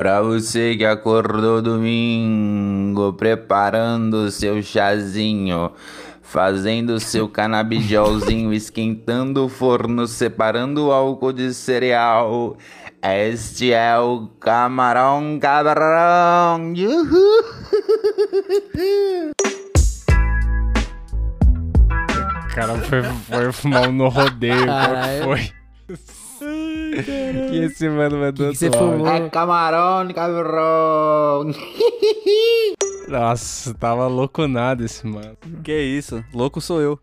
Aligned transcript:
Pra 0.00 0.22
você 0.22 0.74
que 0.78 0.84
acordou 0.86 1.60
domingo, 1.60 3.12
preparando 3.12 4.30
seu 4.30 4.62
chazinho, 4.62 5.72
fazendo 6.22 6.98
seu 6.98 7.28
canabidiolzinho, 7.28 8.50
esquentando 8.56 9.44
o 9.44 9.48
forno, 9.50 10.06
separando 10.06 10.86
o 10.86 10.90
álcool 10.90 11.34
de 11.34 11.52
cereal. 11.52 12.56
Este 13.02 13.74
é 13.74 13.98
o 13.98 14.26
Camarão 14.40 15.38
Cabrão. 15.38 16.72
Uhul. 16.72 17.44
O 22.46 22.54
cara 22.54 22.74
foi, 22.78 23.02
foi 23.02 23.52
fumar 23.52 23.86
um 23.86 23.92
no 23.92 24.08
rodeio, 24.08 24.64
Caralho. 24.64 25.24
foi? 25.24 25.60
E 27.52 27.64
esse 27.64 27.88
mano 27.88 28.18
mandou 28.18 28.46
Que 28.48 28.52
que 28.52 28.58
você 28.58 28.70
fumou? 28.70 29.06
É 29.06 29.28
Camarão 29.28 30.12
Cabrão. 30.12 31.50
Nossa, 33.10 33.74
tava 33.74 34.06
louco 34.06 34.46
nada 34.46 34.84
esse 34.84 35.04
mano. 35.04 35.36
Que 35.64 35.76
isso? 35.80 36.24
Louco 36.32 36.60
sou 36.60 36.80
eu. 36.80 36.98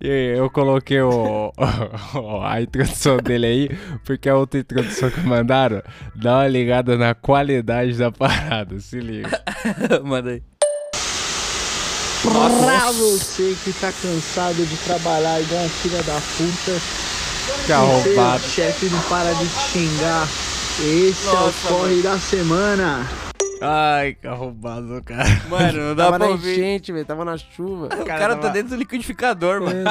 E 0.00 0.34
eu 0.34 0.48
coloquei 0.48 1.02
o, 1.02 1.52
a 2.42 2.60
introdução 2.62 3.18
dele 3.18 3.46
aí, 3.46 3.78
porque 4.06 4.30
a 4.30 4.36
outra 4.36 4.60
introdução 4.60 5.10
que 5.10 5.20
mandaram 5.20 5.82
dá 6.14 6.38
uma 6.38 6.48
ligada 6.48 6.96
na 6.96 7.14
qualidade 7.14 7.98
da 7.98 8.10
parada, 8.10 8.80
se 8.80 8.98
liga. 8.98 9.42
Manda 10.02 10.30
aí. 10.30 10.42
Pra 12.22 12.90
você 12.92 13.54
que 13.62 13.72
tá 13.74 13.92
cansado 13.92 14.64
de 14.64 14.76
trabalhar 14.78 15.38
igual 15.40 15.62
um 15.62 15.68
filho 15.68 16.02
da 16.02 16.14
puta, 16.14 16.80
Que 17.66 17.72
arrombado. 17.72 18.42
chefe 18.44 18.86
não 18.88 19.00
para 19.02 19.32
de 19.34 19.46
xingar. 19.46 20.26
Esse 20.78 21.26
é 21.26 21.32
o 21.32 21.52
corre 21.68 22.02
da 22.02 22.18
semana. 22.18 23.06
Ai, 23.60 24.14
que 24.14 24.26
arrombado, 24.26 25.02
cara. 25.02 25.24
Mano, 25.48 25.88
não 25.88 25.94
dá 25.96 26.04
Tava 26.04 26.18
pra 26.18 26.26
na 26.26 26.32
ouvir. 26.32 26.52
enchente, 26.52 26.92
velho. 26.92 27.04
Tava 27.04 27.24
na 27.24 27.36
chuva. 27.38 27.86
O 28.00 28.04
cara 28.04 28.36
tá 28.36 28.48
dentro 28.50 28.70
do 28.70 28.76
liquidificador, 28.76 29.62
mano. 29.62 29.84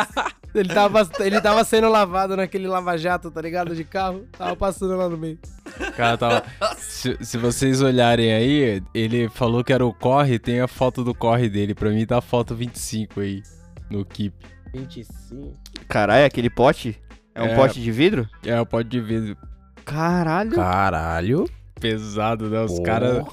Ele 0.53 0.73
tava, 0.73 1.09
ele 1.19 1.41
tava 1.41 1.63
sendo 1.65 1.89
lavado 1.89 2.37
naquele 2.37 2.67
lava-jato, 2.67 3.29
tá 3.29 3.41
ligado? 3.41 3.75
De 3.75 3.83
carro. 3.83 4.25
Tava 4.37 4.55
passando 4.55 4.95
lá 4.95 5.09
no 5.09 5.17
meio. 5.17 5.37
O 5.79 5.91
cara 5.93 6.17
tava. 6.17 6.43
Se, 6.77 7.17
se 7.21 7.37
vocês 7.37 7.81
olharem 7.81 8.31
aí, 8.33 8.81
ele 8.93 9.27
falou 9.27 9.63
que 9.63 9.73
era 9.73 9.85
o 9.85 9.93
corre, 9.93 10.39
tem 10.39 10.61
a 10.61 10.67
foto 10.67 11.03
do 11.03 11.13
corre 11.13 11.49
dele. 11.49 11.73
Pra 11.75 11.89
mim 11.89 12.05
tá 12.05 12.19
a 12.19 12.21
foto 12.21 12.55
25 12.55 13.19
aí, 13.19 13.41
no 13.89 14.05
Keep. 14.05 14.33
25. 14.73 15.53
Caralho, 15.89 16.25
aquele 16.25 16.49
pote? 16.49 16.97
É 17.36 17.44
um 17.44 17.47
É. 17.47 17.55
pote 17.55 17.81
de 17.81 17.91
vidro? 17.91 18.28
É, 18.45 18.59
o 18.59 18.66
pote 18.66 18.89
de 18.89 19.02
vidro. 19.02 19.38
Caralho. 19.83 20.52
Caralho. 20.55 21.45
Pesado, 21.80 22.50
né? 22.50 22.61
Os 22.64 22.80
caras 22.80 23.23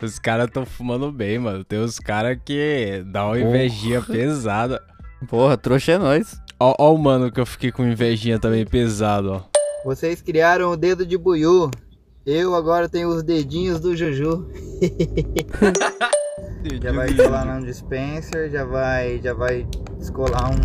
os 0.00 0.18
cara 0.20 0.46
tão 0.46 0.64
fumando 0.64 1.10
bem, 1.10 1.38
mano. 1.40 1.64
Tem 1.64 1.80
uns 1.80 1.98
caras 1.98 2.38
que 2.44 3.02
dá 3.06 3.26
uma 3.26 3.38
invejinha 3.38 4.00
pesada. 4.00 4.80
Porra, 5.28 5.56
trouxa 5.56 5.92
é 5.92 5.98
nós. 5.98 6.40
Ó, 6.60 6.74
ó 6.78 6.94
o 6.94 6.98
mano 6.98 7.30
que 7.30 7.40
eu 7.40 7.44
fiquei 7.46 7.72
com 7.72 7.84
invejinha 7.84 8.38
também 8.38 8.64
pesado, 8.64 9.32
ó. 9.32 9.42
Vocês 9.84 10.22
criaram 10.22 10.70
o 10.70 10.76
dedo 10.76 11.04
de 11.04 11.18
buiú. 11.18 11.70
Eu 12.24 12.54
agora 12.54 12.88
tenho 12.88 13.08
os 13.08 13.22
dedinhos 13.24 13.80
do 13.80 13.96
Juju. 13.96 14.48
Já 16.82 16.92
vai 16.92 17.14
colar 17.14 17.44
num 17.46 17.64
dispenser, 17.64 18.50
já 18.50 18.64
vai, 18.64 19.20
já 19.22 19.32
vai 19.32 19.66
descolar 19.96 20.50
um, 20.50 20.56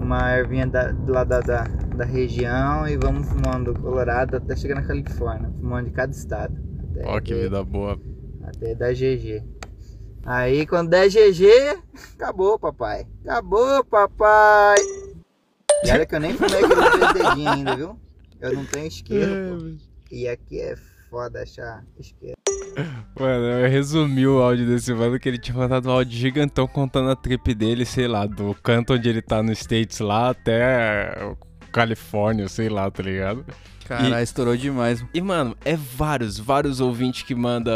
uma 0.00 0.36
ervinha 0.36 0.66
da, 0.66 0.94
lá 1.06 1.24
da, 1.24 1.40
da, 1.40 1.64
da 1.64 2.04
região 2.04 2.86
e 2.88 2.96
vamos 2.96 3.28
fumando 3.28 3.74
Colorado 3.74 4.36
até 4.36 4.54
chegar 4.56 4.76
na 4.76 4.86
Califórnia, 4.86 5.50
fumando 5.60 5.86
de 5.86 5.92
cada 5.92 6.12
estado. 6.12 6.54
Ó 7.04 7.20
que 7.20 7.34
vida 7.34 7.62
boa. 7.64 7.98
até 8.42 8.74
dar 8.74 8.92
GG. 8.92 9.42
Aí 10.24 10.66
quando 10.66 10.90
der 10.90 11.08
GG, 11.08 11.78
acabou 12.14 12.58
papai. 12.58 13.06
Acabou 13.24 13.84
papai. 13.84 14.76
E 15.84 15.90
olha 15.90 16.06
que 16.06 16.14
eu 16.14 16.20
nem 16.20 16.34
fumei 16.34 16.64
aqueles 16.64 16.76
dois 16.98 17.12
dedinhos 17.14 17.52
ainda, 17.52 17.76
viu? 17.76 18.00
Eu 18.40 18.54
não 18.54 18.64
tenho 18.64 18.86
isqueiro, 18.86 19.58
pô. 19.58 19.86
E 20.10 20.28
aqui 20.28 20.60
é 20.60 20.76
foda 21.10 21.42
achar 21.42 21.84
isqueiro. 21.98 22.36
Mano, 23.18 23.44
eu 23.46 23.70
resumi 23.70 24.26
o 24.26 24.42
áudio 24.42 24.66
desse 24.66 24.92
mano 24.92 25.18
que 25.18 25.28
ele 25.28 25.38
tinha 25.38 25.56
mandado 25.56 25.88
um 25.88 25.92
áudio 25.92 26.18
gigantão 26.18 26.66
contando 26.66 27.10
a 27.10 27.16
trip 27.16 27.54
dele, 27.54 27.86
sei 27.86 28.06
lá, 28.06 28.26
do 28.26 28.54
canto 28.62 28.94
onde 28.94 29.08
ele 29.08 29.22
tá 29.22 29.42
no 29.42 29.52
States 29.52 30.00
lá 30.00 30.30
até 30.30 31.34
Califórnia, 31.72 32.48
sei 32.48 32.68
lá, 32.68 32.90
tá 32.90 33.02
ligado? 33.02 33.44
Caralho, 33.86 34.22
estourou 34.22 34.56
demais. 34.56 35.04
E, 35.14 35.20
mano, 35.20 35.56
é 35.64 35.76
vários, 35.76 36.38
vários 36.38 36.80
ouvintes 36.80 37.22
que 37.22 37.34
manda 37.34 37.72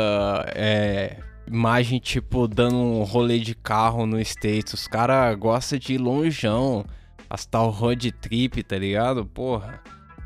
é, 0.54 1.16
imagem, 1.46 1.98
tipo, 1.98 2.48
dando 2.48 2.76
um 2.76 3.02
rolê 3.02 3.38
de 3.38 3.54
carro 3.54 4.06
no 4.06 4.20
States. 4.20 4.74
Os 4.74 4.86
caras 4.86 5.36
gostam 5.38 5.78
de 5.78 5.94
ir 5.94 5.98
longeão, 5.98 6.84
as 7.28 7.46
tal 7.46 7.70
road 7.70 8.10
trip, 8.12 8.62
tá 8.62 8.76
ligado? 8.76 9.24
Porra, 9.24 9.80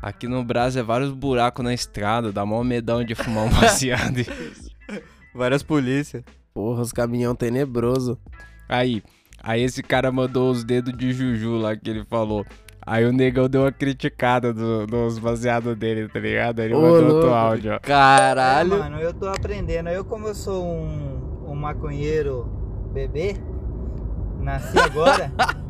aqui 0.05 0.27
no 0.27 0.43
Brasil 0.43 0.81
é 0.81 0.85
vários 0.85 1.11
buracos 1.11 1.63
na 1.65 1.73
estrada, 1.73 2.31
dá 2.31 2.45
mó 2.45 2.63
medão 2.63 3.03
de 3.03 3.15
fumar 3.15 3.45
um 3.45 3.49
baseado. 3.49 4.17
Várias 5.33 5.63
polícias. 5.63 6.23
Porra, 6.53 6.81
os 6.81 6.91
caminhão 6.93 7.35
tenebroso. 7.35 8.17
Aí, 8.69 9.03
aí 9.43 9.61
esse 9.63 9.83
cara 9.83 10.11
mandou 10.11 10.49
os 10.51 10.63
dedos 10.63 10.95
de 10.97 11.11
Juju 11.11 11.57
lá 11.57 11.75
que 11.75 11.89
ele 11.89 12.05
falou. 12.05 12.45
Aí 12.87 13.03
o 13.03 13.11
negão 13.11 13.49
deu 13.49 13.63
uma 13.63 13.71
criticada 13.71 14.53
do- 14.53 14.85
dos 14.85 15.17
baseados 15.17 15.75
dele, 15.75 16.07
tá 16.07 16.19
ligado? 16.19 16.59
Aí 16.59 16.67
Ele 16.67 16.75
Ô, 16.75 16.81
mandou 16.81 16.95
outro 17.03 17.13
louco. 17.13 17.33
áudio, 17.33 17.73
ó. 17.73 17.79
Caralho. 17.79 18.75
É, 18.75 18.77
mano, 18.77 18.99
eu 18.99 19.11
tô 19.13 19.27
aprendendo. 19.27 19.89
Eu, 19.89 20.05
como 20.05 20.27
eu 20.27 20.35
sou 20.35 20.63
um, 20.63 21.47
um 21.51 21.55
maconheiro 21.55 22.47
bebê, 22.93 23.35
nasci 24.39 24.77
agora. 24.79 25.31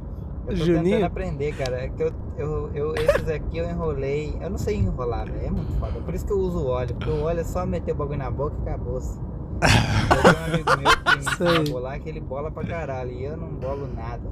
Eu 0.47 0.57
tô 0.57 0.63
Juninho? 0.65 0.83
tentando 0.83 1.05
aprender, 1.05 1.55
cara. 1.57 1.77
É 1.83 1.89
que 1.89 2.03
eu, 2.03 2.11
eu, 2.37 2.69
eu- 2.73 2.95
esses 2.95 3.27
aqui 3.29 3.57
eu 3.57 3.69
enrolei. 3.69 4.37
Eu 4.41 4.49
não 4.49 4.57
sei 4.57 4.75
enrolar, 4.77 5.25
velho. 5.31 5.45
É 5.47 5.49
muito 5.51 5.71
foda. 5.79 5.99
Por 6.01 6.13
isso 6.13 6.25
que 6.25 6.31
eu 6.33 6.37
uso 6.39 6.59
o 6.59 6.67
óleo. 6.67 6.95
Porque 6.95 7.09
o 7.09 7.23
óleo 7.23 7.39
é 7.39 7.43
só 7.43 7.65
meter 7.65 7.91
o 7.93 7.95
bagulho 7.95 8.19
na 8.19 8.29
boca 8.29 8.55
e 8.57 8.69
acabou-se. 8.69 9.17
Eu 9.55 10.21
tenho 10.21 10.35
um 10.35 10.53
amigo 10.53 10.77
meu 10.81 10.91
que 11.03 11.17
ensina 11.19 11.59
a 11.59 11.71
bolar 11.71 11.99
que 11.99 12.09
ele 12.09 12.19
bola 12.19 12.51
pra 12.51 12.63
caralho. 12.65 13.11
E 13.11 13.23
eu 13.23 13.35
não 13.37 13.47
bolo 13.47 13.87
nada. 13.95 14.29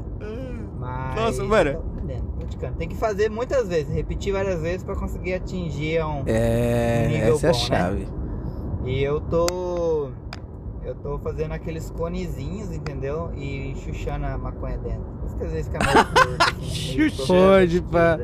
Mas. 0.79 1.15
Nossa, 1.15 1.43
mano. 1.43 1.69
eu 1.71 1.81
tô 1.81 1.87
aprendendo, 1.89 2.27
praticando. 2.37 2.75
Tem 2.77 2.87
que 2.89 2.95
fazer 2.95 3.29
muitas 3.29 3.67
vezes, 3.67 3.93
repetir 3.93 4.33
várias 4.33 4.61
vezes 4.61 4.83
pra 4.83 4.95
conseguir 4.95 5.33
atingir 5.35 6.03
um. 6.05 6.23
É, 6.25 7.07
Nível 7.07 7.35
essa 7.35 7.47
é 7.47 7.49
a 7.49 7.53
bom, 7.53 7.57
né? 7.59 7.65
chave. 7.65 8.07
E 8.85 9.01
eu 9.03 9.21
tô. 9.21 10.09
Eu 10.83 10.95
tô 10.95 11.17
fazendo 11.19 11.53
aqueles 11.53 11.89
conezinhos, 11.91 12.69
entendeu? 12.73 13.31
E 13.37 13.73
chuchando 13.77 14.25
a 14.25 14.37
maconha 14.37 14.77
dentro. 14.77 15.05
Que 15.37 15.43
às 15.43 15.51
vezes 15.51 15.71
fica 15.71 15.79
meio 15.85 15.99
assim, 15.99 17.09
torto, 17.17 17.27
Pode, 17.27 17.81
pá. 17.81 18.19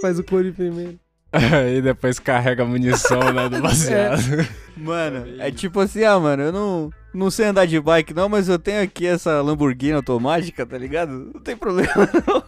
Faz 0.00 0.18
o 0.18 0.24
cone 0.24 0.52
primeiro. 0.52 0.98
Aí 1.32 1.80
depois 1.80 2.18
carrega 2.18 2.64
a 2.64 2.66
munição, 2.66 3.32
né, 3.32 3.48
do 3.48 3.60
baseado. 3.62 4.48
Mano, 4.76 5.24
é 5.38 5.50
tipo 5.50 5.78
assim, 5.80 6.02
ah, 6.04 6.18
mano, 6.18 6.42
eu 6.42 6.52
não, 6.52 6.90
não 7.14 7.30
sei 7.30 7.46
andar 7.46 7.66
de 7.66 7.78
bike 7.80 8.14
não, 8.14 8.28
mas 8.28 8.48
eu 8.48 8.58
tenho 8.58 8.82
aqui 8.82 9.06
essa 9.06 9.40
Lamborghini 9.40 9.92
automática, 9.92 10.66
tá 10.66 10.76
ligado? 10.76 11.30
Não 11.32 11.40
tem 11.40 11.56
problema 11.56 11.92
não. 12.26 12.42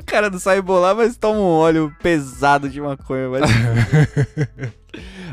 O 0.00 0.04
cara 0.04 0.30
não 0.30 0.38
sabe 0.38 0.60
bolar, 0.62 0.96
mas 0.96 1.16
toma 1.16 1.38
um 1.38 1.44
óleo 1.44 1.94
pesado 2.02 2.68
de 2.68 2.80
maconha, 2.80 3.28
mas... 3.28 3.42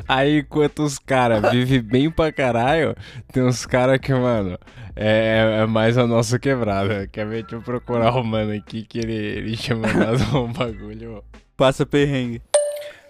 Aí 0.08 0.40
enquanto 0.40 0.84
os 0.84 1.00
caras 1.00 1.52
vivem 1.52 1.82
bem 1.82 2.12
pra 2.12 2.32
caralho, 2.32 2.96
tem 3.32 3.42
uns 3.42 3.66
caras 3.66 3.98
que, 4.00 4.14
mano, 4.14 4.60
é, 4.96 5.60
é 5.62 5.66
mais 5.66 5.98
a 5.98 6.08
nossa 6.08 6.40
quebrada. 6.40 7.08
Quer 7.08 7.28
ver? 7.28 7.42
Deixa 7.44 7.56
eu 7.58 7.62
procurar 7.62 8.16
o 8.16 8.24
mano 8.24 8.54
aqui 8.54 8.84
que 8.84 9.00
ele, 9.00 9.14
ele 9.14 9.58
tinha 9.58 9.76
mandado 9.76 10.24
um 10.38 10.52
bagulho. 10.52 11.24
Passa 11.58 11.86
perrengue. 11.86 12.42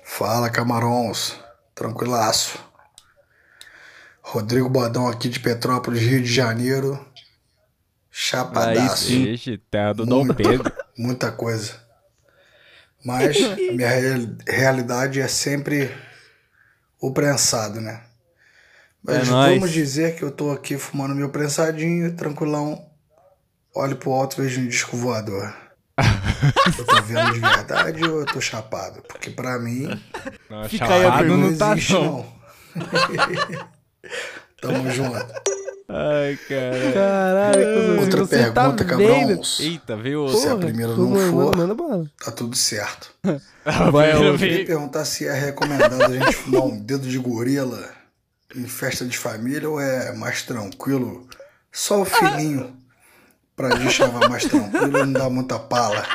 Fala, 0.03 0.49
camarões. 0.49 1.39
Tranquilaço. 1.73 2.59
Rodrigo 4.21 4.69
Badão 4.69 5.07
aqui 5.07 5.29
de 5.29 5.39
Petrópolis, 5.39 6.01
Rio 6.01 6.21
de 6.21 6.33
Janeiro. 6.33 7.05
Chapadaço. 8.09 9.07
Sim. 9.07 9.23
Ixi, 9.25 9.57
terra 9.69 9.93
do 9.93 10.05
Dom. 10.05 10.27
Pedro. 10.33 10.71
Muita 10.97 11.31
coisa. 11.31 11.83
Mas 13.03 13.37
a 13.43 13.55
minha 13.55 13.89
real- 13.89 14.35
realidade 14.47 15.19
é 15.19 15.27
sempre 15.27 15.91
o 16.99 17.13
prensado, 17.13 17.79
né? 17.81 18.04
Mas 19.05 19.27
É 19.27 19.31
nóis. 19.31 19.53
vamos 19.55 19.71
dizer 19.71 20.15
que 20.15 20.23
eu 20.23 20.31
tô 20.31 20.51
aqui 20.51 20.77
fumando 20.77 21.13
meu 21.15 21.29
prensadinho, 21.29 22.13
tranquilão. 22.15 22.85
Olho 23.75 23.95
pro 23.97 24.11
alto 24.11 24.39
e 24.41 24.43
vejo 24.45 24.61
um 24.61 24.67
disco 24.67 24.95
voador. 24.97 25.53
eu 26.77 26.85
tô 26.85 27.01
vendo 27.03 27.33
de 27.33 27.39
verdade 27.39 28.03
ou 28.05 28.19
eu 28.21 28.25
tô 28.25 28.41
chapado? 28.41 29.01
Porque 29.07 29.29
pra 29.29 29.57
mim 29.59 29.87
Não, 30.49 30.67
Fica 30.67 30.85
aí 30.93 31.01
a 31.05 31.09
chapado 31.11 31.27
não, 31.29 31.37
não 31.37 31.55
tá 31.57 31.71
existe, 31.73 31.93
não. 31.93 32.03
não. 32.03 32.25
Tamo 34.61 34.89
junto. 34.91 35.25
Ai, 35.87 36.37
cara. 36.49 36.91
Caralho, 36.93 38.01
Outra 38.01 38.25
você 38.25 38.37
pergunta, 38.37 38.53
tá 38.53 38.69
vendo? 38.69 38.85
cabrões. 38.85 39.59
Eita, 39.59 39.95
viu? 39.95 40.27
Se 40.29 40.47
a 40.47 40.55
primeira 40.55 40.93
manda- 40.95 41.19
não 41.31 41.31
for, 41.77 42.09
tá 42.23 42.31
tudo 42.31 42.55
certo. 42.55 43.11
Vai, 43.91 44.13
Eu 44.13 44.23
eu 44.23 44.37
queria 44.37 44.65
perguntar 44.65 45.05
se 45.05 45.27
é 45.27 45.33
recomendado 45.33 46.01
a 46.01 46.09
gente 46.09 46.33
fumar 46.35 46.63
um 46.63 46.79
dedo 46.79 47.07
de 47.07 47.17
gorila 47.19 47.87
em 48.53 48.65
festa 48.67 49.05
de 49.05 49.17
família 49.17 49.69
ou 49.69 49.79
é 49.79 50.13
mais 50.13 50.43
tranquilo? 50.43 51.27
Só 51.71 52.01
o 52.01 52.05
fininho 52.05 52.75
pra 53.55 53.69
deschavar 53.69 54.29
mais 54.29 54.45
tranquilo 54.45 54.97
e 54.97 55.05
não 55.05 55.13
dar 55.13 55.29
muita 55.29 55.57
pala. 55.59 56.05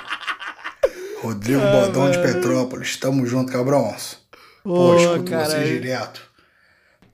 Rodrigo 1.22 1.60
Bodão 1.60 2.10
de 2.10 2.18
Petrópolis, 2.18 2.96
tamo 2.96 3.26
junto, 3.26 3.52
cabrões. 3.52 4.18
Pô, 4.62 4.92
Ô, 4.92 4.96
escuto 4.96 5.30
caralho. 5.30 5.50
vocês 5.50 5.68
direto. 5.68 6.20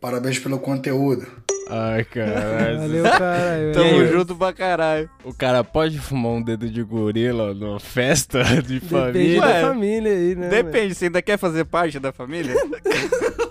Parabéns 0.00 0.38
pelo 0.38 0.58
conteúdo. 0.60 1.26
Ai, 1.68 2.04
caralho. 2.04 2.78
Valeu, 2.78 3.02
caralho. 3.04 3.72
Tamo 3.72 4.00
aí? 4.00 4.12
junto 4.12 4.36
pra 4.36 4.52
caralho. 4.52 5.10
O 5.24 5.34
cara 5.34 5.64
pode 5.64 5.98
fumar 5.98 6.32
um 6.32 6.42
dedo 6.42 6.70
de 6.70 6.82
gorila 6.84 7.52
numa 7.52 7.80
festa 7.80 8.44
de 8.44 8.78
Depende 8.78 8.86
família? 8.88 9.40
da 9.40 9.46
Ué, 9.48 9.60
família 9.62 10.12
aí, 10.12 10.34
né? 10.36 10.48
mano? 10.48 10.50
Depende, 10.50 10.94
você 10.94 11.06
ainda 11.06 11.22
quer 11.22 11.36
fazer 11.38 11.64
parte 11.64 11.98
da 11.98 12.12
família? 12.12 12.54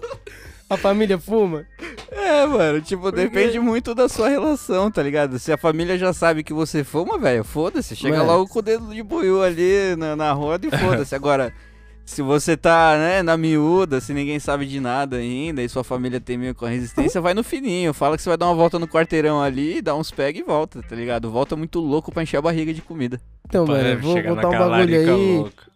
A 0.69 0.77
família 0.77 1.17
fuma? 1.19 1.65
É, 2.11 2.45
mano, 2.45 2.81
tipo, 2.81 3.11
depende 3.11 3.59
muito 3.59 3.93
da 3.93 4.09
sua 4.09 4.29
relação, 4.29 4.89
tá 4.89 5.03
ligado? 5.03 5.37
Se 5.37 5.51
a 5.51 5.57
família 5.57 5.97
já 5.97 6.11
sabe 6.11 6.43
que 6.43 6.53
você 6.53 6.83
fuma, 6.83 7.19
velho, 7.19 7.43
foda-se. 7.43 7.95
Chega 7.95 8.17
Mano. 8.17 8.31
logo 8.31 8.47
com 8.47 8.59
o 8.59 8.61
dedo 8.61 8.93
de 8.93 9.03
buiú 9.03 9.41
ali 9.41 9.95
na, 9.95 10.15
na 10.15 10.31
roda 10.31 10.65
e 10.67 10.71
foda-se. 10.71 11.13
Agora, 11.15 11.53
se 12.05 12.21
você 12.21 12.55
tá, 12.55 12.95
né, 12.97 13.21
na 13.21 13.35
miúda, 13.35 13.99
se 13.99 14.13
ninguém 14.13 14.39
sabe 14.39 14.65
de 14.65 14.79
nada 14.79 15.17
ainda 15.17 15.61
e 15.61 15.69
sua 15.69 15.83
família 15.83 16.19
tem 16.19 16.37
meio 16.37 16.55
com 16.55 16.65
a 16.65 16.69
resistência, 16.69 17.19
vai 17.21 17.33
no 17.33 17.43
fininho. 17.43 17.93
Fala 17.93 18.15
que 18.15 18.23
você 18.23 18.29
vai 18.29 18.37
dar 18.37 18.47
uma 18.47 18.55
volta 18.55 18.79
no 18.79 18.87
quarteirão 18.87 19.41
ali, 19.41 19.81
dá 19.81 19.95
uns 19.95 20.09
pega 20.09 20.39
e 20.39 20.43
volta, 20.43 20.81
tá 20.81 20.95
ligado? 20.95 21.29
Volta 21.29 21.55
muito 21.55 21.79
louco 21.79 22.11
pra 22.11 22.23
encher 22.23 22.37
a 22.37 22.41
barriga 22.41 22.73
de 22.73 22.81
comida. 22.81 23.19
Então, 23.47 23.67
mano, 23.67 23.87
eu 23.87 23.99
vou 23.99 24.15
contar 24.15 24.31
um 24.31 24.35
naquela 24.35 24.69
bagulho 24.69 24.91
larica 24.93 25.11
aí. 25.11 25.37
louca. 25.37 25.74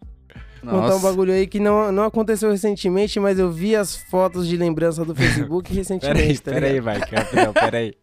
Contar 0.62 0.96
um 0.96 1.00
bagulho 1.00 1.34
aí 1.34 1.48
que 1.48 1.60
não, 1.60 1.92
não 1.92 2.04
aconteceu 2.04 2.52
recentemente, 2.52 3.20
mas 3.20 3.40
eu 3.40 3.52
vi 3.52 3.76
as 3.76 3.96
fotos 3.96 4.48
de 4.48 4.58
lembrança 4.58 5.06
do 5.06 5.14
Facebook 5.16 5.74
recentemente, 5.74 6.18
Peraí, 6.18 6.40
tá 6.40 6.52
peraí, 6.52 6.80
vai, 6.80 7.00
rapidão, 7.00 7.54
peraí. 7.54 7.94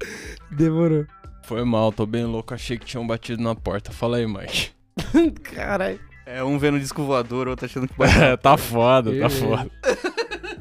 Demorou. 0.50 1.06
Foi 1.44 1.64
mal, 1.64 1.92
tô 1.92 2.06
bem 2.06 2.24
louco, 2.24 2.54
achei 2.54 2.78
que 2.78 2.86
tinham 2.86 3.06
batido 3.06 3.42
na 3.42 3.54
porta. 3.54 3.92
Fala 3.92 4.16
aí, 4.16 4.26
Mike. 4.26 4.70
Caralho. 5.54 6.00
É 6.26 6.42
um 6.42 6.58
vendo 6.58 6.80
disco 6.80 7.02
voador, 7.04 7.48
outro 7.48 7.66
achando 7.66 7.86
que 7.86 7.98
vai. 7.98 8.36
tá 8.38 8.56
foda, 8.56 9.12
tá 9.18 9.28
foda. 9.28 9.70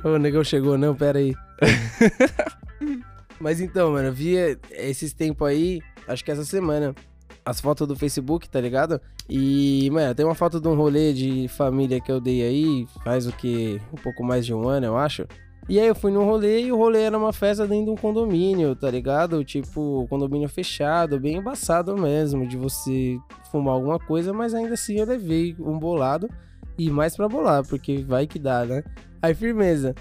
Ô, 0.03 0.09
o 0.09 0.17
negão 0.17 0.44
chegou, 0.44 0.77
não, 0.77 0.94
pera 0.94 1.19
aí. 1.19 1.33
Mas 3.39 3.61
então, 3.61 3.91
mano, 3.94 4.09
eu 4.09 4.13
vi 4.13 4.35
esses 4.71 5.13
tempos 5.13 5.47
aí, 5.47 5.81
acho 6.05 6.23
que 6.23 6.31
essa 6.31 6.44
semana, 6.44 6.94
as 7.45 7.60
fotos 7.60 7.88
do 7.88 7.95
Facebook, 7.95 8.50
tá 8.50 8.60
ligado? 8.60 9.00
E, 9.30 9.90
mano, 9.92 10.16
tem 10.16 10.25
uma 10.25 10.36
foto 10.36 10.60
de 10.60 10.68
um 10.68 10.75
rolê 10.75 11.13
de 11.13 11.48
família 11.50 12.00
que 12.00 12.12
eu 12.12 12.19
dei 12.19 12.42
aí, 12.42 12.88
faz 13.04 13.28
o 13.28 13.31
que? 13.31 13.81
Um 13.92 13.98
pouco 13.98 14.24
mais 14.24 14.45
de 14.45 14.54
um 14.54 14.68
ano, 14.68 14.86
eu 14.86 14.98
acho. 14.98 15.28
E 15.69 15.80
aí 15.80 15.88
eu 15.88 15.95
fui 15.95 16.12
num 16.12 16.25
rolê 16.25 16.63
e 16.63 16.72
o 16.72 16.78
rolê 16.78 17.04
era 17.04 17.18
uma 17.18 17.31
festa 17.31 17.66
dentro 17.66 17.86
de 17.86 17.92
um 17.92 17.95
condomínio, 17.95 18.75
tá 18.75 18.92
ligado? 18.92 19.44
Tipo, 19.45 20.06
condomínio 20.10 20.50
fechado, 20.50 21.19
bem 21.19 21.38
embaçado 21.38 21.95
mesmo, 21.98 22.45
de 22.45 22.57
você 22.57 23.18
fumar 23.50 23.75
alguma 23.75 23.98
coisa, 23.98 24.34
mas 24.34 24.54
ainda 24.54 24.74
assim 24.74 25.00
eu 25.00 25.06
levei 25.06 25.56
um 25.60 25.80
bolado 25.80 26.30
e 26.78 26.89
mais 26.89 27.16
pra 27.16 27.30
bolar, 27.30 27.66
porque 27.66 28.00
vai 28.00 28.28
que 28.28 28.39
dá, 28.39 28.66
né? 28.66 28.84
Aí, 29.22 29.34
firmeza. 29.34 29.96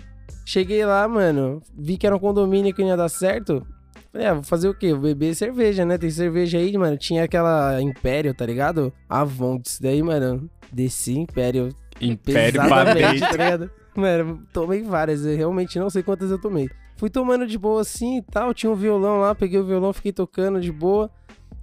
Cheguei 0.45 0.85
lá, 0.85 1.06
mano, 1.06 1.62
vi 1.79 1.97
que 1.97 2.06
era 2.06 2.17
um 2.17 2.19
condomínio 2.19 2.75
que 2.75 2.83
não 2.83 2.88
ia 2.88 2.97
dar 2.97 3.09
certo. 3.09 3.65
Falei, 4.12 4.26
ah, 4.26 4.35
vou 4.35 4.43
fazer 4.43 4.69
o 4.69 4.75
quê? 4.75 4.93
Vou 4.93 5.03
beber 5.03 5.35
cerveja, 5.35 5.85
né? 5.87 5.97
Tem 5.97 6.11
cerveja 6.11 6.59
aí, 6.59 6.76
mano. 6.76 6.99
Tinha 6.99 7.25
aquela 7.25 7.81
Império, 7.81 8.35
tá 8.35 8.44
ligado? 8.44 8.93
Avontes. 9.09 9.81
Daí, 9.81 10.03
mano, 10.03 10.50
desci 10.70 11.19
Império 11.19 11.75
Império 12.00 12.61
pesadamente, 12.61 13.20
tá 13.20 13.32
ligado? 13.32 13.70
Mano, 13.94 14.43
tomei 14.53 14.82
várias, 14.82 15.25
eu 15.25 15.37
realmente 15.37 15.79
não 15.79 15.91
sei 15.91 16.03
quantas 16.03 16.31
eu 16.31 16.38
tomei. 16.38 16.69
Fui 16.97 17.11
tomando 17.11 17.47
de 17.47 17.59
boa 17.59 17.81
assim 17.81 18.19
e 18.19 18.23
tal, 18.23 18.55
tinha 18.55 18.70
um 18.70 18.75
violão 18.76 19.20
lá, 19.20 19.35
peguei 19.35 19.59
o 19.59 19.64
violão, 19.64 19.93
fiquei 19.93 20.12
tocando 20.12 20.61
de 20.61 20.73
boa. 20.73 21.11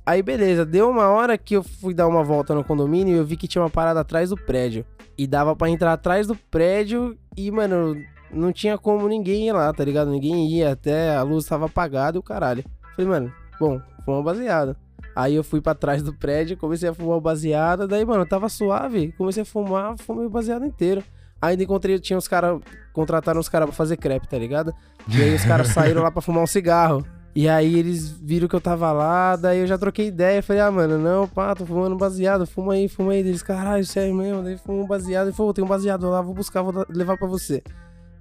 Aí 0.06 0.22
beleza, 0.22 0.66
deu 0.66 0.90
uma 0.90 1.08
hora 1.10 1.38
que 1.38 1.56
eu 1.56 1.64
fui 1.64 1.94
dar 1.94 2.08
uma 2.08 2.24
volta 2.24 2.56
no 2.56 2.64
condomínio 2.64 3.16
e 3.16 3.18
eu 3.18 3.26
vi 3.26 3.38
que 3.38 3.48
tinha 3.48 3.62
uma 3.62 3.70
parada 3.70 4.00
atrás 4.00 4.30
do 4.30 4.38
prédio. 4.38 4.86
E 5.18 5.28
dava 5.28 5.56
pra 5.56 5.70
entrar 5.70 5.94
atrás 5.94 6.28
do 6.28 6.36
prédio 6.36 7.18
e, 7.36 7.52
mano, 7.52 7.96
não 8.32 8.52
tinha 8.52 8.78
como 8.78 9.08
ninguém 9.08 9.48
ir 9.48 9.52
lá, 9.52 9.72
tá 9.74 9.84
ligado? 9.84 10.12
Ninguém 10.12 10.48
ia, 10.48 10.72
até 10.72 11.16
a 11.16 11.22
luz 11.24 11.46
tava 11.46 11.66
apagada 11.66 12.18
e 12.18 12.20
o 12.20 12.24
caralho. 12.24 12.64
Falei, 12.96 13.10
mano, 13.10 13.34
bom, 13.60 13.80
fuma 14.06 14.22
baseado. 14.22 14.76
Aí 15.16 15.36
eu 15.36 15.44
fui 15.44 15.60
pra 15.60 15.76
trás 15.76 16.02
do 16.02 16.14
prédio, 16.14 16.58
comecei 16.58 16.90
a 16.90 16.94
fumar 16.94 17.18
o 17.18 17.22
baseado, 17.22 17.88
daí, 17.88 18.06
mano, 18.06 18.26
tava 18.26 18.48
suave, 18.48 19.14
comecei 19.18 19.44
a 19.44 19.46
fumar, 19.46 19.96
fumei 19.98 20.26
o 20.26 20.30
baseado 20.30 20.66
inteiro. 20.66 21.04
Ainda 21.42 21.64
encontrei, 21.64 21.98
tinha 22.00 22.18
os 22.18 22.28
caras, 22.28 22.60
contrataram 22.94 23.40
os 23.40 23.50
caras 23.50 23.68
pra 23.68 23.76
fazer 23.76 23.98
crepe, 23.98 24.28
tá 24.28 24.38
ligado? 24.38 24.74
E 25.08 25.22
aí 25.22 25.34
os 25.34 25.44
caras 25.44 25.70
saíram 25.74 26.04
lá 26.04 26.12
pra 26.12 26.22
fumar 26.22 26.44
um 26.44 26.48
cigarro. 26.48 27.06
E 27.36 27.48
aí 27.48 27.78
eles 27.78 28.10
viram 28.10 28.48
que 28.48 28.56
eu 28.56 28.62
tava 28.62 28.92
lá, 28.92 29.36
daí 29.36 29.60
eu 29.60 29.68
já 29.68 29.78
troquei 29.78 30.08
ideia, 30.08 30.42
falei, 30.42 30.62
ah, 30.62 30.72
mano, 30.72 30.98
não, 30.98 31.28
pá, 31.28 31.56
tô 31.56 31.66
fumando 31.66 31.96
baseado, 31.96 32.46
fuma 32.46 32.74
aí, 32.74 32.88
fuma 32.90 33.14
aí. 33.14 33.20
Eles, 33.20 33.44
caralho, 33.44 33.86
sério 33.86 34.14
mesmo, 34.14 34.44
daí 34.44 34.58
fumou 34.58 34.84
um 34.84 34.88
baseado. 34.88 35.28
Ele 35.28 35.36
falou, 35.36 35.54
tem 35.54 35.64
um 35.64 35.68
baseado 35.68 36.10
lá, 36.10 36.22
vou 36.22 36.34
buscar, 36.34 36.62
vou 36.62 36.86
levar 36.90 37.18
pra 37.18 37.28
você. 37.28 37.64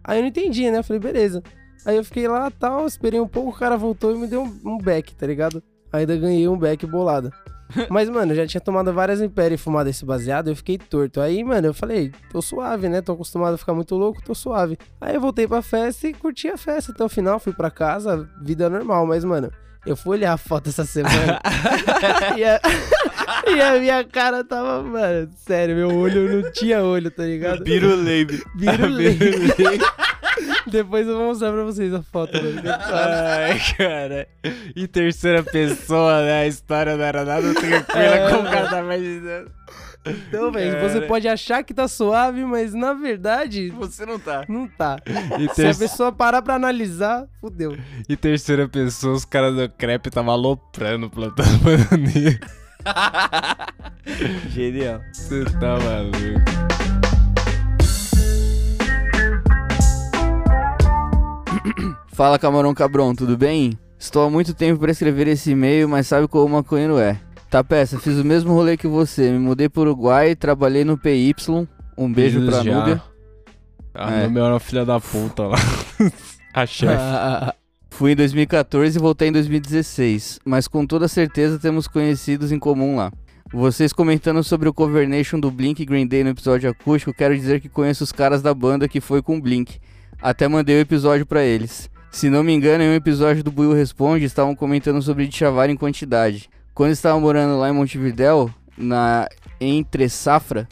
Aí 0.08 0.18
eu 0.18 0.22
não 0.22 0.28
entendi, 0.28 0.70
né? 0.70 0.78
Eu 0.78 0.82
falei, 0.82 0.98
beleza. 0.98 1.42
Aí 1.84 1.96
eu 1.96 2.02
fiquei 2.02 2.26
lá, 2.26 2.50
tal, 2.50 2.86
esperei 2.86 3.20
um 3.20 3.28
pouco, 3.28 3.50
o 3.50 3.58
cara 3.58 3.76
voltou 3.76 4.16
e 4.16 4.18
me 4.18 4.26
deu 4.26 4.42
um, 4.42 4.60
um 4.64 4.78
back, 4.78 5.14
tá 5.14 5.26
ligado? 5.26 5.62
Ainda 5.92 6.16
ganhei 6.16 6.48
um 6.48 6.56
back 6.56 6.86
bolado. 6.86 7.30
Mas, 7.90 8.08
mano, 8.08 8.32
eu 8.32 8.36
já 8.36 8.46
tinha 8.46 8.60
tomado 8.60 8.90
várias 8.94 9.20
Império 9.20 9.54
e 9.54 9.58
fumado 9.58 9.90
esse 9.90 10.02
baseado, 10.06 10.48
eu 10.48 10.56
fiquei 10.56 10.78
torto. 10.78 11.20
Aí, 11.20 11.44
mano, 11.44 11.66
eu 11.66 11.74
falei, 11.74 12.10
tô 12.30 12.40
suave, 12.40 12.88
né? 12.88 13.02
Tô 13.02 13.12
acostumado 13.12 13.54
a 13.54 13.58
ficar 13.58 13.74
muito 13.74 13.94
louco, 13.94 14.22
tô 14.24 14.34
suave. 14.34 14.78
Aí 14.98 15.14
eu 15.14 15.20
voltei 15.20 15.46
pra 15.46 15.60
festa 15.60 16.08
e 16.08 16.14
curti 16.14 16.48
a 16.48 16.56
festa 16.56 16.90
até 16.90 17.04
o 17.04 17.08
final, 17.08 17.38
fui 17.38 17.52
pra 17.52 17.70
casa, 17.70 18.26
vida 18.40 18.70
normal. 18.70 19.06
Mas, 19.06 19.22
mano, 19.24 19.52
eu 19.84 19.94
fui 19.94 20.16
olhar 20.16 20.32
a 20.32 20.38
foto 20.38 20.70
essa 20.70 20.84
semana 20.84 21.38
e, 22.36 22.44
a, 22.44 22.60
e 23.46 23.60
a 23.60 23.78
minha 23.78 24.04
cara 24.04 24.42
tava, 24.44 24.82
mano, 24.82 25.28
sério, 25.36 25.74
meu 25.76 25.94
olho 25.96 26.42
não 26.42 26.50
tinha 26.52 26.82
olho, 26.82 27.10
tá 27.10 27.22
ligado? 27.24 27.62
Biruleibe. 27.64 28.42
Birulei. 28.54 29.16
Depois 30.66 31.06
eu 31.06 31.16
vou 31.16 31.26
mostrar 31.28 31.50
pra 31.52 31.64
vocês 31.64 31.92
a 31.94 32.02
foto, 32.02 32.32
mano. 32.36 32.60
Ai, 32.92 33.58
cara. 33.76 34.28
Em 34.76 34.86
terceira 34.86 35.42
pessoa, 35.42 36.22
né? 36.22 36.42
A 36.42 36.46
história 36.46 36.96
não 36.96 37.04
era 37.04 37.24
nada 37.24 37.54
tranquila 37.54 38.04
É, 38.04 38.30
como 38.30 38.42
o 38.48 38.50
cara 38.50 38.68
tá 38.68 38.80
imaginando. 38.80 39.50
Então, 40.06 40.50
velho, 40.52 40.80
você 40.80 41.00
pode 41.02 41.26
achar 41.28 41.62
que 41.62 41.74
tá 41.74 41.86
suave, 41.88 42.42
mas 42.44 42.72
na 42.72 42.94
verdade 42.94 43.68
Você 43.70 44.06
não 44.06 44.18
tá. 44.18 44.44
não 44.48 44.66
tá. 44.68 44.96
E, 45.38 45.48
Se 45.48 45.54
ter- 45.56 45.70
a 45.70 45.74
pessoa 45.74 46.12
parar 46.12 46.40
pra 46.40 46.54
analisar, 46.54 47.26
fudeu. 47.40 47.76
em 48.08 48.16
terceira 48.16 48.66
pessoa, 48.68 49.14
os 49.14 49.24
caras 49.24 49.54
do 49.54 49.68
crepe 49.68 50.08
tava 50.10 50.32
aloprando, 50.32 51.10
plantando 51.10 51.58
bananeira. 51.58 52.38
Genial. 54.50 55.00
Você 55.12 55.44
tá 55.44 55.76
maluco. 55.78 56.18
Fala 62.12 62.38
Camarão 62.38 62.74
Cabrão, 62.74 63.14
tudo 63.14 63.36
bem? 63.36 63.78
Estou 63.98 64.24
há 64.26 64.30
muito 64.30 64.54
tempo 64.54 64.80
para 64.80 64.90
escrever 64.92 65.28
esse 65.28 65.50
e-mail, 65.52 65.88
mas 65.88 66.06
sabe 66.06 66.26
como 66.28 66.46
o 66.46 66.48
maconheiro 66.48 66.98
é. 66.98 67.20
Tá 67.50 67.64
peça, 67.64 67.98
fiz 67.98 68.18
o 68.18 68.24
mesmo 68.24 68.52
rolê 68.52 68.76
que 68.76 68.86
você, 68.86 69.30
me 69.30 69.38
mudei 69.38 69.68
pro 69.68 69.82
Uruguai, 69.82 70.34
trabalhei 70.36 70.84
no 70.84 70.98
PY, 70.98 71.34
um 71.96 72.12
beijo 72.12 72.44
pra 72.44 72.62
já. 72.62 72.74
Núbia. 72.74 73.02
A 73.94 74.10
É. 74.12 74.26
Núbia 74.26 74.40
era 74.42 74.52
uma 74.54 74.60
filha 74.60 74.84
da 74.84 75.00
puta 75.00 75.44
lá. 75.44 75.56
A 76.54 76.66
chefe. 76.66 76.94
Fui 77.98 78.12
em 78.12 78.14
2014 78.14 78.96
e 78.96 79.02
voltei 79.02 79.26
em 79.26 79.32
2016, 79.32 80.38
mas 80.44 80.68
com 80.68 80.86
toda 80.86 81.08
certeza 81.08 81.58
temos 81.58 81.88
conhecidos 81.88 82.52
em 82.52 82.58
comum 82.60 82.94
lá. 82.94 83.12
Vocês 83.52 83.92
comentando 83.92 84.40
sobre 84.44 84.68
o 84.68 84.72
Cover 84.72 85.08
Nation 85.08 85.40
do 85.40 85.50
Blink 85.50 85.82
e 85.82 85.84
Green 85.84 86.06
Day 86.06 86.22
no 86.22 86.30
episódio 86.30 86.70
acústico, 86.70 87.12
quero 87.12 87.36
dizer 87.36 87.60
que 87.60 87.68
conheço 87.68 88.04
os 88.04 88.12
caras 88.12 88.40
da 88.40 88.54
banda 88.54 88.86
que 88.86 89.00
foi 89.00 89.20
com 89.20 89.36
o 89.36 89.40
Blink. 89.40 89.80
Até 90.22 90.46
mandei 90.46 90.76
o 90.76 90.80
episódio 90.80 91.26
pra 91.26 91.42
eles. 91.42 91.90
Se 92.08 92.30
não 92.30 92.44
me 92.44 92.52
engano, 92.52 92.84
em 92.84 92.88
um 92.88 92.94
episódio 92.94 93.42
do 93.42 93.50
Buiu 93.50 93.72
Responde, 93.72 94.24
estavam 94.24 94.54
comentando 94.54 95.02
sobre 95.02 95.26
Djavar 95.26 95.68
em 95.68 95.76
quantidade. 95.76 96.48
Quando 96.72 96.92
estava 96.92 97.18
morando 97.18 97.58
lá 97.58 97.68
em 97.68 97.74
Montevidéu, 97.74 98.48
na 98.76 99.28
Entre 99.60 100.08
Safra, 100.08 100.68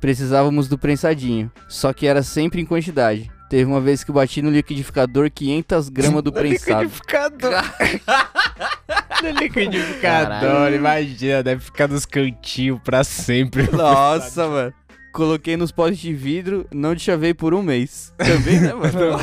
precisávamos 0.00 0.66
do 0.66 0.76
prensadinho, 0.76 1.52
só 1.68 1.92
que 1.92 2.04
era 2.04 2.24
sempre 2.24 2.60
em 2.60 2.66
quantidade. 2.66 3.30
Teve 3.54 3.70
uma 3.70 3.80
vez 3.80 4.02
que 4.02 4.10
bati 4.10 4.42
no 4.42 4.50
liquidificador 4.50 5.30
500 5.30 5.88
gramas 5.88 6.24
do 6.24 6.32
prensado. 6.34 6.82
Liquidificador. 6.82 7.52
no 9.22 9.30
liquidificador, 9.30 10.40
Caralho. 10.40 10.74
imagina, 10.74 11.40
deve 11.40 11.62
ficar 11.62 11.86
nos 11.86 12.04
cantinhos 12.04 12.80
pra 12.82 13.04
sempre. 13.04 13.70
Nossa, 13.70 14.48
mano. 14.48 14.74
Coloquei 15.12 15.56
nos 15.56 15.70
potes 15.70 15.98
de 15.98 16.12
vidro, 16.12 16.66
não 16.74 16.96
te 16.96 17.02
chavei 17.02 17.32
por 17.32 17.54
um 17.54 17.62
mês. 17.62 18.12
Também, 18.18 18.58
né, 18.58 18.74
mano? 18.74 19.20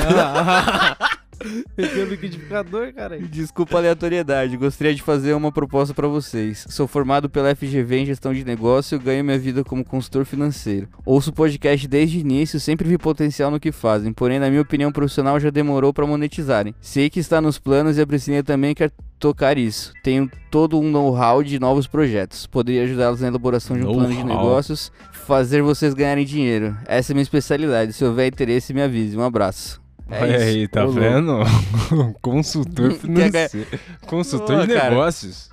Meteu 1.78 2.06
o 2.06 2.10
liquidificador, 2.10 2.94
cara. 2.94 3.20
Desculpa 3.20 3.76
a 3.76 3.80
aleatoriedade, 3.80 4.58
gostaria 4.58 4.94
de 4.94 5.02
fazer 5.02 5.34
uma 5.34 5.52
proposta 5.52 5.94
pra 5.94 6.08
vocês. 6.08 6.66
Sou 6.70 6.88
formado 6.88 7.30
pela 7.30 7.56
FGV 7.56 8.00
em 8.00 8.06
gestão 8.06 8.34
de 8.34 8.46
negócio 8.46 8.96
e 8.96 9.00
ganho 9.00 9.24
minha 9.24 9.40
vida 9.40 9.64
como 9.64 9.84
consultor 9.84 10.26
financeiro. 10.26 10.88
Ouço 11.06 11.30
o 11.30 11.34
podcast 11.34 11.88
desde 11.88 12.18
o 12.18 12.22
início, 12.22 12.60
sempre 12.60 12.88
vi 12.88 12.98
potencial 12.98 13.52
no 13.52 13.60
que 13.60 13.72
fazem, 13.72 14.14
porém, 14.14 14.40
na 14.40 14.50
minha 14.50 14.62
opinião 14.62 14.92
profissional, 14.92 15.40
já 15.40 15.50
demorou 15.50 15.94
pra 15.94 16.08
monetizarem. 16.08 16.76
Sei 16.82 17.10
que 17.10 17.20
está 17.20 17.42
nos 17.42 17.58
planos 17.58 17.98
e 17.98 18.02
a 18.02 18.08
Priscilinha 18.08 18.44
também 18.44 18.74
quer 18.74 18.92
tocar 19.20 19.58
isso. 19.58 19.94
Tenho 20.04 20.30
todo 20.50 20.80
um 20.80 20.90
know-how 20.90 21.44
de 21.44 21.60
novos 21.60 21.88
projetos. 21.88 22.48
Poderia 22.48 22.84
ajudá-los 22.84 23.22
na 23.22 23.28
elaboração 23.28 23.78
de 23.78 23.86
um 23.86 23.94
plano 23.94 24.14
de 24.14 24.24
negócios, 24.24 24.92
fazer 25.12 25.62
vocês 25.62 25.94
ganharem 25.94 26.26
dinheiro. 26.26 26.76
Essa 26.86 27.12
é 27.12 27.14
a 27.14 27.16
minha 27.16 27.24
especialidade. 27.24 27.94
Se 27.94 28.04
houver 28.04 28.28
interesse, 28.28 28.74
me 28.74 28.82
avise. 28.82 29.16
Um 29.16 29.24
abraço. 29.24 29.81
É 30.12 30.22
Olha 30.22 30.36
isso. 30.38 30.46
aí, 30.46 30.68
tá 30.68 30.82
Ô, 30.84 30.86
louco. 30.88 31.00
vendo? 31.00 31.40
Consultor 32.22 32.92
financeiro. 32.94 33.68
Consultor 34.06 34.68
de 34.68 34.74
cara. 34.74 34.90
negócios. 34.90 35.50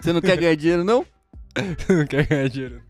Você 0.00 0.12
não 0.12 0.20
quer 0.20 0.36
ganhar 0.36 0.54
dinheiro, 0.54 0.84
não? 0.84 1.04
Não 1.88 2.06
quer 2.06 2.26
ganhar 2.26 2.48
dinheiro. 2.48 2.80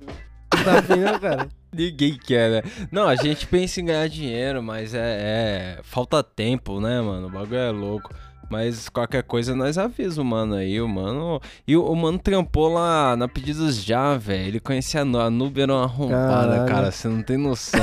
Tá 0.64 0.78
afim, 0.78 0.96
não, 1.00 1.18
cara? 1.18 1.48
Ninguém 1.72 2.16
quer, 2.16 2.50
né? 2.50 2.62
Não, 2.92 3.08
a 3.08 3.16
gente 3.16 3.44
pensa 3.46 3.80
em 3.80 3.84
ganhar 3.86 4.08
dinheiro, 4.08 4.62
mas 4.62 4.94
é, 4.94 5.00
é- 5.00 5.80
Falta 5.82 6.22
tempo, 6.22 6.80
né, 6.80 7.00
mano? 7.00 7.26
O 7.26 7.30
bagulho 7.30 7.56
é 7.56 7.70
louco. 7.70 8.14
Mas 8.52 8.86
qualquer 8.90 9.22
coisa 9.22 9.56
nós 9.56 9.78
avisa 9.78 10.20
o 10.20 10.24
mano 10.24 10.56
aí, 10.56 10.78
o 10.78 10.86
mano. 10.86 11.40
E 11.66 11.74
o, 11.74 11.82
o 11.86 11.96
mano 11.96 12.18
trampou 12.18 12.68
lá 12.70 13.16
na 13.16 13.26
Pedidos 13.26 13.82
Já, 13.82 14.14
velho. 14.18 14.48
Ele 14.48 14.60
conhecia 14.60 15.00
a, 15.00 15.04
Nu- 15.06 15.18
a 15.18 15.30
era 15.62 15.72
uma 15.72 15.84
arrombada, 15.84 16.48
Caralho. 16.52 16.66
cara. 16.68 16.90
Você 16.92 17.08
não 17.08 17.22
tem 17.22 17.38
noção. 17.38 17.80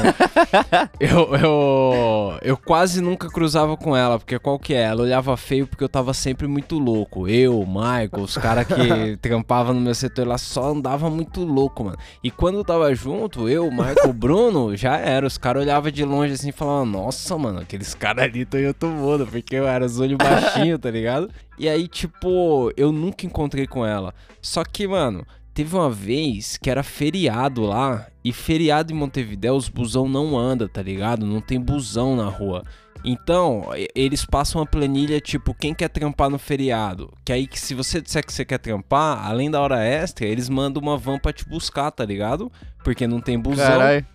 eu, 0.99 1.35
eu, 1.35 2.37
eu 2.43 2.55
quase 2.55 3.01
nunca 3.01 3.27
cruzava 3.29 3.75
com 3.75 3.97
ela, 3.97 4.19
porque 4.19 4.37
qual 4.37 4.59
que 4.59 4.75
é? 4.75 4.83
Ela 4.83 5.01
olhava 5.01 5.35
feio 5.35 5.65
porque 5.65 5.83
eu 5.83 5.89
tava 5.89 6.13
sempre 6.13 6.45
muito 6.45 6.77
louco. 6.77 7.27
Eu, 7.27 7.59
o 7.59 7.65
Michael, 7.67 8.09
os 8.23 8.37
caras 8.37 8.67
que 8.67 9.17
trampavam 9.17 9.73
no 9.73 9.81
meu 9.81 9.95
setor 9.95 10.27
lá 10.27 10.37
só 10.37 10.69
andava 10.71 11.09
muito 11.09 11.43
louco, 11.43 11.83
mano. 11.85 11.97
E 12.23 12.29
quando 12.29 12.59
eu 12.59 12.63
tava 12.63 12.93
junto, 12.93 13.49
eu, 13.49 13.67
o 13.67 13.71
Michael, 13.71 13.95
o 14.09 14.13
Bruno, 14.13 14.75
já 14.75 14.97
era. 14.97 15.25
Os 15.25 15.39
caras 15.39 15.63
olhavam 15.63 15.89
de 15.89 16.05
longe 16.05 16.33
assim 16.33 16.49
e 16.49 16.51
falavam, 16.51 16.85
nossa, 16.85 17.35
mano, 17.39 17.59
aqueles 17.59 17.95
caras 17.95 18.25
ali 18.25 18.41
estão 18.41 18.59
em 18.59 18.67
outro 18.67 18.87
mundo, 18.89 19.25
porque 19.25 19.55
eu 19.55 19.67
era 19.67 19.83
os 19.83 19.99
olhos 19.99 20.17
baixinhos, 20.17 20.58
tá 20.79 20.91
ligado? 20.91 21.29
E 21.57 21.67
aí, 21.67 21.87
tipo, 21.87 22.71
eu 22.75 22.91
nunca 22.91 23.25
encontrei 23.25 23.67
com 23.67 23.85
ela. 23.85 24.13
Só 24.41 24.63
que, 24.63 24.87
mano, 24.87 25.25
teve 25.53 25.75
uma 25.75 25.89
vez 25.89 26.57
que 26.57 26.69
era 26.69 26.83
feriado 26.83 27.63
lá, 27.63 28.07
e 28.23 28.31
feriado 28.31 28.91
em 28.93 28.95
Montevidéu, 28.95 29.55
os 29.55 29.69
busão 29.69 30.07
não 30.07 30.37
anda, 30.37 30.67
tá 30.67 30.81
ligado? 30.81 31.25
Não 31.25 31.41
tem 31.41 31.59
busão 31.59 32.15
na 32.15 32.25
rua. 32.25 32.63
Então, 33.03 33.65
eles 33.95 34.25
passam 34.25 34.59
uma 34.59 34.67
planilha 34.67 35.21
tipo, 35.21 35.53
quem 35.53 35.73
quer 35.73 35.87
trampar 35.87 36.29
no 36.29 36.37
feriado? 36.37 37.13
Que 37.23 37.31
aí, 37.31 37.47
que 37.47 37.59
se 37.59 37.73
você 37.73 38.01
disser 38.01 38.25
que 38.25 38.33
você 38.33 38.43
quer 38.43 38.57
trampar, 38.57 39.25
além 39.25 39.49
da 39.49 39.61
hora 39.61 39.81
extra, 39.83 40.27
eles 40.27 40.49
mandam 40.49 40.81
uma 40.81 40.97
van 40.97 41.17
pra 41.17 41.31
te 41.31 41.47
buscar, 41.47 41.91
tá 41.91 42.03
ligado? 42.03 42.51
Porque 42.83 43.07
não 43.07 43.21
tem 43.21 43.39
busão. 43.39 43.65
Caralho. 43.65 44.05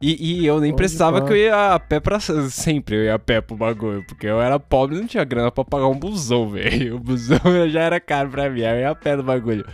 E, 0.00 0.42
e 0.42 0.46
eu 0.46 0.60
nem 0.60 0.70
Pode 0.70 0.82
precisava 0.82 1.20
pá. 1.20 1.26
que 1.26 1.32
eu 1.32 1.36
ia 1.36 1.74
a 1.74 1.80
pé 1.80 1.98
pra. 1.98 2.20
Sempre 2.20 2.96
eu 2.96 3.04
ia 3.04 3.14
a 3.14 3.18
pé 3.18 3.40
pro 3.40 3.56
bagulho. 3.56 4.04
Porque 4.06 4.26
eu 4.26 4.40
era 4.40 4.58
pobre 4.60 4.96
e 4.96 5.00
não 5.00 5.06
tinha 5.08 5.24
grana 5.24 5.50
pra 5.50 5.64
pagar 5.64 5.88
um 5.88 5.98
busão, 5.98 6.48
velho. 6.50 6.96
O 6.96 7.00
busão 7.00 7.38
já 7.68 7.80
era 7.80 7.98
caro 7.98 8.30
pra 8.30 8.48
mim. 8.48 8.62
Aí 8.62 8.76
eu 8.78 8.80
ia 8.82 8.90
a 8.90 8.94
pé 8.94 9.16
do 9.16 9.22
bagulho. 9.22 9.66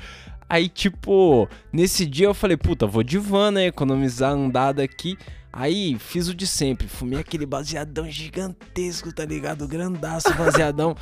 Aí, 0.48 0.68
tipo, 0.68 1.48
nesse 1.72 2.06
dia 2.06 2.26
eu 2.26 2.34
falei, 2.34 2.56
puta, 2.56 2.86
vou 2.86 3.02
de 3.02 3.18
van, 3.18 3.50
né? 3.50 3.66
Economizar 3.66 4.30
a 4.30 4.34
andada 4.34 4.82
aqui. 4.82 5.18
Aí 5.52 5.96
fiz 5.98 6.26
o 6.26 6.34
de 6.34 6.48
sempre, 6.48 6.88
fumei 6.88 7.20
aquele 7.20 7.46
baseadão 7.46 8.10
gigantesco, 8.10 9.12
tá 9.14 9.24
ligado? 9.24 9.68
Grandaço 9.68 10.34
baseadão. 10.34 10.96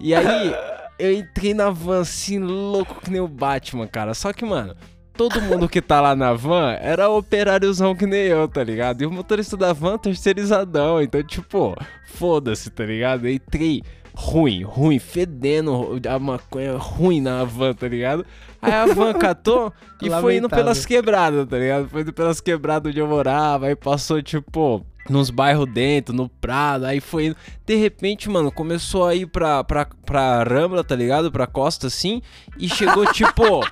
e 0.00 0.14
aí 0.14 0.54
eu 0.98 1.12
entrei 1.12 1.52
na 1.52 1.68
van 1.68 2.00
assim, 2.00 2.38
louco 2.38 3.00
que 3.02 3.10
nem 3.10 3.20
o 3.20 3.28
Batman, 3.28 3.86
cara. 3.86 4.14
Só 4.14 4.32
que, 4.32 4.44
mano, 4.46 4.74
todo 5.18 5.42
mundo 5.42 5.68
que 5.68 5.82
tá 5.82 6.00
lá 6.00 6.14
na 6.14 6.32
van 6.32 6.76
era 6.80 7.08
operáriozão 7.08 7.92
que 7.92 8.06
nem 8.06 8.26
eu, 8.26 8.46
tá 8.46 8.62
ligado? 8.62 9.02
E 9.02 9.06
o 9.06 9.10
motorista 9.10 9.56
da 9.56 9.72
van 9.72 9.98
terceirizadão. 9.98 11.02
Então, 11.02 11.20
tipo, 11.24 11.76
foda-se, 12.06 12.70
tá 12.70 12.84
ligado? 12.84 13.26
Eu 13.26 13.32
entrei 13.32 13.82
ruim, 14.14 14.62
ruim, 14.62 15.00
fedendo 15.00 16.00
a 16.08 16.18
maconha 16.20 16.76
ruim 16.78 17.20
na 17.20 17.42
van, 17.42 17.74
tá 17.74 17.88
ligado? 17.88 18.24
Aí 18.62 18.72
a 18.72 18.86
van 18.86 19.12
catou 19.18 19.72
e 20.00 20.08
foi 20.08 20.36
indo 20.36 20.44
Lamentável. 20.44 20.48
pelas 20.50 20.86
quebradas, 20.86 21.48
tá 21.48 21.58
ligado? 21.58 21.88
Foi 21.88 22.02
indo 22.02 22.12
pelas 22.12 22.40
quebradas 22.40 22.90
onde 22.90 23.00
eu 23.00 23.08
morava, 23.08 23.66
aí 23.66 23.74
passou, 23.74 24.22
tipo, 24.22 24.86
nos 25.10 25.30
bairros 25.30 25.66
dentro, 25.66 26.14
no 26.14 26.28
Prado, 26.28 26.84
aí 26.84 27.00
foi 27.00 27.26
indo. 27.26 27.36
De 27.66 27.74
repente, 27.74 28.30
mano, 28.30 28.52
começou 28.52 29.04
a 29.04 29.16
ir 29.16 29.26
pra, 29.26 29.64
pra, 29.64 29.88
pra 30.06 30.44
Rambla, 30.44 30.84
tá 30.84 30.94
ligado? 30.94 31.32
Pra 31.32 31.48
costa, 31.48 31.88
assim, 31.88 32.22
e 32.56 32.68
chegou, 32.68 33.04
tipo... 33.12 33.64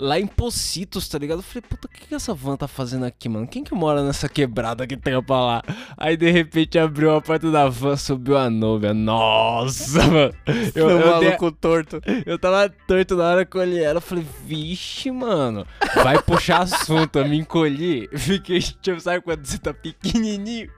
Lá 0.00 0.18
em 0.18 0.26
Pocitos, 0.26 1.06
tá 1.08 1.18
ligado? 1.18 1.40
Eu 1.40 1.42
falei, 1.42 1.62
puta, 1.68 1.86
o 1.86 1.90
que, 1.90 2.06
que 2.08 2.14
essa 2.14 2.32
van 2.32 2.56
tá 2.56 2.66
fazendo 2.66 3.04
aqui, 3.04 3.28
mano? 3.28 3.46
Quem 3.46 3.62
que 3.62 3.74
mora 3.74 4.02
nessa 4.02 4.28
quebrada 4.30 4.86
que 4.86 4.96
tem 4.96 5.22
pra 5.22 5.36
lá? 5.40 5.62
Aí 5.96 6.16
de 6.16 6.30
repente 6.30 6.78
abriu 6.78 7.14
a 7.14 7.20
porta 7.20 7.50
da 7.50 7.68
van, 7.68 7.96
subiu 7.96 8.38
a 8.38 8.48
Nubia. 8.48 8.94
Nossa, 8.94 10.02
mano. 10.08 10.32
Eu, 10.46 10.72
Seu 10.72 10.90
eu, 10.90 10.98
dei- 11.20 11.28
maluco 11.28 11.52
torto. 11.52 12.00
eu 12.24 12.38
tava 12.38 12.68
torto 12.86 13.14
na 13.14 13.24
hora 13.24 13.44
que 13.44 13.54
eu 13.56 13.60
olhei 13.60 13.84
ela. 13.84 13.98
Eu 13.98 14.00
falei, 14.00 14.24
vixe, 14.46 15.10
mano. 15.10 15.66
Vai 16.02 16.20
puxar 16.22 16.62
assunto. 16.62 17.18
Eu 17.18 17.28
me 17.28 17.36
encolhi. 17.38 18.08
Fiquei, 18.16 18.60
tipo, 18.60 18.98
sabe 19.00 19.20
quando 19.20 19.44
você 19.44 19.58
tá 19.58 19.74
pequenininho? 19.74 20.70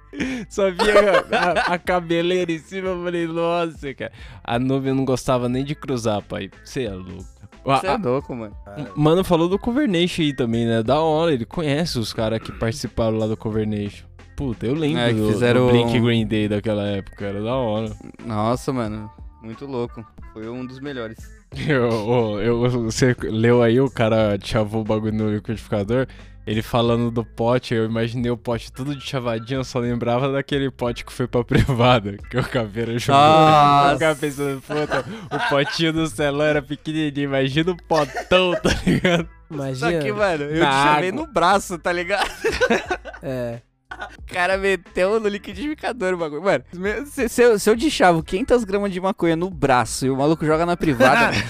Só 0.50 0.71
via 0.71 1.25
a, 1.31 1.75
a 1.75 1.79
cabeleira 1.79 2.50
em 2.50 2.59
cima. 2.59 2.88
Eu 2.88 3.05
falei, 3.05 3.26
nossa, 3.26 3.95
cara. 3.95 4.12
A 4.43 4.59
Nubia 4.59 4.93
não 4.93 5.05
gostava 5.05 5.49
nem 5.49 5.64
de 5.64 5.75
cruzar, 5.76 6.21
pai. 6.23 6.50
Você 6.64 6.85
é 6.85 6.91
louco. 6.91 7.25
A- 7.66 7.76
Você 7.81 7.87
é 7.87 7.97
louco, 7.97 8.35
mano. 8.35 8.54
Mano 8.97 9.23
falou 9.25 9.49
do 9.49 9.59
Covernation 9.59 10.23
aí 10.23 10.35
também, 10.35 10.66
né? 10.66 10.83
Da 10.83 11.00
hora, 11.00 11.33
ele 11.33 11.45
conhece 11.45 11.99
os 11.99 12.12
caras 12.12 12.40
que 12.40 12.50
participaram 12.52 13.16
lá 13.19 13.26
do 13.26 13.37
Covernation. 13.37 14.07
Puta, 14.37 14.66
eu 14.66 14.75
lembro 14.75 15.00
É, 15.00 15.09
que 15.12 15.21
do, 15.21 15.28
fizeram 15.28 15.66
do 15.66 15.73
Blink 15.73 15.99
um- 15.99 16.04
Green 16.04 16.26
Day 16.26 16.49
daquela 16.49 16.85
época, 16.85 17.25
era 17.25 17.42
da 17.42 17.54
hora. 17.54 17.92
Nossa, 18.25 18.73
mano. 18.73 19.11
Muito 19.42 19.66
louco. 19.66 20.04
Foi 20.33 20.49
um 20.49 20.64
dos 20.64 20.81
melhores. 20.81 21.19
Eu, 21.69 22.40
eu, 22.40 22.64
eu- 22.64 22.71
você 22.85 23.14
leu 23.23 23.62
aí, 23.62 23.78
o 23.78 23.90
cara 23.90 24.38
chavou 24.42 24.81
o 24.81 24.85
bagulho 24.85 25.12
no 25.12 25.31
liquidificador, 25.35 26.07
ele 26.47 26.63
falando 26.63 27.11
do 27.11 27.25
pote, 27.25 27.75
eu 27.75 27.85
imaginei 27.85 28.31
o 28.31 28.37
pote 28.37 28.73
tudo 28.73 28.95
de 28.97 29.05
chavadinho, 29.05 29.61
eu 29.61 29.65
só 29.65 29.79
lembrava 29.79 30.31
daquele 30.33 30.71
pote 30.71 31.05
que 31.05 31.13
foi 31.13 31.27
pra 31.29 31.43
privada, 31.45 32.17
que 32.31 32.37
o 32.39 32.43
caveira 32.45 32.99
jogou. 32.99 33.21
Nossa. 33.21 33.91
Eu 33.91 33.95
ficava 33.95 34.19
pensando, 34.19 34.61
puta, 34.63 35.05
o 35.31 35.49
potinho 35.49 35.93
do 35.93 36.07
celular 36.07 36.47
era 36.47 36.63
pequenininho, 36.63 37.25
imagina 37.25 37.71
o 37.73 37.77
potão, 37.77 38.53
tá 38.61 38.71
ligado? 38.87 39.29
Só 39.49 39.55
Imagina. 39.55 39.99
que, 40.03 40.13
mano, 40.13 40.45
eu 40.45 40.61
Na 40.61 40.71
te 40.71 40.89
chamei 40.95 41.09
água. 41.11 41.21
no 41.21 41.33
braço, 41.33 41.79
tá 41.79 41.93
ligado? 41.93 42.31
É. 43.23 43.61
O 44.19 44.35
cara 44.35 44.57
meteu 44.57 45.19
no 45.21 45.29
liquidificador 45.29 46.15
o 46.15 46.17
bagulho. 46.17 46.43
Mano, 46.43 46.65
se, 47.07 47.29
se 47.29 47.43
eu, 47.43 47.59
se 47.59 47.69
eu 47.71 47.77
deixava 47.77 48.23
500 48.23 48.65
gramas 48.65 48.93
de 48.93 49.01
maconha 49.01 49.37
no 49.37 49.51
braço 49.51 50.07
e 50.07 50.11
o 50.11 50.17
maluco 50.17 50.45
joga 50.47 50.65
na 50.67 50.77
privada, 50.77 51.31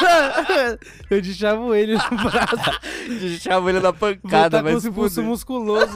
eu 1.10 1.20
deixava 1.22 1.78
ele 1.78 1.94
no 1.94 2.30
braço. 2.30 2.80
deixava 3.20 3.70
ele 3.70 3.80
na 3.80 3.92
pancada, 3.92 4.62
com 4.62 4.74
os 4.74 4.82
se 4.82 4.90
pulsos 4.90 5.14
fuder. 5.14 5.28
musculosos. 5.30 5.94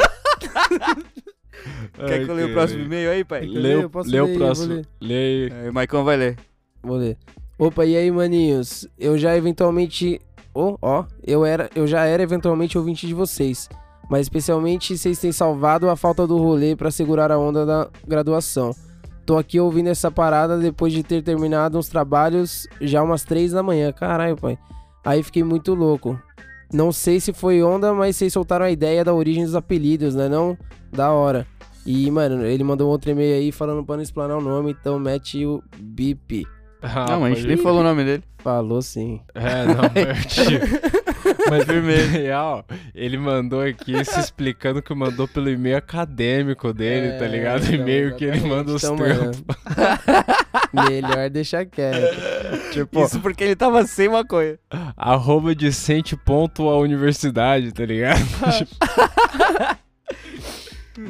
Quer 2.07 2.25
que 2.25 2.31
eu 2.31 2.35
leia 2.35 2.49
o 2.49 2.53
próximo 2.53 2.83
e-mail 2.85 3.11
aí, 3.11 3.25
pai? 3.25 3.43
Lê, 3.47 3.75
Eu 3.75 3.87
o- 3.87 3.91
posso 3.91 4.11
lê 4.11 4.21
o 4.21 4.35
próximo. 4.37 4.83
Lê 5.01 5.15
aí. 5.15 5.53
É, 5.67 5.71
o 5.71 5.75
Maicon 5.75 6.05
vai 6.05 6.17
ler. 6.17 6.37
Vou 6.83 6.97
ler. 6.97 7.17
Opa, 7.59 7.85
e 7.87 7.97
aí, 7.97 8.11
maninhos? 8.11 8.87
Eu 8.99 9.17
já 9.17 9.37
eventualmente. 9.37 10.21
Ó, 10.55 10.77
ó, 10.83 11.05
eu, 11.27 11.45
era, 11.45 11.71
eu 11.75 11.87
já 11.87 12.05
era 12.05 12.23
eventualmente 12.23 12.77
ouvinte 12.79 13.07
de 13.07 13.15
vocês. 13.15 13.69
Mas 14.09 14.23
especialmente 14.23 14.97
vocês 14.97 15.19
têm 15.19 15.33
salvado 15.33 15.89
a 15.89 15.97
falta 15.97 16.27
do 16.27 16.37
rolê 16.37 16.77
pra 16.77 16.91
segurar 16.91 17.33
a 17.33 17.39
onda 17.39 17.65
da 17.65 17.89
graduação. 18.07 18.73
Tô 19.25 19.39
aqui 19.39 19.59
ouvindo 19.59 19.89
essa 19.89 20.11
parada 20.11 20.59
depois 20.59 20.93
de 20.93 21.03
ter 21.03 21.23
terminado 21.23 21.79
uns 21.79 21.89
trabalhos 21.89 22.67
já 22.81 23.03
umas 23.03 23.25
três 23.25 23.53
da 23.53 23.63
manhã. 23.63 23.91
Caralho, 23.93 24.37
pai. 24.37 24.59
Aí 25.05 25.23
fiquei 25.23 25.43
muito 25.43 25.75
louco. 25.75 26.19
Não 26.73 26.93
sei 26.93 27.21
se 27.21 27.33
foi 27.33 27.63
onda, 27.63 27.95
mas 27.95 28.17
vocês 28.17 28.33
soltaram 28.33 28.67
a 28.67 28.71
ideia 28.71 29.05
da 29.05 29.15
origem 29.15 29.45
dos 29.45 29.55
apelidos, 29.55 30.15
né? 30.15 30.29
Não? 30.29 30.59
Da 30.93 31.11
hora. 31.11 31.47
E, 31.87 32.11
mano, 32.11 32.45
ele 32.45 32.65
mandou 32.65 32.91
outro 32.91 33.11
e-mail 33.11 33.37
aí 33.37 33.53
falando 33.53 33.85
pra 33.85 33.97
não 33.97 34.03
explanar 34.03 34.39
o 34.39 34.41
nome, 34.41 34.73
então 34.73 34.99
mete 34.99 35.45
o 35.45 35.63
bip. 35.79 36.47
Ah, 36.87 37.07
não, 37.13 37.25
a 37.25 37.31
gente 37.31 37.47
nem 37.47 37.57
falou 37.57 37.81
o 37.81 37.85
nome 37.85 38.05
dele. 38.05 38.23
Falou 38.39 38.83
sim. 38.83 39.21
É, 39.35 39.65
não, 39.65 39.75
mas, 39.95 40.27
tipo, 40.27 40.67
mas 41.49 41.67
na 41.67 42.11
real, 42.13 42.65
ele 42.95 43.17
mandou 43.17 43.63
aqui 43.63 44.05
se 44.05 44.21
explicando 44.21 44.83
que 44.83 44.95
mandou 44.95 45.27
pelo 45.27 45.49
e-mail 45.49 45.79
acadêmico 45.79 46.75
dele, 46.75 47.19
tá 47.19 47.25
É, 47.25 47.29
ligado? 47.29 47.63
então, 47.65 47.75
E-mail 47.75 48.15
que 48.17 48.25
ele 48.27 48.41
manda 48.47 48.71
os 48.73 48.85
Então, 48.85 48.97
trampos. 48.97 49.43
Melhor 50.73 51.31
deixar 51.31 51.65
quieto. 51.65 52.15
Tipo, 52.75 53.05
Isso 53.05 53.21
porque 53.21 53.45
ele 53.45 53.57
tava 53.57 53.87
sem 53.87 54.09
maconha. 54.09 54.59
arroba 54.97 55.55
decente 55.55 56.17
ponto 56.17 56.69
a 56.69 56.77
universidade, 56.79 57.73
tá 57.73 57.87
ligado? 57.87 58.19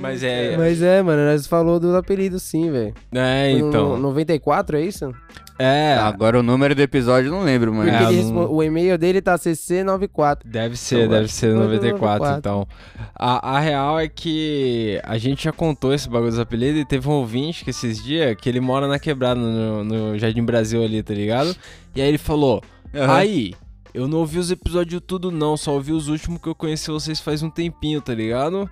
Mas 0.00 0.22
é. 0.22 0.56
Mas 0.56 0.80
é, 0.82 1.02
mano, 1.02 1.24
nós 1.30 1.46
falou 1.46 1.78
do 1.78 1.94
apelido 1.96 2.38
sim, 2.40 2.70
velho. 2.70 2.94
É, 3.14 3.50
então. 3.50 3.90
no 3.96 4.08
94, 4.08 4.76
é 4.78 4.82
isso? 4.82 5.12
É. 5.58 5.94
Agora 6.00 6.40
o 6.40 6.42
número 6.42 6.74
do 6.74 6.82
episódio 6.82 7.28
eu 7.28 7.32
não 7.32 7.44
lembro, 7.44 7.72
mano. 7.72 7.88
É, 7.88 8.10
não- 8.22 8.50
o 8.52 8.62
e-mail 8.62 8.98
dele 8.98 9.22
tá 9.22 9.36
CC94. 9.36 10.38
Deve 10.44 10.76
ser, 10.76 11.08
deve 11.08 11.28
ser 11.28 11.48
que 11.48 11.52
foi 11.56 11.62
94, 11.64 11.98
94. 12.24 12.38
então. 12.38 12.68
A, 13.14 13.56
a 13.56 13.60
real 13.60 13.98
é 14.00 14.08
que 14.08 15.00
a 15.04 15.16
gente 15.16 15.44
já 15.44 15.52
contou 15.52 15.94
esse 15.94 16.08
bagulho 16.08 16.30
dos 16.30 16.40
apelidos 16.40 16.80
e 16.80 16.84
teve 16.84 17.08
um 17.08 17.12
ouvinte 17.12 17.64
que 17.64 17.70
esses 17.70 18.02
dias 18.02 18.34
que 18.40 18.48
ele 18.48 18.60
mora 18.60 18.88
na 18.88 18.98
quebrada 18.98 19.40
no, 19.40 19.84
no 19.84 20.18
Jardim 20.18 20.44
Brasil 20.44 20.82
ali, 20.82 21.02
tá 21.02 21.14
ligado? 21.14 21.54
E 21.94 22.02
aí 22.02 22.08
ele 22.08 22.18
falou: 22.18 22.60
Aham. 22.94 23.14
Aí, 23.14 23.54
eu 23.92 24.08
não 24.08 24.18
ouvi 24.18 24.38
os 24.38 24.50
episódios 24.50 25.00
tudo 25.06 25.30
não, 25.30 25.56
só 25.56 25.72
ouvi 25.72 25.92
os 25.92 26.08
últimos 26.08 26.40
que 26.40 26.48
eu 26.48 26.54
conheci 26.54 26.90
vocês 26.90 27.20
faz 27.20 27.42
um 27.44 27.50
tempinho, 27.50 28.00
tá 28.00 28.12
ligado? 28.12 28.68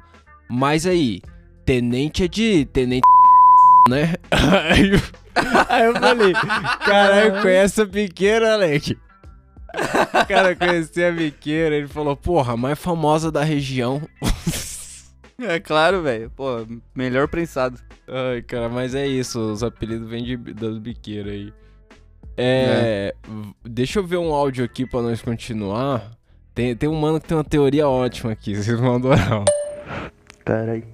Mas 0.50 0.84
aí, 0.84 1.22
tenente 1.64 2.24
é 2.24 2.28
de 2.28 2.64
tenente 2.64 3.02
né? 3.88 4.14
Aí 4.30 4.90
eu, 4.92 5.00
aí 5.68 5.84
eu 5.86 5.94
falei, 5.94 6.32
caralho, 6.84 7.42
conhece 7.42 7.80
a 7.82 7.84
biqueira, 7.84 8.54
Alec? 8.54 8.96
O 9.74 10.26
cara 10.26 10.54
conhecia 10.54 11.08
a 11.08 11.12
biqueira, 11.12 11.74
ele 11.76 11.88
falou, 11.88 12.14
porra, 12.16 12.52
a 12.52 12.56
mais 12.56 12.78
famosa 12.78 13.30
da 13.30 13.42
região. 13.42 14.02
É 15.44 15.58
claro, 15.58 16.02
velho. 16.02 16.30
Pô, 16.36 16.64
melhor 16.94 17.26
prensado. 17.26 17.76
Ai, 18.06 18.42
cara, 18.42 18.68
mas 18.68 18.94
é 18.94 19.08
isso, 19.08 19.40
os 19.40 19.64
apelidos 19.64 20.08
vêm 20.08 20.22
de, 20.22 20.36
das 20.36 20.78
biqueiras 20.78 21.32
aí. 21.32 21.52
É, 22.36 23.12
v- 23.26 23.52
Deixa 23.64 23.98
eu 23.98 24.06
ver 24.06 24.18
um 24.18 24.32
áudio 24.32 24.64
aqui 24.64 24.86
pra 24.86 25.02
nós 25.02 25.20
continuar. 25.20 26.12
Tem, 26.54 26.76
tem 26.76 26.88
um 26.88 26.94
mano 26.94 27.20
que 27.20 27.26
tem 27.26 27.36
uma 27.36 27.42
teoria 27.42 27.88
ótima 27.88 28.30
aqui, 28.30 28.54
vocês 28.54 28.78
vão 28.78 28.94
adorar. 28.94 29.42
Caralho, 30.44 30.84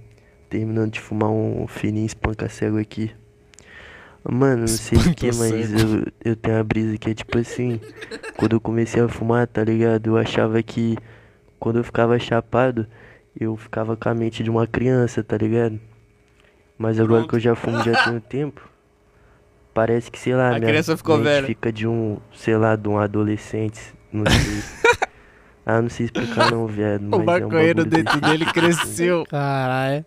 terminando 0.48 0.92
de 0.92 1.00
fumar 1.00 1.30
um 1.30 1.66
fininho 1.66 2.06
espanca-cego 2.06 2.78
aqui. 2.78 3.10
Mano, 4.30 4.60
não 4.62 4.66
sei 4.66 4.98
porquê, 4.98 5.26
mas 5.26 5.40
Espanca-cego. 5.70 6.04
eu, 6.24 6.32
eu 6.32 6.36
tenho 6.36 6.56
uma 6.56 6.64
brisa 6.64 6.98
que 6.98 7.10
é 7.10 7.14
tipo 7.14 7.38
assim. 7.38 7.80
Quando 8.36 8.54
eu 8.56 8.60
comecei 8.60 9.02
a 9.02 9.08
fumar, 9.08 9.46
tá 9.46 9.62
ligado? 9.64 10.08
Eu 10.08 10.16
achava 10.16 10.62
que 10.62 10.96
quando 11.58 11.76
eu 11.78 11.84
ficava 11.84 12.18
chapado, 12.18 12.86
eu 13.38 13.56
ficava 13.56 13.96
com 13.96 14.08
a 14.08 14.14
mente 14.14 14.42
de 14.42 14.50
uma 14.50 14.66
criança, 14.66 15.22
tá 15.22 15.36
ligado? 15.36 15.80
Mas 16.76 17.00
agora 17.00 17.26
que 17.26 17.34
eu 17.34 17.40
já 17.40 17.54
fumo 17.54 17.82
já 17.82 18.04
tem 18.04 18.14
um 18.16 18.20
tempo, 18.20 18.68
parece 19.74 20.10
que, 20.10 20.18
sei 20.18 20.34
lá, 20.34 20.48
A 20.50 20.58
minha 20.58 20.68
criança 20.68 20.96
ficou 20.96 21.16
mente 21.16 21.24
velha. 21.24 21.46
fica 21.46 21.72
de 21.72 21.86
um, 21.88 22.18
sei 22.34 22.56
lá, 22.56 22.76
de 22.76 22.88
um 22.88 22.98
adolescente, 22.98 23.80
não 24.12 24.24
sei. 24.30 24.98
ah, 25.70 25.82
não 25.82 25.90
sei 25.90 26.06
explicar 26.06 26.50
não, 26.50 26.66
viado. 26.66 27.02
O 27.02 27.10
mas 27.10 27.12
é 27.12 27.22
um 27.22 27.26
maconheiro 27.26 27.84
dentro 27.84 28.18
dele 28.22 28.46
cresceu. 28.46 29.24
Caralho. 29.28 30.02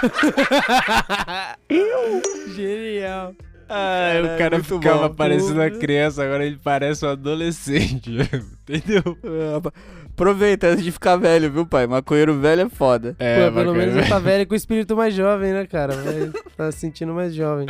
Genial. 2.54 3.34
Ah, 3.68 4.20
o 4.20 4.22
Caralho, 4.22 4.38
cara 4.38 4.56
muito 4.58 4.78
ficava 4.78 5.08
bom. 5.08 5.16
parecendo 5.16 5.54
uma 5.54 5.68
criança, 5.68 6.22
agora 6.22 6.46
ele 6.46 6.60
parece 6.62 7.04
um 7.04 7.08
adolescente. 7.08 8.18
Entendeu? 8.68 9.02
Aproveita 10.18 10.66
antes 10.66 10.82
de 10.82 10.90
ficar 10.90 11.14
velho, 11.14 11.48
viu, 11.48 11.64
pai? 11.64 11.86
Maconheiro 11.86 12.36
velho 12.40 12.62
é 12.62 12.68
foda. 12.68 13.14
É, 13.20 13.46
Pô, 13.46 13.54
pelo 13.54 13.72
menos 13.72 13.94
ele 13.94 14.08
tá 14.08 14.18
velho 14.18 14.44
com 14.48 14.52
o 14.52 14.56
espírito 14.56 14.96
mais 14.96 15.14
jovem, 15.14 15.52
né, 15.52 15.64
cara? 15.64 15.94
Vai, 15.94 16.32
tá 16.56 16.72
se 16.72 16.80
sentindo 16.80 17.14
mais 17.14 17.32
jovem. 17.32 17.68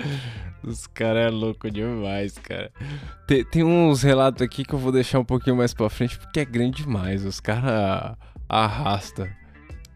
Os 0.64 0.86
caras 0.86 1.26
é 1.26 1.28
louco 1.28 1.70
demais, 1.70 2.38
cara. 2.38 2.72
Tem, 3.26 3.44
tem 3.44 3.62
uns 3.62 4.02
relatos 4.02 4.40
aqui 4.40 4.64
que 4.64 4.74
eu 4.74 4.78
vou 4.78 4.90
deixar 4.90 5.18
um 5.18 5.24
pouquinho 5.26 5.56
mais 5.56 5.74
pra 5.74 5.90
frente, 5.90 6.18
porque 6.18 6.40
é 6.40 6.44
grande 6.46 6.84
demais. 6.84 7.22
Os 7.22 7.38
caras 7.38 8.16
arrasta. 8.48 9.28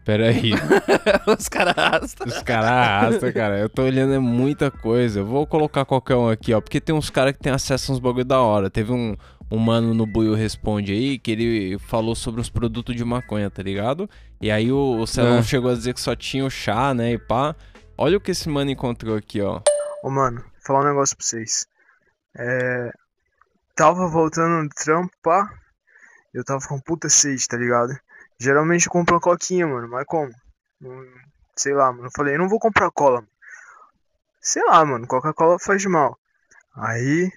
Pera 0.05 0.29
aí. 0.29 0.51
Os 1.25 1.47
caras 1.47 1.77
arrastam. 1.77 2.27
Os 2.27 2.43
caras 2.43 2.69
arrastam, 2.69 3.31
cara. 3.31 3.57
Eu 3.57 3.69
tô 3.69 3.83
olhando 3.83 4.13
é 4.13 4.19
muita 4.19 4.69
coisa. 4.69 5.21
Eu 5.21 5.25
vou 5.25 5.47
colocar 5.47 5.85
qualquer 5.85 6.15
um 6.15 6.27
aqui, 6.27 6.53
ó. 6.53 6.59
Porque 6.59 6.81
tem 6.81 6.93
uns 6.93 7.09
caras 7.09 7.33
que 7.33 7.39
tem 7.39 7.53
acesso 7.53 7.91
a 7.91 7.95
uns 7.95 7.99
bagulho 7.99 8.25
da 8.25 8.41
hora. 8.41 8.69
Teve 8.69 8.91
um, 8.91 9.15
um 9.51 9.57
mano 9.57 9.93
no 9.93 10.05
Buio 10.05 10.33
Responde 10.33 10.91
aí 10.91 11.19
que 11.19 11.31
ele 11.31 11.77
falou 11.79 12.15
sobre 12.15 12.41
os 12.41 12.49
produtos 12.49 12.95
de 12.95 13.03
maconha, 13.05 13.49
tá 13.49 13.61
ligado? 13.61 14.09
E 14.41 14.49
aí 14.51 14.71
o, 14.71 14.99
o 14.99 15.07
Celão 15.07 15.39
Ah. 15.39 15.43
chegou 15.43 15.71
a 15.71 15.75
dizer 15.75 15.93
que 15.93 16.01
só 16.01 16.15
tinha 16.15 16.45
o 16.45 16.49
chá, 16.49 16.93
né? 16.93 17.13
E 17.13 17.17
pá. 17.17 17.55
Olha 17.97 18.17
o 18.17 18.21
que 18.21 18.31
esse 18.31 18.49
mano 18.49 18.71
encontrou 18.71 19.15
aqui, 19.15 19.41
ó. 19.41 19.61
Ô, 20.03 20.09
mano, 20.09 20.41
vou 20.41 20.51
falar 20.65 20.81
um 20.81 20.87
negócio 20.87 21.15
pra 21.15 21.25
vocês. 21.25 21.67
É. 22.37 22.91
Tava 23.75 24.07
voltando 24.07 24.67
do 24.67 24.73
trampo, 24.75 25.11
pá. 25.21 25.49
Eu 26.33 26.43
tava 26.43 26.67
com 26.67 26.79
puta 26.79 27.09
sede, 27.09 27.47
tá 27.47 27.57
ligado? 27.57 27.95
Geralmente 28.39 28.87
eu 28.87 28.91
compro 28.91 29.13
uma 29.15 29.21
coquinha, 29.21 29.67
mano, 29.67 29.87
mas 29.87 30.05
como? 30.07 30.31
Não- 30.81 31.05
sei 31.55 31.73
lá, 31.73 31.91
mano. 31.91 32.07
Eu 32.07 32.11
falei, 32.15 32.37
não 32.37 32.49
vou 32.49 32.59
comprar 32.59 32.89
cola. 32.91 33.17
mano. 33.17 33.27
Sei 34.41 34.63
lá, 34.65 34.83
mano, 34.83 35.07
Coca-Cola 35.07 35.57
faz 35.59 35.85
mal. 35.85 36.17
Aí, 36.75 37.31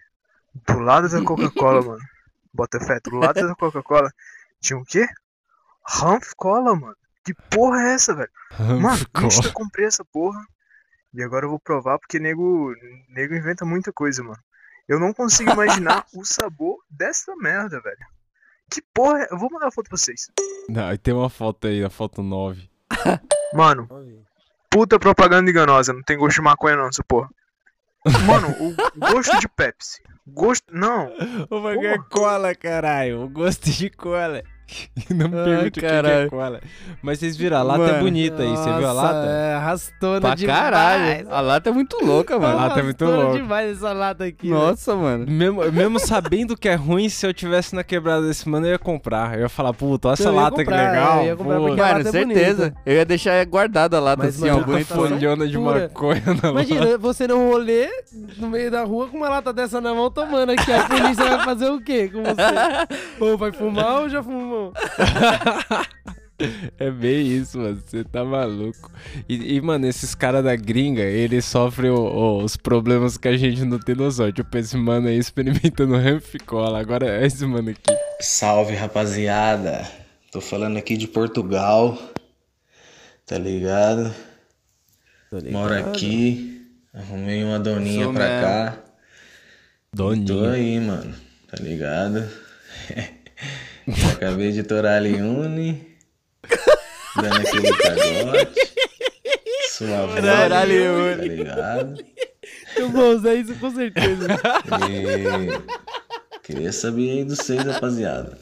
do 0.66 0.78
lado 0.78 1.08
da 1.08 1.22
Coca-Cola, 1.22 1.82
mano. 1.84 2.02
Bota 2.52 2.80
fé, 2.80 2.98
do 3.00 3.16
lado 3.16 3.46
da 3.46 3.54
Coca-Cola 3.54 4.10
tinha 4.60 4.78
o 4.78 4.84
quê? 4.84 5.06
Ranf 5.86 6.32
Cola, 6.36 6.74
mano. 6.74 6.96
Que 7.24 7.34
porra 7.34 7.82
é 7.82 7.94
essa, 7.94 8.14
velho? 8.14 8.30
Mano, 8.80 9.04
insta 9.24 9.52
comprei 9.52 9.86
essa 9.86 10.04
porra. 10.04 10.40
E 11.12 11.22
agora 11.22 11.46
eu 11.46 11.50
vou 11.50 11.58
provar 11.58 11.98
porque 11.98 12.18
nego, 12.18 12.72
nego 13.08 13.34
inventa 13.34 13.64
muita 13.64 13.92
coisa, 13.92 14.22
mano. 14.22 14.38
Eu 14.88 15.00
não 15.00 15.12
consigo 15.12 15.50
imaginar 15.50 16.04
o 16.14 16.24
sabor 16.24 16.78
dessa 16.90 17.34
merda, 17.36 17.80
velho. 17.80 18.06
Que 18.70 18.82
porra 18.94 19.22
é? 19.22 19.28
Eu 19.30 19.38
vou 19.38 19.50
mandar 19.50 19.68
a 19.68 19.72
foto 19.72 19.88
pra 19.88 19.96
vocês. 19.96 20.30
Não, 20.68 20.92
e 20.92 20.98
tem 20.98 21.14
uma 21.14 21.30
foto 21.30 21.66
aí, 21.66 21.82
a 21.82 21.90
foto 21.90 22.22
9. 22.22 22.68
Mano, 23.52 23.88
puta 24.70 24.98
propaganda 24.98 25.50
enganosa. 25.50 25.92
Não 25.92 26.02
tem 26.02 26.18
gosto 26.18 26.36
de 26.36 26.42
maconha 26.42 26.76
não, 26.76 26.88
essa 26.88 27.02
porra. 27.02 27.28
Mano, 28.26 28.54
o 28.60 28.74
gosto 29.12 29.38
de 29.40 29.48
Pepsi. 29.48 30.02
Gosto. 30.26 30.64
Não. 30.72 31.12
O 31.50 31.60
bagulho 31.60 31.88
é 31.88 31.98
cola, 32.10 32.54
caralho. 32.54 33.22
O 33.22 33.28
gosto 33.28 33.70
de 33.70 33.90
cola. 33.90 34.42
Não 35.10 35.28
me 35.28 35.34
pergunte 35.44 35.68
o 35.68 35.72
que 35.72 35.80
que 35.80 35.86
é 35.86 36.28
cola. 36.28 36.60
Mas 37.02 37.18
vocês 37.20 37.36
viram, 37.36 37.58
a 37.58 37.62
lata 37.62 37.82
é 37.84 37.86
Mano. 37.92 38.00
bonita 38.04 38.42
aí. 38.42 38.48
Você 38.50 38.72
viu 38.72 38.88
a 38.88 38.92
lata? 38.92 39.26
É, 39.28 39.54
arrastona 39.54 40.20
Pra 40.20 40.34
demais. 40.34 40.58
caralho. 40.60 41.26
A 41.30 41.40
lata 41.40 41.70
é 41.70 41.72
muito 41.72 42.04
louca, 42.04 42.38
mano. 42.38 42.56
lata 42.56 42.80
é 42.80 42.82
muito 42.82 43.04
louca. 43.04 43.38
demais 43.38 43.76
essa 43.76 43.92
lata 43.92 44.24
aqui. 44.24 44.48
velho. 44.48 44.60
Nossa, 44.60 44.94
mano. 44.96 45.24
Mesmo, 45.28 45.62
mesmo 45.72 45.98
sabendo 46.00 46.56
que 46.56 46.68
é 46.68 46.74
ruim, 46.74 47.08
se 47.08 47.26
eu 47.26 47.32
tivesse 47.32 47.74
na 47.74 47.84
quebrada 47.84 48.26
desse 48.26 48.48
mano, 48.48 48.66
eu 48.66 48.72
ia 48.72 48.78
comprar. 48.78 49.34
Eu 49.34 49.42
ia 49.42 49.48
falar, 49.48 49.72
puta, 49.72 50.08
olha 50.08 50.14
essa 50.14 50.30
lata 50.30 50.56
comprar, 50.56 50.76
que 50.90 50.96
legal. 50.96 51.18
eu 51.20 51.26
ia 51.26 51.36
comprar 51.36 51.56
pô. 51.58 51.66
porque 51.66 51.80
a 51.80 51.84
Mano, 51.84 51.98
lata 51.98 52.08
é 52.08 52.12
certeza. 52.12 52.62
bonita. 52.62 52.80
Eu 52.86 52.94
ia 52.94 53.04
deixar 53.04 53.46
guardada 53.46 53.96
a 53.96 54.00
lata 54.00 54.24
Mas, 54.24 54.34
assim, 54.42 54.48
falando- 54.48 54.84
folhona 54.86 55.46
de 55.46 55.58
maconha 55.58 56.22
na 56.26 56.32
lata. 56.32 56.48
Imagina, 56.48 56.98
você 56.98 57.28
num 57.28 57.50
rolê, 57.50 57.88
no 58.38 58.48
meio 58.50 58.70
da 58.70 58.82
rua, 58.82 59.06
com 59.08 59.16
uma 59.16 59.28
lata 59.28 59.52
dessa 59.52 59.80
na 59.80 59.94
mão, 59.94 60.10
tomando 60.10 60.50
aqui. 60.50 60.72
A 60.72 60.84
polícia 60.84 61.24
vai 61.24 61.44
fazer 61.44 61.70
o 61.70 61.80
quê 61.80 62.08
com 62.12 62.22
você? 62.22 62.36
Ou 63.20 63.36
vai 63.38 63.52
fumar 63.52 64.00
ou 64.02 64.08
já 64.08 64.22
fumou? 64.22 64.55
É 66.78 66.90
bem 66.90 67.26
isso, 67.26 67.56
mano. 67.58 67.80
Você 67.82 68.04
tá 68.04 68.22
maluco. 68.22 68.90
E, 69.26 69.56
e, 69.56 69.60
mano, 69.62 69.86
esses 69.86 70.14
caras 70.14 70.44
da 70.44 70.54
gringa, 70.54 71.00
eles 71.02 71.46
sofrem 71.46 71.90
o- 71.90 71.94
o- 71.96 72.44
os 72.44 72.58
problemas 72.58 73.16
que 73.16 73.26
a 73.26 73.36
gente 73.38 73.64
não 73.64 73.78
tem 73.78 73.94
noção. 73.94 74.30
Tipo, 74.30 74.58
esse 74.58 74.76
mano 74.76 75.08
aí 75.08 75.16
experimentando 75.16 75.96
ramficola. 75.96 76.78
Agora 76.78 77.06
é 77.08 77.24
esse 77.26 77.46
mano 77.46 77.70
aqui. 77.70 77.80
Salve 78.20 78.74
rapaziada, 78.74 79.90
tô 80.30 80.42
falando 80.42 80.76
aqui 80.76 80.98
de 80.98 81.08
Portugal, 81.08 81.98
tá 83.24 83.38
ligado? 83.38 84.14
Moro 85.50 85.72
aqui, 85.74 86.62
arrumei 86.92 87.44
uma 87.44 87.58
doninha 87.58 88.04
Sou 88.04 88.12
pra 88.12 88.24
mesmo. 88.28 88.42
cá. 88.42 88.78
Tô 89.96 90.14
Doninha. 90.14 90.50
aí, 90.52 90.80
mano, 90.80 91.14
tá 91.50 91.56
ligado? 91.62 92.28
Acabei 94.14 94.52
de 94.52 94.62
torar 94.62 94.96
ali 94.96 95.14
une, 95.14 95.86
dando 97.16 97.36
aquele 97.36 97.72
cagote. 97.76 98.72
Suave, 99.70 100.20
Caralho, 100.22 101.16
tá 101.16 101.22
ligado? 101.22 102.04
Eu 102.76 102.90
vou 102.90 103.14
usar 103.14 103.34
isso 103.34 103.54
com 103.56 103.70
certeza. 103.70 104.26
E 104.90 106.42
queria 106.42 106.72
saber 106.72 107.10
aí 107.10 107.24
dos 107.24 107.38
seis, 107.38 107.62
rapaziada. 107.62 108.38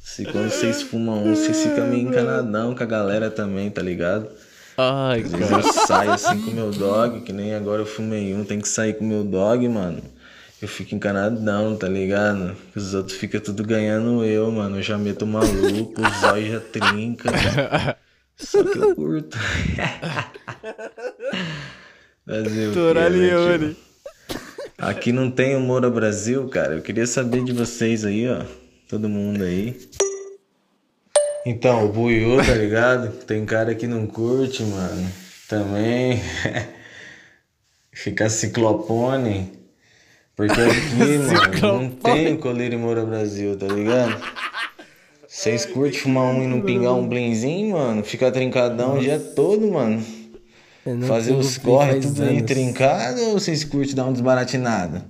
Se 0.00 0.24
quando 0.26 0.50
vocês 0.50 0.82
fumam 0.82 1.24
um, 1.24 1.34
vocês 1.34 1.62
ficam 1.62 1.86
meio 1.86 2.08
encanadão 2.08 2.74
com 2.74 2.82
a 2.82 2.86
galera 2.86 3.30
também, 3.30 3.70
tá 3.70 3.80
ligado? 3.80 4.28
Ai, 4.76 5.20
Às 5.22 5.30
vezes 5.32 5.48
cara. 5.48 5.62
eu 5.62 5.72
saio 5.72 6.10
assim 6.12 6.42
com 6.42 6.50
o 6.50 6.54
meu 6.54 6.70
dog, 6.70 7.20
que 7.20 7.32
nem 7.32 7.54
agora 7.54 7.82
eu 7.82 7.86
fumei 7.86 8.34
um, 8.34 8.44
tem 8.44 8.60
que 8.60 8.68
sair 8.68 8.94
com 8.94 9.04
o 9.04 9.08
meu 9.08 9.22
dog, 9.22 9.66
mano. 9.68 10.02
Eu 10.62 10.68
fico 10.68 10.94
encanadão, 10.94 11.76
tá 11.76 11.88
ligado? 11.88 12.56
Os 12.76 12.94
outros 12.94 13.18
ficam 13.18 13.40
tudo 13.40 13.64
ganhando 13.64 14.24
eu, 14.24 14.48
mano. 14.52 14.76
Eu 14.76 14.82
já 14.82 14.96
meto 14.96 15.26
maluco, 15.26 16.00
os 16.00 16.20
zóio 16.20 16.52
já 16.52 16.60
trinca. 16.60 17.30
Só 18.38 18.62
que 18.62 18.78
eu 18.78 18.94
curto. 18.94 19.36
Né, 22.24 22.70
Toralione. 22.72 23.74
tio? 23.74 24.38
Aqui 24.78 25.10
não 25.10 25.28
tem 25.28 25.56
humor 25.56 25.84
ao 25.84 25.90
Brasil, 25.90 26.48
cara. 26.48 26.74
Eu 26.74 26.80
queria 26.80 27.04
saber 27.04 27.42
de 27.42 27.52
vocês 27.52 28.04
aí, 28.04 28.28
ó. 28.28 28.44
Todo 28.88 29.08
mundo 29.08 29.42
aí. 29.42 29.76
Então, 31.44 31.84
o 31.84 31.88
Buiô, 31.92 32.36
tá 32.36 32.54
ligado? 32.54 33.10
Tem 33.24 33.44
cara 33.44 33.74
que 33.74 33.88
não 33.88 34.06
curte, 34.06 34.62
mano. 34.62 35.10
também 35.48 36.20
ficar 37.92 38.28
ciclopone. 38.28 39.61
Porque 40.42 40.60
aqui, 40.60 41.62
mano, 41.62 41.82
não 41.82 41.88
tem 41.88 42.36
colírio 42.36 42.76
Moura 42.76 43.04
Brasil, 43.04 43.56
tá 43.56 43.66
ligado? 43.66 44.20
Vocês 45.28 45.64
curtem 45.64 46.00
fumar 46.00 46.34
um 46.34 46.42
e 46.42 46.46
não 46.48 46.60
pingar 46.60 46.94
um 46.94 47.06
blinzinho, 47.06 47.76
mano? 47.76 48.02
Ficar 48.02 48.32
trincadão 48.32 48.96
o 48.96 49.00
dia 49.00 49.20
todo, 49.20 49.70
mano? 49.70 50.04
Fazer 51.06 51.34
os 51.34 51.58
corre 51.58 52.00
tudo 52.00 52.24
aí 52.24 52.42
trincado 52.42 53.22
ou 53.22 53.32
vocês 53.34 53.62
curtem 53.62 53.94
dar 53.94 54.02
uma 54.04 54.12
desbaratinada? 54.12 55.04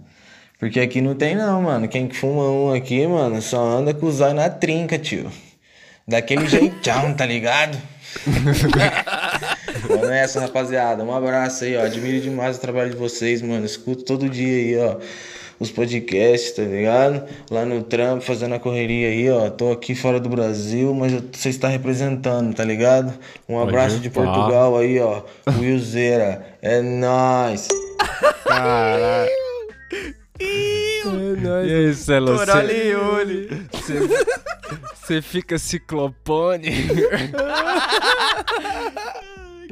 Porque 0.58 0.78
aqui 0.78 1.00
não 1.00 1.14
tem 1.14 1.34
não, 1.34 1.62
mano. 1.62 1.88
Quem 1.88 2.06
que 2.06 2.14
fuma 2.14 2.50
um 2.50 2.74
aqui, 2.74 3.06
mano, 3.06 3.40
só 3.40 3.78
anda 3.78 3.94
com 3.94 4.06
os 4.06 4.20
olhos 4.20 4.36
na 4.36 4.50
trinca, 4.50 4.98
tio. 4.98 5.32
Daquele 6.06 6.46
jeitão, 6.46 7.14
tá 7.14 7.24
ligado? 7.24 7.78
Mano, 9.96 10.12
é 10.12 10.20
essa, 10.20 10.40
rapaziada. 10.40 11.04
Um 11.04 11.14
abraço 11.14 11.64
aí, 11.64 11.76
ó. 11.76 11.82
Admiro 11.82 12.20
demais 12.20 12.56
o 12.56 12.60
trabalho 12.60 12.90
de 12.90 12.96
vocês, 12.96 13.42
mano. 13.42 13.64
Escuto 13.64 14.04
todo 14.04 14.28
dia 14.28 14.56
aí, 14.56 14.76
ó. 14.78 14.96
Os 15.58 15.70
podcasts, 15.70 16.52
tá 16.52 16.62
ligado? 16.62 17.24
Lá 17.50 17.64
no 17.64 17.82
trampo, 17.84 18.24
fazendo 18.24 18.54
a 18.54 18.58
correria 18.58 19.08
aí, 19.08 19.30
ó. 19.30 19.48
Tô 19.50 19.70
aqui 19.70 19.94
fora 19.94 20.18
do 20.18 20.28
Brasil, 20.28 20.92
mas 20.94 21.12
você 21.32 21.50
está 21.50 21.68
representando, 21.68 22.52
tá 22.54 22.64
ligado? 22.64 23.12
Um 23.48 23.60
abraço 23.60 23.98
de. 24.00 24.10
Portugal 24.10 24.76
aí, 24.76 24.98
ó. 24.98 25.22
Willzeira. 25.58 26.44
É 26.60 26.80
nóis. 26.80 27.68
Caralho. 28.44 29.30
É 30.40 31.36
nóis. 31.36 31.62
E 31.68 31.74
aí, 31.74 31.94
Celo? 31.94 32.38
Você 32.38 32.46
Toralioli. 32.46 33.48
você 34.94 35.22
fica 35.22 35.58
ciclopone? 35.58 36.70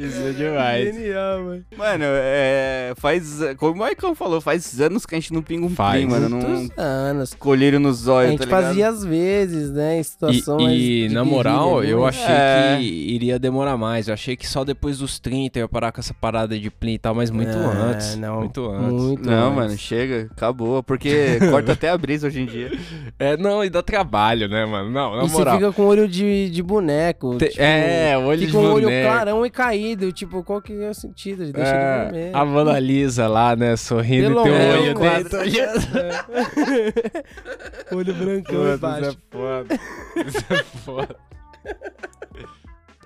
Isso 0.06 0.20
é 0.26 0.32
demais. 0.32 0.94
Genial, 0.94 1.42
mano. 1.42 1.64
Mano, 1.76 2.04
é. 2.06 2.92
Faz. 2.96 3.38
Como 3.56 3.72
o 3.74 3.78
Maicon 3.78 4.14
falou, 4.14 4.40
faz 4.40 4.80
anos 4.80 5.04
que 5.06 5.14
a 5.14 5.18
gente 5.18 5.32
não 5.32 5.42
pinga 5.42 5.66
um 5.66 5.70
Faz. 5.70 6.00
plim, 6.00 6.10
mano. 6.10 6.28
Não 6.28 6.70
anos. 6.76 7.34
colírio 7.34 7.78
nos 7.78 8.08
A 8.08 8.12
olhos, 8.14 8.30
gente 8.32 8.46
tá 8.46 8.62
fazia 8.62 8.88
às 8.88 9.04
vezes, 9.04 9.70
né? 9.70 9.96
Em 9.96 10.00
E, 10.00 10.04
situação 10.04 10.58
mais 10.58 10.78
e, 10.80 11.08
de 11.08 11.14
na 11.14 11.24
moral, 11.24 11.74
guerrilha, 11.76 11.90
eu 11.92 12.00
né? 12.02 12.08
achei 12.08 12.24
É. 12.34 12.76
que 12.78 12.84
iria 12.84 13.38
demorar 13.38 13.76
mais. 13.76 14.08
Eu 14.08 14.14
achei 14.14 14.36
que 14.36 14.46
só 14.48 14.64
depois 14.64 14.98
dos 14.98 15.18
30 15.18 15.58
eu 15.58 15.64
ia 15.64 15.68
parar 15.68 15.92
com 15.92 16.00
essa 16.00 16.14
parada 16.14 16.58
de 16.58 16.70
plin 16.70 16.94
e 16.94 16.98
tal, 16.98 17.14
mas 17.14 17.30
muito 17.30 17.50
É, 17.56 17.90
antes. 17.90 18.16
não, 18.16 18.40
muito 18.40 18.70
antes. 18.70 18.92
Muito 19.02 19.28
Não, 19.30 19.46
antes. 19.48 19.56
mano, 19.56 19.76
chega, 19.78 20.28
acabou. 20.32 20.82
Porque 20.82 21.38
corta 21.50 21.72
até 21.72 21.90
a 21.90 21.98
brisa 21.98 22.26
hoje 22.28 22.40
em 22.42 22.46
dia. 22.46 22.70
É, 23.18 23.36
não, 23.36 23.62
e 23.62 23.68
dá 23.68 23.82
trabalho, 23.82 24.48
né, 24.48 24.64
mano? 24.64 24.90
Não, 24.90 25.14
na 25.16 25.24
E 25.24 25.28
você 25.28 25.36
moral. 25.36 25.56
fica 25.56 25.72
com 25.72 25.82
olho 25.84 26.08
de, 26.08 26.48
de 26.48 26.62
boneco. 26.62 27.36
Te- 27.36 27.48
tipo, 27.50 27.60
é, 27.62 28.16
olho 28.16 28.38
de 28.40 28.46
fica 28.46 28.58
um 28.58 28.72
olho 28.72 28.84
boneco. 28.84 29.08
clarão 29.10 29.44
e 29.44 29.50
caído. 29.96 30.12
Tipo, 30.12 30.42
qual 30.44 30.60
que 30.62 30.72
é 30.72 30.90
o 30.90 30.94
sentido 30.94 31.44
de 31.46 31.52
deixar 31.52 31.74
É, 31.74 32.02
ele 32.02 32.10
vermelho? 32.12 32.36
a 32.36 32.44
Mona 32.44 32.78
Lisa 32.78 33.28
lá, 33.28 33.54
né, 33.56 33.76
sorrindo 33.76 34.28
Pelo 34.28 34.46
e 34.46 34.50
um 34.50 34.52
menos, 34.52 34.82
olho 34.84 34.94
quase. 34.94 35.24
dentro. 35.24 35.40
olho 37.96 38.14
brancão 38.14 38.58
Mano, 38.58 38.74
embaixo. 38.74 39.08
Isso 39.10 39.10
é 39.10 39.16
foda. 39.30 39.80
Isso 40.26 40.44
é 40.52 40.62
foda. 40.62 41.16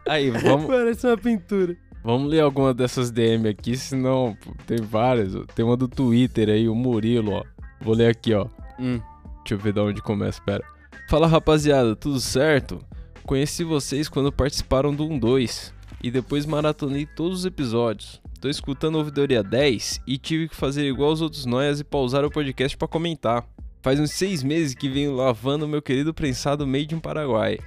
Aí, 0.07 0.31
vamos, 0.31 0.66
Parece 0.66 1.07
uma 1.07 1.16
pintura. 1.16 1.77
vamos 2.03 2.31
ler 2.31 2.40
alguma 2.40 2.75
dessas 2.75 3.11
DM 3.11 3.49
aqui, 3.49 3.77
senão 3.77 4.37
pô, 4.44 4.53
tem 4.66 4.79
várias. 4.79 5.33
Tem 5.55 5.64
uma 5.64 5.77
do 5.77 5.88
Twitter 5.88 6.49
aí, 6.51 6.68
o 6.68 6.75
Murilo, 6.75 7.33
ó. 7.33 7.42
Vou 7.81 7.94
ler 7.94 8.11
aqui, 8.11 8.35
ó. 8.35 8.47
Hum. 8.79 9.01
Deixa 9.38 9.55
eu 9.55 9.59
ver 9.59 9.73
de 9.73 9.81
onde 9.81 10.03
começa, 10.03 10.40
pera. 10.44 10.62
Fala 11.09 11.27
rapaziada, 11.27 11.94
tudo 11.97 12.20
certo? 12.20 12.81
Conheci 13.25 13.64
vocês 13.64 14.09
quando 14.09 14.31
participaram 14.33 14.94
do 14.94 15.05
1-2 15.09 15.73
e 16.05 16.11
depois 16.11 16.45
maratonei 16.45 17.07
todos 17.07 17.38
os 17.38 17.45
episódios. 17.47 18.21
Tô 18.38 18.47
escutando 18.51 18.97
a 18.97 18.99
ouvidoria 18.99 19.43
10 19.43 20.03
e 20.07 20.19
tive 20.19 20.51
que 20.51 20.55
fazer 20.55 20.87
igual 20.87 21.11
os 21.11 21.23
outros 21.23 21.47
noias 21.47 21.81
e 21.81 21.85
pausar 21.85 22.27
o 22.27 22.31
podcast 22.31 22.77
pra 22.77 22.87
comentar. 22.87 23.43
Faz 23.81 23.99
uns 23.99 24.11
seis 24.11 24.43
meses 24.43 24.75
que 24.75 24.87
venho 24.87 25.17
lavando 25.17 25.67
meu 25.67 25.81
querido 25.81 26.12
prensado 26.12 26.67
made 26.67 26.95
in 26.95 27.01
Paraguai 27.01 27.59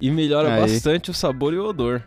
e 0.00 0.08
melhora 0.08 0.60
bastante 0.60 1.10
o 1.10 1.14
sabor 1.14 1.52
e 1.52 1.58
o 1.58 1.64
odor. 1.64 2.06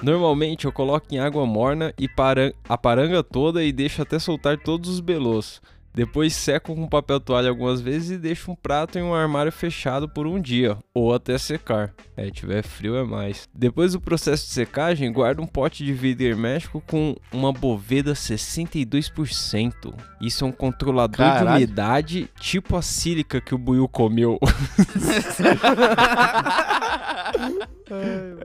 Normalmente 0.00 0.66
eu 0.66 0.72
coloco 0.72 1.12
em 1.12 1.18
água 1.18 1.44
morna 1.44 1.92
e 1.98 2.08
paran 2.08 2.52
a 2.68 2.78
paranga 2.78 3.20
toda 3.20 3.64
e 3.64 3.72
deixo 3.72 4.00
até 4.02 4.16
soltar 4.16 4.58
todos 4.58 4.88
os 4.88 5.00
belos. 5.00 5.60
Depois 5.92 6.34
seco 6.34 6.74
com 6.74 6.88
papel 6.88 7.20
toalha 7.20 7.48
algumas 7.48 7.80
vezes 7.80 8.10
e 8.10 8.18
deixo 8.18 8.52
um 8.52 8.54
prato 8.54 8.98
em 8.98 9.02
um 9.02 9.14
armário 9.14 9.50
fechado 9.50 10.08
por 10.08 10.26
um 10.26 10.40
dia, 10.40 10.76
ou 10.94 11.14
até 11.14 11.36
secar. 11.36 11.92
É, 12.16 12.30
tiver 12.30 12.62
frio 12.62 12.96
é 12.96 13.04
mais. 13.04 13.48
Depois 13.54 13.92
do 13.92 14.00
processo 14.00 14.46
de 14.46 14.52
secagem, 14.52 15.12
guardo 15.12 15.40
um 15.40 15.46
pote 15.46 15.84
de 15.84 15.92
vidro 15.92 16.26
hermético 16.26 16.82
com 16.86 17.16
uma 17.32 17.52
boveda 17.52 18.12
62%. 18.12 19.94
Isso 20.20 20.44
é 20.44 20.46
um 20.46 20.52
controlador 20.52 21.16
Caralho. 21.16 21.58
de 21.58 21.64
umidade, 21.64 22.30
tipo 22.38 22.76
a 22.76 22.82
sílica 22.82 23.40
que 23.40 23.54
o 23.54 23.58
Buiu 23.58 23.88
comeu. 23.88 24.38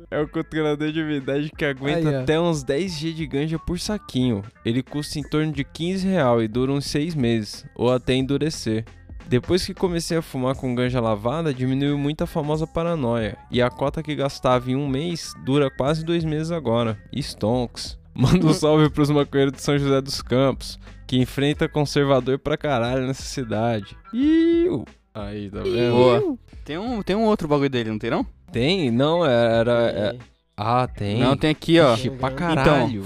É 0.10 0.20
um 0.20 0.28
controlador 0.28 0.92
de 0.92 1.02
umidade 1.02 1.52
que 1.56 1.66
aguenta 1.66 2.10
Aí, 2.10 2.16
até 2.16 2.40
uns 2.40 2.64
10 2.64 2.92
G 2.92 3.14
de 3.14 3.26
ganja 3.28 3.60
por 3.60 3.80
saquinho. 3.80 4.42
Ele 4.64 4.82
custa 4.82 5.20
em 5.20 5.24
torno 5.24 5.52
de 5.52 5.64
15 5.64 6.08
real 6.08 6.42
e 6.42 6.48
dura 6.48 6.72
uns 6.72 6.86
6 6.86 7.16
meses, 7.16 7.66
ou 7.76 7.92
até 7.92 8.14
endurecer. 8.14 8.86
Depois 9.28 9.66
que 9.66 9.74
comecei 9.74 10.18
a 10.18 10.22
fumar 10.22 10.56
com 10.56 10.76
ganja 10.76 11.00
lavada, 11.00 11.54
diminuiu 11.54 11.98
muito 11.98 12.24
a 12.24 12.28
famosa 12.28 12.68
paranoia. 12.68 13.38
E 13.50 13.62
a 13.62 13.70
cota 13.70 14.04
que 14.04 14.16
gastava 14.16 14.70
em 14.70 14.76
um 14.76 14.88
mês 14.88 15.34
dura 15.44 15.72
quase 15.72 16.06
dois 16.06 16.24
meses 16.24 16.52
agora. 16.52 16.98
Stonks. 17.14 17.98
Manda 18.14 18.46
um 18.46 18.54
salve 18.54 18.90
pros 18.90 19.10
maconheiros 19.10 19.54
de 19.54 19.62
São 19.62 19.78
José 19.78 20.00
dos 20.00 20.22
Campos, 20.22 20.80
que 21.06 21.18
enfrenta 21.18 21.68
conservador 21.68 22.40
pra 22.40 22.56
caralho 22.56 23.06
nessa 23.08 23.24
cidade. 23.24 23.98
Iu. 24.14 24.86
Aí, 25.14 25.50
tá 25.50 25.62
vendo? 25.64 25.92
Boa. 25.92 26.38
Tem 26.64 26.78
um, 26.78 27.02
tem 27.02 27.16
um 27.16 27.26
outro 27.26 27.48
bagulho 27.48 27.70
dele, 27.70 27.90
não 27.90 28.00
tem 28.00 28.10
não? 28.10 28.26
Tem? 28.56 28.90
Não, 28.90 29.26
era. 29.26 29.92
é- 29.92 30.16
Ah, 30.56 30.88
tem. 30.88 31.20
Não, 31.20 31.36
tem 31.36 31.50
aqui, 31.50 31.78
ó. 31.78 31.94
Ixi, 31.94 32.10
pra 32.12 32.30
Então, 32.32 32.56
caralho. 32.56 33.04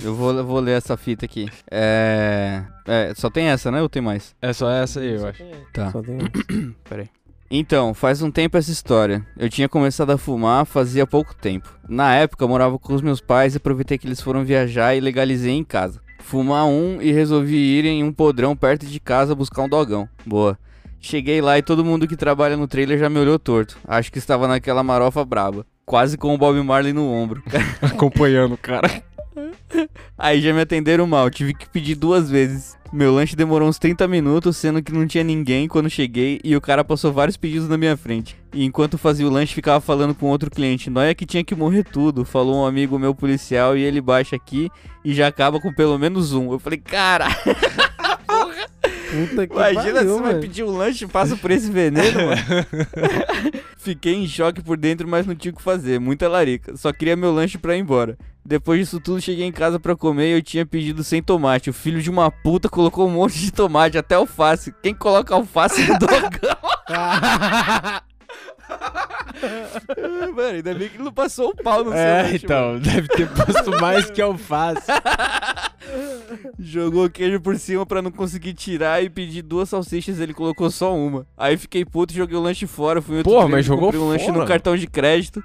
Eu 0.00 0.14
vou, 0.14 0.44
vou 0.44 0.60
ler 0.60 0.78
essa 0.78 0.96
fita 0.96 1.24
aqui. 1.24 1.48
É... 1.68 2.62
é. 2.86 3.12
Só 3.16 3.28
tem 3.28 3.46
essa, 3.48 3.72
né? 3.72 3.82
Ou 3.82 3.88
tem 3.88 4.00
mais? 4.00 4.32
É 4.40 4.52
só 4.52 4.70
essa 4.70 5.00
aí, 5.00 5.16
eu 5.16 5.26
acho. 5.26 5.42
Tá. 5.72 5.90
Só 5.90 6.00
tem 6.00 6.18
um. 6.22 6.72
Então, 7.50 7.92
faz 7.94 8.22
um 8.22 8.30
tempo 8.30 8.56
essa 8.56 8.70
história. 8.70 9.26
Eu 9.36 9.50
tinha 9.50 9.68
começado 9.68 10.10
a 10.10 10.16
fumar 10.18 10.64
fazia 10.64 11.04
pouco 11.04 11.34
tempo. 11.34 11.68
Na 11.88 12.14
época, 12.14 12.44
eu 12.44 12.48
morava 12.48 12.78
com 12.78 12.94
os 12.94 13.02
meus 13.02 13.20
pais 13.20 13.54
e 13.54 13.56
aproveitei 13.56 13.98
que 13.98 14.06
eles 14.06 14.20
foram 14.20 14.44
viajar 14.44 14.94
e 14.94 15.00
legalizei 15.00 15.52
em 15.52 15.64
casa. 15.64 16.00
Fumar 16.20 16.64
um 16.66 17.02
e 17.02 17.10
resolvi 17.10 17.56
ir 17.56 17.86
em 17.86 18.04
um 18.04 18.12
podrão 18.12 18.54
perto 18.54 18.86
de 18.86 19.00
casa 19.00 19.34
buscar 19.34 19.62
um 19.62 19.68
dogão. 19.68 20.08
Boa. 20.24 20.56
Cheguei 21.04 21.42
lá 21.42 21.58
e 21.58 21.62
todo 21.62 21.84
mundo 21.84 22.08
que 22.08 22.16
trabalha 22.16 22.56
no 22.56 22.66
trailer 22.66 22.98
já 22.98 23.10
me 23.10 23.18
olhou 23.18 23.38
torto. 23.38 23.76
Acho 23.86 24.10
que 24.10 24.16
estava 24.16 24.48
naquela 24.48 24.82
marofa 24.82 25.22
braba. 25.22 25.66
Quase 25.84 26.16
com 26.16 26.34
o 26.34 26.38
Bob 26.38 26.58
Marley 26.62 26.94
no 26.94 27.06
ombro. 27.12 27.42
Acompanhando 27.82 28.54
o 28.54 28.56
cara. 28.56 28.90
Aí 30.16 30.40
já 30.40 30.54
me 30.54 30.62
atenderam 30.62 31.06
mal, 31.06 31.28
tive 31.28 31.52
que 31.52 31.68
pedir 31.68 31.94
duas 31.94 32.30
vezes. 32.30 32.74
Meu 32.90 33.12
lanche 33.12 33.36
demorou 33.36 33.68
uns 33.68 33.78
30 33.78 34.08
minutos, 34.08 34.56
sendo 34.56 34.82
que 34.82 34.94
não 34.94 35.06
tinha 35.06 35.22
ninguém 35.22 35.68
quando 35.68 35.90
cheguei 35.90 36.40
e 36.42 36.56
o 36.56 36.60
cara 36.60 36.82
passou 36.82 37.12
vários 37.12 37.36
pedidos 37.36 37.68
na 37.68 37.76
minha 37.76 37.98
frente. 37.98 38.34
E 38.54 38.64
enquanto 38.64 38.96
fazia 38.96 39.26
o 39.26 39.30
lanche, 39.30 39.54
ficava 39.54 39.82
falando 39.82 40.14
com 40.14 40.26
outro 40.26 40.50
cliente: 40.50 40.88
Nóia 40.88 41.14
que 41.14 41.26
tinha 41.26 41.44
que 41.44 41.54
morrer 41.54 41.84
tudo, 41.84 42.24
falou 42.24 42.62
um 42.62 42.66
amigo 42.66 42.98
meu 42.98 43.14
policial 43.14 43.76
e 43.76 43.82
ele 43.82 44.00
baixa 44.00 44.36
aqui 44.36 44.70
e 45.04 45.12
já 45.12 45.26
acaba 45.26 45.60
com 45.60 45.70
pelo 45.70 45.98
menos 45.98 46.32
um. 46.32 46.50
Eu 46.50 46.58
falei: 46.58 46.78
Cara, 46.78 47.26
Puta 49.28 49.46
que 49.46 49.54
imagina 49.54 49.82
pariu, 49.94 50.08
você 50.14 50.20
vai 50.22 50.28
mano. 50.30 50.40
pedir 50.40 50.64
um 50.64 50.76
lanche 50.76 51.04
e 51.04 51.08
passa 51.08 51.36
por 51.36 51.50
esse 51.50 51.70
veneno, 51.70 52.18
mano. 52.26 52.42
Fiquei 53.78 54.14
em 54.14 54.26
choque 54.26 54.62
por 54.62 54.76
dentro, 54.76 55.06
mas 55.06 55.26
não 55.26 55.34
tinha 55.34 55.52
o 55.52 55.56
que 55.56 55.62
fazer. 55.62 56.00
Muita 56.00 56.28
larica. 56.28 56.76
Só 56.76 56.92
queria 56.92 57.14
meu 57.16 57.32
lanche 57.32 57.58
pra 57.58 57.76
ir 57.76 57.80
embora. 57.80 58.16
Depois 58.44 58.78
disso 58.80 59.00
tudo, 59.00 59.20
cheguei 59.20 59.46
em 59.46 59.52
casa 59.52 59.78
pra 59.80 59.96
comer 59.96 60.28
e 60.28 60.32
eu 60.32 60.42
tinha 60.42 60.66
pedido 60.66 61.02
sem 61.04 61.22
tomate. 61.22 61.70
O 61.70 61.72
filho 61.72 62.02
de 62.02 62.10
uma 62.10 62.30
puta 62.30 62.68
colocou 62.68 63.06
um 63.06 63.10
monte 63.12 63.38
de 63.38 63.50
tomate, 63.52 63.96
até 63.96 64.14
alface. 64.16 64.74
Quem 64.82 64.94
coloca 64.94 65.34
alface 65.34 65.82
no 65.86 65.96
dogão? 65.98 66.20
Mano, 70.34 70.56
ainda 70.56 70.74
bem 70.74 70.88
que 70.88 70.98
não 70.98 71.12
passou 71.12 71.50
o 71.50 71.56
pau 71.56 71.84
no 71.84 71.90
seu 71.90 71.98
É, 71.98 72.22
lanche, 72.22 72.36
então, 72.44 72.78
deve 72.78 73.08
ter 73.08 73.28
posto 73.28 73.70
mais 73.80 74.10
que 74.10 74.20
alface. 74.20 74.86
Jogou 76.58 77.08
queijo 77.10 77.40
por 77.40 77.56
cima 77.58 77.84
pra 77.86 78.02
não 78.02 78.10
conseguir 78.10 78.54
tirar 78.54 79.02
e 79.02 79.10
pedi 79.10 79.42
duas 79.42 79.68
salsichas, 79.68 80.20
ele 80.20 80.34
colocou 80.34 80.70
só 80.70 80.96
uma. 80.96 81.26
Aí 81.36 81.56
fiquei 81.56 81.84
puto 81.84 82.12
e 82.12 82.16
joguei 82.16 82.36
o 82.36 82.42
lanche 82.42 82.66
fora. 82.66 83.00
Fui 83.02 83.18
outro 83.18 83.32
Porra, 83.32 83.48
mas 83.48 83.64
e 83.64 83.68
jogou 83.68 83.86
comprei 83.86 84.00
um 84.00 84.08
lanche 84.08 84.28
no 84.28 84.34
fora? 84.34 84.46
cartão 84.46 84.76
de 84.76 84.86
crédito 84.86 85.42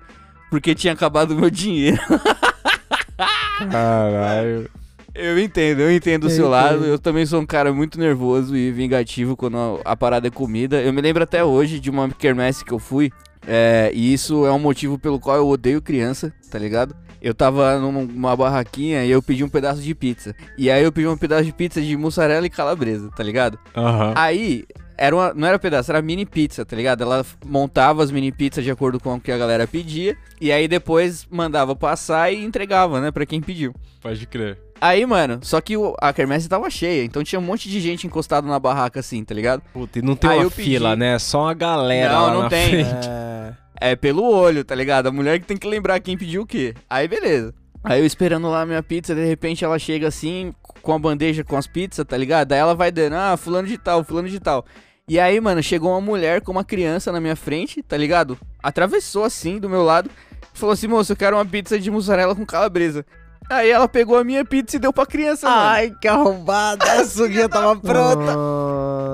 porque 0.49 0.73
tinha 0.73 0.93
acabado 0.93 1.31
o 1.31 1.35
meu 1.35 1.49
dinheiro. 1.49 1.99
Caralho. 3.71 4.69
Eu 5.13 5.37
entendo, 5.39 5.81
eu 5.81 5.91
entendo 5.91 6.25
o 6.25 6.27
Eu 6.27 6.31
seu 6.31 6.49
lado. 6.49 6.85
Eu 6.85 6.97
também 6.97 7.25
sou 7.25 7.41
um 7.41 7.45
cara 7.45 7.73
muito 7.73 7.99
nervoso 7.99 8.55
e 8.55 8.71
vingativo 8.71 9.35
quando 9.35 9.81
a, 9.83 9.95
parada 9.95 10.27
é 10.27 10.31
comida. 10.31 10.81
Eu 10.81 10.93
me 10.93 11.01
lembro 11.01 11.23
até 11.23 11.43
hoje 11.43 11.79
de 11.79 11.89
uma 11.89 12.09
quermesse 12.09 12.63
que 12.63 12.71
eu 12.71 12.79
fui. 12.79 13.11
É, 13.45 13.91
e 13.93 14.13
isso 14.13 14.45
é 14.45 14.51
um 14.51 14.59
motivo 14.59 14.97
pelo 14.97 15.19
qual 15.19 15.35
eu 15.37 15.47
odeio 15.47 15.81
criança, 15.81 16.33
tá 16.49 16.57
ligado? 16.57 16.95
Eu 17.21 17.33
tava 17.33 17.77
numa 17.79 18.35
barraquinha 18.35 19.03
e 19.05 19.11
eu 19.11 19.21
pedi 19.21 19.43
um 19.43 19.49
pedaço 19.49 19.81
de 19.81 19.93
pizza. 19.93 20.33
E 20.57 20.69
aí 20.71 20.83
eu 20.83 20.91
pedi 20.91 21.07
um 21.07 21.17
pedaço 21.17 21.43
de 21.43 21.51
pizza 21.53 21.81
de 21.81 21.95
mussarela 21.97 22.45
e 22.45 22.49
calabresa, 22.49 23.09
tá 23.15 23.23
ligado? 23.23 23.59
Aham. 23.75 24.13
Aí, 24.15 24.63
era 24.97 25.15
uma, 25.15 25.33
não 25.33 25.47
era 25.47 25.57
pedaço, 25.59 25.91
era 25.91 26.01
mini 26.01 26.25
pizza, 26.25 26.65
tá 26.65 26.75
ligado? 26.75 27.01
Ela 27.03 27.25
montava 27.45 28.03
as 28.03 28.11
mini 28.11 28.31
pizzas 28.31 28.63
de 28.63 28.71
acordo 28.71 28.99
com 28.99 29.15
o 29.15 29.19
que 29.19 29.31
a 29.31 29.37
galera 29.37 29.67
pedia. 29.67 30.15
E 30.39 30.51
aí 30.51 30.67
depois 30.67 31.27
mandava 31.29 31.75
passar 31.75 32.31
e 32.33 32.43
entregava, 32.43 32.99
né, 33.01 33.11
pra 33.11 33.25
quem 33.25 33.41
pediu. 33.41 33.73
Pode 34.01 34.25
crer. 34.25 34.57
Aí, 34.81 35.05
mano, 35.05 35.39
só 35.41 35.59
que 35.59 35.75
o- 35.75 35.93
a 35.99 36.13
quermesse 36.13 36.47
tava 36.47 36.69
cheia, 36.69 37.03
então 37.03 37.21
tinha 37.21 37.37
um 37.37 37.43
monte 37.43 37.67
de 37.67 37.81
gente 37.81 38.07
encostada 38.07 38.47
na 38.47 38.57
barraca 38.57 39.01
assim, 39.01 39.21
tá 39.25 39.35
ligado? 39.35 39.61
Puta, 39.73 39.99
e 39.99 40.01
não 40.01 40.15
tem 40.15 40.29
Aí 40.29 40.37
uma 40.37 40.43
eu 40.43 40.51
pedi- 40.51 40.69
fila, 40.69 40.95
né? 40.95 41.19
Só 41.19 41.41
uma 41.43 41.53
galera 41.53 42.13
Não, 42.13 42.21
lá 42.27 42.33
não 42.33 42.41
na 42.43 42.49
tem. 42.49 42.69
frente. 42.69 43.07
É... 43.09 43.53
É 43.81 43.95
pelo 43.95 44.23
olho, 44.23 44.63
tá 44.63 44.75
ligado? 44.75 45.07
A 45.07 45.11
mulher 45.11 45.39
que 45.39 45.45
tem 45.45 45.57
que 45.57 45.67
lembrar 45.67 45.99
quem 45.99 46.17
pediu 46.17 46.41
o 46.41 46.45
quê. 46.45 46.73
Aí, 46.89 47.07
beleza. 47.07 47.53
Aí 47.83 48.01
eu 48.01 48.05
esperando 48.05 48.49
lá 48.49 48.61
a 48.61 48.65
minha 48.65 48.83
pizza, 48.83 49.15
de 49.15 49.23
repente 49.23 49.63
ela 49.63 49.79
chega 49.79 50.07
assim, 50.07 50.53
com 50.81 50.93
a 50.93 50.99
bandeja 50.99 51.43
com 51.45 51.55
as 51.55 51.65
pizzas, 51.65 52.05
tá 52.05 52.17
ligado? 52.17 52.51
Aí 52.51 52.59
ela 52.59 52.75
vai 52.75 52.91
dando, 52.91 53.13
ah, 53.13 53.37
fulano 53.37 53.67
de 53.67 53.77
tal, 53.77 54.03
fulano 54.03 54.27
de 54.27 54.39
tal. 54.39 54.65
E 55.07 55.19
aí, 55.19 55.39
mano, 55.39 55.63
chegou 55.63 55.91
uma 55.91 56.01
mulher 56.01 56.41
com 56.41 56.51
uma 56.51 56.63
criança 56.63 57.11
na 57.11 57.19
minha 57.19 57.35
frente, 57.35 57.81
tá 57.81 57.97
ligado? 57.97 58.37
Atravessou 58.61 59.23
assim 59.23 59.59
do 59.59 59.69
meu 59.69 59.83
lado, 59.83 60.09
falou 60.53 60.73
assim, 60.73 60.87
moço, 60.87 61.13
eu 61.13 61.15
quero 61.17 61.37
uma 61.37 61.45
pizza 61.45 61.79
de 61.79 61.89
mussarela 61.89 62.35
com 62.35 62.45
calabresa. 62.45 63.05
Aí 63.49 63.71
ela 63.71 63.87
pegou 63.87 64.17
a 64.17 64.23
minha 64.23 64.45
pizza 64.45 64.75
e 64.75 64.79
deu 64.79 64.93
pra 64.93 65.07
criança, 65.07 65.49
mano. 65.49 65.97
que 65.99 66.07
arrombada! 66.07 66.91
A 66.91 67.05
suguinha 67.05 67.49
tava 67.49 67.75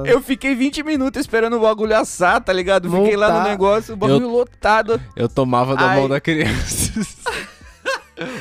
Eu 0.08 0.22
fiquei 0.22 0.56
20 0.56 0.84
minutos 0.84 1.22
esperando 1.22 1.58
o 1.58 1.60
bagulho 1.60 1.96
assar, 1.96 2.42
tá 2.42 2.54
ligado? 2.54 2.90
Fiquei 2.90 3.16
lá 3.16 3.40
no 3.40 3.50
negócio, 3.50 3.94
o 3.94 3.98
bagulho 3.98 4.30
lotado. 4.30 5.02
Eu 5.16 5.28
tomava 5.28 5.76
da 5.76 5.90
Ai. 5.90 6.00
mão 6.00 6.10
da 6.10 6.20
criança. 6.20 6.94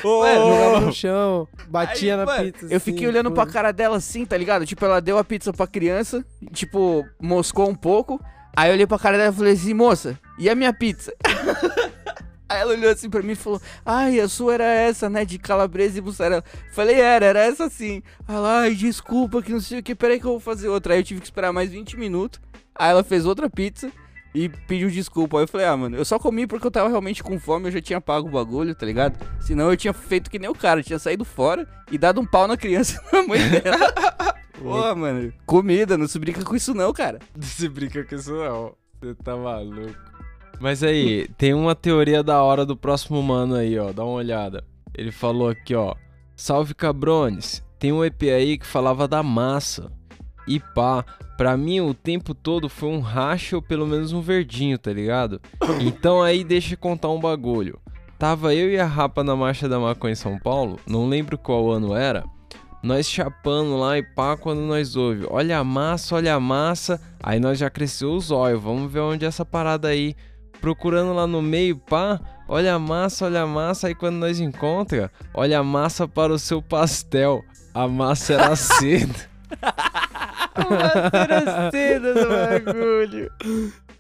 Jogava 0.03 0.81
no 0.81 0.93
chão, 0.93 1.49
batia 1.69 2.15
Aí, 2.15 2.19
na 2.19 2.25
mano, 2.25 2.45
pizza. 2.45 2.67
Eu 2.67 2.77
assim, 2.77 2.93
fiquei 2.93 3.09
olhando 3.09 3.31
pô. 3.31 3.35
pra 3.35 3.47
cara 3.47 3.73
dela 3.73 3.97
assim, 3.97 4.25
tá 4.25 4.37
ligado? 4.37 4.65
Tipo, 4.65 4.85
ela 4.85 5.01
deu 5.01 5.19
a 5.19 5.25
pizza 5.25 5.53
pra 5.53 5.67
criança, 5.67 6.25
tipo, 6.53 7.05
moscou 7.21 7.69
um 7.69 7.75
pouco. 7.75 8.21
Aí 8.57 8.71
eu 8.71 8.75
olhei 8.75 8.87
pra 8.87 8.99
cara 8.99 9.19
dela 9.19 9.33
e 9.33 9.37
falei 9.37 9.53
assim, 9.55 9.75
moça, 9.75 10.19
e 10.39 10.49
a 10.49 10.55
minha 10.55 10.73
pizza? 10.73 11.13
Aí 12.55 12.61
ela 12.61 12.73
olhou 12.73 12.91
assim 12.91 13.11
pra 13.11 13.23
mim 13.23 13.33
e 13.33 13.37
falou, 13.37 13.61
ai, 13.85 14.21
a 14.21 14.29
sua 14.29 14.55
era 14.55 14.65
essa, 14.65 15.11
né, 15.11 15.25
de 15.25 15.39
calabresa 15.39 15.99
e 15.99 16.03
mussarela. 16.03 16.45
Falei, 16.73 17.01
era, 17.01 17.27
era 17.27 17.41
essa 17.41 17.69
sim. 17.69 18.03
Ela, 18.29 18.61
ai, 18.61 18.75
desculpa, 18.75 19.43
que 19.43 19.53
não 19.53 19.61
sei 19.61 19.81
o 19.81 19.83
que, 19.83 19.95
peraí 19.95 20.21
que 20.21 20.27
eu 20.27 20.33
vou 20.33 20.41
fazer 20.41 20.69
outra. 20.69 20.95
Aí 20.95 21.01
eu 21.01 21.05
tive 21.05 21.21
que 21.21 21.27
esperar 21.27 21.53
mais 21.53 21.71
20 21.71 21.99
minutos. 21.99 22.41
Aí 22.75 22.91
ela 22.91 23.05
fez 23.05 23.25
outra 23.27 23.49
pizza 23.51 23.91
e 24.35 24.49
pediu 24.49 24.91
desculpa. 24.91 25.39
Aí 25.39 25.45
eu 25.45 25.49
falei, 25.49 25.67
ah, 25.67 25.77
mano, 25.77 25.97
eu 25.97 26.05
só 26.05 26.19
comi 26.19 26.47
porque 26.47 26.67
eu 26.67 26.71
tava 26.71 26.89
realmente 26.89 27.23
com 27.23 27.39
fome, 27.39 27.69
eu 27.69 27.73
já 27.73 27.81
tinha 27.81 28.01
pago 28.01 28.29
o 28.29 28.31
bagulho, 28.31 28.75
tá 28.75 28.85
ligado? 28.85 29.19
Senão 29.41 29.71
eu 29.71 29.77
tinha 29.77 29.93
feito 29.93 30.31
que 30.31 30.39
nem 30.39 30.51
o 30.51 30.55
cara, 30.55 30.83
tinha 30.83 30.99
saído 30.99 31.25
fora 31.25 31.69
e 31.91 31.97
dado 31.97 32.21
um 32.21 32.27
pau 32.27 32.49
na 32.49 32.57
criança 32.57 33.01
na 33.13 33.23
mãe 33.23 33.41
dela. 33.49 33.95
Porra, 34.59 34.95
mano, 34.95 35.33
comida, 35.47 35.97
não 35.97 36.09
se 36.09 36.19
brinca 36.19 36.43
com 36.43 36.57
isso 36.57 36.75
não, 36.75 36.93
cara. 36.93 37.19
Se 37.41 37.69
brinca 37.69 38.05
com 38.05 38.15
isso 38.15 38.33
não. 38.33 38.75
Você 39.01 39.15
tá 39.23 39.37
maluco. 39.37 40.14
Mas 40.65 40.83
aí, 40.83 41.29
tem 41.37 41.53
uma 41.53 41.75
teoria 41.75 42.23
da 42.23 42.43
hora 42.43 42.65
do 42.65 42.75
próximo 42.75 43.23
mano 43.23 43.55
aí, 43.55 43.79
ó. 43.79 43.93
Dá 43.93 44.03
uma 44.03 44.15
olhada. 44.15 44.65
Ele 44.95 45.13
falou 45.13 45.51
aqui, 45.51 45.75
ó. 45.75 45.95
Salve 46.35 46.73
cabrones. 46.73 47.63
Tem 47.79 47.93
um 47.93 48.03
EP 48.03 48.23
aí 48.35 48.57
que 48.57 48.67
falava 48.67 49.07
da 49.07 49.23
massa. 49.23 49.93
E 50.49 50.59
pá, 50.59 51.05
pra 51.37 51.55
mim 51.55 51.81
o 51.81 51.93
tempo 51.93 52.35
todo 52.35 52.71
foi 52.71 52.89
um 52.89 53.01
racha 53.01 53.57
ou 53.57 53.61
pelo 53.61 53.87
menos 53.87 54.15
um 54.15 54.23
verdinho, 54.23 54.79
tá 54.79 54.91
ligado? 54.91 55.39
Então 55.83 56.23
aí 56.23 56.43
deixa 56.43 56.73
eu 56.73 56.79
contar 56.79 57.11
um 57.11 57.21
bagulho. 57.21 57.79
Tava 58.19 58.55
eu 58.55 58.71
e 58.71 58.81
a 58.81 58.87
Rapa 58.87 59.23
na 59.23 59.37
Marcha 59.37 59.69
da 59.69 59.79
Maconha 59.79 60.13
em 60.13 60.17
São 60.17 60.39
Paulo, 60.39 60.81
não 60.87 61.07
lembro 61.07 61.37
qual 61.37 61.71
ano 61.71 61.95
era. 61.95 62.25
Nós 62.83 63.07
chapando 63.07 63.77
lá 63.77 63.99
e 63.99 64.03
pá, 64.03 64.35
quando 64.35 64.61
nós 64.61 64.97
ouve, 64.97 65.27
olha 65.29 65.59
a 65.59 65.65
massa, 65.65 66.15
olha 66.15 66.35
a 66.35 66.41
massa. 66.41 66.99
Aí 67.23 67.39
nós 67.39 67.59
já 67.59 67.69
cresceu 67.69 68.15
os 68.15 68.31
olhos, 68.31 68.63
vamos 68.63 68.91
ver 68.91 69.01
onde 69.01 69.27
é 69.27 69.29
essa 69.29 69.45
parada 69.45 69.89
aí. 69.89 70.17
Procurando 70.65 71.13
lá 71.13 71.27
no 71.27 71.43
meio, 71.43 71.77
pá, 71.77 72.19
olha 72.49 72.75
a 72.75 72.79
massa, 72.79 73.27
olha 73.27 73.43
a 73.43 73.47
massa. 73.47 73.89
Aí 73.89 73.95
quando 73.95 74.15
nós 74.17 74.41
encontra, 74.41 75.11
olha 75.35 75.59
a 75.59 75.63
massa 75.63 76.09
para 76.09 76.33
o 76.33 76.39
seu 76.39 76.63
pastel. 76.63 77.45
A 77.75 77.87
massa 77.87 78.33
era 78.33 78.57
cedo. 78.57 79.15
Era 81.13 81.71
cedo 81.71 82.15
do 82.15 82.29
bagulho. 82.29 83.31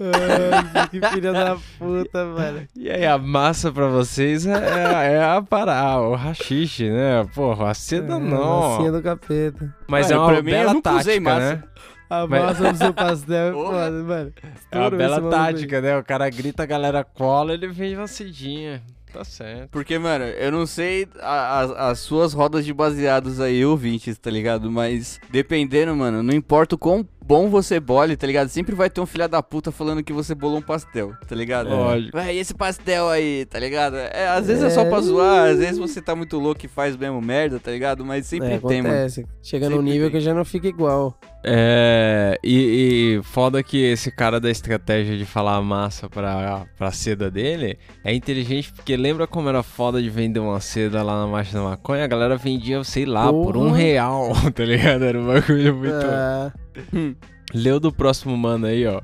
Ai, 0.00 0.88
que 0.88 1.07
filha 1.09 1.33
da 1.35 1.57
puta, 1.79 2.33
velho. 2.33 2.66
E 2.74 2.90
aí 2.90 3.05
a 3.05 3.18
massa 3.18 3.70
pra 3.70 3.88
vocês 3.88 4.46
é, 4.46 4.53
é, 4.55 5.12
é 5.16 5.22
a 5.22 5.42
parada, 5.42 6.00
o 6.00 6.14
rachixe, 6.14 6.88
né? 6.88 7.27
Porra, 7.35 7.72
a 7.72 7.74
seda 7.74 8.18
não. 8.18 8.70
Massinha 8.70 8.90
do 8.92 9.03
capeta. 9.03 9.74
Mas 9.87 10.11
é 10.11 10.16
uma 10.16 10.29
pra 10.29 10.42
mim, 10.42 10.50
eu 10.50 10.57
bela 10.57 10.72
nunca 10.72 10.90
tática, 10.90 11.00
usei 11.03 11.20
massa. 11.20 11.57
né? 11.57 11.62
A 12.08 12.26
Mas- 12.26 12.58
massa 12.60 12.72
do 12.72 12.78
seu 12.78 12.94
pastel 12.94 13.48
é 13.48 13.52
foda, 13.64 13.90
mano. 14.02 14.32
É 14.70 14.78
uma 14.78 14.90
bela 14.90 15.30
tática, 15.30 15.80
né? 15.80 15.96
O 15.98 16.04
cara 16.04 16.28
grita, 16.30 16.62
a 16.62 16.66
galera 16.66 17.02
cola, 17.04 17.52
ele 17.54 17.66
vem 17.68 17.96
uma 17.96 18.06
cedinha. 18.06 18.82
Tá 19.12 19.22
certo. 19.24 19.70
Porque, 19.70 19.96
mano, 19.96 20.24
eu 20.24 20.50
não 20.50 20.66
sei 20.66 21.06
a- 21.20 21.60
as- 21.60 21.70
as 21.70 21.98
suas 22.00 22.32
rodas 22.32 22.64
de 22.64 22.74
baseados 22.74 23.40
aí, 23.40 23.64
ouvintes, 23.64 24.18
tá 24.18 24.28
ligado? 24.28 24.68
Mas 24.72 25.20
dependendo, 25.30 25.94
mano, 25.94 26.20
não 26.20 26.34
importa 26.34 26.74
o 26.74 26.78
quão 26.78 27.06
bom 27.26 27.48
você 27.48 27.80
bole, 27.80 28.16
tá 28.16 28.26
ligado? 28.26 28.48
Sempre 28.48 28.74
vai 28.74 28.90
ter 28.90 29.00
um 29.00 29.06
filho 29.06 29.26
da 29.28 29.42
puta 29.42 29.72
falando 29.72 30.02
que 30.02 30.12
você 30.12 30.34
bolou 30.34 30.58
um 30.58 30.62
pastel, 30.62 31.12
tá 31.26 31.34
ligado? 31.34 31.68
Lógico. 31.70 32.16
Vai, 32.16 32.34
e 32.37 32.38
esse 32.38 32.52
pastel 32.54 33.08
aí, 33.08 33.46
tá 33.46 33.58
ligado? 33.58 33.96
É, 33.96 34.28
às 34.28 34.46
vezes 34.46 34.62
é 34.62 34.70
só 34.70 34.84
pra 34.84 34.98
É. 34.98 35.02
zoar, 35.02 35.48
às 35.50 35.58
vezes 35.58 35.78
você 35.78 36.02
tá 36.02 36.14
muito 36.14 36.38
louco 36.38 36.64
e 36.64 36.68
faz 36.68 36.96
mesmo 36.96 37.20
merda, 37.20 37.58
tá 37.58 37.70
ligado? 37.70 38.04
Mas 38.04 38.26
sempre 38.26 38.48
É, 38.52 38.58
tem, 38.58 38.82
mano. 38.82 38.94
acontece. 38.94 39.26
Chega 39.42 39.68
num 39.70 39.76
Sempre 39.76 39.90
nível 39.90 40.10
tem. 40.10 40.18
que 40.20 40.24
já 40.24 40.34
não 40.34 40.44
fica 40.44 40.68
igual. 40.68 41.18
É, 41.46 42.38
e, 42.42 43.18
e 43.18 43.22
foda 43.22 43.62
que 43.62 43.76
esse 43.82 44.10
cara 44.10 44.40
da 44.40 44.50
estratégia 44.50 45.16
de 45.16 45.24
falar 45.26 45.56
a 45.56 45.62
massa 45.62 46.08
pra, 46.08 46.64
pra 46.78 46.90
seda 46.90 47.30
dele 47.30 47.78
é 48.02 48.14
inteligente 48.14 48.72
porque 48.72 48.96
lembra 48.96 49.26
como 49.26 49.48
era 49.48 49.62
foda 49.62 50.00
de 50.02 50.08
vender 50.08 50.40
uma 50.40 50.58
seda 50.60 51.02
lá 51.02 51.18
na 51.20 51.26
marcha 51.26 51.52
da 51.56 51.62
maconha? 51.62 52.04
A 52.04 52.06
galera 52.08 52.37
vendia, 52.37 52.82
sei 52.84 53.04
lá, 53.04 53.30
por 53.30 53.56
um 53.58 53.64
Porra. 53.68 53.76
real, 53.76 54.32
tá 54.54 54.64
ligado? 54.64 55.04
Era 55.04 55.20
um 55.20 55.26
bagulho 55.26 55.74
muito. 55.76 56.63
Leu 57.54 57.78
do 57.78 57.92
próximo 57.92 58.37
mano 58.37 58.66
aí, 58.66 58.87
ó. 58.87 59.00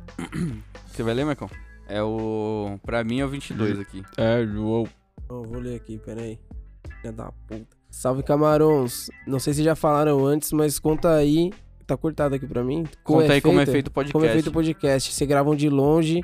Você 0.87 1.03
vai 1.03 1.15
ler, 1.15 1.25
Marcão? 1.25 1.49
É 1.89 2.03
o. 2.03 2.79
Pra 2.85 3.03
mim 3.05 3.21
é 3.21 3.25
o 3.25 3.29
22 3.29 3.79
aqui. 3.81 4.03
É, 4.17 4.45
uou. 4.57 4.89
eu 5.29 5.43
vou 5.43 5.61
ler 5.61 5.77
aqui, 5.77 5.99
peraí. 5.99 6.39
Filha 7.01 7.13
da 7.13 7.33
puta. 7.47 7.77
Salve 7.91 8.23
camarões. 8.23 9.11
Não 9.27 9.39
sei 9.39 9.55
se 9.55 9.63
já 9.63 9.75
falaram 9.75 10.25
antes, 10.25 10.53
mas 10.53 10.79
conta 10.79 11.15
aí. 11.15 11.53
Tá 11.87 11.97
cortado 11.97 12.37
aqui 12.37 12.47
pra 12.47 12.63
mim. 12.63 12.85
Conta 13.03 13.33
aí 13.33 13.41
como 13.41 13.61
é 13.61 13.67
feito 13.67 13.89
o 13.89 13.91
podcast. 13.91 14.13
Como 14.13 14.25
é 14.25 14.33
feito 14.33 14.47
o 14.47 14.53
podcast. 14.53 15.13
Você 15.13 15.27
gravam 15.27 15.57
de 15.57 15.69
longe. 15.69 16.23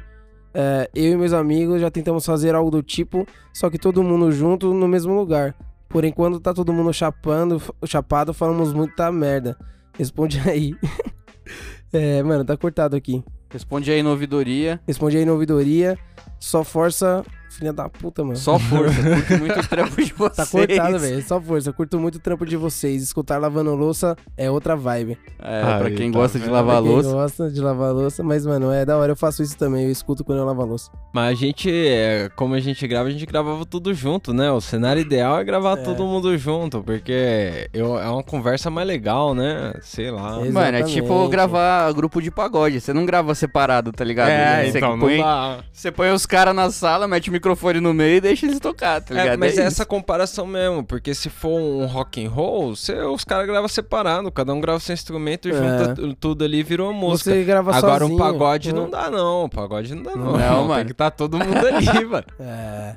É, 0.55 0.89
eu 0.95 1.13
e 1.13 1.17
meus 1.17 1.33
amigos 1.33 1.81
já 1.81 1.91
tentamos 1.91 2.25
fazer 2.25 2.55
algo 2.55 2.71
do 2.71 2.83
tipo, 2.83 3.27
só 3.53 3.69
que 3.69 3.79
todo 3.79 4.03
mundo 4.03 4.33
junto 4.33 4.73
no 4.73 4.89
mesmo 4.89 5.15
lugar. 5.15 5.55
Porém, 5.89 6.11
quando 6.11 6.41
tá 6.41 6.55
todo 6.55 6.73
mundo 6.73 6.93
chapando, 6.95 7.61
chapado, 7.85 8.33
falamos 8.33 8.73
muita 8.73 9.13
merda. 9.13 9.59
Responde 9.99 10.41
aí. 10.49 10.75
É, 11.93 12.23
mano, 12.23 12.45
tá 12.45 12.57
cortado 12.57 12.97
aqui. 12.97 13.23
Responde 13.51 13.91
aí 13.91 14.03
na 14.03 14.11
ouvidoria. 14.11 14.81
Responde 14.87 15.17
aí 15.17 15.25
na 15.25 15.33
ouvidoria. 15.33 15.99
Só 16.39 16.65
força, 16.65 17.25
filha 17.57 17.73
da 17.73 17.89
puta, 17.89 18.23
mano. 18.23 18.37
Só 18.37 18.59
força. 18.59 18.95
Curto 19.03 19.39
muito 19.39 19.61
o 19.61 19.63
trampo 19.69 20.03
de 20.03 20.13
vocês. 20.13 20.37
Tá 20.37 20.47
cortado, 20.47 20.99
velho. 20.99 21.23
Só 21.27 21.41
força. 21.41 21.69
Eu 21.71 21.75
curto 21.75 21.99
muito 21.99 22.17
o 22.17 22.19
trampo 22.19 22.45
de 22.47 22.57
vocês. 22.57 23.03
Escutar 23.03 23.39
lavando 23.39 23.75
louça 23.75 24.17
é 24.37 24.51
outra 24.51 24.77
vibe. 24.77 25.19
É, 25.39 25.63
Aí, 25.63 25.79
pra 25.81 25.91
quem 25.91 26.13
tá 26.13 26.19
gosta 26.19 26.39
de 26.39 26.45
vendo? 26.45 26.55
lavar 26.55 26.77
Pra 26.77 26.83
quem 26.83 26.93
louça. 26.93 27.11
gosta 27.13 27.51
de 27.51 27.61
lavar 27.61 27.93
louça. 27.93 28.23
Mas, 28.23 28.47
mano, 28.47 28.71
é 28.73 28.85
da 28.85 28.97
hora. 28.97 29.13
Eu 29.13 29.17
faço 29.17 29.43
isso 29.43 29.57
também. 29.57 29.85
Eu 29.87 29.91
escuto 29.91 30.25
quando 30.25 30.39
eu 30.39 30.45
lavo 30.45 30.63
a 30.63 30.65
louça. 30.65 30.91
Mas 31.13 31.31
a 31.31 31.35
gente, 31.35 31.71
é, 31.71 32.29
como 32.37 32.55
a 32.55 32.61
gente 32.61 32.87
grava, 32.87 33.09
a 33.09 33.13
gente 33.13 33.27
gravava 33.27 33.65
tudo 33.67 33.93
junto, 33.95 34.33
né? 34.35 34.51
O 34.53 34.61
cenário 34.61 35.01
ideal 35.03 35.39
é 35.39 35.45
gravar 35.45 35.79
É. 35.79 35.83
todo 35.83 36.05
mundo 36.05 36.37
junto, 36.37 36.83
porque 36.83 37.69
eu, 37.73 37.99
é 37.99 38.09
uma 38.09 38.23
conversa 38.23 38.71
mais 38.71 38.87
legal, 38.87 39.35
né? 39.35 39.73
Sei 39.81 40.11
lá. 40.11 40.37
Exato. 40.41 40.53
Mano, 40.53 40.77
é 40.79 40.83
tipo 40.83 41.07
Exatamente. 41.07 41.31
gravar 41.31 41.93
grupo 41.93 42.21
de 42.21 42.31
pagode. 42.31 42.81
Você 42.81 42.93
não 42.93 43.07
grava 43.07 43.35
separado, 43.35 43.93
tá 43.93 44.05
ligado? 44.05 44.29
É, 44.29 44.71
você, 44.71 44.79
então 44.79 44.99
põe, 44.99 45.17
não 45.19 45.25
dá. 45.25 45.59
você 45.73 45.91
põe 45.91 46.11
os 46.13 46.27
caras 46.27 46.55
na 46.55 46.71
sala, 46.71 47.09
mete 47.09 47.29
o 47.29 47.33
microfone 47.33 47.46
no 47.81 47.93
meio 47.95 48.17
e 48.17 48.21
deixa 48.21 48.47
eles 48.47 48.59
tocar, 48.59 49.01
tá 49.01 49.15
ligado? 49.15 49.35
É, 49.35 49.37
mas 49.37 49.57
é 49.59 49.63
é 49.63 49.65
essa 49.67 49.85
comparação 49.85 50.47
mesmo, 50.47 50.85
porque 50.85 51.15
se 51.15 51.29
for 51.29 51.61
um 51.61 51.87
rock 51.87 52.25
and 52.25 52.31
roll, 52.31 52.75
você- 52.75 53.01
os 53.03 53.25
caras 53.25 53.47
gravam 53.47 53.69
separado, 53.69 54.31
cada 54.33 54.53
um 54.55 54.61
grava 54.61 54.81
seu 54.81 54.95
instrumento 54.95 55.49
e 55.49 55.53
É. 55.53 55.55
junta 55.55 55.95
tu- 55.95 56.15
tudo 56.15 56.45
ali 56.45 56.59
e 56.61 56.63
virou 56.63 56.91
uma 56.91 56.99
música. 56.99 57.31
Você 57.31 57.45
grava 57.45 57.75
Agora 57.75 58.01
sozinho. 58.01 58.17
um 58.17 58.19
pagode 58.19 58.73
não 58.73 58.89
dá 58.91 59.11
não, 59.11 59.49
pagode 59.49 59.95
não 59.95 60.03
dá 60.03 60.17
não. 60.17 60.33
Não, 60.33 60.59
Tem 60.59 60.69
mano. 60.69 60.85
que 60.87 60.95
tá 60.95 61.11
todo 61.11 61.39
mundo 61.39 61.67
ali, 61.67 62.05
mano. 62.05 62.27
É. 62.41 62.97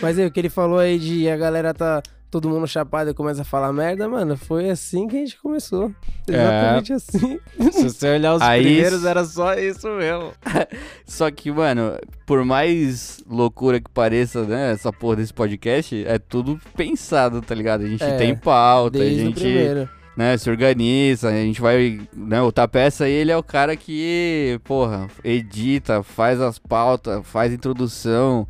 Mas 0.00 0.18
aí, 0.18 0.26
o 0.26 0.30
que 0.30 0.40
ele 0.40 0.48
falou 0.50 0.78
aí 0.78 0.98
de 0.98 1.28
a 1.28 1.36
galera 1.36 1.74
tá 1.74 2.02
todo 2.40 2.48
mundo 2.50 2.66
chapado 2.66 3.10
e 3.10 3.14
começa 3.14 3.42
a 3.42 3.44
falar 3.44 3.72
merda, 3.72 4.08
mano, 4.08 4.36
foi 4.36 4.68
assim 4.68 5.06
que 5.06 5.14
a 5.16 5.20
gente 5.20 5.38
começou. 5.40 5.92
Exatamente 6.28 6.92
assim. 6.92 7.38
Se 7.70 7.82
você 7.84 8.08
olhar 8.14 8.34
os 8.34 8.42
Aí- 8.42 8.62
primeiros, 8.64 9.04
era 9.04 9.24
só 9.24 9.54
isso 9.54 9.88
mesmo. 9.90 10.32
Só 11.06 11.30
que, 11.30 11.52
mano, 11.52 11.96
por 12.26 12.44
mais 12.44 13.22
loucura 13.30 13.80
que 13.80 13.88
pareça, 13.88 14.42
né, 14.42 14.72
essa 14.72 14.92
porra 14.92 15.16
desse 15.16 15.32
podcast, 15.32 16.04
é 16.06 16.18
tudo 16.18 16.58
pensado, 16.76 17.40
tá 17.40 17.54
ligado? 17.54 17.84
A 17.84 17.86
gente 17.88 18.02
É, 18.02 18.16
tem 18.16 18.34
pauta, 18.34 18.98
a 18.98 19.04
gente 19.08 19.44
né, 20.16 20.36
se 20.36 20.50
organiza, 20.50 21.28
a 21.28 21.32
gente 21.32 21.60
vai, 21.60 22.00
né, 22.12 22.42
o 22.42 22.50
Tapeça 22.50 23.08
ele 23.08 23.30
é 23.30 23.36
o 23.36 23.42
cara 23.44 23.76
que, 23.76 24.58
porra, 24.64 25.06
edita, 25.22 26.02
faz 26.02 26.40
as 26.40 26.58
pautas, 26.58 27.20
faz 27.26 27.52
introdução, 27.52 28.48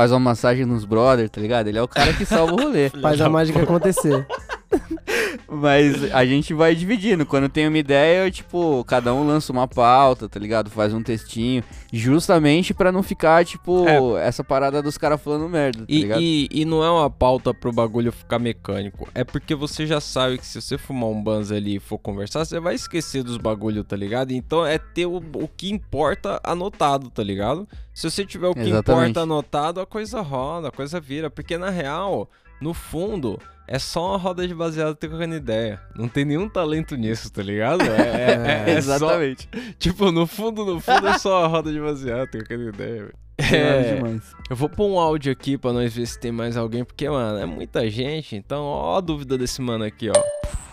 faz 0.00 0.12
uma 0.12 0.18
massagem 0.18 0.64
nos 0.64 0.86
brothers, 0.86 1.28
tá 1.28 1.38
ligado? 1.42 1.66
Ele 1.68 1.76
é 1.76 1.82
o 1.82 1.86
cara 1.86 2.14
que 2.14 2.24
salva 2.24 2.54
o 2.54 2.56
rolê. 2.56 2.88
Faz 2.88 3.20
a 3.20 3.28
mágica 3.28 3.62
acontecer. 3.62 4.26
Mas 5.52 6.12
a 6.14 6.24
gente 6.24 6.54
vai 6.54 6.74
dividindo. 6.76 7.26
Quando 7.26 7.48
tem 7.48 7.66
uma 7.66 7.76
ideia, 7.78 8.30
tipo, 8.30 8.84
cada 8.84 9.12
um 9.12 9.26
lança 9.26 9.52
uma 9.52 9.66
pauta, 9.66 10.28
tá 10.28 10.38
ligado? 10.38 10.70
Faz 10.70 10.94
um 10.94 11.02
textinho. 11.02 11.64
Justamente 11.92 12.72
pra 12.72 12.92
não 12.92 13.02
ficar, 13.02 13.44
tipo, 13.44 13.84
essa 14.18 14.44
parada 14.44 14.80
dos 14.80 14.96
caras 14.96 15.20
falando 15.20 15.48
merda, 15.48 15.80
tá 15.80 15.84
E, 15.88 16.00
ligado? 16.02 16.20
e, 16.22 16.48
e 16.52 16.64
não 16.64 16.84
é 16.84 16.90
uma 16.90 17.10
pauta 17.10 17.52
pro 17.52 17.72
bagulho 17.72 18.12
ficar 18.12 18.38
mecânico. 18.38 19.08
É 19.14 19.24
porque 19.24 19.54
você 19.54 19.86
já 19.86 20.00
sabe 20.00 20.38
que 20.38 20.46
se 20.46 20.60
você 20.62 20.78
fumar 20.78 21.10
um 21.10 21.20
banz 21.20 21.50
ali 21.50 21.76
e 21.76 21.80
for 21.80 21.98
conversar, 21.98 22.44
você 22.44 22.60
vai 22.60 22.76
esquecer 22.76 23.22
dos 23.24 23.36
bagulho, 23.36 23.82
tá 23.82 23.96
ligado? 23.96 24.30
Então 24.32 24.64
é 24.64 24.78
ter 24.78 25.06
o, 25.06 25.16
o 25.34 25.48
que 25.48 25.70
importa 25.72 26.40
anotado, 26.44 27.10
tá 27.10 27.22
ligado? 27.24 27.68
Se 27.92 28.08
você 28.08 28.24
tiver 28.24 28.46
o 28.48 28.54
que 28.54 28.60
Exatamente. 28.60 29.10
importa 29.10 29.20
anotado, 29.22 29.80
a 29.80 29.86
coisa 29.86 30.20
roda, 30.20 30.68
a 30.68 30.72
coisa 30.72 31.00
vira. 31.00 31.28
Porque 31.28 31.58
na 31.58 31.70
real, 31.70 32.30
no 32.60 32.74
fundo, 32.74 33.38
é 33.66 33.78
só 33.78 34.10
uma 34.10 34.18
roda 34.18 34.46
de 34.46 34.54
baseado 34.54 34.94
trocando 34.96 35.34
ideia. 35.34 35.80
Não 35.96 36.08
tem 36.08 36.24
nenhum 36.24 36.48
talento 36.48 36.96
nisso, 36.96 37.32
tá 37.32 37.42
ligado? 37.42 37.82
É, 37.82 38.64
é- 38.66 38.70
é 38.72 38.80
só- 38.82 38.94
Exatamente. 38.96 39.48
tipo, 39.78 40.10
no 40.12 40.26
fundo, 40.26 40.64
no 40.64 40.80
fundo 40.80 41.08
é 41.08 41.18
só 41.18 41.44
a 41.44 41.46
roda 41.46 41.72
de 41.72 41.80
baseado 41.80 42.28
trocando 42.30 42.68
ideia, 42.68 42.96
velho. 43.04 43.14
É, 43.38 43.94
demais. 43.94 44.22
eu 44.50 44.54
vou 44.56 44.68
pôr 44.68 44.86
um 44.86 44.98
áudio 45.00 45.32
aqui 45.32 45.56
pra 45.56 45.72
nós 45.72 45.94
ver 45.94 46.04
se 46.06 46.20
tem 46.20 46.30
mais 46.30 46.58
alguém, 46.58 46.84
porque, 46.84 47.08
mano, 47.08 47.38
é 47.38 47.46
muita 47.46 47.88
gente. 47.88 48.36
Então, 48.36 48.62
ó 48.64 48.98
a 48.98 49.00
dúvida 49.00 49.38
desse 49.38 49.62
mano 49.62 49.82
aqui, 49.84 50.10
ó. 50.10 50.22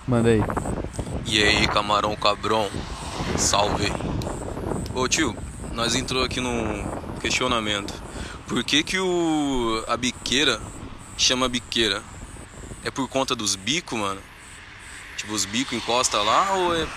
Manda 0.05 0.27
aí. 0.29 0.41
E 1.25 1.41
aí, 1.41 1.65
camarão 1.67 2.13
cabrão, 2.17 2.67
salve. 3.37 3.89
Ô 4.93 5.07
tio, 5.07 5.33
nós 5.73 5.95
entrou 5.95 6.23
aqui 6.25 6.41
num 6.41 6.83
questionamento. 7.21 7.93
Por 8.47 8.63
que 8.63 8.83
que 8.83 8.99
o 8.99 9.83
a 9.87 9.95
biqueira 9.95 10.59
chama 11.17 11.49
biqueira? 11.49 12.01
É 12.83 12.91
por 12.91 13.07
conta 13.09 13.35
dos 13.35 13.55
bicos, 13.55 13.97
mano? 13.97 14.21
Tipo, 15.17 15.33
os 15.33 15.45
bicos 15.45 15.73
encosta 15.73 16.21
lá 16.21 16.53
ou 16.53 16.75
é 16.75 16.87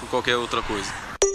por 0.00 0.08
qualquer 0.10 0.36
outra 0.36 0.60
coisa? 0.62 0.92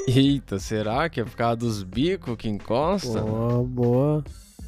Eita, 0.08 0.60
será 0.60 1.10
que 1.10 1.22
é 1.22 1.24
por 1.24 1.36
causa 1.36 1.56
dos 1.56 1.82
bicos 1.82 2.36
que 2.38 2.50
encosta? 2.50 3.22
Boa, 3.22 3.64
boa. 3.64 4.24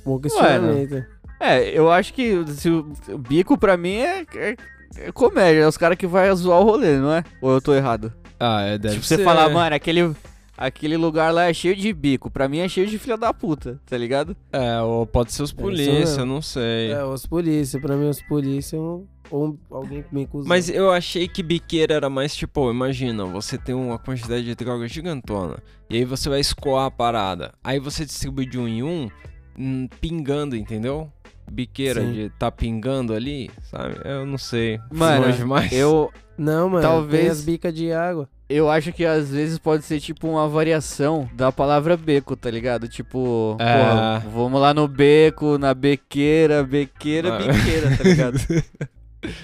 Bom 0.05 0.19
questionamento. 0.19 1.05
É, 1.39 1.77
eu 1.77 1.91
acho 1.91 2.13
que 2.13 2.45
se 2.47 2.69
o, 2.69 2.93
o 3.09 3.17
bico 3.17 3.57
pra 3.57 3.75
mim 3.75 3.95
é, 3.95 4.25
é, 4.35 4.55
é 4.97 5.11
comédia, 5.11 5.61
é 5.61 5.67
os 5.67 5.77
caras 5.77 5.97
que 5.97 6.07
vai 6.07 6.33
zoar 6.33 6.59
o 6.59 6.63
rolê, 6.63 6.97
não 6.97 7.11
é? 7.11 7.23
Ou 7.41 7.51
eu 7.51 7.61
tô 7.61 7.73
errado? 7.73 8.13
Ah, 8.39 8.61
é, 8.61 8.77
deve 8.77 8.95
tipo, 8.95 9.05
você 9.05 9.17
ser. 9.17 9.23
falar, 9.23 9.49
mano, 9.49 9.75
aquele, 9.75 10.15
aquele 10.57 10.97
lugar 10.97 11.33
lá 11.33 11.45
é 11.49 11.53
cheio 11.53 11.75
de 11.75 11.91
bico, 11.93 12.29
pra 12.29 12.47
mim 12.47 12.59
é 12.59 12.69
cheio 12.69 12.87
de 12.87 12.97
filha 12.97 13.17
da 13.17 13.33
puta, 13.33 13.79
tá 13.85 13.97
ligado? 13.97 14.35
É, 14.51 14.81
ou 14.81 15.05
pode 15.05 15.31
ser 15.33 15.43
os 15.43 15.49
isso 15.49 15.55
polícia, 15.55 16.21
eu 16.21 16.25
não 16.25 16.41
sei. 16.41 16.91
É, 16.91 17.03
os 17.03 17.25
polícia. 17.25 17.79
Pra 17.79 17.95
mim, 17.95 18.09
os 18.09 18.21
polícia 18.21 18.79
ou 18.79 19.07
ou 19.31 19.57
alguém 19.69 20.03
que 20.03 20.13
me. 20.13 20.27
Mas 20.45 20.69
eu 20.69 20.91
achei 20.91 21.27
que 21.27 21.41
biqueira 21.41 21.95
era 21.95 22.09
mais 22.09 22.35
tipo, 22.35 22.69
imagina, 22.69 23.25
você 23.25 23.57
tem 23.57 23.73
uma 23.73 23.97
quantidade 23.97 24.43
de 24.43 24.55
droga 24.55 24.87
gigantona. 24.87 25.57
E 25.89 25.97
aí 25.97 26.05
você 26.05 26.29
vai 26.29 26.39
escoar 26.39 26.85
a 26.85 26.91
parada. 26.91 27.53
Aí 27.63 27.79
você 27.79 28.05
distribui 28.05 28.45
de 28.45 28.57
um 28.57 28.67
em 28.67 28.83
um, 28.83 29.09
hum, 29.57 29.87
pingando, 29.99 30.55
entendeu? 30.55 31.11
Biqueira 31.51 32.01
Sim. 32.01 32.11
de 32.13 32.29
tá 32.39 32.51
pingando 32.51 33.13
ali, 33.13 33.51
sabe? 33.69 33.95
Eu 34.03 34.25
não 34.25 34.37
sei. 34.37 34.79
Mano, 34.91 35.25
longe 35.25 35.37
demais. 35.37 35.71
eu, 35.71 36.11
Não, 36.37 36.69
mano. 36.69 36.81
Talvez- 36.81 37.21
Tem 37.23 37.31
as 37.31 37.41
bicas 37.43 37.73
de 37.73 37.91
água. 37.91 38.27
Eu 38.49 38.69
acho 38.69 38.91
que 38.93 39.03
às 39.05 39.29
vezes 39.31 39.57
pode 39.57 39.83
ser 39.83 39.99
tipo 39.99 40.27
uma 40.27 40.47
variação 40.47 41.29
da 41.33 41.51
palavra 41.51 41.97
beco, 41.97 42.35
tá 42.35 42.49
ligado? 42.51 42.87
Tipo, 42.87 43.57
É. 43.59 43.77
porra, 43.79 44.23
vamos 44.33 44.61
lá 44.61 44.73
no 44.73 44.87
beco, 44.87 45.57
na 45.57 45.73
bequeira, 45.73 46.63
bequeira, 46.63 47.35
Ah. 47.35 47.39
biqueira, 47.39 47.97
tá 47.97 48.03
ligado? 48.03 48.37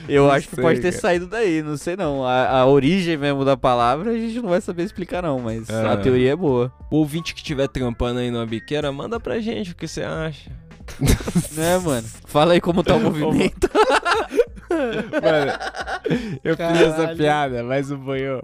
Eu 0.08 0.26
Não 0.26 0.32
acho 0.32 0.48
que 0.48 0.54
sei, 0.54 0.64
pode 0.64 0.80
ter 0.80 0.92
cara. 0.92 1.02
saído 1.02 1.26
daí, 1.26 1.64
não 1.64 1.76
sei 1.76 1.96
não. 1.96 2.24
A, 2.24 2.50
a 2.60 2.66
origem 2.68 3.18
mesmo 3.18 3.44
da 3.44 3.58
palavra 3.58 4.12
a 4.12 4.14
gente 4.14 4.40
não 4.40 4.50
vai 4.50 4.62
saber 4.62 4.84
explicar 4.84 5.24
não, 5.24 5.40
mas 5.40 5.68
É. 5.72 5.88
a 5.88 5.98
teoria 5.98 6.34
é 6.34 6.36
boa. 6.36 6.72
O 6.92 6.98
ouvinte 6.98 7.34
que 7.34 7.40
estiver 7.40 7.68
trampando 7.68 8.20
aí 8.20 8.30
numa 8.30 8.46
biqueira, 8.46 8.92
manda 8.92 9.20
pra 9.20 9.40
gente 9.40 9.72
o 9.72 9.76
que 9.76 9.88
você 9.88 10.04
acha. 10.04 10.52
Né, 11.52 11.78
mano? 11.78 12.08
Fala 12.26 12.54
aí 12.54 12.62
como 12.62 12.84
tá 12.84 12.96
o 12.96 13.00
movimento. 13.00 13.70
Mano, 14.72 15.52
eu 16.44 16.56
fiz 16.56 16.82
essa 16.82 16.96
Caralho. 16.96 17.18
piada, 17.18 17.64
mas 17.64 17.92
o 17.92 17.98
Boiô. 17.98 18.42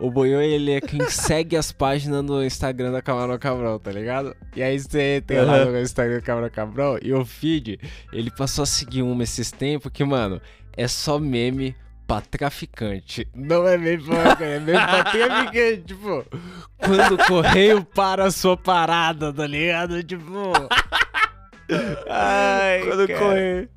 O 0.00 0.10
Boiô, 0.10 0.40
ele 0.40 0.72
é 0.72 0.80
quem 0.80 1.06
segue 1.08 1.54
as 1.54 1.70
páginas 1.70 2.24
no 2.24 2.42
Instagram 2.42 2.92
da 2.92 3.02
Camarão 3.02 3.38
Cabrão, 3.38 3.78
tá 3.78 3.92
ligado? 3.92 4.34
E 4.54 4.62
aí 4.62 4.78
você 4.78 5.18
entra 5.18 5.42
lá 5.42 5.64
no 5.66 5.78
Instagram 5.78 6.14
da 6.16 6.22
Camarão 6.22 6.50
Cabrão 6.50 6.98
e 7.02 7.12
o 7.12 7.24
feed, 7.26 7.78
ele 8.12 8.30
passou 8.30 8.62
a 8.62 8.66
seguir 8.66 9.02
uma 9.02 9.22
esses 9.22 9.50
tempos 9.50 9.92
que, 9.92 10.02
mano, 10.02 10.40
é 10.76 10.88
só 10.88 11.18
meme 11.18 11.76
pra 12.06 12.20
traficante. 12.20 13.28
Não 13.34 13.66
é 13.66 13.76
meme 13.76 14.02
pra 14.02 14.32
é 14.46 14.58
meme 14.58 14.72
pra 14.72 15.04
traficante. 15.04 15.82
Tipo, 15.86 16.24
quando 16.78 17.14
o 17.14 17.26
correio 17.26 17.84
para 17.84 18.24
a 18.24 18.30
sua 18.30 18.56
parada, 18.56 19.32
tá 19.32 19.46
ligado? 19.46 20.02
Tipo. 20.02 20.52
Ai, 22.08 22.80
Quando 22.84 23.06
cara. 23.08 23.18
correr. 23.20 23.68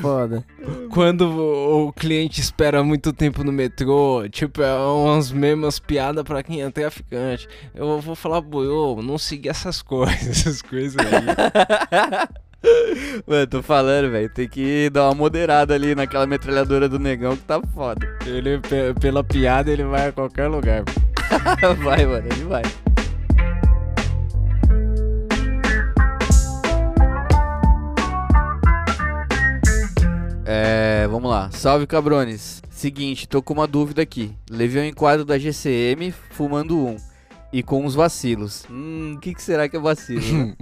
Foda. 0.00 0.44
Quando 0.90 1.22
o, 1.22 1.88
o 1.88 1.92
cliente 1.92 2.40
espera 2.40 2.82
muito 2.82 3.12
tempo 3.12 3.42
no 3.44 3.52
metrô, 3.52 4.26
tipo, 4.30 4.62
é 4.62 4.72
umas 4.74 5.30
mesmas 5.32 5.78
piadas 5.78 6.22
pra 6.24 6.42
quem 6.42 6.62
é 6.62 6.70
traficante. 6.70 7.46
Eu 7.74 8.00
vou 8.00 8.14
falar, 8.14 8.40
boiô, 8.40 9.02
não 9.02 9.18
siga 9.18 9.50
essas 9.50 9.82
coisas, 9.82 10.26
essas 10.46 10.62
coisas 10.62 10.96
aí. 10.98 12.24
Mano, 13.26 13.46
tô 13.46 13.62
falando, 13.62 14.10
velho. 14.10 14.30
Tem 14.30 14.48
que 14.48 14.88
dar 14.90 15.04
uma 15.08 15.14
moderada 15.14 15.74
ali 15.74 15.94
naquela 15.94 16.26
metralhadora 16.26 16.88
do 16.88 16.98
negão 16.98 17.36
que 17.36 17.42
tá 17.42 17.60
foda. 17.74 18.06
Ele, 18.24 18.58
pe- 18.60 18.94
pela 18.98 19.22
piada, 19.22 19.70
ele 19.70 19.84
vai 19.84 20.08
a 20.08 20.12
qualquer 20.12 20.46
lugar. 20.48 20.82
vai, 21.82 22.06
mano, 22.06 22.26
ele 22.26 22.44
vai. 22.44 22.62
É, 30.46 31.06
vamos 31.08 31.30
lá. 31.30 31.50
Salve, 31.50 31.86
cabrones. 31.86 32.62
Seguinte, 32.68 33.26
tô 33.26 33.42
com 33.42 33.54
uma 33.54 33.66
dúvida 33.66 34.02
aqui. 34.02 34.36
Levei 34.50 34.82
um 34.82 34.86
enquadro 34.86 35.24
da 35.24 35.38
GCM 35.38 36.12
fumando 36.12 36.78
um. 36.78 36.96
E 37.50 37.62
com 37.62 37.84
uns 37.84 37.94
vacilos. 37.94 38.66
Hum, 38.68 39.14
o 39.16 39.20
que, 39.20 39.32
que 39.32 39.42
será 39.42 39.68
que 39.68 39.76
é 39.76 39.80
vacilo? 39.80 40.20
né? 40.20 40.54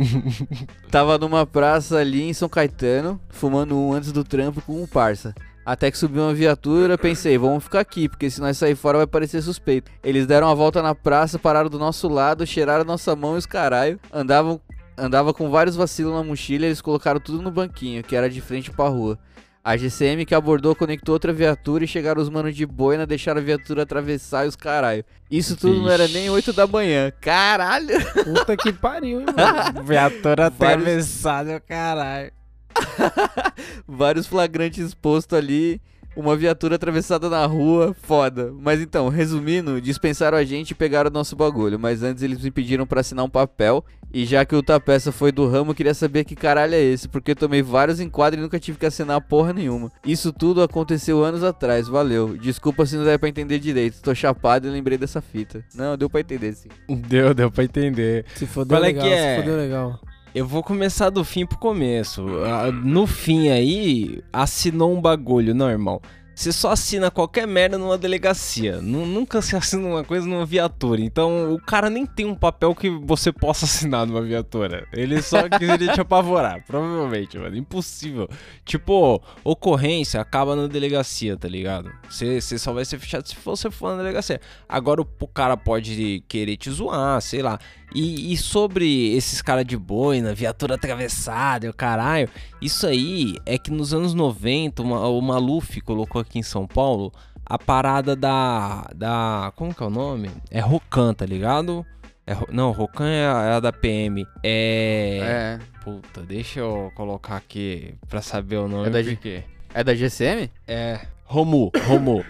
Tava 0.90 1.18
numa 1.18 1.44
praça 1.46 1.96
ali 1.96 2.22
em 2.22 2.34
São 2.34 2.48
Caetano, 2.48 3.20
fumando 3.30 3.76
um 3.76 3.92
antes 3.92 4.12
do 4.12 4.22
trampo 4.22 4.60
com 4.60 4.82
um 4.82 4.86
parça. 4.86 5.34
Até 5.64 5.90
que 5.90 5.98
subiu 5.98 6.22
uma 6.22 6.34
viatura, 6.34 6.98
pensei, 6.98 7.38
vamos 7.38 7.64
ficar 7.64 7.80
aqui, 7.80 8.08
porque 8.08 8.28
se 8.28 8.40
nós 8.40 8.58
sair 8.58 8.74
fora 8.74 8.98
vai 8.98 9.06
parecer 9.06 9.40
suspeito. 9.42 9.90
Eles 10.02 10.26
deram 10.26 10.48
a 10.48 10.54
volta 10.54 10.82
na 10.82 10.94
praça, 10.94 11.38
pararam 11.38 11.70
do 11.70 11.78
nosso 11.78 12.08
lado, 12.08 12.46
cheiraram 12.46 12.84
nossa 12.84 13.16
mão 13.16 13.36
e 13.36 13.38
os 13.38 13.46
caralho. 13.46 13.98
Andavam, 14.12 14.60
andava 14.98 15.32
com 15.32 15.50
vários 15.50 15.74
vacilos 15.74 16.12
na 16.12 16.22
mochila, 16.22 16.66
eles 16.66 16.80
colocaram 16.80 17.20
tudo 17.20 17.40
no 17.40 17.50
banquinho, 17.50 18.02
que 18.02 18.14
era 18.14 18.28
de 18.28 18.40
frente 18.40 18.70
pra 18.70 18.88
rua. 18.88 19.18
A 19.64 19.76
GCM 19.76 20.26
que 20.26 20.34
abordou 20.34 20.74
conectou 20.74 21.12
outra 21.12 21.32
viatura 21.32 21.84
e 21.84 21.86
chegaram 21.88 22.20
os 22.20 22.28
manos 22.28 22.54
de 22.56 22.66
boina, 22.66 23.06
deixaram 23.06 23.40
a 23.40 23.44
viatura 23.44 23.82
atravessar 23.82 24.44
e 24.44 24.48
os 24.48 24.56
caralho. 24.56 25.04
Isso 25.30 25.56
tudo 25.56 25.82
não 25.82 25.88
era 25.88 26.08
nem 26.08 26.28
8 26.28 26.52
da 26.52 26.66
manhã. 26.66 27.12
Caralho! 27.20 27.94
Puta 28.24 28.56
que 28.56 28.72
pariu, 28.72 29.20
hein, 29.20 29.26
mano. 29.36 29.82
Viatura 29.86 30.50
Vários- 30.50 30.82
atravessada, 30.82 31.60
caralho. 31.60 32.32
Vários 33.86 34.26
flagrantes 34.26 34.94
postos 34.94 35.38
ali, 35.38 35.80
uma 36.16 36.36
viatura 36.36 36.76
atravessada 36.76 37.28
na 37.28 37.44
rua, 37.46 37.94
foda. 38.02 38.52
Mas 38.60 38.80
então, 38.80 39.08
resumindo, 39.08 39.80
dispensaram 39.80 40.36
a 40.36 40.44
gente 40.44 40.72
e 40.72 40.74
pegaram 40.74 41.10
o 41.10 41.12
nosso 41.12 41.34
bagulho. 41.36 41.78
Mas 41.78 42.02
antes 42.02 42.22
eles 42.22 42.40
me 42.42 42.50
pediram 42.50 42.86
pra 42.86 43.00
assinar 43.00 43.24
um 43.24 43.30
papel. 43.30 43.84
E 44.14 44.26
já 44.26 44.44
que 44.44 44.54
o 44.54 44.62
Tapeça 44.62 45.10
foi 45.10 45.32
do 45.32 45.48
ramo, 45.48 45.70
eu 45.70 45.74
queria 45.74 45.94
saber 45.94 46.24
que 46.24 46.36
caralho 46.36 46.74
é 46.74 46.80
esse. 46.80 47.08
Porque 47.08 47.30
eu 47.30 47.36
tomei 47.36 47.62
vários 47.62 47.98
enquadros 47.98 48.38
e 48.38 48.42
nunca 48.42 48.60
tive 48.60 48.78
que 48.78 48.84
assinar 48.84 49.20
porra 49.22 49.52
nenhuma. 49.54 49.90
Isso 50.06 50.32
tudo 50.32 50.62
aconteceu 50.62 51.24
anos 51.24 51.42
atrás, 51.42 51.88
valeu. 51.88 52.36
Desculpa 52.36 52.84
se 52.84 52.96
não 52.96 53.04
der 53.04 53.18
pra 53.18 53.28
entender 53.28 53.58
direito. 53.58 54.02
Tô 54.02 54.14
chapado 54.14 54.68
e 54.68 54.70
lembrei 54.70 54.98
dessa 54.98 55.22
fita. 55.22 55.64
Não, 55.74 55.96
deu 55.96 56.10
pra 56.10 56.20
entender 56.20 56.52
sim. 56.52 56.68
Deu, 57.08 57.32
deu 57.32 57.50
pra 57.50 57.64
entender. 57.64 58.26
Se 58.34 58.46
fodeu 58.46 58.76
Qual 58.76 58.84
é 58.84 58.88
legal, 58.88 59.06
que 59.06 59.12
é? 59.12 59.36
se 59.36 59.40
fodeu 59.42 59.56
legal. 59.56 60.00
Eu 60.34 60.46
vou 60.46 60.62
começar 60.62 61.10
do 61.10 61.24
fim 61.24 61.44
pro 61.44 61.58
começo. 61.58 62.24
Ah, 62.44 62.72
No 62.72 63.06
fim 63.06 63.50
aí, 63.50 64.22
assinou 64.32 64.96
um 64.96 65.00
bagulho, 65.00 65.54
não, 65.54 65.68
irmão. 65.68 66.00
Você 66.34 66.50
só 66.50 66.70
assina 66.70 67.10
qualquer 67.10 67.46
merda 67.46 67.76
numa 67.76 67.98
delegacia. 67.98 68.80
Nu- 68.80 69.04
Nunca 69.04 69.42
se 69.42 69.54
assina 69.54 69.86
uma 69.86 70.02
coisa 70.02 70.26
numa 70.26 70.46
viatura. 70.46 71.02
Então, 71.02 71.52
o 71.52 71.60
cara 71.60 71.90
nem 71.90 72.06
tem 72.06 72.24
um 72.24 72.34
papel 72.34 72.74
que 72.74 72.88
você 72.88 73.30
possa 73.30 73.66
assinar 73.66 74.06
numa 74.06 74.22
viatura. 74.22 74.88
Ele 74.94 75.20
só 75.20 75.46
queria 75.60 75.92
te 75.92 76.00
apavorar, 76.00 76.64
provavelmente, 76.66 77.36
mano. 77.36 77.54
Impossível. 77.54 78.26
Tipo, 78.64 79.22
ocorrência 79.44 80.18
acaba 80.22 80.56
na 80.56 80.66
delegacia, 80.66 81.36
tá 81.36 81.46
ligado? 81.46 81.92
Você 82.08 82.40
só 82.58 82.72
vai 82.72 82.86
ser 82.86 82.98
fechado 82.98 83.28
se 83.28 83.36
você 83.44 83.70
for 83.70 83.90
na 83.90 83.98
delegacia. 83.98 84.40
Agora 84.66 85.02
o 85.02 85.28
cara 85.28 85.54
pode 85.58 86.24
querer 86.26 86.56
te 86.56 86.70
zoar, 86.70 87.20
sei 87.20 87.42
lá. 87.42 87.58
E, 87.94 88.32
e 88.32 88.36
sobre 88.36 89.14
esses 89.14 89.42
caras 89.42 89.64
de 89.66 89.76
boina, 89.76 90.34
viatura 90.34 90.74
atravessada 90.76 91.66
e 91.66 91.68
o 91.68 91.74
caralho, 91.74 92.28
isso 92.60 92.86
aí 92.86 93.36
é 93.44 93.58
que 93.58 93.70
nos 93.70 93.92
anos 93.92 94.14
90 94.14 94.82
uma- 94.82 95.06
o 95.08 95.20
Maluf 95.20 95.80
colocou 95.82 96.20
aqui 96.20 96.38
em 96.38 96.42
São 96.42 96.66
Paulo 96.66 97.12
a 97.44 97.58
parada 97.58 98.14
da. 98.16 98.88
da 98.94 99.52
como 99.56 99.74
que 99.74 99.82
é 99.82 99.86
o 99.86 99.90
nome? 99.90 100.30
É 100.50 100.60
Rocan, 100.60 101.12
tá 101.12 101.26
ligado? 101.26 101.84
É, 102.26 102.36
não, 102.50 102.70
Rocan 102.70 103.08
é 103.08 103.26
a, 103.26 103.42
é 103.42 103.52
a 103.54 103.60
da 103.60 103.72
PM. 103.72 104.24
É. 104.42 105.18
É. 105.22 105.58
Puta, 105.82 106.20
deixa 106.22 106.60
eu 106.60 106.92
colocar 106.94 107.36
aqui 107.36 107.94
pra 108.08 108.22
saber 108.22 108.56
o 108.58 108.68
nome. 108.68 108.86
É 108.86 108.90
da 108.90 109.02
G- 109.02 109.16
porque... 109.16 109.42
É 109.74 109.82
da 109.82 109.94
GCM? 109.94 110.48
É. 110.68 111.00
Romu, 111.24 111.72
Romu. 111.86 112.24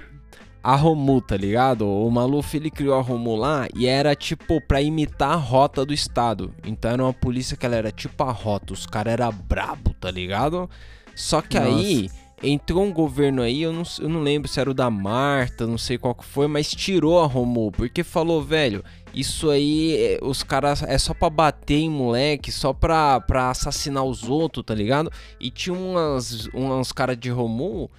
A 0.62 0.76
Romu, 0.76 1.20
tá 1.20 1.36
ligado? 1.36 1.88
O 1.88 2.08
Maluf 2.10 2.56
ele 2.56 2.70
criou 2.70 2.94
a 2.94 3.02
Romu 3.02 3.34
lá 3.34 3.66
e 3.74 3.86
era 3.86 4.14
tipo 4.14 4.60
pra 4.60 4.80
imitar 4.80 5.32
a 5.32 5.36
rota 5.36 5.84
do 5.84 5.92
estado. 5.92 6.54
Então 6.64 6.92
era 6.92 7.02
uma 7.02 7.12
polícia 7.12 7.56
que 7.56 7.66
ela 7.66 7.74
era 7.74 7.90
tipo 7.90 8.22
a 8.22 8.30
rota. 8.30 8.72
Os 8.72 8.86
caras 8.86 9.14
eram 9.14 9.32
brabo, 9.32 9.92
tá 9.94 10.10
ligado? 10.10 10.70
Só 11.16 11.42
que 11.42 11.58
aí 11.58 12.08
entrou 12.42 12.82
um 12.82 12.92
governo 12.92 13.40
aí, 13.42 13.62
eu 13.62 13.72
não, 13.72 13.82
eu 14.00 14.08
não 14.08 14.20
lembro 14.20 14.48
se 14.48 14.58
era 14.58 14.70
o 14.70 14.74
da 14.74 14.90
Marta, 14.90 15.66
não 15.66 15.78
sei 15.78 15.96
qual 15.96 16.14
que 16.14 16.24
foi, 16.24 16.48
mas 16.48 16.70
tirou 16.70 17.20
a 17.20 17.26
Romu. 17.26 17.70
Porque 17.70 18.02
falou, 18.02 18.42
velho, 18.42 18.84
isso 19.14 19.50
aí, 19.50 19.96
é, 19.96 20.18
os 20.22 20.42
caras 20.42 20.82
é 20.82 20.98
só 20.98 21.14
pra 21.14 21.30
bater 21.30 21.78
em 21.78 21.90
moleque, 21.90 22.50
só 22.50 22.72
pra, 22.72 23.20
pra 23.20 23.50
assassinar 23.50 24.04
os 24.04 24.28
outros, 24.28 24.64
tá 24.64 24.74
ligado? 24.74 25.10
E 25.40 25.50
tinha 25.50 25.74
umas, 25.74 26.48
uns 26.54 26.92
caras 26.92 27.16
de 27.16 27.30
Romu 27.30 27.90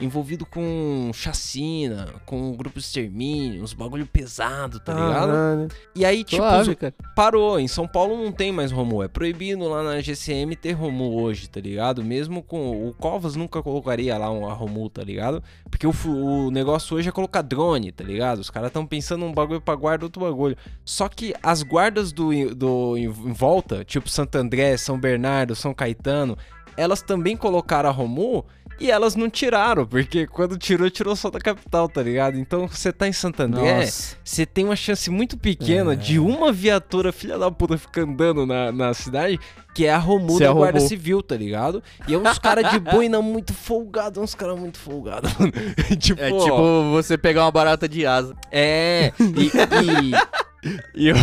envolvido 0.00 0.44
com 0.44 1.10
chacina, 1.14 2.08
com 2.26 2.52
grupo 2.56 2.78
de 2.78 2.84
extermínio, 2.84 3.62
uns 3.62 3.72
bagulho 3.72 4.06
pesado, 4.06 4.80
tá 4.80 4.92
ligado? 4.92 5.28
Caralho. 5.28 5.68
E 5.94 6.04
aí, 6.04 6.24
tipo, 6.24 6.42
Suave, 6.42 6.76
parou. 7.14 7.60
Em 7.60 7.68
São 7.68 7.86
Paulo 7.86 8.16
não 8.16 8.32
tem 8.32 8.50
mais 8.50 8.72
Romu. 8.72 9.02
É 9.02 9.08
proibido 9.08 9.68
lá 9.68 9.82
na 9.82 10.00
GCM 10.00 10.56
ter 10.56 10.72
Romu 10.72 11.22
hoje, 11.22 11.48
tá 11.48 11.60
ligado? 11.60 12.02
Mesmo 12.04 12.42
com. 12.42 12.88
O 12.88 12.94
Covas 12.94 13.36
nunca 13.36 13.62
colocaria 13.62 14.18
lá 14.18 14.30
uma 14.30 14.52
Romu, 14.52 14.90
tá 14.90 15.02
ligado? 15.02 15.42
Porque 15.70 15.86
o, 15.86 15.92
o 16.06 16.50
negócio 16.50 16.96
hoje 16.96 17.08
é 17.08 17.12
colocar 17.12 17.42
drone, 17.42 17.92
tá 17.92 18.02
ligado? 18.02 18.40
Os 18.40 18.50
caras 18.50 18.68
estão 18.68 18.84
pensando 18.84 19.24
um 19.24 19.32
bagulho 19.32 19.60
pra 19.60 19.76
guarda, 19.76 20.04
outro 20.04 20.22
bagulho. 20.22 20.56
Só 20.84 21.08
que 21.08 21.34
as 21.42 21.62
guardas 21.62 22.12
do, 22.12 22.54
do 22.54 22.96
em 22.96 23.12
em 23.24 23.32
volta, 23.32 23.84
tipo 23.84 24.08
Santo 24.08 24.36
André, 24.36 24.76
São 24.76 24.98
Bernardo, 24.98 25.54
São 25.54 25.74
Caetano, 25.74 26.36
elas 26.76 27.02
também 27.02 27.36
colocaram 27.36 27.88
a 27.88 27.92
Romu. 27.92 28.44
E 28.80 28.90
elas 28.90 29.14
não 29.14 29.30
tiraram, 29.30 29.86
porque 29.86 30.26
quando 30.26 30.58
tirou, 30.58 30.90
tirou 30.90 31.14
só 31.14 31.30
da 31.30 31.38
capital, 31.38 31.88
tá 31.88 32.02
ligado? 32.02 32.36
Então 32.36 32.66
você 32.66 32.92
tá 32.92 33.06
em 33.06 33.12
Santo 33.12 33.40
André, 33.40 33.80
Nossa. 33.84 34.16
você 34.24 34.44
tem 34.44 34.64
uma 34.64 34.74
chance 34.74 35.08
muito 35.08 35.36
pequena 35.38 35.94
de 35.94 36.18
uma 36.18 36.50
viatura 36.50 37.12
filha 37.12 37.38
da 37.38 37.50
puta 37.50 37.78
ficar 37.78 38.02
andando 38.02 38.44
na, 38.44 38.72
na 38.72 38.92
cidade, 38.92 39.38
que 39.72 39.86
é 39.86 39.92
a 39.92 39.98
Romu 39.98 40.36
é 40.42 40.46
da 40.46 40.52
Guarda. 40.52 40.80
Civil, 40.80 41.22
tá 41.22 41.36
ligado? 41.36 41.80
E 42.08 42.14
é 42.14 42.18
uns 42.18 42.38
caras 42.40 42.72
de 42.72 42.80
boina 42.80 43.22
muito 43.22 43.54
folgados, 43.54 44.20
uns 44.22 44.34
caras 44.34 44.58
muito 44.58 44.78
folgados. 44.78 45.30
tipo, 46.00 46.20
É 46.20 46.30
tipo 46.30 46.90
você 46.90 47.16
pegar 47.16 47.44
uma 47.44 47.52
barata 47.52 47.88
de 47.88 48.04
asa. 48.04 48.34
é, 48.50 49.12
e, 49.20 49.46
e- 49.46 50.41
e 50.94 51.08
eu, 51.08 51.16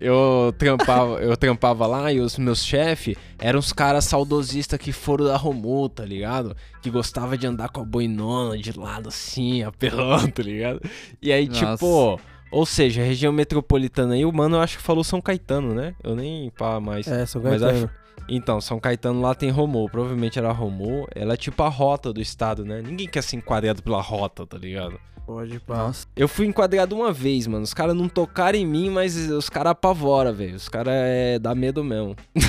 eu, 0.00 0.54
trampava, 0.56 1.14
eu 1.20 1.36
trampava 1.36 1.86
lá 1.86 2.12
e 2.12 2.20
os 2.20 2.38
meus 2.38 2.64
chefes 2.64 3.16
eram 3.38 3.58
os 3.58 3.72
caras 3.72 4.04
saudosistas 4.04 4.78
que 4.78 4.92
foram 4.92 5.24
da 5.26 5.36
Romu, 5.36 5.88
tá 5.88 6.04
ligado? 6.04 6.56
Que 6.82 6.90
gostava 6.90 7.36
de 7.36 7.46
andar 7.46 7.68
com 7.70 7.80
a 7.80 7.84
boinona 7.84 8.56
de 8.56 8.72
lado 8.78 9.08
assim, 9.08 9.62
apelão, 9.62 10.28
tá 10.30 10.42
ligado? 10.42 10.80
E 11.20 11.32
aí, 11.32 11.48
Nossa. 11.48 11.72
tipo, 11.72 12.20
ou 12.50 12.64
seja, 12.66 13.02
a 13.02 13.04
região 13.04 13.32
metropolitana 13.32 14.14
aí, 14.14 14.24
o 14.24 14.32
mano 14.32 14.56
eu 14.56 14.60
acho 14.60 14.76
que 14.76 14.82
falou 14.82 15.02
São 15.04 15.20
Caetano, 15.20 15.74
né? 15.74 15.94
Eu 16.02 16.14
nem 16.14 16.50
pá 16.50 16.78
mais. 16.80 17.06
É, 17.08 17.26
São 17.26 17.42
Caetano. 17.42 17.70
acho- 17.84 17.90
Então, 18.28 18.60
São 18.60 18.78
Caetano 18.78 19.20
lá 19.20 19.34
tem 19.34 19.50
Romu, 19.50 19.88
provavelmente 19.90 20.38
era 20.38 20.52
Romu. 20.52 21.06
Ela 21.14 21.34
é 21.34 21.36
tipo 21.36 21.62
a 21.62 21.68
rota 21.68 22.12
do 22.12 22.20
estado, 22.20 22.64
né? 22.64 22.80
Ninguém 22.80 23.08
quer 23.08 23.22
ser 23.22 23.36
enquadrado 23.36 23.82
pela 23.82 24.00
rota, 24.00 24.46
tá 24.46 24.56
ligado? 24.58 24.98
Pode 25.28 25.60
pá. 25.60 25.76
Nossa. 25.76 26.06
Eu 26.16 26.26
fui 26.26 26.46
enquadrado 26.46 26.96
uma 26.96 27.12
vez, 27.12 27.46
mano. 27.46 27.62
Os 27.62 27.74
caras 27.74 27.94
não 27.94 28.08
tocaram 28.08 28.56
em 28.58 28.66
mim, 28.66 28.88
mas 28.88 29.14
os 29.30 29.50
caras 29.50 29.72
apavoram, 29.72 30.32
velho. 30.32 30.56
Os 30.56 30.70
caras 30.70 30.94
é 30.96 31.38
dá 31.38 31.54
medo 31.54 31.84
mesmo. 31.84 32.16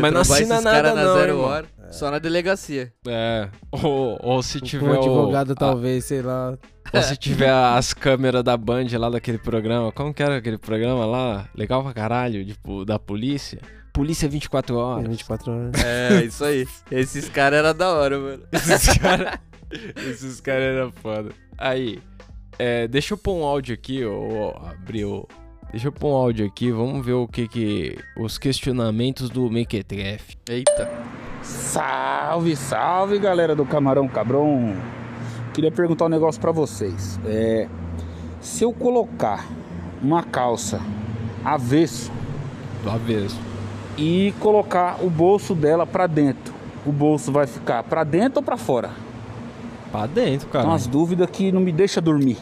Mas 0.00 0.12
não 0.12 0.20
assina 0.22 0.60
nada 0.62 0.94
não, 0.94 1.14
zero 1.14 1.32
irmão. 1.32 1.44
hora, 1.44 1.66
só 1.90 2.10
na 2.10 2.18
delegacia. 2.18 2.90
É. 3.06 3.48
Ou, 3.70 4.18
ou 4.22 4.42
se 4.42 4.58
Com 4.60 4.66
tiver 4.66 4.86
um 4.86 4.94
o- 4.94 4.98
advogado, 4.98 5.52
a- 5.52 5.56
talvez, 5.56 6.04
sei 6.06 6.22
lá. 6.22 6.56
ou 6.92 7.02
se 7.02 7.16
tiver 7.16 7.50
as 7.52 7.92
câmeras 7.92 8.42
da 8.42 8.56
Band 8.56 8.86
lá 8.98 9.10
daquele 9.10 9.38
programa. 9.38 9.92
Como 9.92 10.14
que 10.14 10.22
era 10.22 10.36
aquele 10.38 10.58
programa 10.58 11.04
lá? 11.04 11.48
Legal 11.54 11.82
pra 11.82 11.92
caralho, 11.92 12.44
tipo, 12.44 12.84
da 12.84 12.98
polícia. 12.98 13.60
Polícia 13.92 14.28
24 14.28 14.76
horas. 14.76 15.06
24 15.08 15.52
horas. 15.52 15.84
É, 15.84 16.24
isso 16.24 16.44
aí. 16.44 16.66
Esses 16.90 17.28
caras 17.28 17.58
eram 17.58 17.74
da 17.74 17.90
hora, 17.92 18.18
mano. 18.18 18.42
Esses 18.52 18.96
caras. 18.98 19.38
Esses 20.08 20.40
caras 20.40 20.76
eram 20.76 20.92
foda. 20.92 21.30
Aí, 21.56 22.00
é, 22.58 22.88
deixa 22.88 23.14
eu 23.14 23.18
pôr 23.18 23.34
um 23.34 23.44
áudio 23.44 23.74
aqui, 23.74 24.04
ô, 24.04 24.50
abriu. 24.66 25.26
Deixa 25.70 25.88
eu 25.88 25.92
pôr 25.92 26.08
um 26.10 26.14
áudio 26.16 26.46
aqui, 26.46 26.70
vamos 26.72 27.04
ver 27.06 27.12
o 27.12 27.28
que 27.28 27.46
que. 27.46 27.98
Os 28.18 28.38
questionamentos 28.38 29.30
do 29.30 29.48
Mequetrefe. 29.50 30.36
Eita. 30.48 30.90
Salve, 31.42 32.56
salve 32.56 33.18
galera 33.18 33.54
do 33.54 33.64
Camarão 33.64 34.08
Cabron. 34.08 34.74
Queria 35.54 35.70
perguntar 35.70 36.06
um 36.06 36.08
negócio 36.08 36.40
pra 36.40 36.50
vocês. 36.52 37.18
É, 37.24 37.68
se 38.40 38.64
eu 38.64 38.72
colocar 38.72 39.46
uma 40.02 40.22
calça 40.22 40.80
avesso 41.44 42.10
Do 42.82 42.90
avesso. 42.90 43.38
e 43.96 44.34
colocar 44.40 45.02
o 45.02 45.08
bolso 45.10 45.54
dela 45.54 45.86
pra 45.86 46.06
dentro, 46.06 46.52
o 46.84 46.92
bolso 46.92 47.30
vai 47.32 47.46
ficar 47.46 47.82
pra 47.84 48.02
dentro 48.04 48.38
ou 48.40 48.42
pra 48.42 48.56
fora? 48.56 48.90
Pra 49.90 50.06
dentro, 50.06 50.48
cara. 50.48 50.66
Umas 50.66 50.86
dúvidas 50.86 51.28
que 51.30 51.50
não 51.50 51.60
me 51.60 51.72
deixa 51.72 52.00
dormir. 52.00 52.36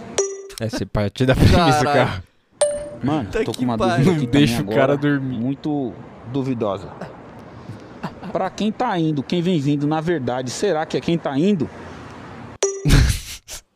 É, 0.60 0.68
você 0.68 0.84
partir 0.84 1.24
da 1.26 1.34
premissa, 1.34 1.56
Caralho. 1.84 1.84
cara. 2.10 2.24
Mano, 3.02 3.30
Tá 3.30 3.44
tô 3.44 3.52
com 3.52 3.62
uma 3.62 3.78
pariu. 3.78 3.96
dúvida 3.96 4.10
Não 4.10 4.16
aqui 4.18 4.26
deixa 4.26 4.56
também 4.58 4.72
o 4.72 4.76
cara 4.76 4.92
agora, 4.94 5.08
dormir. 5.10 5.38
Muito 5.38 5.92
duvidosa. 6.32 6.88
Pra 8.32 8.50
quem 8.50 8.70
tá 8.70 8.98
indo, 8.98 9.22
quem 9.22 9.40
vem 9.40 9.58
vindo, 9.58 9.86
na 9.86 10.00
verdade, 10.00 10.50
será 10.50 10.84
que 10.84 10.96
é 10.96 11.00
quem 11.00 11.16
tá 11.18 11.36
indo? 11.38 11.68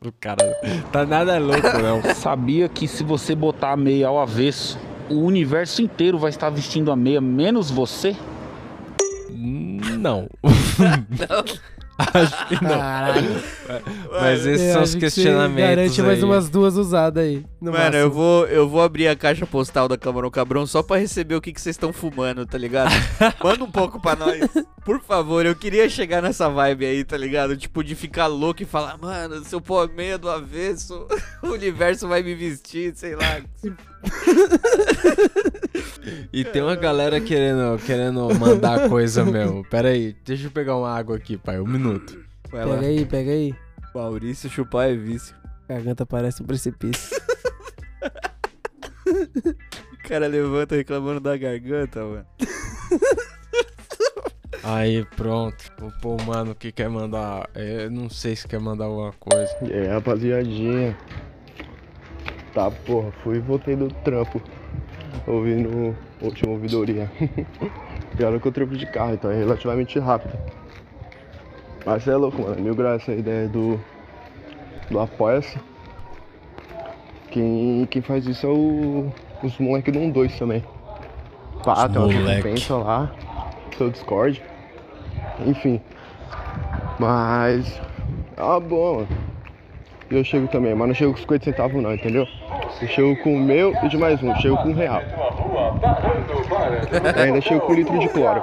O 0.04 0.10
cara 0.20 0.44
tá 0.90 1.06
nada 1.06 1.38
louco, 1.38 1.62
não. 1.80 2.02
Sabia 2.16 2.68
que 2.68 2.88
se 2.88 3.04
você 3.04 3.36
botar 3.36 3.70
a 3.70 3.76
meia 3.76 4.08
ao 4.08 4.18
avesso, 4.18 4.76
o 5.08 5.20
universo 5.20 5.80
inteiro 5.80 6.18
vai 6.18 6.30
estar 6.30 6.50
vestindo 6.50 6.90
a 6.90 6.96
meia, 6.96 7.20
menos 7.20 7.70
você? 7.70 8.16
Não. 9.30 10.28
Acho 12.14 12.46
que 12.48 12.54
não. 12.62 12.70
Caralho. 12.70 13.42
Mas 14.10 14.46
esses 14.46 14.66
Eu 14.68 14.72
são 14.72 14.82
os 14.82 14.94
questionamentos. 14.94 15.68
Garante 15.68 16.02
mais 16.02 16.18
aí. 16.18 16.24
umas 16.24 16.48
duas 16.48 16.76
usadas 16.76 17.22
aí. 17.24 17.44
no 17.60 17.70
Mano, 17.70 17.84
máximo. 17.84 17.96
eu 18.02 18.10
vou, 18.10 18.46
eu 18.46 18.68
vou 18.68 18.82
abrir 18.82 19.08
a 19.08 19.14
caixa 19.16 19.46
postal 19.46 19.86
da 19.88 19.96
Camarão 19.96 20.30
Cabrão 20.30 20.66
só 20.66 20.82
pra 20.82 20.96
receber 20.96 21.34
o 21.36 21.40
que 21.40 21.52
que 21.52 21.60
vocês 21.60 21.74
estão 21.76 21.92
fumando, 21.92 22.44
tá 22.46 22.56
ligado? 22.58 22.90
Manda 23.42 23.62
um 23.64 23.70
pouco 23.70 24.00
pra 24.00 24.16
nós. 24.16 24.40
Por 24.84 25.00
favor, 25.00 25.46
eu 25.46 25.54
queria 25.54 25.88
chegar 25.88 26.20
nessa 26.22 26.48
vibe 26.48 26.86
aí, 26.86 27.04
tá 27.04 27.16
ligado? 27.16 27.56
Tipo, 27.56 27.84
de 27.84 27.94
ficar 27.94 28.26
louco 28.26 28.62
e 28.62 28.66
falar, 28.66 28.98
mano, 28.98 29.44
se 29.44 29.54
eu 29.54 29.60
pôr 29.60 29.88
a 29.88 29.92
meia 29.92 30.18
do 30.18 30.28
avesso, 30.30 31.06
o 31.42 31.48
universo 31.48 32.08
vai 32.08 32.22
me 32.22 32.34
vestir, 32.34 32.92
sei 32.96 33.14
lá. 33.14 33.40
E 36.32 36.44
tem 36.44 36.62
uma 36.62 36.74
galera 36.74 37.20
querendo, 37.20 37.78
querendo 37.84 38.28
mandar 38.34 38.88
coisa 38.88 39.24
mesmo. 39.24 39.64
Pera 39.64 39.90
aí, 39.90 40.16
deixa 40.24 40.46
eu 40.46 40.50
pegar 40.50 40.76
uma 40.76 40.90
água 40.90 41.16
aqui, 41.16 41.36
pai. 41.36 41.60
Um 41.60 41.66
minuto. 41.66 42.18
Vai 42.50 42.64
lá. 42.64 42.76
Pega 42.76 42.86
aí, 42.86 43.06
pega 43.06 43.30
aí. 43.30 43.54
Maurício 43.94 44.50
chupar 44.50 44.90
é 44.90 44.96
vício. 44.96 45.34
Garganta 45.68 46.04
parece 46.04 46.42
um 46.42 46.46
precipício. 46.46 47.20
O 49.92 50.08
cara 50.08 50.26
levanta 50.26 50.74
reclamando 50.74 51.20
da 51.20 51.36
garganta, 51.36 52.04
mano. 52.04 52.26
Aí, 54.62 55.04
pronto. 55.16 55.72
O 55.80 55.90
pô, 56.00 56.16
mano, 56.22 56.54
que 56.54 56.70
quer 56.70 56.88
mandar. 56.88 57.48
Eu 57.54 57.90
não 57.90 58.10
sei 58.10 58.36
se 58.36 58.46
quer 58.46 58.60
mandar 58.60 58.84
alguma 58.86 59.12
coisa. 59.12 59.50
É, 59.70 59.88
rapaziadinha. 59.88 60.96
Tá, 62.54 62.70
porra, 62.70 63.10
fui 63.22 63.36
e 63.36 63.40
voltei 63.40 63.74
do 63.74 63.88
trampo. 63.88 64.40
ouvindo 65.26 65.96
a 66.20 66.24
última 66.24 66.52
ouvidoria. 66.52 67.10
e 68.18 68.24
olha 68.24 68.38
que 68.38 68.46
eu 68.46 68.52
triplo 68.52 68.76
de 68.76 68.86
carro, 68.86 69.14
então 69.14 69.30
é 69.30 69.36
relativamente 69.36 69.98
rápido. 69.98 70.38
Mas 71.86 72.06
é 72.06 72.14
louco, 72.14 72.42
mano. 72.42 72.60
Mil 72.60 72.74
graças 72.74 73.08
a 73.08 73.14
ideia 73.14 73.48
do, 73.48 73.80
do 74.90 75.00
Apoia-se. 75.00 75.58
Quem, 77.30 77.86
quem 77.90 78.02
faz 78.02 78.26
isso 78.26 78.46
é 78.46 78.50
o, 78.50 79.10
os 79.42 79.58
moleques 79.58 79.92
do 79.92 79.98
1-2 79.98 80.38
também. 80.38 80.62
Pá, 81.64 81.86
Os 81.86 81.92
tem 81.92 82.02
uma 82.02 82.30
recompensa 82.30 82.76
lá, 82.76 83.12
seu 83.78 83.90
Discord. 83.90 84.42
Enfim. 85.46 85.80
Mas. 86.98 87.80
É 88.36 88.42
uma 88.42 88.60
boa, 88.60 88.94
mano. 89.00 89.31
E 90.12 90.16
eu 90.16 90.22
chego 90.24 90.46
também, 90.48 90.74
mas 90.74 90.88
não 90.88 90.94
chego 90.94 91.12
com 91.12 91.18
50 91.20 91.44
centavos 91.46 91.82
não, 91.82 91.94
entendeu? 91.94 92.26
Eu 92.82 92.88
chego 92.88 93.16
com 93.22 93.34
o 93.34 93.40
meu 93.40 93.74
e 93.82 93.88
de 93.88 93.96
mais 93.96 94.22
um, 94.22 94.28
eu 94.30 94.36
chego 94.42 94.56
com 94.58 94.68
um 94.68 94.74
real. 94.74 95.00
E 97.16 97.20
ainda 97.20 97.40
chego 97.40 97.60
com 97.62 97.72
um 97.72 97.76
litro 97.76 97.98
de 97.98 98.08
cloro. 98.10 98.42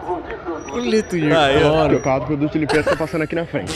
Um 0.74 0.80
litro 0.80 1.20
de 1.20 1.32
ó, 1.32 1.59
cloro. 1.59 1.80
Porque 1.82 1.95
o 1.95 2.01
carro 2.01 2.20
do 2.22 2.26
produto 2.26 2.51
de 2.53 2.59
limpeza 2.59 2.89
tá 2.89 2.95
passando 2.95 3.22
aqui 3.22 3.36
na 3.36 3.45
frente. 3.45 3.74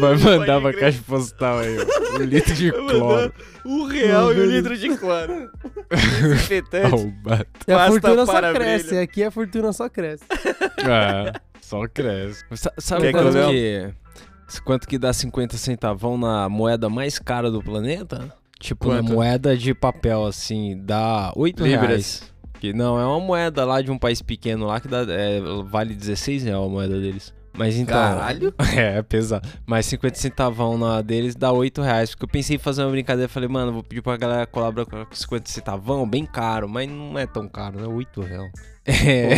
Vai 0.00 0.16
mandar 0.16 0.60
pra 0.60 0.72
caixa 0.72 1.00
postal 1.06 1.58
aí, 1.58 1.76
ó. 1.78 2.18
Um 2.18 2.22
litro 2.24 2.54
de 2.54 2.72
cloro. 2.72 3.32
Um 3.66 3.84
real 3.86 4.32
e 4.32 4.40
um 4.40 4.46
litro 4.46 4.76
de 4.76 4.96
cloro. 4.96 5.50
Desinfetante. 5.90 7.14
E 7.68 7.72
a 7.72 7.86
fortuna 7.88 8.24
só 8.26 8.32
para 8.32 8.52
cresce. 8.54 8.86
brilho. 8.88 9.02
Aqui 9.02 9.22
a 9.22 9.30
fortuna 9.30 9.72
só 9.72 9.88
cresce. 9.88 10.24
É, 10.78 11.32
só 11.60 11.86
cresce. 11.86 12.42
Sa- 12.54 12.72
Sabe 12.78 13.12
Quer 13.12 13.12
que 13.12 13.30
que, 13.30 13.94
quanto 14.58 14.88
que 14.88 14.98
dá 14.98 15.12
50 15.12 15.56
centavão 15.56 16.16
na 16.18 16.48
moeda 16.48 16.88
mais 16.88 17.18
cara 17.18 17.50
do 17.50 17.62
planeta? 17.62 18.32
Tipo, 18.58 18.86
Quanto? 18.86 19.08
na 19.08 19.14
moeda 19.14 19.56
de 19.56 19.72
papel, 19.72 20.26
assim, 20.26 20.78
dá 20.82 21.32
8 21.36 21.64
Libras. 21.64 21.88
reais. 21.88 22.32
Que 22.60 22.74
não, 22.74 22.98
é 23.00 23.06
uma 23.06 23.20
moeda 23.20 23.64
lá 23.64 23.80
de 23.80 23.90
um 23.90 23.98
país 23.98 24.20
pequeno 24.20 24.66
lá 24.66 24.78
que 24.80 24.86
dá, 24.86 25.06
é, 25.08 25.40
vale 25.64 25.94
16 25.94 26.44
reais 26.44 26.62
a 26.62 26.68
moeda 26.68 27.00
deles. 27.00 27.32
Mas 27.52 27.76
então. 27.76 27.94
Caralho. 27.94 28.54
É, 28.76 28.98
é 28.98 29.02
pesado. 29.02 29.48
Mas 29.66 29.86
50 29.86 30.14
centavão 30.16 30.78
na 30.78 31.02
deles 31.02 31.34
dá 31.34 31.50
8 31.52 31.82
reais. 31.82 32.10
Porque 32.10 32.24
eu 32.24 32.28
pensei 32.28 32.56
em 32.56 32.58
fazer 32.58 32.82
uma 32.82 32.90
brincadeira. 32.90 33.28
Falei, 33.28 33.48
mano, 33.48 33.72
vou 33.72 33.82
pedir 33.82 34.02
pra 34.02 34.16
galera 34.16 34.46
colaborar 34.46 34.86
com 34.86 35.04
50 35.10 35.50
centavão, 35.50 36.08
bem 36.08 36.24
caro. 36.24 36.68
Mas 36.68 36.88
não 36.88 37.18
é 37.18 37.26
tão 37.26 37.48
caro, 37.48 37.80
né? 37.80 37.86
8 37.86 38.20
reais. 38.20 38.52
É. 38.86 39.34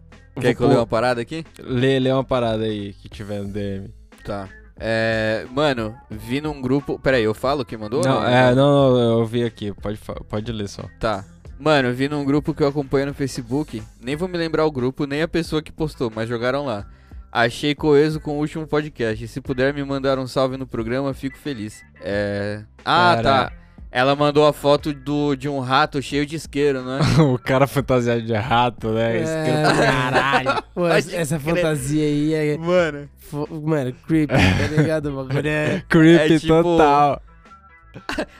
Quer 0.40 0.54
que 0.54 0.60
eu 0.60 0.66
leia 0.66 0.80
uma 0.80 0.86
parada 0.86 1.20
aqui? 1.20 1.44
Lê, 1.58 1.98
lê 1.98 2.12
uma 2.12 2.24
parada 2.24 2.64
aí 2.64 2.92
que 2.94 3.08
tiver 3.08 3.40
no 3.40 3.48
DM. 3.48 3.90
Tá. 4.24 4.48
É. 4.78 5.46
Mano, 5.50 5.94
vi 6.10 6.40
num 6.40 6.60
grupo. 6.60 6.98
Pera 6.98 7.16
aí, 7.16 7.24
eu 7.24 7.34
falo 7.34 7.64
quem 7.64 7.78
mandou? 7.78 8.02
Não, 8.04 8.24
é, 8.24 8.54
não, 8.54 8.92
não, 8.92 9.18
eu 9.20 9.26
vi 9.26 9.44
aqui. 9.44 9.72
Pode, 9.72 9.98
pode 10.28 10.52
ler 10.52 10.68
só. 10.68 10.84
Tá. 10.98 11.24
Mano, 11.58 11.92
vi 11.92 12.08
num 12.08 12.24
grupo 12.24 12.52
que 12.52 12.62
eu 12.62 12.68
acompanho 12.68 13.06
no 13.06 13.14
Facebook. 13.14 13.82
Nem 14.00 14.16
vou 14.16 14.28
me 14.28 14.36
lembrar 14.36 14.66
o 14.66 14.72
grupo, 14.72 15.06
nem 15.06 15.22
a 15.22 15.28
pessoa 15.28 15.62
que 15.62 15.72
postou, 15.72 16.12
mas 16.14 16.28
jogaram 16.28 16.64
lá. 16.64 16.86
Achei 17.30 17.74
coeso 17.74 18.20
com 18.20 18.32
o 18.32 18.38
último 18.38 18.66
podcast. 18.66 19.26
Se 19.28 19.40
puder 19.40 19.72
me 19.74 19.82
mandar 19.84 20.18
um 20.18 20.26
salve 20.26 20.56
no 20.56 20.66
programa, 20.66 21.12
fico 21.14 21.36
feliz. 21.38 21.82
É. 22.00 22.62
Ah, 22.84 23.14
Cara. 23.16 23.22
tá. 23.22 23.52
Ela 23.96 24.16
mandou 24.16 24.44
a 24.44 24.52
foto 24.52 24.92
do, 24.92 25.36
de 25.36 25.48
um 25.48 25.60
rato 25.60 26.02
cheio 26.02 26.26
de 26.26 26.34
isqueiro, 26.34 26.82
né? 26.82 26.98
o 27.32 27.38
cara 27.38 27.64
fantasiado 27.64 28.22
de 28.22 28.34
rato, 28.34 28.88
né? 28.88 29.22
Isqueiro 29.22 29.62
pra 29.62 29.86
caralho. 29.86 30.62
Pô, 30.74 30.88
essa 30.88 31.38
crer. 31.38 31.54
fantasia 31.54 32.02
aí 32.04 32.34
é. 32.34 32.58
Mano. 32.58 33.08
fo- 33.16 33.46
Mano, 33.64 33.94
creepy, 34.08 34.34
tá 34.34 34.66
ligado? 34.76 35.10
O 35.16 35.24
bagulho 35.24 35.46
é. 35.48 35.80
Creepy 35.88 36.34
É 36.34 36.38
tipo- 36.40 36.60
total. 36.62 37.22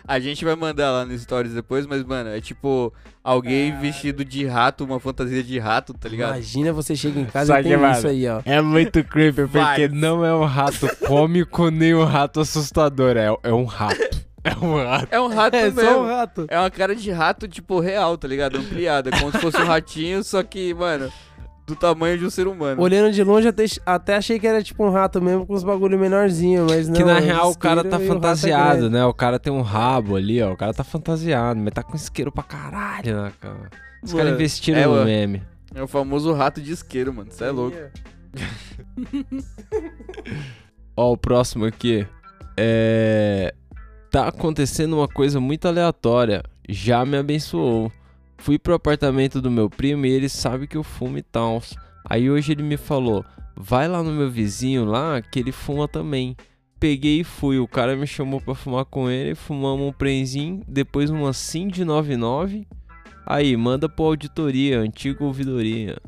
A 0.08 0.18
gente 0.18 0.44
vai 0.44 0.56
mandar 0.56 0.90
lá 0.90 1.04
nos 1.04 1.22
stories 1.22 1.54
depois, 1.54 1.86
mas, 1.86 2.02
mano, 2.02 2.30
é 2.30 2.40
tipo 2.40 2.92
alguém 3.22 3.78
vestido 3.78 4.24
de 4.24 4.44
rato, 4.44 4.82
uma 4.84 4.98
fantasia 4.98 5.44
de 5.44 5.56
rato, 5.60 5.94
tá 5.94 6.08
ligado? 6.08 6.30
Imagina 6.32 6.72
você 6.72 6.96
chega 6.96 7.20
em 7.20 7.24
casa 7.24 7.52
Só 7.52 7.60
e 7.60 7.62
que, 7.62 7.68
tem 7.68 7.78
mano, 7.78 7.96
isso 7.96 8.08
aí, 8.08 8.26
ó. 8.28 8.40
É 8.44 8.60
muito 8.60 9.04
creepy, 9.04 9.42
porque 9.42 9.58
Vai. 9.58 9.86
não 9.88 10.24
é 10.24 10.34
um 10.34 10.44
rato 10.44 10.88
cômico 11.06 11.70
nem 11.70 11.94
um 11.94 12.02
rato 12.02 12.40
assustador. 12.40 13.16
É, 13.16 13.26
é 13.44 13.52
um 13.52 13.64
rato. 13.64 14.24
É 14.44 14.54
um 14.62 14.76
rato. 14.76 15.08
É 15.10 15.20
um 15.20 15.28
rato 15.28 15.56
É 15.56 15.62
mesmo. 15.62 15.80
só 15.80 16.02
um 16.02 16.06
rato. 16.06 16.46
É 16.48 16.58
uma 16.58 16.70
cara 16.70 16.94
de 16.94 17.10
rato, 17.10 17.48
tipo, 17.48 17.80
real, 17.80 18.18
tá 18.18 18.28
ligado? 18.28 18.58
Ampliada. 18.58 19.10
Como 19.10 19.32
se 19.32 19.38
fosse 19.38 19.56
um 19.56 19.64
ratinho, 19.64 20.22
só 20.22 20.42
que, 20.42 20.74
mano, 20.74 21.10
do 21.66 21.74
tamanho 21.74 22.18
de 22.18 22.26
um 22.26 22.30
ser 22.30 22.46
humano. 22.46 22.82
Olhando 22.82 23.10
de 23.10 23.24
longe, 23.24 23.48
até, 23.48 23.64
até 23.86 24.16
achei 24.16 24.38
que 24.38 24.46
era 24.46 24.62
tipo 24.62 24.84
um 24.84 24.90
rato 24.90 25.20
mesmo, 25.20 25.46
com 25.46 25.54
os 25.54 25.64
bagulho 25.64 25.98
menorzinho, 25.98 26.66
mas 26.68 26.88
não. 26.88 26.94
Que 26.94 27.04
na 27.04 27.16
é 27.16 27.20
real 27.20 27.50
o 27.50 27.58
cara 27.58 27.82
tá 27.82 27.98
e 27.98 28.02
o 28.02 28.04
é 28.04 28.06
fantasiado, 28.06 28.90
né? 28.90 29.04
O 29.06 29.14
cara 29.14 29.38
tem 29.38 29.52
um 29.52 29.62
rabo 29.62 30.16
ali, 30.16 30.42
ó. 30.42 30.52
O 30.52 30.56
cara 30.56 30.74
tá 30.74 30.84
fantasiado, 30.84 31.58
mas 31.58 31.72
tá 31.72 31.82
com 31.82 31.96
isqueiro 31.96 32.30
pra 32.30 32.42
caralho, 32.42 33.22
né, 33.22 33.32
cara? 33.40 33.70
Os 34.02 34.12
caras 34.12 34.34
investiram 34.34 34.78
é, 34.78 34.84
no 34.84 34.92
mano. 34.92 35.04
meme. 35.06 35.42
É 35.74 35.82
o 35.82 35.88
famoso 35.88 36.32
rato 36.34 36.60
de 36.60 36.72
isqueiro, 36.72 37.14
mano. 37.14 37.32
Você 37.32 37.44
é 37.44 37.50
louco. 37.50 37.76
Ó, 40.96 41.12
o 41.12 41.16
próximo 41.16 41.64
aqui. 41.64 42.06
É. 42.56 43.52
Tá 44.14 44.28
acontecendo 44.28 44.96
uma 44.96 45.08
coisa 45.08 45.40
muito 45.40 45.66
aleatória. 45.66 46.44
Já 46.68 47.04
me 47.04 47.16
abençoou. 47.16 47.90
Fui 48.38 48.60
pro 48.60 48.74
apartamento 48.74 49.40
do 49.42 49.50
meu 49.50 49.68
primo 49.68 50.06
e 50.06 50.10
ele 50.12 50.28
sabe 50.28 50.68
que 50.68 50.76
eu 50.76 50.84
fumo 50.84 51.18
e 51.18 51.22
tal. 51.22 51.60
Aí 52.08 52.30
hoje 52.30 52.52
ele 52.52 52.62
me 52.62 52.76
falou: 52.76 53.24
vai 53.56 53.88
lá 53.88 54.04
no 54.04 54.12
meu 54.12 54.30
vizinho 54.30 54.84
lá 54.84 55.20
que 55.20 55.40
ele 55.40 55.50
fuma 55.50 55.88
também. 55.88 56.36
Peguei 56.78 57.22
e 57.22 57.24
fui. 57.24 57.58
O 57.58 57.66
cara 57.66 57.96
me 57.96 58.06
chamou 58.06 58.40
pra 58.40 58.54
fumar 58.54 58.84
com 58.84 59.10
ele. 59.10 59.34
Fumamos 59.34 59.88
um 59.88 59.92
prenzinho. 59.92 60.62
Depois 60.68 61.10
uma 61.10 61.32
SIM 61.32 61.66
de 61.66 61.84
99. 61.84 62.68
Aí, 63.26 63.56
manda 63.56 63.88
pro 63.88 64.04
auditoria, 64.04 64.78
antiga 64.78 65.24
ouvidoria. 65.24 65.98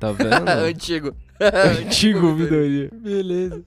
Tá 0.00 0.10
vendo? 0.10 0.48
Antigo. 0.50 1.14
Antigo 1.84 2.28
ouvidoria. 2.28 2.90
Beleza. 2.92 3.62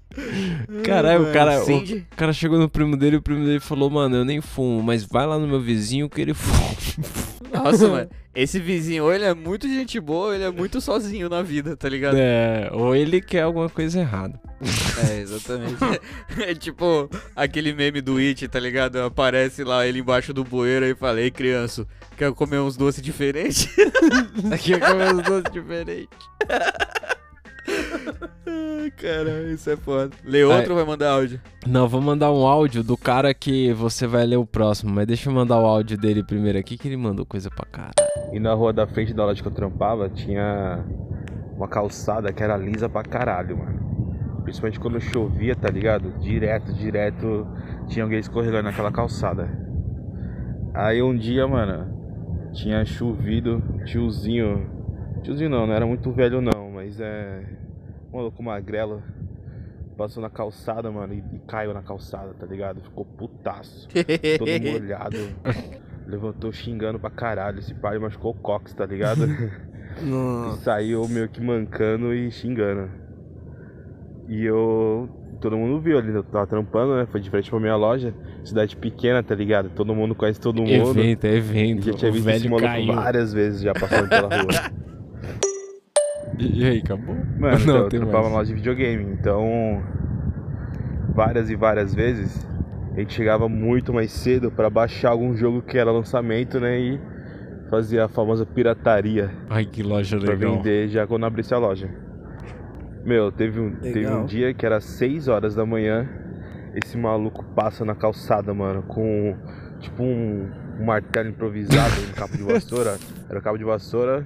Caralho, 0.84 1.30
o 1.30 1.34
cara, 1.34 1.61
o 1.63 2.15
cara 2.15 2.34
chegou 2.34 2.57
no 2.57 2.70
primo 2.70 2.95
dele 2.95 3.15
e 3.15 3.20
o 3.20 3.22
primo 3.22 3.45
dele 3.45 3.59
falou, 3.59 3.89
mano, 3.89 4.18
eu 4.18 4.26
nem 4.26 4.41
fumo, 4.41 4.82
mas 4.82 5.03
vai 5.03 5.26
lá 5.26 5.38
no 5.38 5.47
meu 5.47 5.59
vizinho 5.59 6.09
que 6.09 6.22
ele 6.22 6.34
fuma. 6.34 6.57
Nossa, 7.63 7.88
mano. 7.88 8.09
Esse 8.36 8.59
vizinho, 8.59 9.05
ou 9.05 9.11
ele 9.11 9.24
é 9.24 9.34
muito 9.34 9.68
gente 9.68 9.99
boa, 9.99 10.28
ou 10.28 10.36
ele 10.36 10.43
é 10.43 10.51
muito 10.51 10.80
sozinho 10.80 11.28
na 11.28 11.41
vida, 11.41 11.76
tá 11.76 11.89
ligado? 11.89 12.15
É, 12.20 12.70
ou 12.72 12.95
ele 12.95 13.20
quer 13.20 13.41
alguma 13.41 13.68
coisa 13.68 13.99
errada. 13.99 14.39
É, 15.09 15.22
exatamente. 15.22 15.78
é 16.45 16.53
tipo 16.53 17.09
aquele 17.36 17.74
meme 17.74 17.99
do 17.99 18.18
It, 18.18 18.47
tá 18.47 18.59
ligado? 18.59 18.97
Aparece 19.01 19.63
lá 19.63 19.88
ele 19.88 20.01
embaixo 20.01 20.36
do 20.36 20.43
bueiro 20.43 20.86
e 20.86 20.93
fala, 20.93 21.20
ei 21.20 21.32
criança, 21.32 21.88
quer 22.15 22.32
comer 22.32 22.59
uns 22.59 22.78
doces 22.78 23.01
diferentes? 23.01 23.68
É 24.51 24.80
comer 24.80 25.15
uns 25.15 25.24
doces 25.24 25.51
diferentes. 25.51 26.07
Ai, 28.45 28.91
Caralho, 28.91 29.51
isso 29.51 29.69
é 29.69 29.75
foda. 29.75 30.11
Lê 30.23 30.43
outro 30.43 30.71
ou 30.71 30.77
vai 30.77 30.85
mandar 30.85 31.11
áudio? 31.11 31.39
Não, 31.65 31.87
vou 31.87 32.01
mandar 32.01 32.31
um 32.31 32.45
áudio 32.45 32.83
do 32.83 32.95
cara 32.95 33.33
que 33.33 33.73
você 33.73 34.07
vai 34.07 34.25
ler 34.25 34.37
o 34.37 34.45
próximo, 34.45 34.93
mas 34.93 35.07
deixa 35.07 35.29
eu 35.29 35.33
mandar 35.33 35.59
o 35.59 35.65
áudio 35.65 35.97
dele 35.97 36.23
primeiro 36.23 36.57
aqui, 36.57 36.77
que 36.77 36.87
ele 36.87 36.97
mandou 36.97 37.25
coisa 37.25 37.49
pra 37.49 37.65
caralho. 37.65 37.93
E 38.31 38.39
na 38.39 38.53
rua 38.53 38.71
da 38.71 38.87
frente 38.87 39.13
da 39.13 39.25
loja 39.25 39.41
que 39.41 39.47
eu 39.47 39.53
trampava 39.53 40.09
tinha 40.09 40.83
uma 41.55 41.67
calçada 41.67 42.31
que 42.31 42.43
era 42.43 42.55
lisa 42.55 42.87
pra 42.87 43.03
caralho, 43.03 43.57
mano. 43.57 44.41
Principalmente 44.43 44.79
quando 44.79 45.01
chovia, 45.01 45.55
tá 45.55 45.69
ligado? 45.69 46.17
Direto, 46.19 46.71
direto 46.73 47.45
tinha 47.87 48.03
alguém 48.03 48.19
escorregando 48.19 48.63
naquela 48.63 48.91
calçada. 48.91 49.49
Aí 50.73 51.01
um 51.01 51.17
dia, 51.17 51.47
mano, 51.47 52.51
tinha 52.53 52.85
chovido, 52.85 53.61
tiozinho. 53.85 54.69
Tiozinho 55.23 55.49
não, 55.49 55.67
não 55.67 55.73
era 55.73 55.85
muito 55.85 56.11
velho 56.11 56.39
não, 56.39 56.71
mas 56.71 56.99
é. 56.99 57.57
Louco 58.22 58.41
magrelo. 58.41 59.03
Passou 59.95 60.22
na 60.22 60.30
calçada, 60.30 60.91
mano, 60.91 61.13
e, 61.13 61.24
e 61.34 61.39
caiu 61.47 61.74
na 61.74 61.82
calçada, 61.82 62.34
tá 62.34 62.45
ligado? 62.45 62.82
Ficou 62.82 63.03
putaço. 63.03 63.88
todo 64.38 64.49
molhado. 64.72 65.18
Levantou 66.05 66.51
xingando 66.51 66.99
pra 66.99 67.09
caralho. 67.09 67.59
Esse 67.59 67.74
pai 67.74 67.97
machucou 67.97 68.32
o 68.32 68.36
cox, 68.36 68.74
tá 68.74 68.86
ligado? 68.86 69.26
e 70.01 70.57
saiu 70.59 71.07
meio 71.07 71.28
que 71.28 71.41
mancando 71.41 72.13
e 72.13 72.30
xingando. 72.32 72.89
E 74.28 74.45
eu. 74.45 75.09
Todo 75.41 75.55
mundo 75.55 75.80
viu 75.80 75.99
ali, 75.99 76.11
eu 76.11 76.24
tava 76.24 76.47
trampando, 76.47 76.95
né? 76.95 77.05
Foi 77.05 77.22
de 77.22 77.30
frente 77.30 77.49
pra 77.49 77.59
minha 77.59 77.76
loja. 77.76 78.13
Cidade 78.43 78.76
pequena, 78.76 79.22
tá 79.22 79.36
ligado? 79.36 79.70
Todo 79.70 79.93
mundo 79.93 80.15
conhece 80.15 80.39
todo 80.39 80.63
mundo. 80.63 80.99
Evento, 80.99 81.26
evento. 81.26 81.86
Já 81.86 81.93
tinha 81.93 82.11
visto 82.11 82.30
esse 82.30 82.49
maluco 82.49 82.68
caiu. 82.68 82.95
várias 82.95 83.34
vezes 83.34 83.61
já 83.61 83.74
passando 83.74 84.09
pela 84.09 84.28
rua. 84.28 84.72
E 86.38 86.65
aí, 86.65 86.77
acabou? 86.79 87.15
Mano, 87.39 87.57
então, 87.61 87.65
não, 87.65 87.83
eu 87.83 87.89
tem 87.89 87.99
trampava 87.99 88.23
mais. 88.23 88.31
na 88.33 88.38
loja 88.39 88.49
de 88.49 88.55
videogame, 88.55 89.03
então 89.13 89.81
várias 91.13 91.49
e 91.49 91.55
várias 91.55 91.95
vezes 91.95 92.47
a 92.95 92.99
gente 92.99 93.13
chegava 93.13 93.47
muito 93.49 93.93
mais 93.93 94.11
cedo 94.11 94.51
pra 94.51 94.69
baixar 94.69 95.09
algum 95.09 95.35
jogo 95.35 95.61
que 95.61 95.77
era 95.77 95.91
lançamento, 95.91 96.59
né? 96.59 96.79
E 96.79 96.99
fazia 97.69 98.05
a 98.05 98.07
famosa 98.07 98.45
pirataria 98.45 99.29
Ai, 99.49 99.65
que 99.65 99.83
loja 99.83 100.17
pra 100.17 100.33
legal. 100.33 100.55
vender 100.57 100.88
já 100.88 101.05
quando 101.05 101.25
abrisse 101.25 101.53
a 101.53 101.57
loja. 101.57 101.89
Meu, 103.03 103.31
teve 103.31 103.59
um, 103.59 103.71
teve 103.75 104.07
um 104.07 104.25
dia 104.25 104.53
que 104.53 104.65
era 104.65 104.81
6 104.81 105.27
horas 105.27 105.55
da 105.55 105.65
manhã, 105.65 106.07
esse 106.75 106.97
maluco 106.97 107.43
passa 107.55 107.85
na 107.85 107.95
calçada, 107.95 108.53
mano, 108.53 108.83
com 108.83 109.35
tipo 109.79 110.03
um, 110.03 110.49
um 110.80 110.86
martelo 110.86 111.30
improvisado 111.30 111.95
no 112.07 112.13
cabo 112.13 112.38
de 112.38 112.43
vassoura. 112.43 112.97
Era 113.30 113.39
o 113.39 113.41
cabo 113.41 113.57
de 113.57 113.63
vassoura 113.63 114.25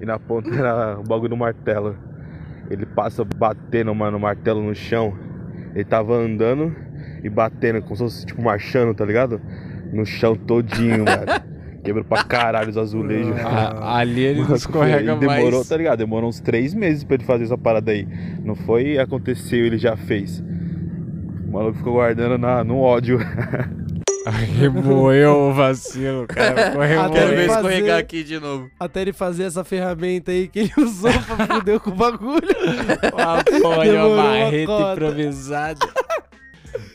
e 0.00 0.06
na 0.06 0.18
ponta 0.18 0.54
era 0.54 0.98
o 0.98 1.02
bagulho 1.02 1.30
do 1.30 1.36
martelo. 1.36 1.96
Ele 2.70 2.86
passa 2.86 3.24
batendo, 3.24 3.94
mano, 3.94 4.16
o 4.16 4.20
martelo 4.20 4.62
no 4.62 4.74
chão. 4.74 5.16
Ele 5.74 5.84
tava 5.84 6.14
andando 6.14 6.74
e 7.22 7.28
batendo, 7.28 7.82
como 7.82 7.96
se 7.96 8.02
fosse 8.02 8.26
tipo 8.26 8.40
marchando, 8.42 8.94
tá 8.94 9.04
ligado? 9.04 9.40
No 9.92 10.06
chão 10.06 10.34
todinho, 10.36 11.04
mano. 11.04 11.50
Quebrou 11.82 12.04
pra 12.04 12.22
caralho 12.24 12.68
os 12.68 12.76
azulejos. 12.76 13.34
A- 13.38 13.96
ali 13.98 14.20
ele 14.20 14.42
Mano, 14.42 14.54
escorrega 14.54 15.12
aí 15.14 15.18
demorou, 15.18 15.52
mais. 15.52 15.68
tá 15.68 15.76
ligado? 15.78 15.98
Demorou 15.98 16.28
uns 16.28 16.38
três 16.38 16.74
meses 16.74 17.02
pra 17.04 17.14
ele 17.14 17.24
fazer 17.24 17.44
essa 17.44 17.56
parada 17.56 17.90
aí. 17.90 18.06
Não 18.44 18.54
foi 18.54 18.98
aconteceu, 18.98 19.64
ele 19.64 19.78
já 19.78 19.96
fez. 19.96 20.44
O 21.48 21.52
maluco 21.52 21.78
ficou 21.78 21.94
guardando 21.94 22.36
na, 22.38 22.62
no 22.62 22.78
ódio. 22.80 23.18
Remoeu 24.26 25.48
o 25.48 25.54
vacilo, 25.54 26.26
cara. 26.26 26.68
Até 27.06 27.06
ele 27.06 27.12
Quero 27.12 27.28
ver 27.36 27.46
fazer- 27.46 27.56
escorregar 27.58 27.98
aqui 27.98 28.22
de 28.22 28.38
novo. 28.38 28.70
Até 28.78 29.02
ele 29.02 29.12
fazer 29.12 29.44
essa 29.44 29.64
ferramenta 29.64 30.30
aí 30.30 30.48
que 30.48 30.58
ele 30.60 30.72
usou 30.78 31.10
pra 31.12 31.46
fuder 31.46 31.80
com 31.80 31.90
o 31.90 31.94
bagulho. 31.94 32.40
Uma 33.14 34.16
marreta 34.16 34.66
cota. 34.66 34.92
improvisada. 34.92 35.88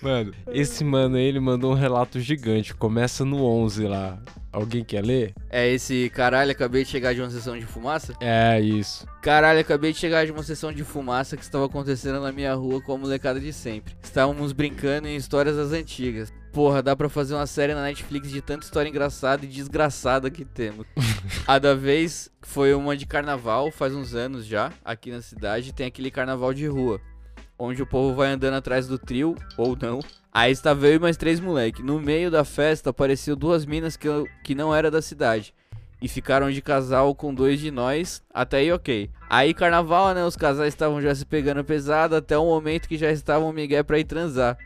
Mano, 0.01 0.32
esse 0.51 0.84
mano 0.84 1.15
aí, 1.15 1.23
ele 1.23 1.39
mandou 1.39 1.71
um 1.71 1.76
relato 1.76 2.19
gigante. 2.19 2.73
Começa 2.76 3.26
no 3.26 3.43
11 3.43 3.88
lá. 3.88 4.19
Alguém 4.51 4.86
quer 4.86 5.03
ler? 5.03 5.34
É 5.49 5.67
esse 5.69 6.09
caralho, 6.11 6.51
acabei 6.51 6.84
de 6.86 6.89
chegar 6.89 7.13
de 7.13 7.19
uma 7.21 7.30
sessão 7.30 7.57
de 7.59 7.65
fumaça? 7.65 8.13
É, 8.21 8.57
isso. 8.61 9.05
Caralho, 9.21 9.59
acabei 9.59 9.91
de 9.91 9.97
chegar 9.97 10.26
de 10.26 10.32
uma 10.32 10.43
sessão 10.43 10.71
de 10.71 10.82
fumaça 10.84 11.36
que 11.36 11.43
estava 11.43 11.65
acontecendo 11.65 12.21
na 12.21 12.32
minha 12.32 12.53
rua 12.53 12.80
com 12.82 12.93
a 12.93 12.97
molecada 12.97 13.38
de 13.38 13.51
sempre. 13.51 13.93
Estávamos 14.01 14.53
brincando 14.53 15.09
em 15.09 15.15
histórias 15.17 15.57
das 15.57 15.73
antigas. 15.73 16.32
Porra, 16.56 16.82
dá 16.82 16.95
pra 16.95 17.10
fazer 17.10 17.34
uma 17.36 17.45
série 17.45 17.74
na 17.74 17.82
Netflix 17.84 18.30
de 18.32 18.41
tanta 18.41 18.64
história 18.64 18.88
engraçada 18.88 19.43
e 19.43 19.47
desgraçada 19.49 20.32
que 20.32 20.45
temos. 20.45 20.88
a 21.45 21.60
da 21.60 21.76
vez 21.76 22.32
foi 22.41 22.74
uma 22.74 22.95
de 22.95 23.06
carnaval, 23.06 23.70
faz 23.72 23.93
uns 23.93 24.16
anos 24.16 24.45
já, 24.45 24.72
aqui 24.84 25.12
na 25.12 25.22
cidade, 25.22 25.74
tem 25.74 25.86
aquele 25.88 26.10
carnaval 26.10 26.53
de 26.53 26.66
rua. 26.66 27.01
Onde 27.60 27.82
o 27.84 27.86
povo 27.86 28.16
vai 28.16 28.30
andando 28.30 28.53
atrás 28.53 28.88
do 28.88 28.97
trio, 28.97 29.36
ou 29.58 29.76
não. 29.76 29.99
Aí 30.32 30.49
estava 30.49 30.88
eu 30.88 30.95
e 30.95 30.99
mais 30.99 31.18
três 31.18 31.41
moleque. 31.41 31.84
No 31.84 31.99
meio 31.99 32.32
da 32.32 32.45
festa 32.45 32.89
apareceu 32.89 33.36
duas 33.36 33.66
minas 33.66 33.97
que, 33.97 34.08
eu- 34.08 34.26
que 34.41 34.56
não 34.56 34.74
era 34.74 34.89
da 34.89 35.01
cidade 35.01 35.53
e 36.01 36.08
ficaram 36.08 36.49
de 36.49 36.62
casal 36.62 37.14
com 37.14 37.34
dois 37.34 37.60
de 37.60 37.70
nós, 37.70 38.24
até 38.34 38.60
aí 38.60 38.72
ok. 38.72 39.10
Aí 39.30 39.53
carnaval, 39.53 40.14
né, 40.14 40.24
os 40.24 40.38
casais 40.38 40.74
estavam 40.74 41.01
já 41.01 41.14
se 41.14 41.26
pegando 41.26 41.66
pesado 41.66 42.16
até 42.16 42.38
o 42.38 42.45
momento 42.45 42.88
que 42.88 42.97
já 42.97 43.12
estavam 43.12 43.51
migué 43.51 43.84
pra 43.84 43.99
ir 43.99 44.06
transar. 44.06 44.58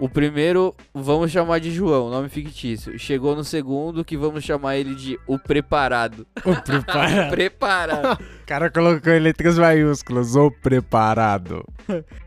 O 0.00 0.08
primeiro, 0.08 0.74
vamos 0.94 1.30
chamar 1.30 1.60
de 1.60 1.70
João, 1.70 2.08
nome 2.08 2.30
fictício. 2.30 2.98
Chegou 2.98 3.36
no 3.36 3.44
segundo, 3.44 4.02
que 4.02 4.16
vamos 4.16 4.42
chamar 4.42 4.76
ele 4.78 4.94
de 4.94 5.20
o 5.26 5.38
preparado. 5.38 6.26
O 6.42 6.56
preparado. 6.62 7.28
preparado. 7.30 8.22
O 8.22 8.46
cara 8.46 8.70
colocou 8.70 9.12
em 9.12 9.20
letras 9.20 9.58
maiúsculas, 9.58 10.34
o 10.34 10.50
preparado. 10.50 11.62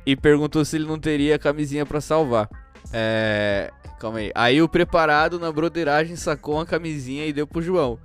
e 0.06 0.16
perguntou 0.16 0.64
se 0.64 0.76
ele 0.76 0.86
não 0.86 1.00
teria 1.00 1.40
camisinha 1.40 1.84
pra 1.84 2.00
salvar. 2.00 2.48
É. 2.92 3.72
Calma 4.00 4.20
aí. 4.20 4.32
Aí 4.36 4.62
o 4.62 4.70
preparado 4.70 5.40
na 5.40 5.52
broderagem 5.52 6.16
sacou 6.16 6.56
uma 6.56 6.66
camisinha 6.68 7.26
e 7.26 7.34
deu 7.34 7.48
pro 7.48 7.62
João. 7.62 7.98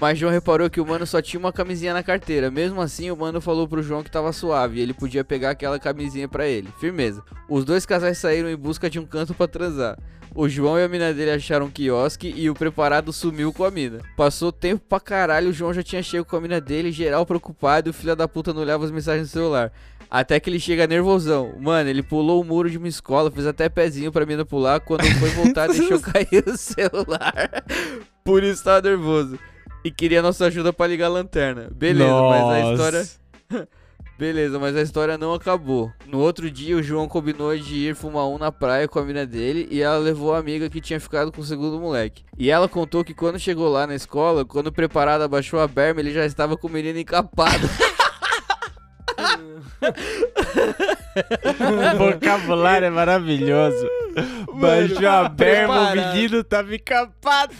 Mas 0.00 0.18
João 0.18 0.32
reparou 0.32 0.70
que 0.70 0.80
o 0.80 0.86
mano 0.86 1.06
só 1.06 1.20
tinha 1.20 1.38
uma 1.38 1.52
camisinha 1.52 1.92
na 1.92 2.02
carteira. 2.02 2.50
Mesmo 2.50 2.80
assim, 2.80 3.10
o 3.10 3.16
mano 3.16 3.38
falou 3.38 3.68
pro 3.68 3.82
João 3.82 4.02
que 4.02 4.10
tava 4.10 4.32
suave 4.32 4.78
e 4.78 4.82
ele 4.82 4.94
podia 4.94 5.22
pegar 5.22 5.50
aquela 5.50 5.78
camisinha 5.78 6.26
pra 6.26 6.48
ele. 6.48 6.70
Firmeza. 6.80 7.22
Os 7.46 7.66
dois 7.66 7.84
casais 7.84 8.16
saíram 8.16 8.48
em 8.48 8.56
busca 8.56 8.88
de 8.88 8.98
um 8.98 9.04
canto 9.04 9.34
pra 9.34 9.46
transar. 9.46 9.98
O 10.34 10.48
João 10.48 10.78
e 10.78 10.84
a 10.84 10.88
mina 10.88 11.12
dele 11.12 11.32
acharam 11.32 11.66
um 11.66 11.70
quiosque 11.70 12.32
e 12.34 12.48
o 12.48 12.54
preparado 12.54 13.12
sumiu 13.12 13.52
com 13.52 13.62
a 13.62 13.70
mina. 13.70 13.98
Passou 14.16 14.50
tempo 14.50 14.82
pra 14.88 15.00
caralho, 15.00 15.50
o 15.50 15.52
João 15.52 15.74
já 15.74 15.82
tinha 15.82 16.02
chego 16.02 16.24
com 16.24 16.36
a 16.36 16.40
mina 16.40 16.60
dele, 16.60 16.92
geral 16.92 17.26
preocupado 17.26 17.88
e 17.88 17.90
o 17.90 17.92
filho 17.92 18.16
da 18.16 18.28
puta 18.28 18.54
não 18.54 18.62
olhava 18.62 18.84
as 18.84 18.90
mensagens 18.90 19.28
no 19.28 19.32
celular. 19.32 19.70
Até 20.10 20.40
que 20.40 20.48
ele 20.48 20.58
chega 20.58 20.86
nervosão. 20.86 21.54
Mano, 21.60 21.90
ele 21.90 22.02
pulou 22.02 22.40
o 22.40 22.44
muro 22.44 22.70
de 22.70 22.78
uma 22.78 22.88
escola, 22.88 23.30
fez 23.30 23.46
até 23.46 23.68
pezinho 23.68 24.10
pra 24.10 24.24
mina 24.24 24.46
pular. 24.46 24.80
Quando 24.80 25.04
foi 25.04 25.28
voltar, 25.30 25.68
deixou 25.70 26.00
cair 26.00 26.44
o 26.46 26.56
celular. 26.56 27.64
Por 28.24 28.42
isso 28.42 28.64
tava 28.64 28.88
nervoso. 28.88 29.38
E 29.84 29.90
queria 29.90 30.20
nossa 30.22 30.46
ajuda 30.46 30.72
pra 30.72 30.86
ligar 30.86 31.06
a 31.06 31.10
lanterna. 31.10 31.68
Beleza, 31.72 32.22
mas 32.22 32.42
a 32.42 32.60
Nossa. 32.60 32.72
história. 32.72 33.68
Beleza, 34.18 34.58
mas 34.58 34.76
a 34.76 34.82
história 34.82 35.16
não 35.16 35.32
acabou. 35.32 35.90
No 36.06 36.18
outro 36.18 36.50
dia, 36.50 36.76
o 36.76 36.82
João 36.82 37.08
combinou 37.08 37.56
de 37.56 37.88
ir 37.88 37.94
fumar 37.94 38.26
um 38.26 38.36
na 38.36 38.52
praia 38.52 38.86
com 38.86 38.98
a 38.98 39.02
mina 39.02 39.24
dele 39.24 39.66
e 39.70 39.80
ela 39.80 39.96
levou 39.96 40.34
a 40.34 40.38
amiga 40.38 40.68
que 40.68 40.78
tinha 40.78 41.00
ficado 41.00 41.32
com 41.32 41.40
o 41.40 41.44
segundo 41.44 41.80
moleque. 41.80 42.22
E 42.36 42.50
ela 42.50 42.68
contou 42.68 43.02
que 43.02 43.14
quando 43.14 43.38
chegou 43.38 43.70
lá 43.70 43.86
na 43.86 43.94
escola, 43.94 44.44
quando 44.44 44.66
o 44.66 44.72
preparado 44.72 45.22
abaixou 45.22 45.58
a 45.58 45.66
berma, 45.66 46.00
ele 46.00 46.12
já 46.12 46.26
estava 46.26 46.54
com 46.54 46.68
o 46.68 46.70
menino 46.70 46.98
encapado. 46.98 47.66
O 51.94 52.12
vocabulário 52.12 52.86
é 52.86 52.90
maravilhoso. 52.90 53.88
Baixou 54.54 55.08
a 55.08 55.28
berma, 55.28 55.92
o 55.92 55.96
menino 55.96 56.44
tava 56.44 56.74
encapado. 56.74 57.54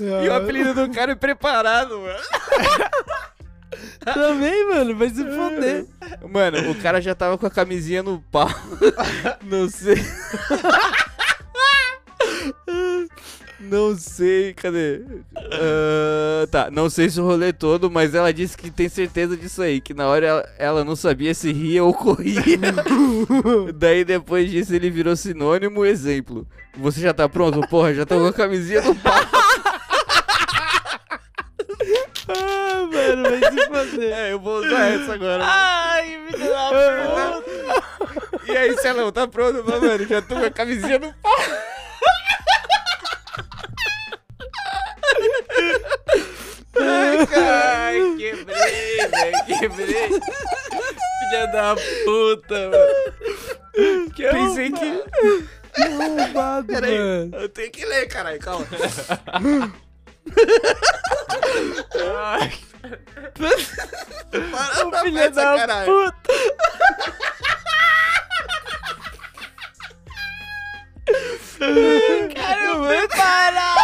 E 0.00 0.28
o 0.28 0.34
apelido 0.34 0.74
do 0.74 0.92
cara 0.92 1.12
é 1.12 1.14
preparado, 1.14 2.00
mano. 2.00 2.18
Também, 4.04 4.68
mano, 4.68 4.96
vai 4.96 5.08
se 5.10 5.24
foder. 5.24 5.86
Mano, 6.28 6.70
o 6.70 6.74
cara 6.74 7.00
já 7.00 7.14
tava 7.14 7.38
com 7.38 7.46
a 7.46 7.50
camisinha 7.50 8.02
no 8.02 8.20
pau. 8.30 8.48
Não 9.44 9.68
sei. 9.68 9.96
Não 13.60 13.94
sei, 13.96 14.54
cadê? 14.54 15.02
Ah, 15.36 16.46
tá, 16.50 16.70
não 16.70 16.88
sei 16.88 17.10
se 17.10 17.20
o 17.20 17.24
rolê 17.24 17.52
todo, 17.52 17.90
mas 17.90 18.14
ela 18.14 18.32
disse 18.32 18.56
que 18.56 18.70
tem 18.70 18.88
certeza 18.88 19.36
disso 19.36 19.60
aí, 19.60 19.82
que 19.82 19.92
na 19.92 20.08
hora 20.08 20.26
ela, 20.26 20.48
ela 20.58 20.84
não 20.84 20.96
sabia 20.96 21.34
se 21.34 21.52
ria 21.52 21.84
ou 21.84 21.92
corria. 21.92 22.42
Daí 23.76 24.02
depois 24.02 24.50
disso 24.50 24.74
ele 24.74 24.88
virou 24.88 25.14
sinônimo 25.14 25.84
exemplo. 25.84 26.46
Você 26.78 27.00
já 27.00 27.12
tá 27.12 27.28
pronto? 27.28 27.60
Porra, 27.68 27.92
já 27.92 28.06
tá 28.06 28.16
com 28.16 28.26
a 28.26 28.32
camisinha 28.32 28.80
no 28.80 28.94
pau. 28.94 29.12
Ah, 32.28 32.88
mano, 32.90 33.22
vai 33.22 33.39
se 33.50 33.66
foder. 33.66 34.12
É, 34.12 34.32
eu 34.32 34.40
vou 34.40 34.58
usar 34.64 34.88
essa 34.88 35.14
agora. 35.14 35.44
Ai, 35.46 36.16
me 36.18 36.32
deu 36.38 36.52
uma 36.52 37.42
puta. 37.42 38.52
E 38.52 38.56
aí, 38.56 38.76
Celão, 38.78 39.12
tá 39.12 39.26
pronto? 39.26 39.62
Mas, 39.66 39.80
mano, 39.80 40.06
já 40.06 40.22
tô 40.22 40.34
com 40.36 40.44
a 40.46 40.50
camisinha 40.50 40.98
no 40.98 41.12
pau. 41.14 41.32
Ai, 46.80 47.26
cara, 47.26 47.92
quebrei, 48.16 49.06
velho, 49.08 49.44
quebrei. 49.58 50.08
Filha 50.08 51.46
da 51.52 51.74
puta, 52.04 52.70
mano. 52.70 54.10
Que 54.14 54.28
Pensei 54.28 54.70
que... 54.70 55.04
Que 55.72 55.82
arrombado, 55.82 56.66
Peraí, 56.66 56.98
mano. 56.98 57.36
eu 57.36 57.48
tenho 57.48 57.70
que 57.70 57.84
ler, 57.86 58.08
caralho, 58.08 58.40
calma. 58.40 58.66
Ai, 62.24 62.52
Para 64.90 65.02
filha 65.02 65.22
festa, 65.22 65.42
da 65.42 65.56
caralho. 65.56 65.92
puta. 65.92 66.32
Caramba, 72.34 73.08
para! 73.08 73.74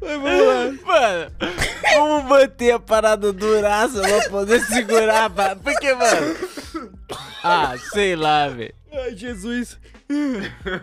Vai, 0.00 0.18
vamos 0.18 0.46
lá. 0.46 0.64
Mano, 0.84 1.32
vamos 1.94 2.24
manter 2.24 2.72
a 2.72 2.78
parada 2.78 3.32
duraça 3.32 4.00
pra 4.00 4.30
poder 4.30 4.60
segurar 4.62 5.24
a 5.24 5.30
parada. 5.30 5.60
Porque, 5.62 5.94
mano... 5.94 6.36
Ah, 7.42 7.74
sei 7.92 8.16
lá, 8.16 8.48
velho. 8.48 8.74
Ai, 8.92 9.14
Jesus. 9.16 9.78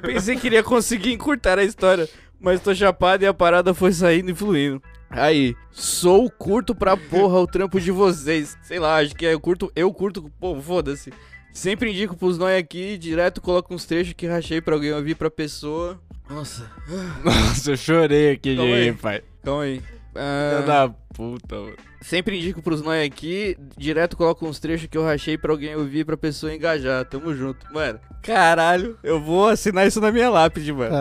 Pensei 0.02 0.36
que 0.38 0.47
iria 0.47 0.64
conseguir 0.64 1.14
encurtar 1.14 1.58
a 1.60 1.64
história, 1.64 2.08
mas 2.42 2.60
tô 2.62 2.74
chapado 2.74 3.24
e 3.24 3.28
a 3.28 3.34
parada 3.34 3.74
foi 3.74 3.92
saindo 3.94 4.32
e 4.32 4.36
fluindo. 4.36 4.82
Aí, 5.10 5.56
sou 5.72 6.30
curto 6.32 6.74
pra 6.74 6.96
porra 6.96 7.39
o 7.39 7.48
trampo 7.48 7.80
de 7.80 7.92
vocês. 7.92 8.58
Sei 8.64 8.80
lá, 8.80 8.98
acho 8.98 9.14
que 9.16 9.26
é 9.26 9.34
eu 9.34 9.39
curto, 9.39 9.72
eu 9.76 9.94
curto, 9.94 10.32
pô, 10.39 10.60
foda-se. 10.62 11.12
Sempre 11.54 11.92
indico 11.92 12.16
pros 12.16 12.38
nós 12.38 12.58
aqui, 12.58 12.98
direto 12.98 13.42
coloco 13.42 13.74
uns 13.74 13.86
trechos 13.86 14.14
que 14.14 14.26
rachei 14.26 14.62
pra 14.62 14.74
alguém 14.74 14.94
ouvir 14.94 15.16
pra 15.16 15.30
pessoa. 15.30 16.00
Nossa, 16.30 16.66
Nossa, 17.26 17.72
eu 17.72 17.78
chorei 17.78 18.32
aqui 18.32 18.52
de 18.52 18.58
Calma 18.58 18.76
aí. 18.76 18.94
pai. 18.94 19.22
calma 19.44 19.64
aí. 19.64 19.82
Ah, 20.16 20.64
da 20.66 20.94
puta, 21.22 21.55
mano. 21.55 21.76
Sempre 22.01 22.39
indico 22.39 22.63
pros 22.63 22.82
nós 22.82 23.05
aqui, 23.05 23.55
direto 23.78 24.17
coloco 24.17 24.47
uns 24.47 24.59
trechos 24.59 24.88
que 24.88 24.97
eu 24.97 25.03
rachei 25.03 25.38
pra 25.38 25.51
alguém 25.51 25.76
ouvir 25.76 26.03
pra 26.03 26.17
pessoa 26.17 26.53
engajar. 26.53 27.05
Tamo 27.05 27.36
junto. 27.36 27.72
Mano, 27.72 27.99
caralho, 28.24 28.97
eu 29.03 29.22
vou 29.22 29.47
assinar 29.47 29.86
isso 29.86 30.01
na 30.01 30.11
minha 30.11 30.32
lápide, 30.32 30.74
mano. 30.74 30.95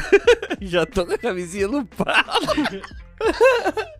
Já 0.62 0.86
tô 0.86 1.04
com 1.04 1.12
a 1.12 1.18
camisinha 1.18 1.68
no 1.68 1.84
pau. 1.84 2.06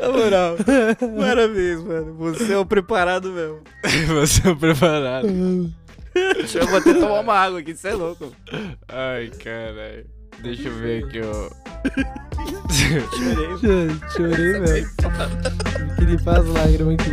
Na 0.00 0.08
moral. 0.08 0.56
Parabéns, 1.20 1.80
mano. 1.84 2.14
Você 2.14 2.52
é 2.52 2.58
o 2.58 2.66
preparado 2.66 3.30
mesmo. 3.30 3.60
Você 4.12 4.48
é 4.48 4.54
preparado. 4.56 5.28
Deixa 6.12 6.58
eu 6.58 6.76
até 6.76 6.92
tomar 6.94 7.20
uma 7.20 7.34
água 7.34 7.60
aqui, 7.60 7.74
você 7.74 7.88
é 7.88 7.94
louco. 7.94 8.34
Ai, 8.88 9.30
caralho. 9.42 10.04
Deixa 10.42 10.68
eu 10.68 10.74
ver 10.74 11.04
aqui, 11.04 11.20
ó. 11.20 11.50
Chorei. 12.72 13.58
Chorei, 13.58 14.00
chorei 14.16 14.60
velho. 14.60 14.86
Tive 14.96 15.96
que 15.96 16.04
limpar 16.04 16.40
as 16.40 16.46
lágrimas 16.46 16.94
aqui. 16.94 17.10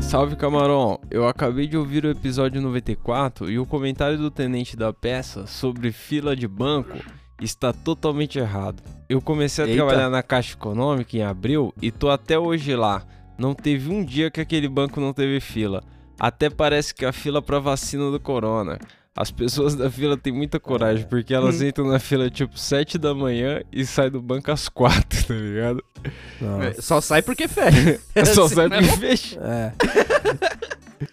Salve 0.00 0.36
camarão, 0.36 1.00
eu 1.10 1.26
acabei 1.26 1.66
de 1.66 1.76
ouvir 1.76 2.04
o 2.04 2.10
episódio 2.10 2.60
94 2.60 3.50
e 3.50 3.58
o 3.58 3.64
comentário 3.64 4.18
do 4.18 4.30
tenente 4.30 4.76
da 4.76 4.92
peça 4.92 5.46
sobre 5.46 5.90
fila 5.90 6.36
de 6.36 6.46
banco 6.46 6.98
está 7.44 7.72
totalmente 7.72 8.38
errado. 8.38 8.82
Eu 9.08 9.20
comecei 9.20 9.64
a 9.64 9.68
Eita. 9.68 9.76
trabalhar 9.84 10.08
na 10.10 10.22
Caixa 10.22 10.54
Econômica 10.54 11.16
em 11.16 11.22
abril 11.22 11.72
e 11.80 11.90
tô 11.90 12.08
até 12.10 12.38
hoje 12.38 12.74
lá. 12.76 13.02
Não 13.38 13.54
teve 13.54 13.90
um 13.90 14.04
dia 14.04 14.30
que 14.30 14.40
aquele 14.40 14.68
banco 14.68 15.00
não 15.00 15.12
teve 15.12 15.40
fila. 15.40 15.82
Até 16.18 16.48
parece 16.48 16.94
que 16.94 17.04
a 17.04 17.12
fila 17.12 17.42
para 17.42 17.58
vacina 17.58 18.10
do 18.10 18.20
corona. 18.20 18.78
As 19.14 19.30
pessoas 19.30 19.74
da 19.74 19.90
fila 19.90 20.16
têm 20.16 20.32
muita 20.32 20.58
coragem, 20.58 21.04
porque 21.06 21.34
elas 21.34 21.60
Hum. 21.60 21.66
entram 21.66 21.86
na 21.86 21.98
fila 21.98 22.30
tipo 22.30 22.58
7 22.58 22.96
da 22.96 23.14
manhã 23.14 23.60
e 23.70 23.84
saem 23.84 24.10
do 24.10 24.22
banco 24.22 24.50
às 24.50 24.70
4, 24.70 25.26
tá 25.26 25.34
ligado? 25.34 25.84
Só 26.80 26.98
sai 27.00 27.20
porque 27.20 27.46
fecha. 27.46 28.00
Só 28.34 28.44
Assim 28.44 28.54
sai 28.54 28.68
mesmo. 28.70 28.88
porque 28.88 29.06
fecha. 29.06 29.38
É. 29.42 29.72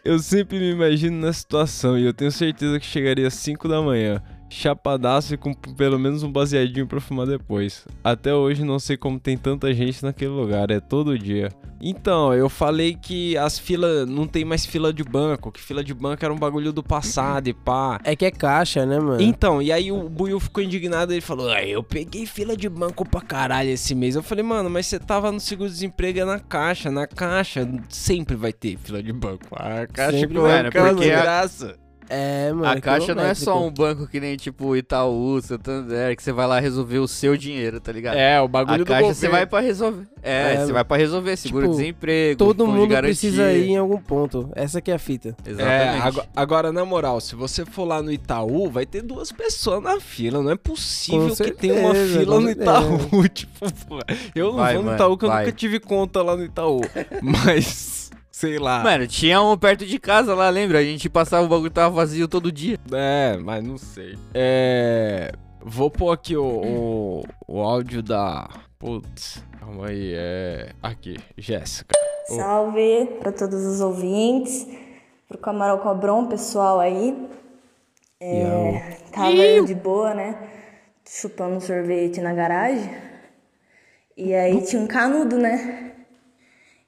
Eu 0.05 0.19
sempre 0.19 0.59
me 0.59 0.71
imagino 0.71 1.19
na 1.19 1.33
situação 1.33 1.97
e 1.97 2.05
eu 2.05 2.13
tenho 2.13 2.31
certeza 2.31 2.79
que 2.79 2.85
chegaria 2.85 3.27
às 3.27 3.33
5 3.33 3.67
da 3.67 3.81
manhã, 3.81 4.21
chapadaço 4.49 5.33
e 5.33 5.37
com 5.37 5.53
pelo 5.53 5.99
menos 5.99 6.23
um 6.23 6.31
baseadinho 6.31 6.87
pra 6.87 6.99
fumar 6.99 7.27
depois. 7.27 7.85
Até 8.03 8.33
hoje 8.33 8.63
não 8.63 8.79
sei 8.79 8.97
como 8.97 9.19
tem 9.19 9.37
tanta 9.37 9.73
gente 9.73 10.03
naquele 10.03 10.31
lugar, 10.31 10.71
é 10.71 10.79
todo 10.79 11.17
dia. 11.17 11.49
Então, 11.81 12.33
eu 12.33 12.49
falei 12.49 12.93
que 12.93 13.37
as 13.37 13.57
filas, 13.57 14.05
não 14.05 14.27
tem 14.27 14.43
mais 14.43 14.65
fila 14.65 14.91
de 14.91 15.01
banco, 15.01 15.49
que 15.49 15.61
fila 15.61 15.81
de 15.81 15.93
banco 15.93 16.25
era 16.25 16.33
um 16.33 16.37
bagulho 16.37 16.73
do 16.73 16.83
passado 16.83 17.47
e 17.47 17.53
pá. 17.53 18.01
É 18.03 18.17
que 18.17 18.25
é 18.25 18.31
caixa, 18.31 18.85
né, 18.85 18.99
mano? 18.99 19.21
Então, 19.21 19.61
e 19.61 19.71
aí 19.71 19.89
o 19.89 20.09
Buiu 20.09 20.41
ficou 20.41 20.61
indignado, 20.61 21.13
ele 21.13 21.21
falou, 21.21 21.49
ah, 21.49 21.63
eu 21.63 21.81
peguei 21.81 22.25
fila 22.25 22.57
de 22.57 22.67
banco 22.67 23.07
pra 23.07 23.21
caralho 23.21 23.69
esse 23.69 23.95
mês. 23.95 24.15
Eu 24.15 24.23
falei, 24.23 24.43
mano, 24.43 24.69
mas 24.69 24.87
você 24.87 24.99
tava 24.99 25.31
no 25.31 25.39
seguro-desemprego 25.39 26.19
é 26.19 26.25
na 26.25 26.37
caixa, 26.39 26.91
na 26.91 27.07
caixa 27.07 27.65
sempre 27.87 28.35
vai 28.35 28.51
ter 28.51 28.77
fila 28.77 29.01
de 29.01 29.13
banco. 29.13 29.45
A 29.53 29.87
caixa 29.87 30.17
Sempre 30.19 30.37
Mano, 30.37 30.65
ficar 30.69 30.89
porque 30.93 31.09
a- 31.11 31.21
graça. 31.21 31.77
É, 32.09 32.51
mano. 32.51 32.65
A 32.65 32.81
caixa 32.81 33.13
não 33.13 33.23
é 33.23 33.33
só 33.35 33.63
um 33.63 33.69
banco 33.71 34.07
que 34.07 34.19
nem 34.19 34.35
tipo 34.35 34.75
Itaú, 34.75 35.39
Santander, 35.41 36.15
que 36.15 36.23
você 36.23 36.31
vai 36.31 36.47
lá 36.47 36.59
resolver 36.59 36.97
o 36.97 37.07
seu 37.07 37.37
dinheiro, 37.37 37.79
tá 37.79 37.91
ligado? 37.91 38.17
É, 38.17 38.41
o 38.41 38.47
bagulho 38.47 38.75
a 38.75 38.77
do 38.79 38.85
caixa 38.85 39.13
você 39.13 39.27
vai 39.29 39.45
pra 39.45 39.59
resolver. 39.59 40.07
É, 40.23 40.53
É, 40.55 40.65
você 40.65 40.73
vai 40.73 40.83
pra 40.83 40.97
resolver 40.97 41.35
seguro-desemprego, 41.37 42.37
Todo 42.37 42.65
mundo 42.67 42.95
precisa 42.97 43.51
ir 43.53 43.69
em 43.69 43.77
algum 43.77 43.97
ponto. 44.01 44.49
Essa 44.55 44.81
que 44.81 44.89
é 44.91 44.95
a 44.95 44.99
fita. 44.99 45.35
É, 45.45 45.49
Exatamente. 45.51 46.07
ago- 46.07 46.23
agora, 46.35 46.71
na 46.71 46.83
moral, 46.83 47.21
se 47.21 47.35
você 47.35 47.63
for 47.65 47.85
lá 47.85 48.01
no 48.01 48.11
Itaú, 48.11 48.69
vai 48.69 48.85
ter 48.85 49.01
duas 49.03 49.31
pessoas 49.31 49.81
na 49.83 49.99
fila. 49.99 50.41
Não 50.41 50.51
é 50.51 50.55
possível 50.57 51.29
Com 51.29 51.35
que 51.43 51.51
tenha 51.51 51.75
uma 51.75 51.93
certeza, 51.93 52.19
fila 52.19 52.39
no 52.39 52.47
certeza. 52.47 52.71
Itaú. 52.71 53.27
tipo, 53.29 53.73
pô, 53.87 53.99
eu 54.33 54.47
não 54.47 54.55
Vai, 54.55 54.73
vou 54.73 54.81
no 54.81 54.85
mano, 54.87 54.97
Itaú, 54.97 55.17
que 55.17 55.25
eu 55.25 55.29
vai. 55.29 55.45
nunca 55.45 55.55
tive 55.55 55.79
conta 55.79 56.21
lá 56.23 56.35
no 56.35 56.43
Itaú. 56.43 56.81
Mas, 57.21 57.98
sei 58.39 58.57
lá. 58.57 58.81
Mano, 58.81 59.05
tinha 59.05 59.41
um 59.41 59.57
perto 59.57 59.85
de 59.85 59.99
casa 59.99 60.33
lá, 60.33 60.49
lembra? 60.49 60.79
A 60.79 60.83
gente 60.83 61.09
passava, 61.09 61.45
o 61.45 61.49
bagulho 61.49 61.69
tava 61.69 61.93
vazio 61.93 62.25
todo 62.25 62.49
dia. 62.49 62.79
É, 62.93 63.37
mas 63.37 63.61
não 63.61 63.77
sei. 63.77 64.17
É. 64.33 65.33
Vou 65.61 65.91
pôr 65.91 66.13
aqui 66.13 66.37
o, 66.37 66.45
o, 66.45 67.23
o 67.45 67.59
áudio 67.59 68.01
da. 68.01 68.49
Putz, 68.79 69.43
calma 69.59 69.87
aí, 69.87 70.13
é. 70.15 70.69
Aqui, 70.81 71.17
Jéssica. 71.37 71.99
Ô, 72.29 72.35
Salve 72.35 73.17
para 73.19 73.33
todos 73.33 73.61
os 73.65 73.81
ouvintes, 73.81 74.65
pro 75.27 75.37
Camarão 75.37 75.79
Cobrão, 75.79 76.25
pessoal 76.25 76.79
aí. 76.79 77.27
É, 78.21 78.99
tava 79.11 79.31
eu 79.33 79.65
de 79.65 79.75
boa, 79.75 80.13
né? 80.13 80.49
Chupando 81.05 81.57
um 81.57 81.59
sorvete 81.59 82.21
na 82.21 82.33
garagem. 82.33 82.89
E 84.15 84.33
aí 84.33 84.61
tinha 84.61 84.81
um 84.81 84.87
canudo, 84.87 85.37
né? 85.37 85.89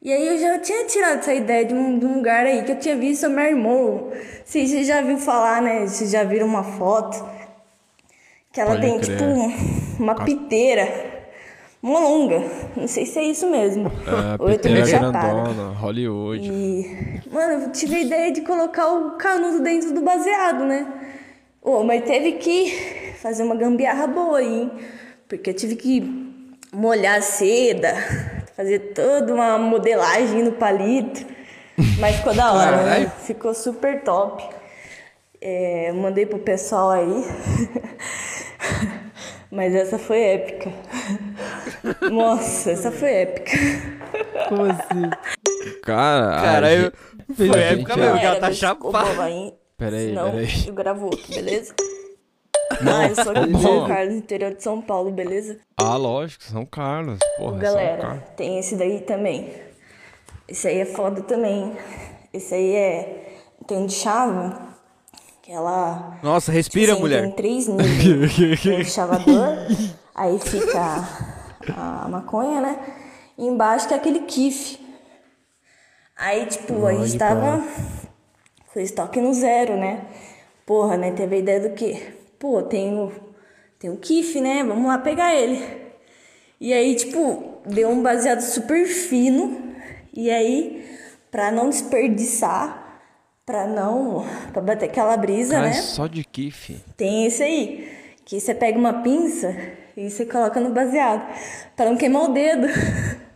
E 0.01 0.11
aí 0.11 0.27
eu 0.27 0.37
já 0.39 0.57
tinha 0.57 0.83
tirado 0.85 1.19
essa 1.19 1.33
ideia 1.33 1.63
de 1.63 1.75
um, 1.75 1.99
de 1.99 2.05
um 2.05 2.15
lugar 2.15 2.43
aí 2.45 2.63
que 2.63 2.71
eu 2.71 2.79
tinha 2.79 2.95
visto 2.95 3.29
meu 3.29 3.45
irmão. 3.45 4.11
Se 4.43 4.67
você 4.67 4.83
já 4.83 4.99
viu 5.01 5.17
falar, 5.17 5.61
né? 5.61 5.85
Vocês 5.85 6.09
já 6.09 6.23
viram 6.23 6.47
uma 6.47 6.63
foto 6.63 7.23
que 8.51 8.59
ela 8.59 8.71
Pode 8.71 8.81
tem 8.81 8.99
crer. 8.99 9.17
tipo 9.17 10.01
uma 10.01 10.15
piteira. 10.25 11.11
Uma 11.83 11.99
longa. 11.99 12.43
Não 12.75 12.87
sei 12.87 13.05
se 13.05 13.19
é 13.19 13.23
isso 13.23 13.49
mesmo. 13.49 13.87
É, 13.89 14.35
Ou 14.41 14.49
eu 14.49 14.59
tô 14.59 14.69
meio 14.69 14.85
grandona, 14.85 15.69
Hollywood. 15.73 16.49
E, 16.51 17.21
mano, 17.31 17.63
eu 17.63 17.71
tive 17.71 17.95
a 17.95 17.99
ideia 18.01 18.31
de 18.31 18.41
colocar 18.41 18.87
o 18.91 19.11
canudo 19.11 19.61
dentro 19.63 19.93
do 19.93 20.01
baseado, 20.01 20.65
né? 20.65 20.85
Ô, 21.61 21.83
mas 21.83 22.03
teve 22.03 22.33
que 22.33 23.13
fazer 23.21 23.43
uma 23.43 23.55
gambiarra 23.55 24.07
boa 24.07 24.39
aí, 24.39 24.61
hein? 24.61 24.71
Porque 25.27 25.51
eu 25.51 25.53
tive 25.53 25.75
que 25.75 26.01
molhar 26.73 27.17
a 27.19 27.21
seda, 27.21 27.95
fazer 28.61 28.79
toda 28.93 29.33
uma 29.33 29.57
modelagem 29.57 30.43
no 30.43 30.51
palito. 30.51 31.25
Mas 31.99 32.17
ficou 32.17 32.33
da 32.33 32.53
hora, 32.53 32.83
né? 32.83 33.11
Ficou 33.23 33.53
super 33.55 34.03
top. 34.03 34.47
É, 35.41 35.91
mandei 35.93 36.27
pro 36.27 36.37
pessoal 36.37 36.91
aí. 36.91 37.25
Mas 39.49 39.73
essa 39.73 39.97
foi 39.97 40.21
épica. 40.21 40.71
Nossa, 42.11 42.71
essa 42.71 42.91
foi 42.91 43.11
épica. 43.11 43.51
Como 44.47 44.63
assim? 44.65 45.09
Cara, 45.83 46.41
Cara, 46.41 46.71
eu... 46.73 46.91
Foi 47.35 47.49
a 47.49 47.57
época 47.57 47.93
gente- 47.93 47.99
mesmo, 47.99 48.19
que 48.19 48.25
ela 48.25 48.39
tá 48.39 48.51
chapada. 48.53 49.09
Peraí, 49.77 50.09
Senão 50.09 50.31
peraí. 50.31 50.67
eu 50.67 50.73
gravo 50.73 51.05
outro, 51.05 51.33
beleza? 51.33 51.73
Ah, 52.71 53.07
eu 53.07 53.15
sou 53.15 53.31
aqui 53.31 53.53
de. 53.53 53.61
São 53.61 53.87
Carlos, 53.87 54.15
interior 54.15 54.53
de 54.53 54.63
São 54.63 54.81
Paulo, 54.81 55.11
beleza? 55.11 55.59
Ah, 55.77 55.95
lógico, 55.95 56.43
São 56.43 56.65
Carlos. 56.65 57.19
Porra, 57.37 57.51
São 57.51 57.59
Galera, 57.59 58.01
Carlos. 58.01 58.23
tem 58.35 58.59
esse 58.59 58.75
daí 58.75 59.01
também. 59.01 59.53
Esse 60.47 60.67
aí 60.67 60.79
é 60.79 60.85
foda 60.85 61.21
também. 61.21 61.75
Esse 62.33 62.53
aí 62.53 62.75
é. 62.75 63.35
Tem 63.67 63.85
de 63.85 63.93
chava. 63.93 64.69
Que 65.41 65.51
ela. 65.51 66.19
Nossa, 66.21 66.51
respira, 66.51 66.93
assim, 66.93 67.01
mulher. 67.01 67.21
Tem 67.21 67.31
três 67.31 67.67
níveis. 67.67 68.61
tem 68.61 68.83
chavador. 68.83 69.57
aí 70.13 70.39
fica 70.39 71.07
a 71.75 72.07
maconha, 72.09 72.61
né? 72.61 72.79
E 73.37 73.45
embaixo 73.45 73.87
que 73.87 73.93
é 73.93 73.97
aquele 73.97 74.21
kiff. 74.21 74.79
Aí, 76.15 76.45
tipo, 76.45 76.85
a 76.85 76.91
gente 76.91 77.17
Pode 77.17 77.17
tava 77.17 77.63
com 78.71 78.79
o 78.79 78.83
estoque 78.83 79.19
no 79.19 79.33
zero, 79.33 79.75
né? 79.75 80.05
Porra, 80.65 80.95
né? 80.95 81.11
Teve 81.11 81.37
a 81.37 81.39
ideia 81.39 81.59
do 81.69 81.75
quê? 81.75 82.20
Pô, 82.41 82.63
tem 82.63 82.95
o, 82.97 83.11
tem 83.77 83.91
o 83.91 83.97
kiff, 83.97 84.41
né? 84.41 84.63
Vamos 84.63 84.87
lá 84.87 84.97
pegar 84.97 85.35
ele. 85.35 85.63
E 86.59 86.73
aí, 86.73 86.95
tipo, 86.95 87.61
deu 87.67 87.87
um 87.87 88.01
baseado 88.01 88.41
super 88.41 88.87
fino. 88.87 89.75
E 90.11 90.27
aí, 90.31 90.83
pra 91.29 91.51
não 91.51 91.69
desperdiçar, 91.69 92.99
pra 93.45 93.67
não. 93.67 94.25
pra 94.51 94.59
bater 94.59 94.85
aquela 94.89 95.15
brisa, 95.15 95.53
Cara, 95.53 95.65
né? 95.67 95.69
é 95.69 95.81
só 95.81 96.07
de 96.07 96.23
kiff. 96.23 96.83
Tem 96.97 97.27
esse 97.27 97.43
aí, 97.43 97.87
que 98.25 98.39
você 98.39 98.55
pega 98.55 98.79
uma 98.79 99.03
pinça 99.03 99.55
e 99.95 100.09
você 100.09 100.25
coloca 100.25 100.59
no 100.59 100.71
baseado, 100.71 101.23
pra 101.75 101.85
não 101.85 101.95
queimar 101.95 102.23
o 102.23 102.33
dedo. 102.33 102.67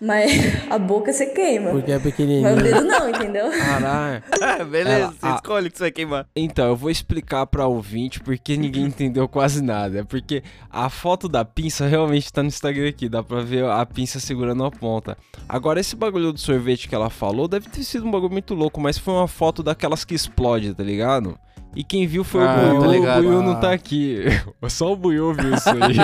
Mas 0.00 0.30
a 0.70 0.78
boca 0.78 1.12
você 1.12 1.26
queima. 1.26 1.70
Porque 1.72 1.90
é 1.92 1.94
Mas 1.96 2.02
o 2.02 2.08
pequenininho. 2.10 2.56
dedo 2.56 2.80
não, 2.82 3.10
entendeu? 3.10 3.50
Caralho. 3.50 4.22
Ah, 4.40 4.64
beleza, 4.64 4.96
Ela- 4.98 5.10
você 5.12 5.18
ah. 5.26 5.34
escolhe 5.34 5.68
o 5.68 5.70
que 5.70 5.76
você 5.76 5.84
vai 5.84 5.90
queimar. 5.90 6.26
Então, 6.34 6.68
eu 6.68 6.76
vou 6.76 6.90
explicar 6.90 7.46
pra 7.46 7.66
ouvinte 7.66 8.18
porque 8.20 8.56
ninguém 8.56 8.84
entendeu 8.84 9.28
quase 9.28 9.62
nada. 9.62 10.00
É 10.00 10.04
porque 10.04 10.42
a 10.70 10.88
foto 10.88 11.28
da 11.28 11.44
pinça 11.44 11.86
realmente 11.86 12.32
tá 12.32 12.42
no 12.42 12.48
Instagram 12.48 12.88
aqui, 12.88 13.08
dá 13.10 13.22
pra 13.22 13.42
ver 13.42 13.64
a 13.66 13.84
pinça 13.84 14.18
segurando 14.18 14.64
a 14.64 14.70
ponta. 14.70 15.18
Agora, 15.46 15.78
esse 15.80 15.94
bagulho 15.94 16.32
do 16.32 16.40
sorvete 16.40 16.88
que 16.88 16.94
ela 16.94 17.10
falou 17.10 17.46
deve 17.46 17.68
ter 17.68 17.82
sido 17.84 18.06
um 18.06 18.10
bagulho 18.10 18.32
muito 18.32 18.54
louco, 18.54 18.80
mas 18.80 18.96
foi 18.96 19.12
uma 19.12 19.28
foto 19.28 19.62
daquelas 19.62 20.04
que 20.04 20.14
explode, 20.14 20.72
tá 20.74 20.82
ligado? 20.82 21.38
E 21.74 21.84
quem 21.84 22.06
viu 22.06 22.24
foi 22.24 22.42
Ah, 22.42 22.54
o 22.54 22.58
Buiu, 22.68 22.80
tá 22.80 22.88
o 22.88 22.92
ligado. 22.92 23.22
Buiu 23.22 23.42
não 23.42 23.52
Ah. 23.52 23.56
tá 23.56 23.72
aqui. 23.72 24.24
Só 24.68 24.92
o 24.92 24.96
Buiu 24.96 25.32
viu 25.32 25.54
isso 25.54 25.68
aí. 25.70 25.96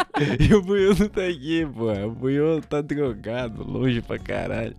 e 0.48 0.54
o 0.54 0.62
Buiu 0.62 0.94
não 0.98 1.08
tá 1.08 1.22
aqui, 1.26 1.66
pô. 1.66 1.92
O 1.92 2.10
Buiu 2.10 2.60
tá 2.62 2.80
drogado, 2.80 3.62
longe 3.62 4.00
pra 4.00 4.18
caralho. 4.18 4.74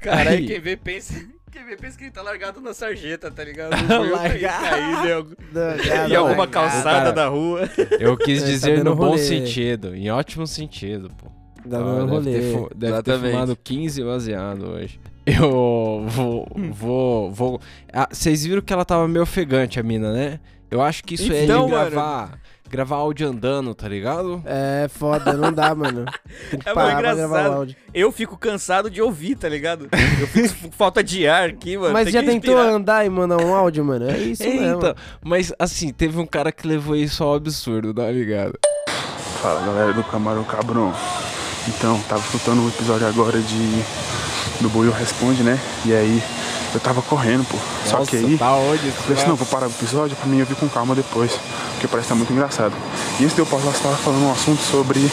Caralho, 0.00 0.30
Aí- 0.30 0.46
quem 0.46 0.60
vê 0.60 0.76
pensa. 0.76 1.14
Quem 1.56 1.64
vê 1.64 1.74
pensa 1.74 1.96
que 1.96 2.04
ele 2.04 2.10
tá 2.10 2.20
largado 2.20 2.60
na 2.60 2.74
sarjeta, 2.74 3.30
tá 3.30 3.42
ligado? 3.42 3.70
Largado. 4.10 4.64
Caído 4.68 5.08
em 5.08 5.12
algum- 5.12 5.34
Largado, 5.54 6.12
em 6.12 6.16
alguma 6.16 6.36
largado. 6.36 6.50
calçada 6.50 6.82
Cara, 6.98 7.12
da 7.12 7.28
rua. 7.28 7.62
Eu 7.98 8.14
quis 8.18 8.42
tá 8.42 8.46
dizer 8.48 8.76
dando 8.76 8.90
no 8.90 8.96
bom 8.96 9.16
sentido, 9.16 9.94
em 9.94 10.10
ótimo 10.10 10.46
sentido, 10.46 11.08
pô. 11.16 11.30
Dá 11.64 11.78
Ó, 11.80 12.04
no 12.04 12.20
deve 12.20 12.40
ter, 12.40 12.52
fu- 12.52 12.70
deve 12.76 13.02
ter 13.02 13.18
fumado 13.18 13.56
15 13.56 14.04
baseado 14.04 14.66
hoje. 14.68 15.00
Eu 15.26 16.04
vou. 16.08 16.46
vou. 16.72 17.30
vou. 17.32 17.60
Ah, 17.92 18.08
vocês 18.10 18.44
viram 18.44 18.62
que 18.62 18.72
ela 18.72 18.84
tava 18.84 19.08
meio 19.08 19.22
ofegante, 19.24 19.80
a 19.80 19.82
mina, 19.82 20.12
né? 20.12 20.38
Eu 20.70 20.80
acho 20.82 21.02
que 21.04 21.14
isso 21.14 21.32
é 21.32 21.44
Então, 21.44 21.66
de 21.66 21.72
mano. 21.72 21.90
gravar. 21.90 22.38
Gravar 22.68 22.96
áudio 22.96 23.28
andando, 23.28 23.72
tá 23.76 23.88
ligado? 23.88 24.42
É 24.44 24.88
foda, 24.88 25.32
não 25.34 25.52
dá, 25.52 25.72
mano. 25.72 26.04
Tem 26.50 26.58
que 26.58 26.68
É 26.68 26.74
parar 26.74 26.98
pra 27.00 27.14
gravar 27.14 27.46
áudio. 27.46 27.76
Eu 27.94 28.10
fico 28.10 28.36
cansado 28.36 28.90
de 28.90 29.00
ouvir, 29.00 29.36
tá 29.36 29.48
ligado? 29.48 29.88
Eu 30.20 30.26
fico 30.26 30.52
com 30.62 30.72
falta 30.72 31.02
de 31.02 31.28
ar 31.28 31.48
aqui, 31.50 31.76
mano. 31.78 31.92
Mas 31.92 32.04
tem 32.04 32.12
já 32.14 32.20
que 32.20 32.26
tentou 32.26 32.54
respirar. 32.56 32.74
andar 32.74 33.06
e 33.06 33.08
mandar 33.08 33.40
um 33.40 33.54
áudio, 33.54 33.84
mano? 33.84 34.10
É 34.10 34.18
isso 34.18 34.42
É, 34.42 34.48
mesmo. 34.48 34.76
então, 34.78 34.94
mas 35.24 35.52
assim, 35.60 35.92
teve 35.92 36.18
um 36.18 36.26
cara 36.26 36.50
que 36.50 36.66
levou 36.66 36.96
isso 36.96 37.22
ao 37.22 37.34
absurdo, 37.34 37.94
tá 37.94 38.10
ligado? 38.10 38.58
Fala 39.40 39.64
galera 39.64 39.92
do 39.92 40.02
Camarão 40.02 40.42
Cabrão. 40.42 40.92
Então, 41.68 42.00
tava 42.08 42.20
escutando 42.22 42.62
um 42.62 42.68
episódio 42.68 43.06
agora 43.06 43.38
de. 43.40 43.82
Do 44.60 44.68
Buiu 44.68 44.92
Responde, 44.92 45.42
né? 45.42 45.58
E 45.84 45.92
aí 45.92 46.22
eu 46.74 46.80
tava 46.80 47.02
correndo, 47.02 47.46
pô. 47.46 47.56
Só 47.84 48.04
que 48.04 48.16
Nossa, 48.16 48.26
aí. 48.28 48.38
tá 48.38 48.52
onde 48.54 48.92
Eu 49.08 49.14
esse 49.14 49.26
não, 49.26 49.36
vou 49.36 49.46
parar 49.46 49.66
o 49.66 49.70
episódio 49.70 50.16
pra 50.16 50.26
mim 50.26 50.40
ouvir 50.40 50.54
com 50.56 50.68
calma 50.68 50.94
depois. 50.94 51.32
Porque 51.72 51.86
parece 51.86 52.06
que 52.06 52.08
tá 52.10 52.14
muito 52.14 52.32
engraçado. 52.32 52.72
E 53.20 53.24
antes 53.24 53.34
de 53.34 53.40
eu 53.40 53.46
pausar, 53.46 53.72
você 53.72 53.82
tava 53.82 53.96
falando 53.96 54.24
um 54.24 54.32
assunto 54.32 54.62
sobre. 54.62 55.10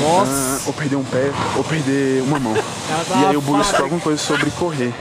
Nossa! 0.00 0.30
ah, 0.30 0.60
ou 0.66 0.72
perder 0.72 0.96
um 0.96 1.04
pé, 1.04 1.32
ou 1.56 1.64
perder 1.64 2.22
uma 2.22 2.38
mão. 2.38 2.54
E 3.20 3.24
aí 3.26 3.36
o 3.36 3.40
Buiu 3.40 3.62
citou 3.64 3.84
alguma 3.84 4.00
coisa 4.00 4.22
sobre 4.22 4.50
correr. 4.52 4.92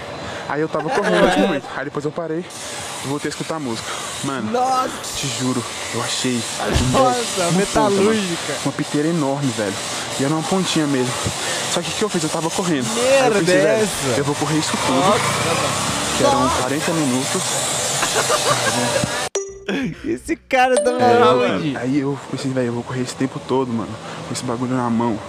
Aí 0.49 0.62
eu 0.62 0.70
tava 0.70 0.89
correndo 0.89 1.26
nesse 1.26 1.39
momento. 1.39 1.66
Aí 1.76 1.86
depois 1.86 2.05
eu 2.05 2.12
parei 2.12 2.45
e 3.03 3.08
voltei 3.08 3.28
a 3.28 3.32
escutar 3.32 3.55
a 3.55 3.60
música. 3.60 3.88
Mano, 4.24 4.51
te 5.16 5.28
juro, 5.28 5.64
eu 5.93 6.01
achei. 6.01 6.41
Nossa, 6.91 7.41
uma 7.41 7.51
metalúrgica. 7.51 8.53
Uma 8.64 8.72
piteira 8.72 9.10
enorme, 9.10 9.51
velho. 9.51 9.74
E 10.20 10.24
era 10.24 10.34
uma 10.34 10.43
pontinha 10.43 10.88
mesmo. 10.88 11.11
Só 11.72 11.82
que 11.82 11.89
o 11.89 11.93
que 11.93 12.03
eu 12.03 12.09
fiz? 12.09 12.24
Eu 12.24 12.30
tava 12.30 12.49
correndo. 12.49 12.88
Aí 12.89 12.97
eu 12.97 13.22
Merda 13.22 13.39
pensei, 13.39 13.61
velho? 13.61 13.88
Eu 14.18 14.24
vou 14.24 14.36
correr 14.36 14.57
isso 14.57 14.72
tudo. 14.72 16.18
Que 16.18 16.24
eram 16.24 16.49
40 16.49 16.91
minutos. 16.93 17.41
Esse 20.05 20.36
cara 20.36 20.76
tá 20.82 20.91
É, 20.91 21.26
onde? 21.26 21.76
aí 21.76 21.99
eu 21.99 22.18
pensei, 22.32 22.49
velho, 22.51 22.68
eu 22.68 22.74
vou 22.74 22.84
correr 22.84 23.01
esse 23.01 23.15
tempo 23.15 23.39
todo, 23.47 23.68
mano. 23.72 23.89
Com 24.28 24.34
esse 24.34 24.43
bagulho 24.45 24.74
na 24.74 24.89
mão. 24.89 25.20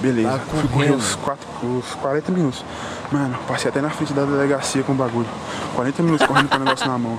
Beleza. 0.00 0.28
Tá 0.30 0.38
Fui 0.38 0.68
correr 0.68 0.90
os, 0.92 1.14
quatro, 1.16 1.48
os 1.62 1.86
40 1.94 2.30
minutos. 2.32 2.64
Mano, 3.10 3.36
passei 3.48 3.70
até 3.70 3.80
na 3.80 3.88
frente 3.90 4.12
da 4.12 4.24
delegacia 4.24 4.82
com 4.82 4.92
o 4.92 4.94
bagulho. 4.94 5.26
40 5.74 6.02
minutos 6.02 6.26
correndo 6.26 6.48
com 6.50 6.56
o 6.56 6.58
negócio 6.60 6.86
na 6.86 6.98
mão. 6.98 7.18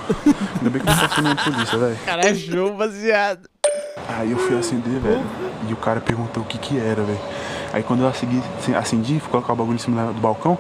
Ainda 0.58 0.70
bem 0.70 0.80
que 0.82 0.88
não 0.88 0.96
passou 0.96 1.24
nenhuma 1.24 1.44
polícia, 1.44 1.78
velho. 1.78 1.98
Cara, 2.06 2.30
é 2.30 2.36
show 2.36 2.74
baseado. 2.78 3.50
Aí 4.08 4.32
eu 4.32 4.38
fui 4.38 4.58
acender, 4.58 5.00
velho. 5.02 5.26
E 5.70 5.74
o 5.74 5.78
cara 5.78 6.02
perguntou 6.02 6.42
o 6.42 6.46
que 6.46 6.58
que 6.58 6.80
era, 6.80 7.04
velho. 7.04 7.20
Aí 7.72 7.84
quando 7.84 8.02
eu 8.02 8.08
acendi, 8.08 8.42
acendi, 8.76 9.20
fui 9.20 9.30
colocar 9.30 9.54
o 9.54 9.56
bagulho 9.56 9.76
em 9.76 9.80
cima 9.80 10.08
do 10.08 10.20
balcão. 10.20 10.58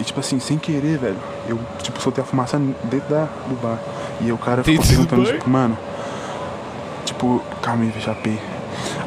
E 0.00 0.04
tipo 0.04 0.20
assim, 0.20 0.40
sem 0.40 0.56
querer, 0.58 0.98
velho. 0.98 1.18
Eu, 1.46 1.58
tipo, 1.82 2.00
soltei 2.00 2.24
a 2.24 2.26
fumaça 2.26 2.58
dentro 2.58 3.08
da, 3.08 3.28
do 3.46 3.54
bar. 3.60 3.78
E 4.20 4.24
aí 4.24 4.32
o 4.32 4.38
cara 4.38 4.64
ficou 4.64 4.82
Dentro 4.82 5.06
perguntando, 5.06 5.24
tipo, 5.38 5.50
mano. 5.50 5.76
Tipo, 7.04 7.42
calma 7.60 7.84
aí, 7.84 7.90
VJP. 7.90 8.38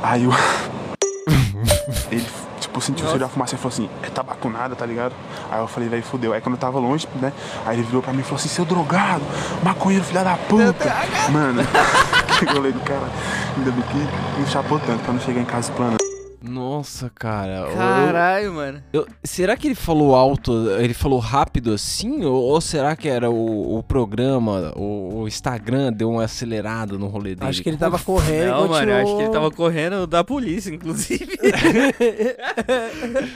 Aí 0.03 0.23
eu. 0.23 0.31
Ele, 2.11 2.25
tipo, 2.59 2.81
sentiu 2.81 3.05
o 3.05 3.07
cheiro 3.07 3.23
da 3.23 3.29
fumaça 3.29 3.55
e 3.55 3.57
falou 3.57 3.73
assim, 3.73 3.89
é 4.03 4.09
tabaco 4.09 4.49
nada, 4.49 4.75
tá 4.75 4.85
ligado? 4.85 5.13
Aí 5.51 5.59
eu 5.59 5.67
falei, 5.67 5.89
velho, 5.89 6.03
fudeu. 6.03 6.33
Aí 6.33 6.41
quando 6.41 6.55
eu 6.55 6.59
tava 6.59 6.79
longe, 6.79 7.07
né? 7.21 7.33
Aí 7.65 7.77
ele 7.77 7.83
virou 7.85 8.01
pra 8.01 8.13
mim 8.13 8.19
e 8.19 8.23
falou 8.23 8.37
assim, 8.37 8.49
seu 8.49 8.65
drogado, 8.65 9.23
maconheiro, 9.63 10.05
filha 10.05 10.23
da 10.23 10.35
puta. 10.35 10.95
Mano, 11.31 11.61
rolê 12.53 12.71
do 12.71 12.79
cara. 12.81 13.07
Ainda 13.57 13.71
bem 13.71 13.81
que 13.83 14.39
não 14.39 14.47
chapou 14.47 14.79
tanto 14.79 15.03
pra 15.03 15.13
não 15.13 15.19
chegar 15.21 15.41
em 15.41 15.45
casa 15.45 15.71
plana. 15.73 15.97
Nossa, 16.41 17.11
cara. 17.13 17.67
eu- 17.69 17.75
Caralho, 17.75 18.53
mano. 18.53 18.81
eu- 18.93 19.05
será 19.25 19.57
que 19.57 19.67
ele 19.67 19.75
falou 19.75 20.15
alto, 20.15 20.69
ele 20.79 20.93
falou 20.93 21.19
rápido 21.19 21.73
assim? 21.73 22.23
Ou, 22.23 22.33
ou 22.41 22.61
será 22.61 22.95
que 22.95 23.09
era 23.09 23.29
o, 23.29 23.77
o 23.77 23.83
programa, 23.83 24.71
o, 24.77 25.19
o 25.23 25.27
Instagram 25.27 25.91
deu 25.91 26.09
um 26.09 26.17
acelerado 26.17 26.97
no 26.97 27.07
rolê 27.07 27.35
dele? 27.35 27.49
Acho 27.49 27.61
que 27.61 27.67
ele 27.67 27.75
tava 27.75 27.99
correndo 27.99 28.51
Não, 28.51 28.69
mano, 28.69 28.89
eu 28.89 28.95
acho 29.03 29.15
que 29.17 29.21
ele 29.23 29.31
tava 29.33 29.51
correndo 29.51 30.07
da 30.07 30.23
polícia, 30.23 30.73
inclusive. 30.73 31.27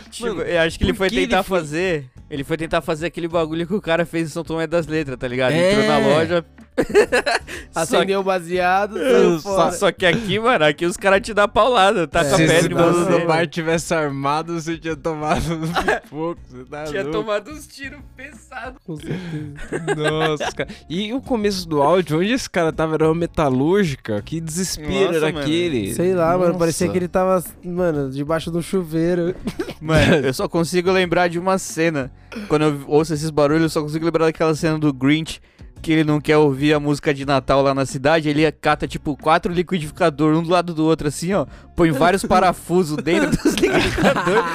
tipo, 0.10 0.28
Mano, 0.28 0.42
eu 0.44 0.62
acho 0.62 0.78
que 0.78 0.86
ele 0.86 0.94
foi 0.94 1.10
que 1.10 1.16
ele 1.16 1.28
tentar 1.28 1.44
foi- 1.44 1.60
fazer. 1.60 2.06
Ele 2.30 2.44
foi 2.44 2.58
tentar 2.58 2.82
fazer 2.82 3.08
aquele 3.08 3.28
bagulho 3.28 3.68
que 3.68 3.76
o 3.76 3.82
cara 3.82 4.06
fez 4.06 4.30
em 4.30 4.32
São 4.32 4.44
Tomé 4.46 4.66
das 4.66 4.88
Letras, 4.88 5.18
tá 5.20 5.28
ligado? 5.28 5.52
É. 5.52 5.72
Entrou 5.74 5.88
na 5.88 5.98
loja. 6.00 6.46
Acendeu 7.74 8.20
o 8.20 8.24
baseado, 8.24 8.98
saiu 8.98 9.40
só, 9.40 9.72
só 9.72 9.92
que 9.92 10.06
aqui, 10.06 10.40
mano, 10.40 10.66
aqui 10.66 10.86
os 10.86 10.96
caras 10.98 11.22
te 11.22 11.34
dão 11.34 11.48
paulada, 11.48 12.08
tá 12.08 12.24
com 12.24 12.36
a 12.36 12.38
Se 12.38 12.48
pedra 12.48 12.76
dono 12.76 13.06
você. 13.06 13.20
do 13.20 13.28
bar 13.28 13.48
tivesse 13.48 13.94
armado, 13.94 14.54
você 14.60 14.78
tinha 14.78 14.96
tomado 14.96 15.42
pipoco, 16.04 16.40
você 16.50 16.64
tá 16.66 16.84
Tinha 16.86 17.04
louco. 17.04 17.18
tomado 17.20 17.52
uns 17.52 17.68
tiros 17.68 18.00
pesados. 18.16 18.80
Com 18.86 18.96
certeza. 18.98 19.96
Nossa, 20.12 20.52
cara. 20.52 20.70
E 20.90 21.14
o 21.14 21.22
começo 21.22 21.68
do 21.68 21.82
áudio, 21.82 22.20
onde 22.20 22.32
esse 22.34 22.50
cara 22.50 22.72
tava? 22.72 22.96
Era 22.96 23.06
uma 23.08 23.16
metalúrgica? 23.16 24.22
Que 24.22 24.40
desespero 24.40 25.06
Nossa, 25.06 25.18
era 25.18 25.26
mano. 25.28 25.40
aquele? 25.40 25.94
Sei 25.94 26.14
lá, 26.14 26.38
mano, 26.38 26.58
parecia 26.58 26.86
Nossa. 26.88 26.92
que 26.92 27.00
ele 27.04 27.08
tava, 27.08 27.44
mano, 27.64 28.12
debaixo 28.12 28.52
do 28.52 28.62
chuveiro. 28.62 29.36
Mano, 29.84 30.16
eu 30.26 30.34
só 30.34 30.48
consigo 30.48 30.90
lembrar 30.94 31.28
de 31.28 31.38
uma 31.38 31.58
cena. 31.58 32.10
Quando 32.48 32.62
eu 32.64 32.80
ouço 32.88 33.14
esses 33.14 33.30
barulhos, 33.30 33.64
eu 33.64 33.70
só 33.70 33.82
consigo 33.82 34.06
lembrar 34.06 34.24
daquela 34.28 34.56
cena 34.56 34.80
do 34.80 34.94
Grinch. 34.94 35.42
Que 35.84 35.92
ele 35.92 36.06
não 36.06 36.22
quer 36.22 36.38
ouvir 36.38 36.74
a 36.74 36.80
música 36.80 37.14
de 37.14 37.26
Natal 37.26 37.62
lá 37.62 37.74
na 37.74 37.86
cidade, 37.86 38.30
ele 38.30 38.50
cata, 38.54 38.88
tipo, 38.88 39.18
quatro 39.18 39.52
liquidificadores, 39.52 40.40
um 40.40 40.44
do 40.44 40.50
lado 40.50 40.74
do 40.74 40.86
outro, 40.86 41.10
assim, 41.10 41.34
ó. 41.34 41.46
Põe 41.76 41.92
vários 41.92 42.24
parafusos 42.24 42.96
dentro 43.04 43.32
dos 43.44 43.54
liquidificadores 43.54 44.46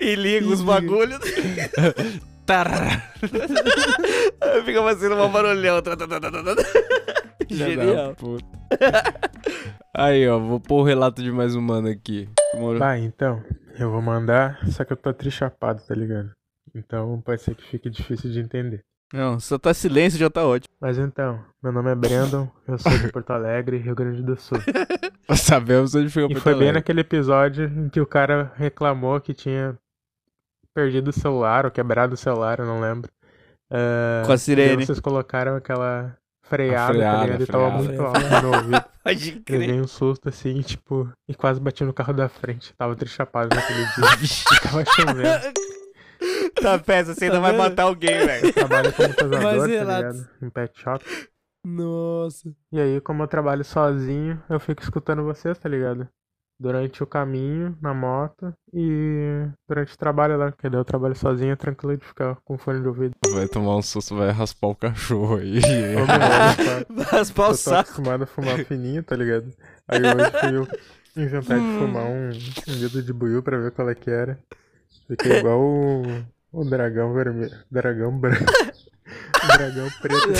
e 0.00 0.16
liga 0.16 0.48
os 0.48 0.60
bagulhos. 0.60 1.20
Fica 4.64 4.82
fazendo 4.82 5.14
uma 5.14 5.28
barulhão. 5.28 5.80
Tá, 5.80 5.96
tá, 5.96 6.06
tá, 6.06 6.20
tá, 6.20 6.30
tá, 6.30 6.42
tá. 6.42 6.62
Genial. 7.48 8.16
Aí, 9.94 10.28
ó, 10.28 10.38
vou 10.40 10.58
pôr 10.58 10.80
o 10.80 10.84
relato 10.84 11.22
de 11.22 11.30
mais 11.30 11.54
um 11.54 11.60
mano 11.62 11.88
aqui. 11.88 12.28
Demorou. 12.52 12.80
Bah, 12.80 12.98
então, 12.98 13.40
eu 13.78 13.90
vou 13.90 14.02
mandar, 14.02 14.58
só 14.68 14.84
que 14.84 14.92
eu 14.92 14.96
tô 14.96 15.14
trichapado, 15.14 15.80
tá 15.86 15.94
ligado? 15.94 16.32
Então 16.74 17.22
pode 17.24 17.40
ser 17.40 17.54
que 17.54 17.62
fique 17.62 17.88
difícil 17.88 18.32
de 18.32 18.40
entender. 18.40 18.82
Não, 19.14 19.38
só 19.38 19.56
tá 19.58 19.72
silêncio 19.72 20.18
já 20.18 20.28
tá 20.28 20.44
ótimo. 20.44 20.74
Mas 20.80 20.98
então, 20.98 21.40
meu 21.62 21.70
nome 21.72 21.90
é 21.90 21.94
Brandon, 21.94 22.48
eu 22.66 22.76
sou 22.78 22.90
de 22.98 23.12
Porto 23.12 23.30
Alegre, 23.30 23.78
Rio 23.78 23.94
Grande 23.94 24.22
do 24.22 24.36
Sul. 24.36 24.58
Sabemos 25.36 25.94
onde 25.94 26.08
fica 26.08 26.26
o 26.26 26.30
E 26.30 26.34
Porto 26.34 26.42
foi 26.42 26.54
bem 26.56 26.72
naquele 26.72 27.00
episódio 27.02 27.66
em 27.66 27.88
que 27.88 28.00
o 28.00 28.06
cara 28.06 28.52
reclamou 28.56 29.20
que 29.20 29.32
tinha 29.32 29.78
perdido 30.74 31.08
o 31.08 31.12
celular 31.12 31.64
ou 31.64 31.70
quebrado 31.70 32.14
o 32.14 32.16
celar, 32.16 32.58
eu 32.58 32.66
não 32.66 32.80
lembro. 32.80 33.08
É, 33.70 34.22
Com 34.26 34.32
a 34.32 34.36
sirene. 34.38 34.84
vocês 34.84 34.98
colocaram 34.98 35.54
aquela 35.56 36.16
freada, 36.42 36.92
freada, 36.92 37.18
tá 37.18 37.24
ligado? 37.24 37.42
E 37.42 37.46
tava 37.46 37.70
muito 37.70 38.02
alto 38.02 38.20
no 38.42 38.56
ouvido. 38.56 38.84
Pode 39.04 39.42
Eu 39.46 39.58
dei 39.58 39.80
um 39.80 39.86
susto 39.86 40.28
assim, 40.28 40.60
tipo, 40.62 41.08
e 41.28 41.34
quase 41.34 41.60
bati 41.60 41.84
no 41.84 41.92
carro 41.92 42.12
da 42.14 42.28
frente. 42.28 42.74
Tava 42.76 42.96
trichapado 42.96 43.54
naquele 43.54 43.84
dia. 43.94 44.56
e 44.56 44.60
tava 44.60 44.84
chovendo. 44.84 45.63
Tá 46.60 46.78
peça, 46.78 47.14
você 47.14 47.26
ainda 47.26 47.40
vai 47.40 47.56
matar 47.56 47.84
alguém, 47.84 48.26
velho. 48.26 48.46
Eu 48.46 48.52
trabalho 48.52 48.92
como 48.92 49.08
pesador, 49.14 49.40
tá 49.40 49.66
relatos. 49.66 50.20
ligado? 50.20 50.30
Em 50.42 50.50
pet 50.50 50.80
shop. 50.80 51.04
Nossa. 51.66 52.50
E 52.72 52.80
aí, 52.80 53.00
como 53.00 53.22
eu 53.22 53.26
trabalho 53.28 53.64
sozinho, 53.64 54.42
eu 54.48 54.60
fico 54.60 54.82
escutando 54.82 55.22
vocês, 55.24 55.56
tá 55.58 55.68
ligado? 55.68 56.08
Durante 56.60 57.02
o 57.02 57.06
caminho, 57.06 57.76
na 57.82 57.92
moto 57.92 58.54
e 58.72 59.44
durante 59.68 59.92
o 59.92 59.98
trabalho 59.98 60.36
lá, 60.38 60.52
porque 60.52 60.70
daí 60.70 60.78
eu 60.78 60.84
trabalho 60.84 61.16
sozinho, 61.16 61.52
é 61.52 61.56
tranquilo 61.56 61.96
de 61.96 62.04
ficar 62.06 62.36
com 62.44 62.56
fone 62.56 62.80
de 62.80 62.86
ouvido. 62.86 63.14
Vai 63.28 63.48
tomar 63.48 63.76
um 63.76 63.82
susto, 63.82 64.14
vai 64.14 64.30
raspar 64.30 64.68
o 64.68 64.74
cachorro 64.76 65.38
aí. 65.38 65.56
Eu 65.58 66.04
Raspar 67.10 67.42
o 67.42 67.46
eu 67.46 67.50
tô 67.50 67.54
saco. 67.56 67.80
acostumado 67.80 68.22
a 68.22 68.26
fumar 68.26 68.64
fininho, 68.64 69.02
tá 69.02 69.16
ligado? 69.16 69.50
Aí 69.88 70.00
hoje 70.00 70.30
fui 70.40 70.56
eu 70.56 71.24
inventar 71.24 71.58
de 71.58 71.78
fumar 71.78 72.04
um, 72.04 72.28
um 72.28 72.78
dedo 72.80 73.02
de 73.02 73.12
buiu 73.12 73.42
pra 73.42 73.58
ver 73.58 73.72
qual 73.72 73.90
é 73.90 73.94
que 73.94 74.10
era. 74.10 74.38
Fiquei 75.08 75.38
igual 75.38 75.60
o, 75.60 76.02
o 76.52 76.64
dragão 76.64 77.12
vermelho. 77.12 77.56
Dragão 77.70 78.18
branco. 78.18 78.44
Dragão 79.56 79.88
preto 80.00 80.32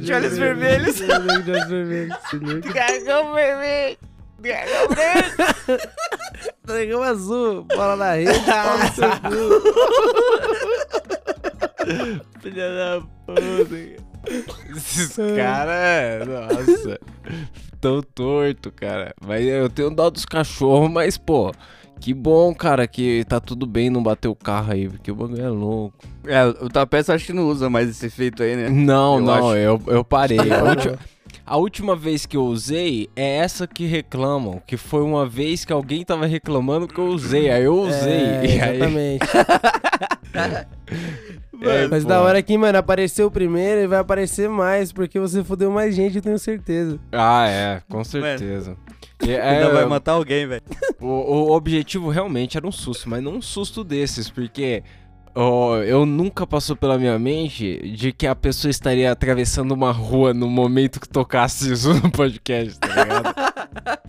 de 0.00 0.12
olhos 0.12 0.38
vermelhos. 0.38 0.96
De 0.96 1.04
olhos 1.04 1.68
vermelhos. 1.68 2.18
De 2.30 2.36
olhos 2.36 2.58
vermelhos. 2.58 2.72
Dragão 2.72 3.34
vermelho. 3.34 3.98
Dragão 4.38 4.88
branco. 4.88 5.88
Dragão 6.64 7.02
azul, 7.02 7.64
bola 7.64 7.96
na 7.96 8.12
rede, 8.12 8.38
pau 8.46 8.78
no 8.78 8.88
seu 8.92 9.10
cu. 9.10 9.62
Filha 12.40 12.68
da 12.74 13.00
puta. 13.26 13.74
Esses 14.76 15.16
caras, 15.16 16.26
nossa, 16.26 17.00
tão 17.80 18.02
torto, 18.02 18.70
cara. 18.70 19.14
Mas 19.24 19.44
eu 19.46 19.68
tenho 19.70 19.90
dó 19.90 20.10
dos 20.10 20.24
cachorros, 20.24 20.90
mas, 20.90 21.16
pô, 21.16 21.52
que 22.00 22.14
bom, 22.14 22.54
cara, 22.54 22.86
que 22.86 23.24
tá 23.28 23.40
tudo 23.40 23.66
bem 23.66 23.90
não 23.90 24.02
bater 24.02 24.28
o 24.28 24.34
carro 24.34 24.72
aí, 24.72 24.88
porque 24.88 25.10
o 25.10 25.14
bagulho 25.14 25.42
é 25.42 25.48
louco. 25.48 25.96
É, 26.26 26.44
o 26.46 26.68
Tapeça 26.68 27.14
acho 27.14 27.26
que 27.26 27.32
não 27.32 27.48
usa 27.48 27.68
mais 27.68 27.88
esse 27.88 28.06
efeito 28.06 28.42
aí, 28.42 28.56
né? 28.56 28.68
Não, 28.68 29.16
Eu 29.16 29.20
não, 29.20 29.48
acho. 29.50 29.56
eu, 29.56 29.82
eu 29.86 30.04
parei. 30.04 30.38
A 30.38 30.62
última, 30.64 30.98
A 31.44 31.56
última 31.56 31.96
vez 31.96 32.26
que 32.26 32.36
eu 32.36 32.44
usei 32.44 33.08
é 33.16 33.38
essa 33.38 33.66
que 33.66 33.86
reclamam, 33.86 34.62
que 34.66 34.76
foi 34.76 35.02
uma 35.02 35.26
vez 35.26 35.64
que 35.64 35.72
alguém 35.72 36.04
tava 36.04 36.26
reclamando 36.26 36.86
que 36.86 36.98
eu 36.98 37.06
usei, 37.06 37.50
aí 37.50 37.64
eu 37.64 37.74
usei. 37.74 38.22
É, 38.22 38.40
aí... 38.40 38.76
exatamente. 38.76 39.26
É, 41.60 41.88
Mas 41.88 42.04
pô. 42.04 42.08
da 42.08 42.20
hora 42.20 42.40
que, 42.40 42.56
mano, 42.56 42.78
apareceu 42.78 43.28
primeiro 43.30 43.80
e 43.80 43.86
vai 43.88 43.98
aparecer 43.98 44.48
mais, 44.48 44.92
porque 44.92 45.18
você 45.18 45.42
fudeu 45.42 45.72
mais 45.72 45.92
gente, 45.92 46.14
eu 46.16 46.22
tenho 46.22 46.38
certeza. 46.38 47.00
Ah, 47.10 47.48
é, 47.48 47.82
com 47.88 48.04
certeza. 48.04 48.76
E, 48.87 48.87
é, 49.26 49.40
Ainda 49.40 49.70
vai 49.70 49.86
matar 49.86 50.12
alguém, 50.12 50.46
velho. 50.46 50.62
O, 51.00 51.06
o 51.06 51.52
objetivo 51.52 52.08
realmente 52.10 52.56
era 52.56 52.66
um 52.66 52.72
susto, 52.72 53.08
mas 53.08 53.22
não 53.22 53.36
um 53.36 53.42
susto 53.42 53.84
desses, 53.84 54.28
porque 54.28 54.82
ó, 55.32 55.76
eu 55.76 56.04
nunca 56.04 56.44
passou 56.44 56.74
pela 56.74 56.98
minha 56.98 57.16
mente 57.20 57.92
de 57.92 58.12
que 58.12 58.26
a 58.26 58.34
pessoa 58.34 58.68
estaria 58.68 59.12
atravessando 59.12 59.70
uma 59.70 59.92
rua 59.92 60.34
no 60.34 60.48
momento 60.48 61.00
que 61.00 61.08
tocasse 61.08 61.72
isso 61.72 61.94
no 61.94 62.10
podcast, 62.10 62.78
tá 62.80 62.88
ligado? 62.88 63.34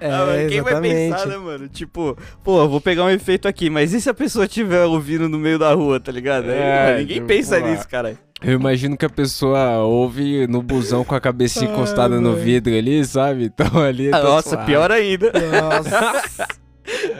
É, 0.00 0.10
Ah, 0.10 0.24
mano, 0.24 0.48
quem 0.48 0.62
vai 0.62 0.80
pensar, 0.80 1.26
né, 1.26 1.36
mano? 1.36 1.68
Tipo, 1.68 2.16
pô, 2.42 2.66
vou 2.66 2.80
pegar 2.80 3.04
um 3.04 3.10
efeito 3.10 3.46
aqui, 3.46 3.68
mas 3.68 3.92
e 3.92 4.00
se 4.00 4.08
a 4.08 4.14
pessoa 4.14 4.46
estiver 4.46 4.86
ouvindo 4.86 5.28
no 5.28 5.38
meio 5.38 5.58
da 5.58 5.74
rua, 5.74 6.00
tá 6.00 6.10
ligado? 6.10 6.50
É, 6.50 7.00
ninguém 7.00 7.16
tipo, 7.16 7.26
pensa 7.26 7.60
pô, 7.60 7.66
nisso, 7.66 7.86
cara. 7.86 8.16
Eu 8.42 8.54
imagino 8.54 8.96
que 8.96 9.04
a 9.04 9.10
pessoa 9.10 9.78
ouve 9.78 10.46
no 10.46 10.62
busão 10.62 11.04
com 11.04 11.14
a 11.14 11.20
cabecinha 11.20 11.70
encostada 11.70 12.20
no 12.20 12.34
vidro 12.34 12.74
ali, 12.74 13.04
sabe? 13.04 13.44
Então 13.44 13.78
ali. 13.82 14.08
Ah, 14.08 14.12
tá 14.12 14.22
nossa, 14.22 14.48
suave. 14.50 14.66
pior 14.66 14.90
ainda. 14.90 15.32
Nossa. 15.32 16.22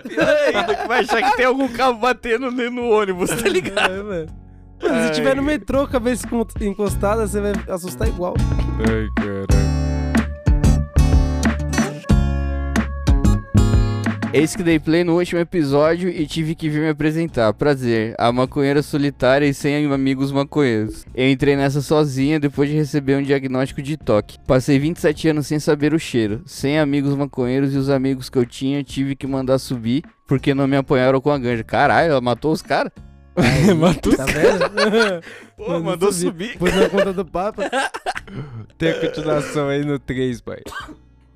pior 0.09 0.29
ainda, 0.29 0.75
que 0.75 0.89
vai 0.89 1.01
achar 1.01 1.23
que 1.23 1.37
tem 1.37 1.47
algum 1.47 1.69
carro 1.69 1.95
batendo 1.95 2.51
no 2.51 2.71
no 2.71 2.91
ônibus, 2.91 3.31
tá 3.31 3.49
ligado? 3.49 3.93
É, 3.93 4.03
mano. 4.03 4.27
Mano, 4.83 5.07
se 5.07 5.13
tiver 5.13 5.37
no 5.37 5.43
metrô, 5.43 5.87
cabeça 5.87 6.27
encostada, 6.63 7.27
você 7.27 7.39
vai 7.39 7.53
assustar 7.69 8.09
igual. 8.09 8.35
Ai, 8.89 9.07
caralho. 9.17 9.80
Eis 14.33 14.55
que 14.55 14.63
dei 14.63 14.79
play 14.79 15.03
no 15.03 15.19
último 15.19 15.41
episódio 15.41 16.09
e 16.09 16.25
tive 16.25 16.55
que 16.55 16.69
vir 16.69 16.83
me 16.83 16.89
apresentar. 16.89 17.53
Prazer, 17.53 18.15
a 18.17 18.31
maconheira 18.31 18.81
solitária 18.81 19.45
e 19.45 19.53
sem 19.53 19.93
amigos 19.93 20.31
maconheiros. 20.31 21.05
Eu 21.13 21.29
entrei 21.29 21.57
nessa 21.57 21.83
sozinha 21.83 22.39
depois 22.39 22.71
de 22.71 22.77
receber 22.77 23.17
um 23.17 23.23
diagnóstico 23.23 23.83
de 23.83 23.97
toque. 23.97 24.39
Passei 24.47 24.79
27 24.79 25.31
anos 25.31 25.49
sem 25.49 25.59
saber 25.59 25.93
o 25.93 25.99
cheiro, 25.99 26.43
sem 26.47 26.79
amigos 26.79 27.17
maconheiros 27.17 27.75
e 27.75 27.77
os 27.77 27.91
amigos 27.91 28.31
que 28.31 28.39
eu 28.39 28.47
tinha 28.47 28.85
tive 28.85 29.17
que 29.17 29.27
mandar 29.27 29.59
subir 29.59 30.05
porque 30.29 30.55
não 30.55 30.69
me 30.69 30.77
apoiaram 30.77 31.21
com 31.21 31.33
a 31.33 31.39
ganja. 31.39 31.65
Caralho, 31.65 32.13
ela 32.13 32.21
matou 32.21 32.53
os 32.53 32.63
caras? 32.63 32.93
matou 33.77 34.17
Tá 34.17 34.27
vendo? 34.27 35.25
Pô, 35.57 35.81
mandou 35.81 36.13
subir. 36.13 36.57
Pôs 36.57 36.73
na 36.73 36.89
conta 36.89 37.13
do 37.13 37.25
Papa. 37.25 37.69
Tem 38.79 38.91
a 38.91 39.01
continuação 39.01 39.69
aí 39.69 39.85
no 39.85 39.99
3, 39.99 40.41
pai. 40.41 40.63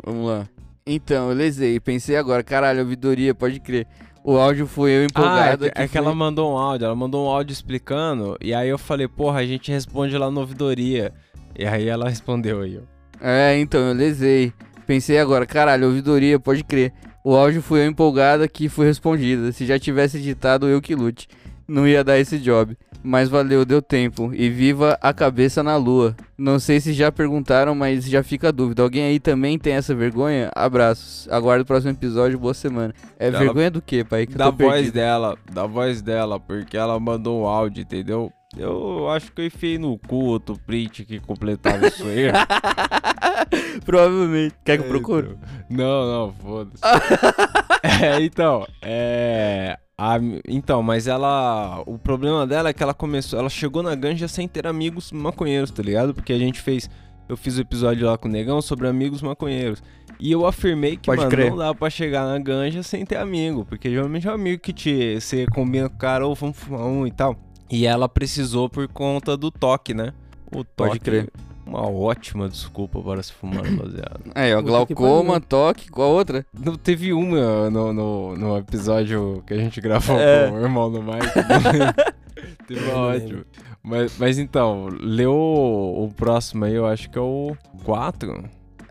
Vamos 0.04 0.28
lá. 0.28 0.48
Então, 0.86 1.30
eu 1.30 1.34
lesei. 1.34 1.80
Pensei 1.80 2.14
agora, 2.14 2.42
caralho, 2.42 2.80
ouvidoria, 2.80 3.34
pode 3.34 3.58
crer. 3.58 3.86
O 4.22 4.36
áudio 4.36 4.66
foi 4.66 4.90
eu 4.90 5.04
empolgado. 5.04 5.64
Ah, 5.64 5.68
é 5.68 5.70
que, 5.70 5.82
é 5.82 5.88
que 5.88 5.96
ela 5.96 6.14
mandou 6.14 6.52
um 6.52 6.58
áudio, 6.58 6.84
ela 6.84 6.94
mandou 6.94 7.26
um 7.26 7.28
áudio 7.30 7.52
explicando, 7.52 8.36
e 8.40 8.52
aí 8.54 8.68
eu 8.68 8.78
falei, 8.78 9.08
porra, 9.08 9.40
a 9.40 9.46
gente 9.46 9.70
responde 9.72 10.16
lá 10.16 10.30
no 10.30 10.40
ouvidoria. 10.40 11.12
E 11.58 11.64
aí 11.64 11.88
ela 11.88 12.08
respondeu 12.08 12.60
aí, 12.60 12.78
ó. 12.78 13.26
É, 13.26 13.58
então, 13.58 13.80
eu 13.80 13.94
lesei. 13.94 14.52
Pensei 14.86 15.18
agora, 15.18 15.46
caralho, 15.46 15.86
ouvidoria, 15.86 16.38
pode 16.38 16.62
crer. 16.62 16.92
O 17.24 17.34
áudio 17.34 17.62
foi 17.62 17.80
eu 17.80 17.86
empolgada 17.86 18.46
que 18.46 18.68
foi 18.68 18.84
respondida. 18.84 19.52
Se 19.52 19.64
já 19.64 19.78
tivesse 19.78 20.18
editado, 20.18 20.68
eu 20.68 20.82
que 20.82 20.94
lute. 20.94 21.28
Não 21.66 21.88
ia 21.88 22.04
dar 22.04 22.18
esse 22.18 22.38
job. 22.38 22.76
Mas 23.06 23.28
valeu, 23.28 23.66
deu 23.66 23.82
tempo. 23.82 24.32
E 24.34 24.48
viva 24.48 24.98
a 24.98 25.12
cabeça 25.12 25.62
na 25.62 25.76
lua. 25.76 26.16
Não 26.38 26.58
sei 26.58 26.80
se 26.80 26.94
já 26.94 27.12
perguntaram, 27.12 27.74
mas 27.74 28.06
já 28.06 28.22
fica 28.22 28.48
a 28.48 28.50
dúvida. 28.50 28.82
Alguém 28.82 29.04
aí 29.04 29.20
também 29.20 29.58
tem 29.58 29.74
essa 29.74 29.94
vergonha? 29.94 30.50
Abraços. 30.54 31.28
Aguardo 31.30 31.64
o 31.64 31.66
próximo 31.66 31.92
episódio, 31.92 32.38
boa 32.38 32.54
semana. 32.54 32.94
É 33.18 33.26
Ela- 33.28 33.38
vergonha 33.40 33.70
do 33.70 33.82
quê, 33.82 34.02
pai? 34.02 34.26
Que 34.26 34.34
Da 34.36 34.48
voz 34.48 34.72
perdido. 34.76 34.94
dela, 34.94 35.36
da 35.52 35.66
voz 35.66 36.00
dela, 36.00 36.40
porque 36.40 36.78
ela 36.78 36.98
mandou 36.98 37.42
um 37.42 37.46
áudio, 37.46 37.82
entendeu? 37.82 38.32
Eu 38.56 39.10
acho 39.10 39.30
que 39.32 39.42
eu 39.42 39.46
enfiei 39.46 39.76
no 39.76 39.98
cu 39.98 40.16
outro 40.24 40.56
print 40.66 41.04
que 41.04 41.20
completava 41.20 41.86
isso 41.88 42.04
aí. 42.04 42.28
Provavelmente. 43.84 44.54
Quer 44.64 44.78
que 44.78 44.84
eu 44.84 44.86
É, 44.86 44.90
procure? 44.90 45.26
então. 45.26 45.38
Não, 45.68 46.06
não, 46.26 46.32
foda-se. 46.32 46.82
é, 48.02 48.22
então, 48.22 48.66
é. 48.80 49.76
A- 49.96 50.18
então, 50.48 50.82
mas 50.82 51.06
ela. 51.06 51.82
O 51.86 51.98
problema 51.98 52.46
dela 52.46 52.68
é 52.68 52.72
que 52.72 52.82
ela 52.82 52.94
começou. 52.94 53.38
Ela 53.38 53.48
chegou 53.48 53.82
na 53.82 53.94
ganja 53.94 54.26
sem 54.28 54.46
ter 54.48 54.66
amigos 54.66 55.12
maconheiros, 55.12 55.70
tá 55.70 55.82
ligado? 55.82 56.14
Porque 56.14 56.32
a 56.32 56.38
gente 56.38 56.60
fez. 56.60 56.88
Eu 57.28 57.36
fiz 57.36 57.56
o 57.56 57.60
episódio 57.62 58.06
lá 58.06 58.18
com 58.18 58.28
o 58.28 58.30
Negão 58.30 58.60
sobre 58.60 58.86
amigos 58.86 59.22
maconheiros. 59.22 59.82
E 60.20 60.30
eu 60.30 60.46
afirmei 60.46 60.96
que, 60.96 61.06
Pode 61.06 61.18
mano, 61.20 61.30
crer. 61.30 61.50
não 61.50 61.56
dá 61.56 61.74
pra 61.74 61.88
chegar 61.88 62.26
na 62.26 62.38
ganja 62.38 62.82
sem 62.82 63.04
ter 63.06 63.16
amigo. 63.16 63.64
Porque 63.64 63.88
geralmente 63.90 64.28
é 64.28 64.30
um 64.30 64.34
amigo 64.34 64.60
que 64.62 64.72
te, 64.72 65.18
você 65.20 65.46
combina 65.46 65.88
com 65.88 65.96
o 65.96 65.98
cara, 65.98 66.26
ou 66.26 66.34
vamos 66.34 66.56
fumar 66.58 66.82
um 66.82 67.06
e 67.06 67.10
tal. 67.10 67.34
E 67.70 67.86
ela 67.86 68.08
precisou 68.08 68.68
por 68.68 68.86
conta 68.88 69.36
do 69.38 69.50
toque, 69.50 69.94
né? 69.94 70.12
O 70.54 70.62
toque. 70.62 70.74
Pode 70.76 71.00
crer. 71.00 71.30
Uma 71.74 71.90
ótima 71.90 72.48
desculpa 72.48 73.00
para 73.02 73.22
se 73.22 73.32
fumar 73.32 73.68
no 73.68 73.76
baseado. 73.82 74.20
Aí, 74.34 74.54
ó, 74.54 74.62
Puta 74.62 74.86
que 74.86 74.94
glaucoma, 74.94 75.40
toque, 75.40 75.90
qual 75.90 76.10
outra? 76.10 76.46
Não, 76.56 76.76
teve 76.76 77.12
uma 77.12 77.68
no, 77.68 77.92
no, 77.92 78.36
no 78.36 78.56
episódio 78.58 79.42
que 79.46 79.54
a 79.54 79.58
gente 79.58 79.80
gravou 79.80 80.16
É. 80.18 80.48
com 80.48 80.56
o 80.56 80.60
irmão 80.62 80.90
do 80.90 81.02
Mike. 81.02 81.26
teve 82.68 82.90
uma 82.90 83.06
ótima. 83.08 83.44
Mas, 83.82 84.16
mas 84.18 84.38
então, 84.38 84.88
leu 85.00 85.32
o, 85.34 86.04
o 86.04 86.12
próximo 86.14 86.64
aí, 86.64 86.74
eu 86.74 86.86
acho 86.86 87.10
que 87.10 87.18
é 87.18 87.20
o 87.20 87.56
4. 87.84 88.44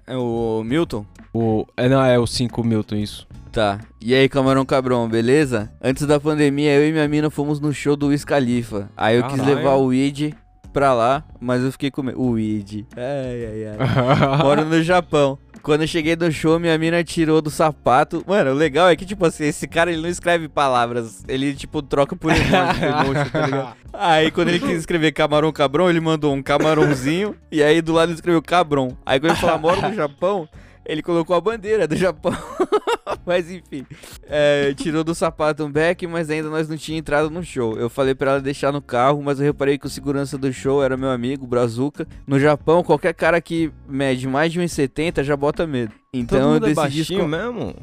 É 0.05 0.17
o 0.17 0.61
Milton? 0.65 1.05
O, 1.33 1.65
é, 1.77 1.87
não, 1.89 2.03
é 2.03 2.19
o 2.19 2.27
5 2.27 2.63
Milton, 2.63 2.95
isso. 2.95 3.27
Tá. 3.51 3.79
E 4.01 4.13
aí, 4.13 4.27
Camarão 4.27 4.65
Cabrão, 4.65 5.07
beleza? 5.07 5.71
Antes 5.81 6.05
da 6.05 6.19
pandemia, 6.19 6.73
eu 6.73 6.87
e 6.87 6.91
minha 6.91 7.07
mina 7.07 7.29
fomos 7.29 7.59
no 7.59 7.71
show 7.73 7.95
do 7.95 8.07
Wiz 8.07 8.23
Khalifa. 8.25 8.89
Aí 8.97 9.17
eu 9.17 9.23
quis 9.23 9.37
Caralho. 9.37 9.55
levar 9.55 9.73
o 9.75 9.85
Weed 9.85 10.35
pra 10.73 10.93
lá, 10.93 11.23
mas 11.39 11.63
eu 11.63 11.71
fiquei 11.71 11.91
com 11.91 12.01
medo. 12.03 12.19
O 12.19 12.31
Weed. 12.31 12.85
Ai, 12.97 13.45
ai, 13.45 13.77
ai. 13.77 14.37
Moro 14.43 14.65
no 14.65 14.81
Japão. 14.81 15.37
Quando 15.61 15.81
eu 15.83 15.87
cheguei 15.87 16.17
no 16.17 16.29
show, 16.29 16.59
minha 16.59 16.77
mina 16.77 17.01
tirou 17.05 17.41
do 17.41 17.49
sapato. 17.49 18.21
Mano, 18.27 18.51
o 18.51 18.53
legal 18.53 18.89
é 18.89 18.97
que, 18.97 19.05
tipo 19.05 19.25
assim, 19.25 19.45
esse 19.45 19.65
cara 19.65 19.89
ele 19.89 20.01
não 20.01 20.09
escreve 20.09 20.49
palavras. 20.49 21.23
Ele, 21.25 21.53
tipo, 21.53 21.81
troca 21.81 22.17
por 22.17 22.31
emoji, 22.31 22.83
emoji 22.83 23.29
tá 23.31 23.45
ligado? 23.45 23.73
Aí, 23.93 24.29
quando 24.29 24.49
ele 24.49 24.59
quis 24.59 24.79
escrever 24.79 25.13
camarão 25.13 25.53
cabrão, 25.53 25.89
ele 25.89 26.01
mandou 26.01 26.33
um 26.33 26.43
camarãozinho. 26.43 27.33
e 27.49 27.63
aí, 27.63 27.81
do 27.81 27.93
lado, 27.93 28.09
ele 28.09 28.15
escreveu 28.15 28.41
cabrão. 28.41 28.97
Aí, 29.05 29.21
quando 29.21 29.31
ele 29.31 29.39
falou, 29.39 29.59
moro 29.59 29.81
no 29.81 29.95
Japão, 29.95 30.49
ele 30.85 31.01
colocou 31.01 31.35
a 31.35 31.41
bandeira 31.41 31.87
do 31.87 31.95
Japão. 31.95 32.33
mas, 33.25 33.49
enfim. 33.49 33.85
É, 34.23 34.73
tirou 34.73 35.03
do 35.03 35.13
sapato 35.15 35.63
um 35.63 35.71
back, 35.71 36.05
mas 36.07 36.29
ainda 36.29 36.49
nós 36.49 36.67
não 36.67 36.75
tinha 36.77 36.97
entrado 36.97 37.29
no 37.29 37.43
show. 37.43 37.77
Eu 37.77 37.89
falei 37.89 38.13
pra 38.15 38.31
ela 38.31 38.41
deixar 38.41 38.71
no 38.71 38.81
carro, 38.81 39.21
mas 39.23 39.39
eu 39.39 39.45
reparei 39.45 39.77
que 39.77 39.85
o 39.85 39.89
segurança 39.89 40.37
do 40.37 40.51
show 40.51 40.83
era 40.83 40.97
meu 40.97 41.09
amigo, 41.09 41.47
Brazuca. 41.47 42.07
No 42.27 42.39
Japão, 42.39 42.83
qualquer 42.83 43.13
cara 43.13 43.39
que 43.41 43.71
mede 43.87 44.27
mais 44.27 44.51
de 44.51 44.59
1,70 44.59 45.23
já 45.23 45.35
bota 45.37 45.65
medo. 45.67 45.93
Então 46.13 46.39
Todo 46.39 46.53
mundo 46.53 46.63
eu 46.67 46.71
é 46.71 46.73
decidi 46.75 46.97
baixinho 46.99 47.19
esco- 47.19 47.27
mesmo? 47.29 47.75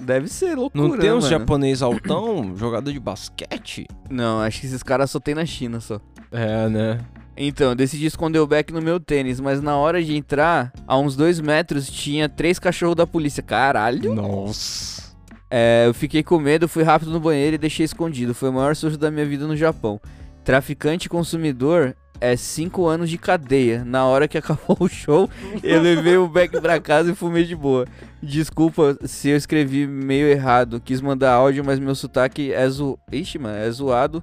Deve 0.00 0.26
ser 0.28 0.56
loucura, 0.56 0.88
Não 0.88 0.98
tem 0.98 1.12
uns 1.12 1.24
mano? 1.24 1.38
japonês 1.38 1.80
altão, 1.80 2.56
jogador 2.56 2.92
de 2.92 2.98
basquete? 2.98 3.86
Não, 4.10 4.40
acho 4.40 4.60
que 4.60 4.66
esses 4.66 4.82
caras 4.82 5.08
só 5.08 5.20
tem 5.20 5.36
na 5.36 5.46
China 5.46 5.78
só. 5.78 6.00
É, 6.32 6.68
né? 6.68 6.98
Então, 7.36 7.70
eu 7.70 7.74
decidi 7.74 8.06
esconder 8.06 8.38
o 8.38 8.46
back 8.46 8.72
no 8.72 8.80
meu 8.80 9.00
tênis, 9.00 9.40
mas 9.40 9.60
na 9.60 9.76
hora 9.76 10.02
de 10.02 10.16
entrar, 10.16 10.72
a 10.86 10.96
uns 10.96 11.16
dois 11.16 11.40
metros, 11.40 11.88
tinha 11.88 12.28
três 12.28 12.58
cachorros 12.58 12.94
da 12.94 13.06
polícia. 13.06 13.42
Caralho! 13.42 14.14
Nossa! 14.14 15.14
É, 15.50 15.84
eu 15.86 15.94
fiquei 15.94 16.22
com 16.22 16.38
medo, 16.38 16.68
fui 16.68 16.82
rápido 16.82 17.10
no 17.10 17.20
banheiro 17.20 17.54
e 17.54 17.58
deixei 17.58 17.84
escondido. 17.84 18.34
Foi 18.34 18.48
o 18.48 18.52
maior 18.52 18.74
susto 18.74 18.98
da 18.98 19.10
minha 19.10 19.26
vida 19.26 19.46
no 19.46 19.56
Japão. 19.56 20.00
Traficante 20.44 21.06
e 21.06 21.08
consumidor 21.08 21.94
é 22.20 22.36
cinco 22.36 22.86
anos 22.86 23.10
de 23.10 23.18
cadeia. 23.18 23.84
Na 23.84 24.04
hora 24.04 24.26
que 24.26 24.36
acabou 24.38 24.76
o 24.80 24.88
show, 24.88 25.28
eu 25.62 25.80
levei 25.80 26.16
o 26.16 26.28
back 26.28 26.60
pra 26.60 26.80
casa 26.80 27.12
e 27.12 27.14
fumei 27.14 27.44
de 27.44 27.54
boa. 27.54 27.86
Desculpa 28.22 28.96
se 29.04 29.28
eu 29.28 29.36
escrevi 29.36 29.86
meio 29.86 30.26
errado. 30.26 30.80
Quis 30.80 31.00
mandar 31.00 31.32
áudio, 31.32 31.64
mas 31.64 31.78
meu 31.78 31.94
sotaque 31.94 32.52
é 32.52 32.68
zo... 32.68 32.98
Ixi, 33.12 33.38
mano, 33.38 33.56
é 33.56 33.70
zoado. 33.70 34.22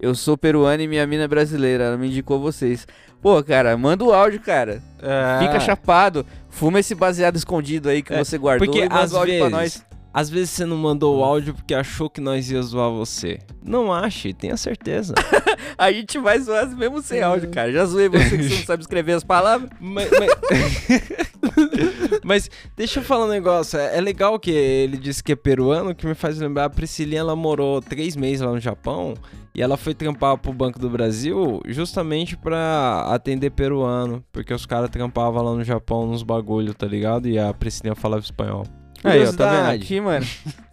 Eu 0.00 0.14
sou 0.14 0.36
peruano 0.36 0.82
e 0.82 0.88
minha 0.88 1.06
mina 1.06 1.24
é 1.24 1.28
brasileira. 1.28 1.84
Ela 1.84 1.96
me 1.96 2.08
indicou 2.08 2.40
vocês. 2.40 2.86
Pô, 3.20 3.42
cara, 3.42 3.76
manda 3.76 4.02
o 4.02 4.12
áudio, 4.12 4.40
cara. 4.40 4.82
É. 5.02 5.44
Fica 5.44 5.60
chapado. 5.60 6.24
Fuma 6.48 6.80
esse 6.80 6.94
baseado 6.94 7.36
escondido 7.36 7.88
aí 7.88 8.02
que 8.02 8.12
É, 8.12 8.24
você 8.24 8.38
guardou 8.38 8.66
Porque 8.66 8.80
e 8.80 8.88
manda 8.88 9.00
às 9.02 9.12
o 9.12 9.18
áudio 9.18 9.34
vezes, 9.34 9.48
pra 9.48 9.58
nós. 9.58 9.84
Às 10.12 10.28
vezes 10.28 10.50
você 10.50 10.64
não 10.64 10.76
mandou 10.76 11.18
o 11.18 11.24
áudio 11.24 11.54
porque 11.54 11.74
achou 11.74 12.10
que 12.10 12.20
nós 12.20 12.50
ia 12.50 12.60
zoar 12.62 12.90
você. 12.90 13.38
Não 13.64 13.92
ache, 13.92 14.32
tenha 14.32 14.56
certeza. 14.56 15.14
A 15.78 15.92
gente 15.92 16.18
vai 16.18 16.38
zoar 16.40 16.68
mesmo 16.76 17.00
sem 17.02 17.22
áudio, 17.22 17.50
cara. 17.50 17.70
Já 17.72 17.84
zoei 17.84 18.08
você 18.08 18.36
que 18.36 18.42
você 18.44 18.54
não 18.56 18.62
sabe 18.66 18.82
escrever 18.82 19.12
as 19.12 19.24
palavras. 19.24 19.70
Mas, 19.80 20.08
mas- 20.10 21.00
Mas 22.24 22.50
deixa 22.76 23.00
eu 23.00 23.04
falar 23.04 23.24
um 23.26 23.28
negócio. 23.28 23.78
É 23.78 23.98
é 23.98 24.00
legal 24.00 24.38
que 24.38 24.50
ele 24.50 24.96
disse 24.96 25.22
que 25.22 25.32
é 25.32 25.36
peruano, 25.36 25.94
que 25.94 26.06
me 26.06 26.14
faz 26.14 26.38
lembrar. 26.38 26.64
A 26.66 26.70
Priscilinha, 26.70 27.20
ela 27.20 27.34
morou 27.36 27.80
três 27.80 28.14
meses 28.16 28.40
lá 28.40 28.52
no 28.52 28.60
Japão. 28.60 29.14
E 29.54 29.60
ela 29.62 29.76
foi 29.76 29.94
trampar 29.94 30.38
pro 30.38 30.52
Banco 30.52 30.78
do 30.78 30.88
Brasil 30.88 31.60
justamente 31.66 32.36
pra 32.36 33.06
atender 33.08 33.50
peruano. 33.50 34.24
Porque 34.32 34.54
os 34.54 34.64
caras 34.66 34.90
trampavam 34.90 35.42
lá 35.42 35.54
no 35.54 35.64
Japão 35.64 36.06
nos 36.06 36.22
bagulho, 36.22 36.72
tá 36.74 36.86
ligado? 36.86 37.28
E 37.28 37.38
a 37.38 37.52
Priscilinha 37.52 37.94
falava 37.96 38.22
espanhol. 38.22 38.64
Aí, 39.02 39.24
ó, 39.26 39.32
tá 39.32 39.50
vendo? 39.50 39.82
Aqui, 39.82 40.00
mano. 40.00 40.26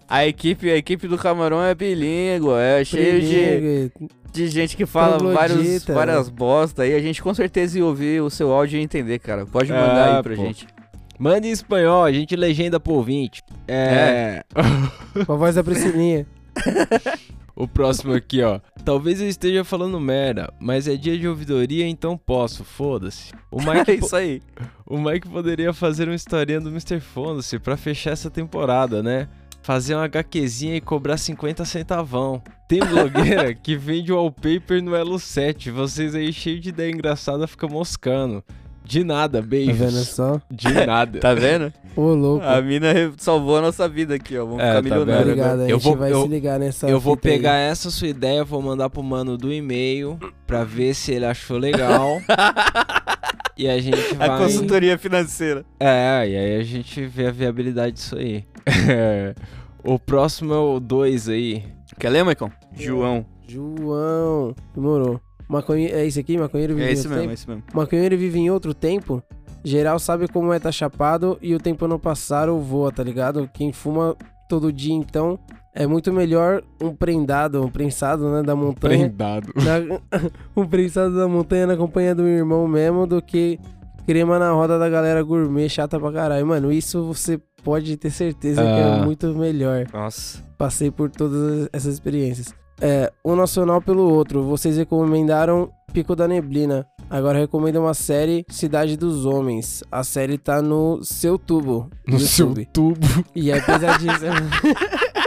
A 0.09 0.25
equipe, 0.25 0.69
a 0.69 0.77
equipe 0.77 1.07
do 1.07 1.17
Camarão 1.17 1.61
é 1.63 1.75
bilíngue, 1.75 2.47
é 2.57 2.83
cheio 2.85 3.21
de, 3.21 3.91
de 4.31 4.47
gente 4.47 4.77
que 4.77 4.85
fala 4.85 5.17
vários, 5.33 5.83
várias 5.85 6.29
bosta 6.29 6.83
aí. 6.83 6.95
A 6.95 6.99
gente 7.01 7.21
com 7.21 7.33
certeza 7.33 7.77
ia 7.77 7.85
ouvir 7.85 8.21
o 8.21 8.29
seu 8.29 8.51
áudio 8.51 8.79
e 8.79 8.83
entender, 8.83 9.19
cara. 9.19 9.45
Pode 9.45 9.69
mandar 9.71 10.09
É, 10.13 10.17
aí 10.17 10.23
pra 10.23 10.35
pô. 10.35 10.45
gente. 10.45 10.65
Manda 11.19 11.47
em 11.47 11.51
espanhol, 11.51 12.03
a 12.03 12.11
gente 12.11 12.35
legenda 12.35 12.79
pro 12.79 12.93
ouvinte. 12.93 13.41
É. 13.67 14.43
Com 15.25 15.33
a 15.33 15.35
voz 15.35 15.55
da 15.55 15.63
Priscilinha. 15.63 16.25
o 17.57 17.67
próximo 17.67 18.13
aqui, 18.13 18.43
ó. 18.43 18.59
Talvez 18.85 19.19
eu 19.19 19.27
esteja 19.27 19.63
falando 19.63 19.99
merda, 19.99 20.53
mas 20.59 20.87
é 20.87 20.95
dia 20.95 21.17
de 21.17 21.27
ouvidoria, 21.27 21.87
então 21.87 22.15
posso, 22.15 22.63
foda-se. 22.63 23.33
O 23.49 23.57
Mike 23.65 23.91
É 23.91 23.95
isso 23.95 24.15
aí. 24.15 24.41
O 24.85 24.99
Mike 24.99 25.27
poderia 25.27 25.73
fazer 25.73 26.07
uma 26.07 26.15
historinha 26.15 26.61
do 26.61 26.69
Mr. 26.69 26.99
Foda-se 26.99 27.57
pra 27.57 27.75
fechar 27.75 28.11
essa 28.11 28.29
temporada, 28.29 29.01
né? 29.01 29.27
Fazer 29.63 29.95
uma 29.95 30.05
HQzinha 30.05 30.75
e 30.75 30.81
cobrar 30.81 31.17
50 31.17 31.65
centavão. 31.65 32.41
Tem 32.69 32.79
blogueira 32.79 33.51
que 33.55 33.75
vende 33.75 34.13
wallpaper 34.13 34.81
no 34.81 34.95
Elo 34.95 35.17
7. 35.17 35.71
Vocês 35.71 36.13
aí 36.13 36.31
cheio 36.31 36.59
de 36.59 36.69
ideia 36.69 36.91
engraçada 36.91 37.47
fica 37.47 37.67
moscando. 37.67 38.43
De 38.87 39.03
nada, 39.03 39.41
beijos. 39.41 39.77
Tá 39.77 39.85
vendo 39.85 40.03
só? 40.05 40.41
De 40.49 40.71
nada. 40.85 41.19
Tá 41.21 41.33
vendo? 41.33 41.73
Ô, 41.95 42.13
louco. 42.13 42.45
A 42.45 42.61
mina 42.61 42.87
salvou 43.17 43.57
a 43.57 43.61
nossa 43.61 43.87
vida 43.89 44.15
aqui, 44.15 44.37
ó. 44.37 44.45
Vamos 44.45 44.59
É, 44.61 44.67
ficar 44.67 44.75
tá 44.75 44.81
milionários 44.81 45.17
vendo? 45.25 45.29
Obrigado, 45.31 45.61
a 45.61 45.67
gente 45.67 45.95
vai 45.97 46.13
se 46.13 46.27
ligar 46.27 46.59
nessa 46.59 46.87
Eu 46.89 46.99
vou 46.99 47.15
fita 47.15 47.27
aí. 47.27 47.33
pegar 47.35 47.55
essa 47.57 47.89
sua 47.91 48.07
ideia, 48.07 48.43
vou 48.45 48.61
mandar 48.61 48.89
pro 48.89 49.03
mano 49.03 49.37
do 49.37 49.51
e-mail 49.51 50.17
pra 50.45 50.63
ver 50.63 50.93
se 50.93 51.11
ele 51.11 51.25
achou 51.25 51.57
legal. 51.57 52.21
e 53.57 53.67
a 53.67 53.79
gente 53.79 54.13
vai. 54.15 54.29
A 54.29 54.37
consultoria 54.37 54.97
financeira. 54.97 55.65
É, 55.79 56.25
e 56.29 56.37
aí 56.37 56.55
a 56.59 56.63
gente 56.63 57.05
vê 57.05 57.27
a 57.27 57.31
viabilidade 57.31 57.93
disso 57.95 58.15
aí. 58.17 58.45
o 59.83 59.97
próximo 59.99 60.53
é 60.53 60.57
o 60.59 60.79
2 60.79 61.29
aí. 61.29 61.63
Quer 61.99 62.09
ler, 62.09 62.23
Maicon? 62.23 62.51
João. 62.75 63.25
João. 63.47 64.55
Demorou. 64.75 65.19
Maconhe... 65.47 65.87
É 65.87 66.05
esse 66.05 66.19
aqui? 66.19 66.37
Maconheiro 66.37 66.75
vive 66.75 66.87
É 66.87 66.91
em 66.91 66.95
outro 66.95 67.09
mesmo, 67.09 67.21
tempo? 67.21 67.31
é 67.31 67.33
esse 67.33 67.47
mesmo. 67.49 67.63
Maconheiro 67.73 68.17
vive 68.17 68.39
em 68.39 68.49
outro 68.49 68.73
tempo? 68.73 69.23
Geral 69.63 69.99
sabe 69.99 70.27
como 70.27 70.53
é 70.53 70.59
tá 70.59 70.71
chapado 70.71 71.37
e 71.41 71.53
o 71.55 71.59
tempo 71.59 71.87
não 71.87 71.99
passar 71.99 72.47
ou 72.49 72.61
voa, 72.61 72.91
tá 72.91 73.03
ligado? 73.03 73.49
Quem 73.53 73.73
fuma 73.73 74.15
todo 74.47 74.71
dia, 74.71 74.93
então, 74.93 75.37
é 75.73 75.85
muito 75.85 76.13
melhor 76.13 76.63
um 76.81 76.95
prendado, 76.95 77.61
um 77.61 77.69
prensado, 77.69 78.31
né, 78.31 78.43
da 78.43 78.55
montanha. 78.55 78.99
Prendado. 79.07 79.51
Na- 79.55 79.99
um 80.55 80.65
prensado 80.65 81.15
da 81.17 81.27
montanha 81.27 81.67
na 81.67 81.75
companhia 81.75 82.15
do 82.15 82.27
irmão 82.27 82.67
mesmo 82.67 83.05
do 83.05 83.21
que 83.21 83.59
crema 84.05 84.39
na 84.39 84.51
roda 84.51 84.79
da 84.79 84.87
galera 84.87 85.21
gourmet 85.21 85.67
chata 85.67 85.99
pra 85.99 86.11
caralho. 86.13 86.45
Mano, 86.47 86.71
isso 86.71 87.03
você 87.03 87.37
pode 87.61 87.97
ter 87.97 88.09
certeza 88.09 88.61
que 88.61 88.67
Ah. 88.67 88.99
é 89.01 89.05
muito 89.05 89.27
melhor. 89.35 89.85
Nossa. 89.93 90.41
Passei 90.57 90.89
por 90.89 91.09
todas 91.09 91.67
essas 91.73 91.95
experiências. 91.95 92.53
É, 92.81 93.11
um 93.23 93.35
nacional 93.35 93.81
pelo 93.81 94.03
outro. 94.03 94.43
Vocês 94.43 94.77
recomendaram 94.77 95.71
Pico 95.91 96.15
da 96.15 96.27
Neblina. 96.27 96.87
Agora 97.09 97.39
recomendo 97.39 97.79
uma 97.79 97.93
série 97.93 98.45
Cidade 98.49 98.97
dos 98.97 99.25
Homens. 99.25 99.83
A 99.91 100.03
série 100.03 100.37
tá 100.37 100.61
no 100.61 101.03
seu 101.03 101.39
tubo. 101.39 101.89
No 102.05 102.19
seu 102.19 102.53
tubo. 102.73 102.99
E 103.33 103.49
é 103.51 103.61
pesadíssimo. 103.61 104.33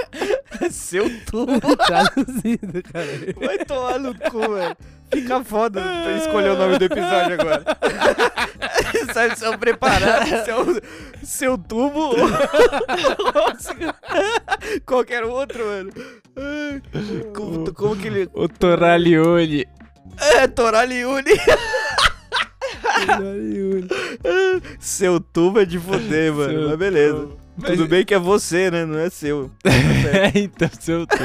Seu 0.70 1.10
tubo. 1.26 1.60
Traduzido, 1.86 2.82
cara. 2.92 3.06
Vai 3.36 3.58
tomar 3.64 3.98
no 3.98 4.14
cu, 4.14 4.40
velho. 4.54 4.76
Fica 5.12 5.42
foda 5.44 5.82
escolher 6.18 6.50
o 6.50 6.56
nome 6.56 6.78
do 6.78 6.84
episódio 6.84 7.40
agora. 7.40 7.64
Sabe, 9.12 9.36
seu 9.36 9.58
preparado, 9.58 10.28
seu, 10.44 10.82
seu 11.24 11.58
tubo. 11.58 12.14
Qualquer 14.86 15.24
outro, 15.24 15.64
mano. 15.66 15.90
Como, 17.34 17.74
como 17.74 17.96
que 17.96 18.06
ele. 18.06 18.28
O 18.34 18.48
Toralione. 18.48 19.66
É, 20.16 20.46
Toraliune. 20.46 21.32
Seu 24.78 25.18
tubo 25.18 25.60
é 25.60 25.64
de 25.64 25.78
foder, 25.78 26.32
mano. 26.32 26.52
Seu 26.52 26.68
Mas 26.68 26.78
beleza. 26.78 27.14
tubo. 27.18 27.40
Tudo 27.64 27.86
bem 27.86 28.04
que 28.04 28.14
é 28.14 28.18
você, 28.18 28.70
né? 28.70 28.84
Não 28.84 28.98
é 28.98 29.10
seu. 29.10 29.50
É, 29.64 30.32
então, 30.38 30.68
seu 30.78 31.06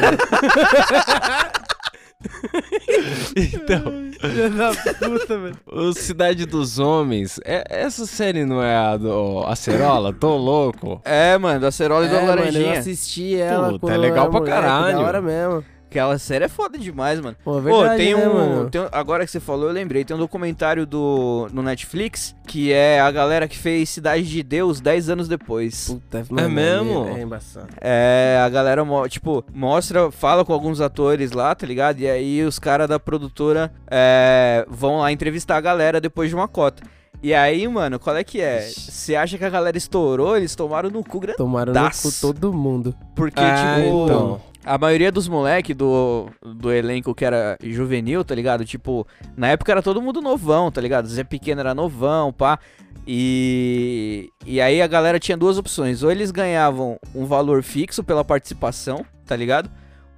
então. 3.35 3.83
Filha 4.19 4.49
da 4.49 4.71
puta, 4.71 5.37
velho. 5.37 5.57
O 5.67 5.93
Cidade 5.93 6.45
dos 6.45 6.79
Homens. 6.79 7.39
É, 7.45 7.63
essa 7.69 8.05
série 8.05 8.45
não 8.45 8.61
é 8.63 8.75
a 8.75 8.97
do 8.97 9.43
Acerola? 9.45 10.13
Tô 10.13 10.35
louco. 10.35 11.01
É, 11.05 11.37
mano, 11.37 11.59
da 11.59 11.71
Cerola 11.71 12.05
e 12.05 12.09
da 12.09 12.17
É, 12.17 12.21
mano, 12.21 12.35
Laranjinha. 12.35 12.73
eu 12.75 12.79
assisti 12.79 13.35
ela 13.35 13.67
Puta, 13.67 13.79
quando 13.79 13.93
é 13.93 13.97
eu 13.97 14.01
legal 14.01 14.23
era 14.23 14.31
pra 14.31 14.39
moleque, 14.39 14.55
caralho. 14.61 14.97
Da 14.97 15.03
hora 15.03 15.21
mesmo. 15.21 15.63
Aquela 15.95 16.19
série 16.19 16.43
é 16.43 16.49
foda 16.49 16.77
demais, 16.77 17.21
mano. 17.21 17.37
Pô, 17.41 17.57
é 17.57 17.61
verdade, 17.61 18.03
tem 18.03 18.13
né, 18.13 18.27
um, 18.27 18.33
mano? 18.33 18.69
tem 18.69 18.81
um- 18.81 18.89
Agora 18.91 19.23
que 19.25 19.31
você 19.31 19.39
falou, 19.39 19.67
eu 19.67 19.71
lembrei. 19.73 20.03
Tem 20.03 20.13
um 20.13 20.19
documentário 20.19 20.85
do, 20.85 21.47
no 21.53 21.63
Netflix 21.63 22.35
que 22.45 22.73
é 22.73 22.99
a 22.99 23.09
galera 23.09 23.47
que 23.47 23.57
fez 23.57 23.89
Cidade 23.89 24.23
de 24.23 24.43
Deus 24.43 24.81
10 24.81 25.09
anos 25.09 25.29
depois. 25.29 25.87
Puta, 25.87 26.25
É 26.37 26.47
mesmo? 26.49 27.07
É 27.07 27.21
embaçado. 27.21 27.67
É, 27.79 28.41
a 28.45 28.49
galera, 28.49 28.83
tipo, 29.09 29.41
mostra, 29.53 30.11
fala 30.11 30.43
com 30.43 30.51
alguns 30.51 30.81
atores 30.81 31.31
lá, 31.31 31.55
tá 31.55 31.65
ligado? 31.65 32.01
E 32.01 32.09
aí 32.09 32.43
os 32.43 32.59
caras 32.59 32.89
da 32.89 32.99
produtora 32.99 33.71
é, 33.89 34.65
vão 34.69 34.99
lá 34.99 35.13
entrevistar 35.13 35.55
a 35.55 35.61
galera 35.61 36.01
depois 36.01 36.27
de 36.29 36.35
uma 36.35 36.47
cota. 36.47 36.83
E 37.23 37.33
aí, 37.33 37.67
mano, 37.67 37.97
qual 37.97 38.15
é 38.15 38.23
que 38.23 38.41
é? 38.41 38.59
Você 38.61 39.15
acha 39.15 39.37
que 39.37 39.45
a 39.45 39.49
galera 39.49 39.77
estourou? 39.77 40.35
Eles 40.37 40.55
tomaram 40.55 40.89
no 40.89 41.03
cu 41.03 41.19
grande. 41.21 41.37
Tomaram 41.37 41.73
no 41.73 41.79
cu 41.89 42.11
todo 42.21 42.53
mundo. 42.53 42.93
Porque, 43.15 43.39
Ah, 43.41 43.77
tipo, 43.77 44.03
então. 44.03 44.41
A 44.65 44.77
maioria 44.77 45.11
dos 45.11 45.27
moleque 45.27 45.73
do, 45.73 46.29
do 46.41 46.71
elenco 46.71 47.13
que 47.13 47.23
era 47.23 47.57
juvenil, 47.61 48.25
tá 48.25 48.33
ligado? 48.33 48.65
Tipo, 48.65 49.07
na 49.37 49.49
época 49.49 49.71
era 49.71 49.81
todo 49.81 50.01
mundo 50.01 50.21
novão, 50.21 50.71
tá 50.71 50.81
ligado? 50.81 51.07
Zé 51.07 51.23
Pequeno 51.23 51.61
era 51.61 51.75
novão, 51.75 52.33
pá. 52.33 52.57
E, 53.07 54.31
e 54.45 54.59
aí 54.59 54.81
a 54.81 54.87
galera 54.87 55.19
tinha 55.19 55.37
duas 55.37 55.57
opções. 55.59 56.01
Ou 56.01 56.11
eles 56.11 56.31
ganhavam 56.31 56.99
um 57.13 57.25
valor 57.25 57.61
fixo 57.61 58.03
pela 58.03 58.25
participação, 58.25 59.05
tá 59.25 59.35
ligado? 59.35 59.69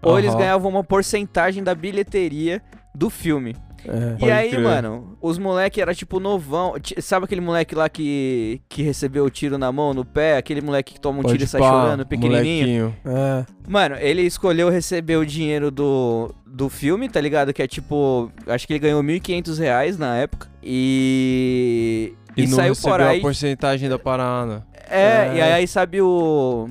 Ou 0.02 0.18
eles 0.18 0.32
Aham. 0.32 0.40
ganhavam 0.40 0.72
uma 0.72 0.84
porcentagem 0.84 1.64
da 1.64 1.76
bilheteria 1.76 2.62
do 2.96 3.10
filme. 3.10 3.56
É. 3.86 4.16
E 4.16 4.20
Pode 4.20 4.32
aí, 4.32 4.50
crer. 4.50 4.62
mano, 4.62 5.18
os 5.22 5.38
moleque 5.38 5.82
era 5.82 5.94
tipo 5.94 6.20
novão. 6.20 6.74
Sabe 7.00 7.26
aquele 7.26 7.42
moleque 7.42 7.76
lá 7.76 7.88
que, 7.90 8.62
que 8.68 8.82
recebeu 8.82 9.26
o 9.26 9.30
tiro 9.30 9.58
na 9.58 9.72
mão, 9.72 9.94
no 9.94 10.04
pé? 10.06 10.38
Aquele 10.38 10.62
moleque 10.62 10.94
que 10.96 11.00
toma 11.00 11.20
um 11.20 11.24
tiro 11.24 11.44
e 11.44 11.48
sai 11.48 11.62
pá, 11.62 11.70
chorando, 11.70 12.06
pequenininho? 12.06 12.94
molequinho. 12.94 12.96
É. 13.06 13.46
Mano, 13.68 13.96
ele 14.00 14.22
escolheu 14.24 14.70
receber 14.70 15.18
o 15.18 15.26
dinheiro 15.26 15.70
do, 15.72 16.34
do 16.46 16.70
filme, 16.70 17.08
tá 17.10 17.22
ligado? 17.22 17.54
Que 17.54 17.62
é 17.64 17.68
tipo, 17.68 18.32
acho 18.48 18.66
que 18.68 18.74
ele 18.74 18.80
ganhou 18.80 19.02
1.500 19.04 19.58
reais 19.60 19.98
na 19.98 20.16
época. 20.18 20.48
E. 20.64 22.14
E, 22.36 22.46
não 22.48 22.56
saiu 22.56 22.74
recebeu 22.74 22.92
por 22.98 23.02
aí. 23.02 23.18
a 23.18 23.22
porcentagem 23.22 23.90
da 23.90 23.98
parada. 23.98 24.64
É, 24.90 25.34
e 25.36 25.40
É. 25.40 25.54
aí 25.54 25.68
sabe 25.68 26.02
o. 26.02 26.70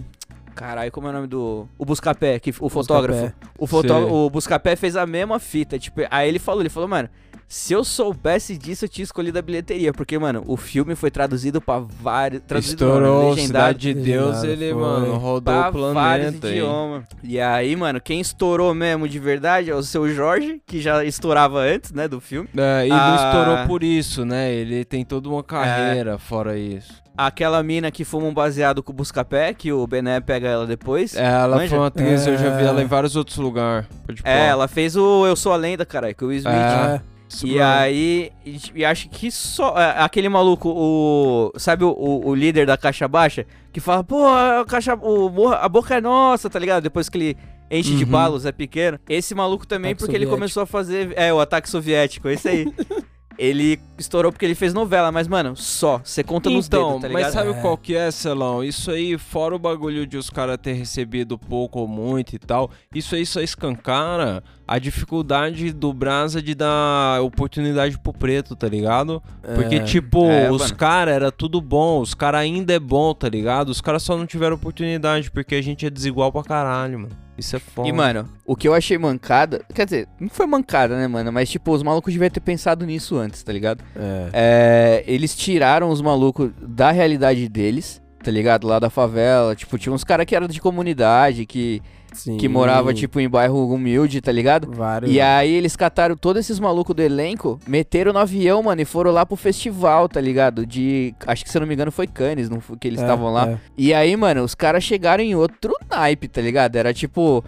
Caralho, 0.56 0.90
como 0.90 1.06
é 1.06 1.10
o 1.10 1.12
nome 1.12 1.26
do. 1.28 1.68
O 1.78 1.84
Buscapé, 1.84 2.38
que, 2.40 2.52
o 2.58 2.68
fotógrafo. 2.68 3.32
O, 3.58 3.66
fotó... 3.66 3.94
Sei. 4.02 4.10
o 4.10 4.30
Buscapé 4.30 4.74
fez 4.74 4.96
a 4.96 5.06
mesma 5.06 5.38
fita. 5.38 5.78
Tipo, 5.78 6.00
aí 6.10 6.28
ele 6.28 6.38
falou, 6.38 6.62
ele 6.62 6.70
falou, 6.70 6.88
mano. 6.88 7.08
Se 7.48 7.72
eu 7.72 7.84
soubesse 7.84 8.58
disso, 8.58 8.86
eu 8.86 8.88
tinha 8.88 9.04
escolhido 9.04 9.38
a 9.38 9.42
bilheteria. 9.42 9.92
Porque, 9.92 10.18
mano, 10.18 10.42
o 10.48 10.56
filme 10.56 10.96
foi 10.96 11.12
traduzido 11.12 11.60
pra 11.60 11.78
vários. 11.78 12.42
Traduzido 12.42 12.84
não, 12.84 12.90
né? 12.94 13.06
Estourou, 13.06 13.36
Cidade 13.36 13.78
de 13.78 13.94
Deus, 13.94 14.42
Legendado, 14.42 14.46
ele, 14.64 14.72
foi. 14.72 14.82
mano, 14.82 15.16
rodou 15.16 15.54
pra 15.54 15.68
o 15.70 15.94
vários 15.94 16.26
planeta. 16.30 16.48
idiomas. 16.48 17.04
E 17.22 17.38
aí, 17.38 17.76
mano, 17.76 18.00
quem 18.00 18.20
estourou 18.20 18.74
mesmo 18.74 19.08
de 19.08 19.20
verdade 19.20 19.70
é 19.70 19.74
o 19.76 19.82
seu 19.84 20.08
Jorge, 20.12 20.60
que 20.66 20.80
já 20.80 21.04
estourava 21.04 21.60
antes, 21.60 21.92
né, 21.92 22.08
do 22.08 22.20
filme. 22.20 22.48
É, 22.56 22.86
e 22.86 22.88
não 22.88 22.96
Ah. 22.98 23.14
estourou 23.14 23.66
por 23.68 23.84
isso, 23.84 24.24
né? 24.24 24.52
Ele 24.52 24.84
tem 24.84 25.04
toda 25.04 25.28
uma 25.28 25.44
carreira 25.44 26.18
fora 26.18 26.58
isso. 26.58 27.00
Aquela 27.16 27.62
mina 27.62 27.90
que 27.90 28.04
fuma 28.04 28.26
um 28.26 28.34
baseado 28.34 28.82
com 28.82 28.92
o 28.92 28.94
Buscapé, 28.94 29.54
que 29.54 29.72
o 29.72 29.86
Bené 29.86 30.20
pega 30.20 30.48
ela 30.48 30.66
depois. 30.66 31.16
É, 31.16 31.24
ela 31.24 31.56
Manja? 31.56 31.68
foi 31.70 31.78
uma 31.78 31.86
atriz, 31.86 32.26
eu 32.26 32.36
já 32.36 32.50
vi 32.56 32.62
É. 32.64 32.66
ela 32.66 32.82
em 32.82 32.86
vários 32.86 33.16
outros 33.16 33.38
lugares. 33.38 33.86
É, 34.22 34.46
ela 34.48 34.68
fez 34.68 34.96
o 34.96 35.26
Eu 35.26 35.34
Sou 35.34 35.52
a 35.52 35.56
Lenda, 35.56 35.86
caralho, 35.86 36.14
com 36.14 36.26
o 36.26 36.28
Will 36.28 36.38
Smith. 36.38 36.54
É. 36.54 37.00
E 37.44 37.60
aí, 37.60 38.30
e, 38.44 38.60
e 38.76 38.84
acho 38.84 39.08
que 39.08 39.30
só. 39.32 39.74
é, 39.76 39.94
Aquele 39.98 40.28
maluco, 40.28 40.68
o. 40.68 41.52
Sabe 41.58 41.84
o, 41.84 41.88
o, 41.88 42.28
o 42.28 42.34
líder 42.34 42.66
da 42.66 42.76
caixa 42.76 43.08
baixa? 43.08 43.44
Que 43.72 43.80
fala, 43.80 44.04
pô, 44.04 44.26
a, 44.28 44.64
caixa, 44.66 44.94
o, 44.94 45.48
a 45.48 45.68
boca 45.68 45.96
é 45.96 46.00
nossa, 46.00 46.48
tá 46.48 46.58
ligado? 46.58 46.84
Depois 46.84 47.08
que 47.08 47.18
ele 47.18 47.36
enche 47.68 47.96
de 47.96 48.04
Uhum. 48.04 48.10
balas, 48.10 48.46
é 48.46 48.52
pequeno. 48.52 48.98
Esse 49.08 49.34
maluco 49.34 49.66
também, 49.66 49.90
Ataque 49.90 49.98
porque 50.04 50.16
ele 50.16 50.24
soviético. 50.26 50.36
começou 50.36 50.62
a 50.62 50.66
fazer. 50.66 51.12
É, 51.16 51.32
o 51.32 51.40
ataque 51.40 51.68
soviético, 51.68 52.28
esse 52.28 52.48
aí. 52.48 52.72
ele 53.38 53.78
estourou 53.98 54.30
porque 54.32 54.44
ele 54.44 54.54
fez 54.54 54.72
novela, 54.74 55.10
mas, 55.12 55.26
mano, 55.28 55.56
só. 55.56 56.00
Você 56.04 56.22
conta 56.22 56.48
nos 56.50 56.66
Então, 56.66 56.88
dedos, 56.88 57.02
tá 57.02 57.08
ligado? 57.08 57.22
mas 57.22 57.32
sabe 57.32 57.60
qual 57.60 57.76
que 57.78 57.94
é, 57.96 58.10
Celão? 58.10 58.62
Isso 58.64 58.90
aí, 58.90 59.16
fora 59.18 59.54
o 59.54 59.58
bagulho 59.58 60.06
de 60.06 60.16
os 60.16 60.28
caras 60.30 60.58
ter 60.60 60.72
recebido 60.74 61.38
pouco 61.38 61.80
ou 61.80 61.88
muito 61.88 62.34
e 62.34 62.38
tal, 62.38 62.70
isso 62.94 63.14
aí 63.14 63.24
só 63.26 63.40
escancara 63.40 64.42
a 64.68 64.78
dificuldade 64.78 65.72
do 65.72 65.92
Brasa 65.92 66.42
de 66.42 66.54
dar 66.54 67.22
oportunidade 67.22 67.98
pro 67.98 68.12
preto, 68.12 68.56
tá 68.56 68.68
ligado? 68.68 69.22
Porque, 69.54 69.76
É. 69.76 69.80
tipo, 69.80 70.24
É, 70.26 70.50
os 70.50 70.72
caras 70.72 71.14
era 71.14 71.30
tudo 71.30 71.60
bom, 71.60 72.00
os 72.00 72.14
caras 72.14 72.40
ainda 72.40 72.72
é 72.74 72.78
bom, 72.80 73.14
tá 73.14 73.28
ligado? 73.28 73.68
Os 73.68 73.80
caras 73.80 74.02
só 74.02 74.16
não 74.16 74.26
tiveram 74.26 74.56
oportunidade 74.56 75.30
porque 75.30 75.54
a 75.54 75.62
gente 75.62 75.86
é 75.86 75.90
desigual 75.90 76.32
pra 76.32 76.42
caralho, 76.42 76.98
mano. 77.00 77.25
Isso 77.38 77.56
é 77.56 77.58
foda. 77.58 77.88
E, 77.88 77.92
mano, 77.92 78.28
o 78.44 78.56
que 78.56 78.66
eu 78.66 78.74
achei 78.74 78.96
mancada. 78.96 79.64
Quer 79.74 79.84
dizer, 79.84 80.08
não 80.18 80.28
foi 80.28 80.46
mancada, 80.46 80.96
né, 80.96 81.06
mano? 81.06 81.32
Mas, 81.32 81.50
tipo, 81.50 81.72
os 81.72 81.82
malucos 81.82 82.12
deviam 82.12 82.30
ter 82.30 82.40
pensado 82.40 82.86
nisso 82.86 83.16
antes, 83.16 83.42
tá 83.42 83.52
ligado? 83.52 83.84
É. 84.32 85.04
eles 85.06 85.36
tiraram 85.36 85.90
os 85.90 86.00
malucos 86.00 86.50
da 86.60 86.90
realidade 86.90 87.48
deles, 87.48 88.00
tá 88.26 88.32
ligado? 88.32 88.66
Lá 88.66 88.80
da 88.80 88.90
favela. 88.90 89.54
Tipo, 89.54 89.78
tinha 89.78 89.92
uns 89.92 90.02
caras 90.02 90.26
que 90.26 90.34
eram 90.34 90.48
de 90.48 90.60
comunidade, 90.60 91.46
que. 91.46 91.80
Sim. 92.12 92.38
Que 92.38 92.48
morava, 92.48 92.94
tipo, 92.94 93.20
em 93.20 93.28
bairro 93.28 93.68
humilde, 93.72 94.20
tá 94.22 94.32
ligado? 94.32 94.70
Vários. 94.72 95.12
E 95.12 95.20
aí 95.20 95.52
eles 95.52 95.76
cataram 95.76 96.16
todos 96.16 96.40
esses 96.40 96.58
malucos 96.58 96.96
do 96.96 97.02
elenco, 97.02 97.60
meteram 97.68 98.12
no 98.12 98.18
avião, 98.18 98.62
mano, 98.62 98.80
e 98.80 98.84
foram 98.86 99.10
lá 99.12 99.24
pro 99.26 99.36
festival, 99.36 100.08
tá 100.08 100.20
ligado? 100.20 100.64
De. 100.66 101.14
Acho 101.26 101.44
que 101.44 101.50
se 101.50 101.56
eu 101.56 101.60
não 101.60 101.68
me 101.68 101.74
engano 101.74 101.92
foi 101.92 102.06
Cannes, 102.06 102.48
não 102.48 102.58
foi 102.60 102.76
que 102.78 102.88
eles 102.88 103.00
É, 103.00 103.02
estavam 103.02 103.30
lá. 103.32 103.50
é. 103.50 103.58
E 103.76 103.92
aí, 103.94 104.16
mano, 104.16 104.42
os 104.42 104.54
caras 104.54 104.82
chegaram 104.82 105.22
em 105.22 105.34
outro 105.34 105.74
naipe, 105.90 106.26
tá 106.26 106.40
ligado? 106.40 106.74
Era 106.76 106.92
tipo. 106.94 107.44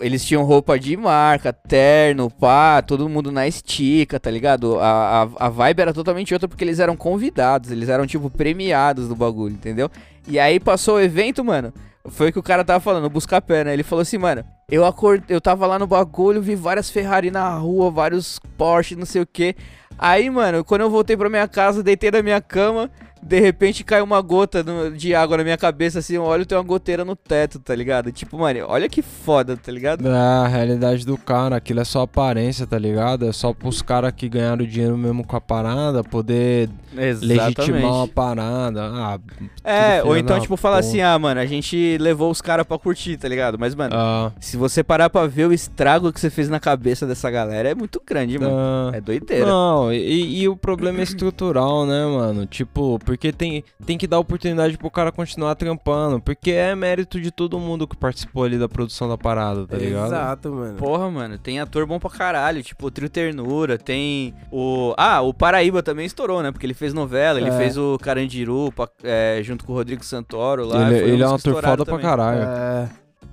Eles 0.00 0.24
tinham 0.24 0.42
roupa 0.42 0.78
de 0.78 0.96
marca, 0.96 1.52
terno, 1.52 2.28
pá, 2.28 2.82
todo 2.82 3.08
mundo 3.08 3.30
na 3.30 3.46
estica, 3.46 4.18
tá 4.18 4.30
ligado? 4.30 4.78
A, 4.80 5.22
a, 5.22 5.46
a 5.46 5.48
vibe 5.48 5.80
era 5.80 5.94
totalmente 5.94 6.34
outra 6.34 6.48
porque 6.48 6.64
eles 6.64 6.80
eram 6.80 6.96
convidados, 6.96 7.70
eles 7.70 7.88
eram, 7.88 8.06
tipo, 8.06 8.28
premiados 8.28 9.06
do 9.06 9.14
bagulho, 9.14 9.54
entendeu? 9.54 9.88
E 10.26 10.38
aí 10.38 10.58
passou 10.58 10.96
o 10.96 11.00
evento, 11.00 11.44
mano. 11.44 11.72
Foi 12.08 12.30
o 12.30 12.32
que 12.32 12.38
o 12.38 12.42
cara 12.42 12.64
tava 12.64 12.80
falando, 12.80 13.08
buscar 13.08 13.40
pé, 13.40 13.62
né? 13.62 13.72
Ele 13.72 13.84
falou 13.84 14.02
assim, 14.02 14.18
mano, 14.18 14.44
eu 14.68 14.84
acordei, 14.84 15.36
eu 15.36 15.40
tava 15.40 15.66
lá 15.68 15.78
no 15.78 15.86
bagulho, 15.86 16.42
vi 16.42 16.56
várias 16.56 16.90
Ferrari 16.90 17.30
na 17.30 17.54
rua, 17.54 17.92
vários 17.92 18.40
Porsche, 18.58 18.96
não 18.96 19.06
sei 19.06 19.22
o 19.22 19.26
que. 19.26 19.54
Aí, 19.96 20.28
mano, 20.28 20.64
quando 20.64 20.80
eu 20.80 20.90
voltei 20.90 21.16
pra 21.16 21.30
minha 21.30 21.46
casa, 21.46 21.80
deitei 21.80 22.10
na 22.10 22.20
minha 22.20 22.40
cama, 22.40 22.90
de 23.22 23.40
repente 23.40 23.84
caiu 23.84 24.04
uma 24.04 24.20
gota 24.20 24.64
de 24.96 25.14
água 25.14 25.36
na 25.36 25.44
minha 25.44 25.56
cabeça, 25.56 26.00
assim, 26.00 26.14
eu 26.16 26.22
olho 26.24 26.44
tem 26.44 26.56
uma 26.58 26.64
goteira 26.64 27.04
no 27.04 27.14
teto, 27.14 27.58
tá 27.58 27.74
ligado? 27.74 28.10
Tipo, 28.12 28.38
mano, 28.38 28.60
olha 28.68 28.88
que 28.88 29.00
foda, 29.02 29.56
tá 29.56 29.70
ligado? 29.70 30.06
É 30.08 30.10
a 30.12 30.46
realidade 30.48 31.06
do 31.06 31.16
cara, 31.16 31.56
aquilo 31.56 31.80
é 31.80 31.84
só 31.84 32.02
aparência, 32.02 32.66
tá 32.66 32.78
ligado? 32.78 33.28
É 33.28 33.32
só 33.32 33.52
pros 33.52 33.80
caras 33.82 34.12
que 34.16 34.28
ganharam 34.28 34.64
dinheiro 34.66 34.96
mesmo 34.98 35.24
com 35.26 35.36
a 35.36 35.40
parada 35.40 36.02
poder 36.02 36.68
Exatamente. 36.96 37.26
legitimar 37.26 37.92
uma 37.94 38.08
parada. 38.08 38.82
Ah, 38.92 39.18
É, 39.64 40.02
ou 40.02 40.16
então, 40.16 40.38
tipo, 40.40 40.56
falar 40.56 40.78
assim, 40.78 41.00
ah, 41.00 41.18
mano, 41.18 41.40
a 41.40 41.46
gente 41.46 41.96
levou 41.98 42.30
os 42.30 42.40
caras 42.42 42.66
pra 42.66 42.78
curtir, 42.78 43.16
tá 43.16 43.28
ligado? 43.28 43.58
Mas, 43.58 43.74
mano, 43.74 43.94
Ah. 43.96 44.32
se 44.40 44.56
você 44.56 44.82
parar 44.82 45.08
pra 45.08 45.26
ver 45.26 45.46
o 45.46 45.52
estrago 45.52 46.12
que 46.12 46.20
você 46.20 46.28
fez 46.30 46.48
na 46.48 46.58
cabeça 46.58 47.06
dessa 47.06 47.30
galera, 47.30 47.68
é 47.70 47.74
muito 47.74 48.00
grande, 48.06 48.38
mano. 48.38 48.54
Ah. 48.56 48.90
É 48.94 49.00
doideira. 49.00 49.46
Não, 49.46 49.92
e, 49.92 50.40
e 50.42 50.48
o 50.48 50.56
problema 50.56 51.00
é 51.00 51.02
estrutural, 51.02 51.86
né, 51.86 52.04
mano? 52.06 52.46
Tipo, 52.46 52.98
porque 53.12 53.32
tem, 53.32 53.62
tem 53.84 53.96
que 53.98 54.06
dar 54.06 54.18
oportunidade 54.18 54.76
pro 54.76 54.90
cara 54.90 55.12
continuar 55.12 55.54
trampando. 55.54 56.20
Porque 56.20 56.50
é 56.50 56.74
mérito 56.74 57.20
de 57.20 57.30
todo 57.30 57.58
mundo 57.58 57.86
que 57.86 57.96
participou 57.96 58.44
ali 58.44 58.58
da 58.58 58.68
produção 58.68 59.08
da 59.08 59.16
parada, 59.18 59.66
tá 59.66 59.76
ligado? 59.76 60.06
Exato, 60.06 60.50
mano. 60.52 60.74
Porra, 60.76 61.10
mano, 61.10 61.38
tem 61.38 61.60
ator 61.60 61.86
bom 61.86 61.98
pra 61.98 62.10
caralho, 62.10 62.62
tipo 62.62 62.86
o 62.86 62.90
Trio 62.90 63.08
Ternura, 63.10 63.76
tem 63.78 64.34
o... 64.50 64.94
Ah, 64.96 65.20
o 65.20 65.32
Paraíba 65.34 65.82
também 65.82 66.06
estourou, 66.06 66.42
né? 66.42 66.50
Porque 66.50 66.66
ele 66.66 66.74
fez 66.74 66.92
novela, 66.94 67.38
ele 67.40 67.50
É. 67.50 67.56
fez 67.56 67.76
o 67.76 67.98
Carandiru 67.98 68.72
pa- 68.72 68.88
é, 69.04 69.40
junto 69.42 69.64
com 69.64 69.72
o 69.72 69.76
Rodrigo 69.76 70.04
Santoro 70.04 70.64
lá. 70.66 70.90
Ele- 70.90 71.12
ele 71.12 71.22
é 71.22 71.28
um 71.28 71.34
ator 71.34 71.54
foda 71.62 71.76
pra 71.76 71.84
também. 71.84 72.00
caralho. 72.00 72.42
É. 72.42 72.88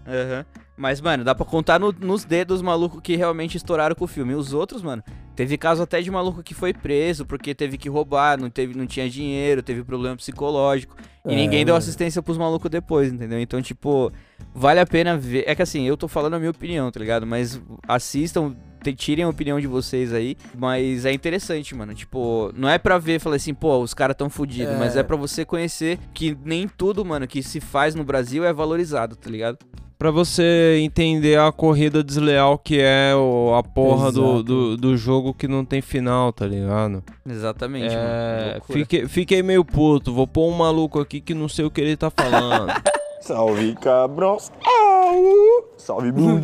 Aham. 0.07 0.45
Mas, 0.77 1.01
mano, 1.01 1.25
dá 1.25 1.35
pra 1.35 1.45
contar 1.45 1.77
no- 1.77 1.91
nos 1.99 2.23
dedos 2.23 2.57
os 2.57 2.61
malucos 2.61 3.01
que 3.01 3.15
realmente 3.17 3.57
estouraram 3.57 3.93
com 3.95 4.05
o 4.05 4.07
filme. 4.07 4.31
E 4.31 4.35
os 4.35 4.53
outros, 4.53 4.81
mano, 4.81 5.03
teve 5.39 5.57
caso 5.57 5.81
até 5.81 6.01
de 6.01 6.11
maluco 6.11 6.43
que 6.43 6.53
foi 6.53 6.73
preso 6.73 7.25
porque 7.25 7.55
teve 7.55 7.77
que 7.77 7.87
roubar, 7.87 8.37
não, 8.37 8.49
teve, 8.49 8.77
não 8.77 8.85
tinha 8.85 9.09
dinheiro, 9.09 9.63
teve 9.63 9.85
problema 9.85 10.17
psicológico. 10.17 10.97
E 11.25 11.31
É, 11.31 11.35
ninguém 11.37 11.63
deu 11.63 11.77
assistência 11.77 12.21
pros 12.21 12.37
malucos 12.37 12.69
depois, 12.69 13.09
entendeu? 13.09 13.39
Então, 13.39 13.61
tipo, 13.61 14.11
vale 14.53 14.81
a 14.81 14.85
pena 14.85 15.17
ver. 15.17 15.45
É 15.47 15.55
que 15.55 15.61
assim, 15.61 15.87
eu 15.87 15.95
tô 15.95 16.09
falando 16.09 16.33
a 16.33 16.39
minha 16.39 16.51
opinião, 16.51 16.91
tá 16.91 16.99
ligado? 16.99 17.25
Mas 17.25 17.61
assistam, 17.87 18.53
tirem 18.95 19.23
a 19.25 19.29
opinião 19.29 19.59
de 19.59 19.67
vocês 19.67 20.13
aí. 20.13 20.35
Mas 20.57 21.05
é 21.05 21.11
interessante, 21.13 21.75
mano. 21.75 21.93
Tipo, 21.93 22.51
não 22.55 22.69
é 22.69 22.77
pra 22.77 22.97
ver 22.97 23.15
e 23.15 23.19
falar 23.19 23.35
assim, 23.37 23.53
pô, 23.53 23.77
os 23.79 23.93
caras 23.93 24.15
tão 24.15 24.29
fudidos. 24.29 24.73
É. 24.73 24.77
Mas 24.77 24.95
é 24.95 25.03
pra 25.03 25.15
você 25.15 25.43
conhecer 25.45 25.99
que 26.13 26.37
nem 26.43 26.67
tudo, 26.67 27.03
mano, 27.05 27.27
que 27.27 27.41
se 27.43 27.59
faz 27.59 27.95
no 27.95 28.03
Brasil 28.03 28.43
é 28.43 28.51
valorizado, 28.53 29.15
tá 29.15 29.29
ligado? 29.29 29.57
Pra 29.97 30.11
você 30.11 30.79
entender 30.81 31.37
a 31.37 31.51
corrida 31.51 32.01
desleal 32.01 32.57
que 32.57 32.79
é 32.79 33.13
o- 33.13 33.53
a 33.53 33.61
porra 33.61 34.09
do, 34.13 34.41
do, 34.41 34.77
do 34.77 34.95
jogo 34.95 35.33
que 35.33 35.45
não 35.45 35.65
tem 35.65 35.81
final, 35.81 36.31
tá 36.31 36.47
ligado? 36.47 37.03
Exatamente, 37.29 37.93
mano. 37.93 38.07
É, 38.07 38.51
Loucura. 38.53 38.79
fiquei, 38.79 39.07
fiquei 39.09 39.43
meio 39.43 39.65
puto. 39.65 40.13
Vou 40.13 40.25
pôr 40.25 40.47
um 40.49 40.55
maluco 40.55 41.01
aqui 41.01 41.19
que 41.19 41.33
não 41.33 41.49
sei 41.49 41.65
o 41.65 41.69
que 41.69 41.81
ele 41.81 41.97
tá 41.97 42.09
falando. 42.09 42.71
Salve, 43.21 43.75
cabrões. 43.75 44.51
Au! 44.65 45.65
Salve, 45.77 46.11
Buiu. 46.13 46.39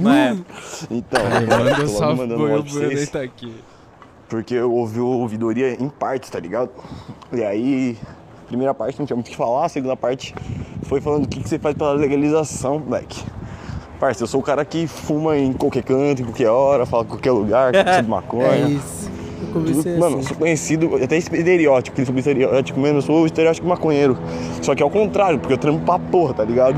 Então, 0.91 1.21
manda 1.23 1.87
salve, 1.87 2.21
mandando 2.21 2.45
um 2.45 2.47
pra 2.47 2.71
vocês, 2.71 3.09
tá 3.09 3.21
aqui. 3.21 3.53
Porque 4.29 4.55
eu 4.55 4.73
ouvi 4.73 4.99
o 4.99 5.07
ouvidoria 5.07 5.73
em 5.81 5.87
partes, 5.87 6.29
tá 6.29 6.39
ligado? 6.39 6.71
E 7.31 7.43
aí, 7.43 7.97
primeira 8.47 8.73
parte 8.73 8.97
não 8.99 9.05
tinha 9.05 9.15
muito 9.15 9.27
o 9.27 9.31
que 9.31 9.37
falar, 9.37 9.65
a 9.65 9.69
segunda 9.69 9.95
parte 9.95 10.33
foi 10.83 10.99
falando 10.99 11.25
o 11.25 11.27
que, 11.27 11.41
que 11.41 11.47
você 11.47 11.59
faz 11.59 11.75
pela 11.75 11.93
legalização, 11.93 12.79
moleque. 12.79 13.23
Parça, 13.99 14.23
eu 14.23 14.27
sou 14.27 14.41
o 14.41 14.43
cara 14.43 14.65
que 14.65 14.87
fuma 14.87 15.37
em 15.37 15.53
qualquer 15.53 15.83
canto, 15.83 16.21
em 16.21 16.25
qualquer 16.25 16.49
hora, 16.49 16.85
fala 16.85 17.03
em 17.03 17.07
qualquer 17.07 17.31
lugar, 17.31 17.71
que 17.71 17.79
precisa 17.83 18.03
de 18.03 18.09
maconha. 18.09 18.47
É 18.47 18.69
isso. 18.69 19.11
Comecei 19.53 19.97
Mano, 19.97 20.15
eu 20.15 20.19
assim. 20.19 20.27
sou 20.27 20.37
conhecido, 20.37 20.95
até 21.03 21.17
estereótipo, 21.17 22.05
sobre 22.05 22.19
estereótipo 22.19 22.79
mesmo, 22.79 22.97
eu 22.97 23.01
sou 23.01 23.21
o 23.21 23.25
estereótipo 23.25 23.67
maconheiro. 23.67 24.17
Só 24.61 24.75
que 24.75 24.83
é 24.83 24.85
o 24.85 24.89
contrário, 24.89 25.39
porque 25.39 25.53
eu 25.53 25.57
trampo 25.57 25.79
pra 25.85 25.97
porra, 25.99 26.33
tá 26.33 26.43
ligado? 26.43 26.75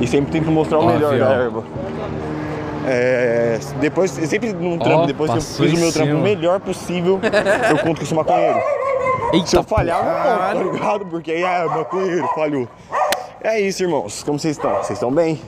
E 0.00 0.06
sempre 0.06 0.32
tento 0.32 0.50
mostrar 0.50 0.78
o 0.78 0.82
Ó, 0.84 0.86
melhor 0.86 1.12
fiel. 1.14 1.24
da 1.26 1.32
erva. 1.34 1.64
É, 2.86 3.58
depois, 3.80 4.16
eu 4.18 4.26
sempre 4.26 4.52
num 4.52 4.78
trampo, 4.78 5.06
depois 5.06 5.30
que 5.30 5.36
eu 5.36 5.40
passou 5.42 5.66
fiz 5.66 5.74
o 5.74 5.76
em 5.76 5.80
meu 5.80 5.92
trampo 5.92 6.12
o 6.12 6.14
cima. 6.16 6.24
melhor 6.28 6.60
possível, 6.60 7.20
eu 7.70 7.78
conto 7.78 7.96
que 7.98 8.02
eu 8.02 8.06
sou 8.06 8.16
maconheiro. 8.16 8.58
Se 9.44 9.56
eu 9.56 9.62
falhar, 9.62 9.98
eu 10.54 10.64
não 10.64 10.70
conto, 10.70 10.78
tá 10.78 10.84
ligado? 10.88 11.06
Porque 11.06 11.30
aí 11.30 11.42
é 11.42 11.64
maconheiro, 11.66 12.26
falhou. 12.34 12.68
É 13.42 13.60
isso, 13.60 13.82
irmãos. 13.82 14.22
Como 14.24 14.38
vocês 14.38 14.56
estão? 14.56 14.72
Vocês 14.76 14.92
estão 14.92 15.12
bem? 15.12 15.40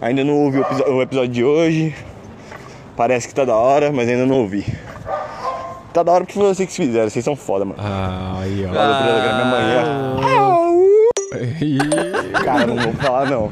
Ainda 0.00 0.24
não 0.24 0.34
ouvi 0.34 0.58
o, 0.58 0.62
episo- 0.62 0.84
o 0.84 1.02
episódio 1.02 1.30
de 1.30 1.44
hoje. 1.44 1.94
Parece 2.96 3.28
que 3.28 3.34
tá 3.34 3.44
da 3.44 3.54
hora, 3.56 3.92
mas 3.92 4.08
ainda 4.08 4.24
não 4.26 4.40
ouvi. 4.40 4.64
Tá 5.94 6.02
da 6.02 6.10
hora 6.10 6.24
porque 6.24 6.36
foi 6.36 6.48
vocês 6.52 6.68
que 6.68 6.74
fizeram, 6.74 7.08
vocês 7.08 7.24
são 7.24 7.36
foda, 7.36 7.64
mano. 7.64 7.78
Ah, 7.80 8.40
aí, 8.40 8.66
ó. 8.66 8.72
Valeu 8.72 9.22
pela 9.22 9.34
minha 9.34 9.44
manhã. 9.44 10.14
Cara, 12.44 12.66
não 12.66 12.76
vou 12.76 12.92
falar 12.94 13.30
não. 13.30 13.48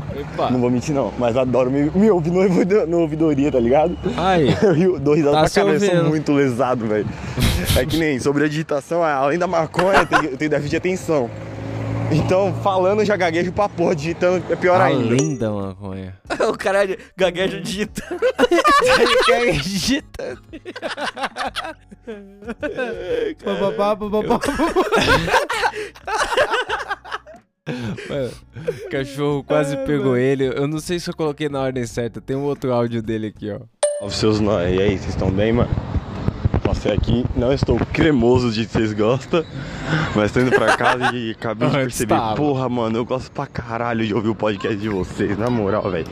Não 0.50 0.60
vou 0.60 0.68
mentir 0.68 0.92
não. 0.92 1.12
Mas 1.16 1.36
adoro 1.36 1.70
me, 1.70 1.88
me 1.94 2.10
ouvir 2.10 2.32
no, 2.32 2.86
no 2.88 3.00
ouvidoria, 3.02 3.52
tá 3.52 3.60
ligado? 3.60 3.96
Aí. 4.16 4.48
Eu 4.82 4.98
dou 4.98 5.14
risada 5.14 5.36
Tá 5.36 5.42
pra 5.42 5.50
caralho, 5.50 5.84
eu 5.84 5.96
sou 6.00 6.08
muito 6.08 6.32
lesado, 6.32 6.84
velho. 6.84 7.06
É 7.76 7.86
que 7.86 7.96
nem 7.96 8.18
sobre 8.18 8.44
a 8.44 8.48
digitação, 8.48 9.04
além 9.04 9.38
da 9.38 9.46
maconha, 9.46 10.00
eu 10.00 10.36
tenho 10.36 10.50
déficit 10.50 10.70
de 10.70 10.76
atenção. 10.78 11.30
Então, 12.12 12.52
falando 12.62 13.04
já 13.04 13.16
gaguejo 13.16 13.52
pra 13.52 13.68
porra, 13.68 13.94
digitando 13.94 14.44
é 14.50 14.56
pior 14.56 14.80
ainda. 14.80 15.14
Além 15.14 15.36
da 15.36 15.50
maconha. 15.50 16.14
o 16.48 16.56
cara 16.56 16.80
gagueja 17.16 17.60
digitando. 17.60 18.20
Ele 19.28 19.52
digitando. 19.52 20.42
Papapá, 23.42 23.96
papapá, 23.96 24.38
Mano, 28.08 28.32
o 28.84 28.90
cachorro 28.90 29.44
quase 29.44 29.76
pegou 29.78 30.16
ele. 30.16 30.46
Eu 30.46 30.66
não 30.66 30.80
sei 30.80 30.98
se 30.98 31.08
eu 31.08 31.14
coloquei 31.14 31.48
na 31.48 31.60
ordem 31.60 31.86
certa. 31.86 32.20
Tem 32.20 32.36
um 32.36 32.42
outro 32.42 32.72
áudio 32.72 33.00
dele 33.00 33.28
aqui, 33.28 33.50
ó. 33.50 33.60
Salve 34.00 34.16
seus 34.16 34.40
nós. 34.40 34.68
E 34.68 34.82
aí, 34.82 34.98
vocês 34.98 35.10
estão 35.10 35.30
bem, 35.30 35.52
mano? 35.52 35.70
Passei 36.72 36.92
aqui, 36.92 37.24
não 37.36 37.52
estou 37.52 37.78
cremoso 37.92 38.50
de 38.50 38.64
que 38.64 38.72
vocês 38.72 38.94
gostam, 38.94 39.44
mas 40.16 40.32
tô 40.32 40.40
indo 40.40 40.50
pra 40.52 40.74
casa 40.74 41.14
e 41.14 41.32
acabei 41.38 41.68
de 41.68 41.74
perceber, 41.76 42.14
porra, 42.34 42.66
mano, 42.66 42.96
eu 42.96 43.04
gosto 43.04 43.30
pra 43.30 43.46
caralho 43.46 44.06
de 44.06 44.14
ouvir 44.14 44.30
o 44.30 44.34
podcast 44.34 44.74
de 44.78 44.88
vocês, 44.88 45.36
na 45.36 45.50
moral, 45.50 45.82
velho. 45.90 46.06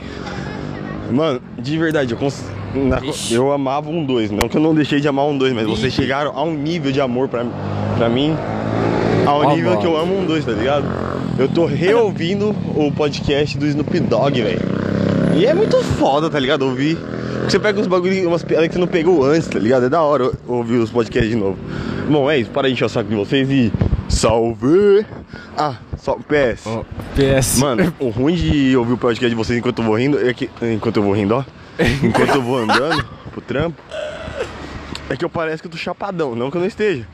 Mano, 1.11 1.41
de 1.57 1.77
verdade, 1.79 2.13
eu, 2.13 2.17
cons... 2.17 2.43
na- 2.75 3.01
eu 3.31 3.51
amava 3.51 3.89
um 3.89 4.05
2, 4.05 4.29
não 4.29 4.47
que 4.47 4.55
eu 4.55 4.61
não 4.61 4.75
deixei 4.75 5.01
de 5.01 5.07
amar 5.07 5.25
um 5.25 5.35
2, 5.35 5.51
mas 5.51 5.65
vocês 5.65 5.91
chegaram 5.93 6.31
a 6.37 6.43
um 6.43 6.53
nível 6.53 6.91
de 6.91 7.01
amor 7.01 7.27
pra, 7.27 7.43
pra 7.97 8.07
mim, 8.07 8.35
ao 9.25 9.39
Ó, 9.41 9.55
nível 9.55 9.77
que 9.79 9.85
eu 9.87 9.93
mano. 9.93 10.03
amo 10.03 10.19
um 10.19 10.25
2, 10.25 10.45
tá 10.45 10.51
ligado? 10.51 10.85
Eu 11.39 11.47
tô 11.49 11.65
reouvindo 11.65 12.49
o 12.75 12.91
podcast 12.91 13.57
do 13.57 13.65
Snoop 13.65 13.99
Dogg, 14.01 14.41
velho. 14.43 14.61
E 15.35 15.45
é 15.45 15.53
muito 15.55 15.77
foda, 15.83 16.29
tá 16.29 16.39
ligado? 16.39 16.61
Ouvir 16.63 16.97
Você 17.43 17.59
pega 17.59 17.79
uns 17.79 17.87
bagulho, 17.87 18.27
umas 18.27 18.43
piadas 18.43 18.67
que 18.67 18.73
você 18.73 18.79
não 18.79 18.87
pegou 18.87 19.25
antes, 19.25 19.47
tá 19.47 19.59
ligado? 19.59 19.85
É 19.85 19.89
da 19.89 20.01
hora 20.01 20.31
ouvir 20.47 20.77
os 20.77 20.89
podcasts 20.89 21.29
de 21.29 21.35
novo. 21.35 21.57
Bom, 22.09 22.29
é 22.29 22.37
isso. 22.37 22.49
Para 22.51 22.67
de 22.67 22.73
encher 22.73 22.85
o 22.85 22.89
saco 22.89 23.09
de 23.09 23.15
vocês 23.15 23.49
e. 23.49 23.71
Salve! 24.07 25.05
Ah, 25.57 25.77
só 25.97 26.15
PS. 26.15 26.65
PS. 27.15 27.59
Mano, 27.59 27.93
o 27.99 28.09
ruim 28.09 28.35
de 28.35 28.75
ouvir 28.75 28.93
o 28.93 28.97
podcast 28.97 29.29
de 29.29 29.35
vocês 29.35 29.57
enquanto 29.57 29.79
eu 29.79 29.85
vou 29.85 29.95
rindo 29.95 30.19
é 30.19 30.33
que. 30.33 30.49
Enquanto 30.61 30.97
eu 30.97 31.03
vou 31.03 31.13
rindo, 31.13 31.35
ó. 31.35 31.43
Enquanto 32.03 32.35
eu 32.35 32.41
vou 32.41 32.57
andando 32.57 33.05
pro 33.31 33.41
trampo. 33.41 33.81
É 35.09 35.15
que 35.15 35.25
eu 35.25 35.29
pareço 35.29 35.61
que 35.63 35.67
eu 35.67 35.71
tô 35.71 35.77
chapadão, 35.77 36.35
não 36.35 36.51
que 36.51 36.57
eu 36.57 36.61
não 36.61 36.67
esteja. 36.67 37.07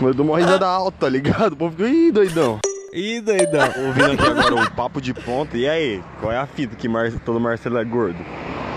Mas 0.00 0.08
eu 0.08 0.14
dou 0.14 0.26
uma 0.26 0.38
risada 0.38 0.66
alta, 0.66 0.96
tá 1.00 1.08
ligado? 1.08 1.52
O 1.52 1.56
povo 1.56 1.76
fica, 1.76 1.88
ih, 1.88 2.10
doidão. 2.10 2.58
Ih, 2.92 3.20
doidão. 3.20 3.68
Ouvindo 3.86 4.12
aqui 4.12 4.26
agora 4.26 4.54
o 4.54 4.70
papo 4.70 5.00
de 5.00 5.12
ponta. 5.12 5.56
E 5.56 5.68
aí, 5.68 6.02
qual 6.20 6.32
é 6.32 6.38
a 6.38 6.46
fita 6.46 6.74
que 6.74 6.88
Mar... 6.88 7.10
todo 7.24 7.38
Marcelo 7.38 7.78
é 7.78 7.84
gordo? 7.84 8.18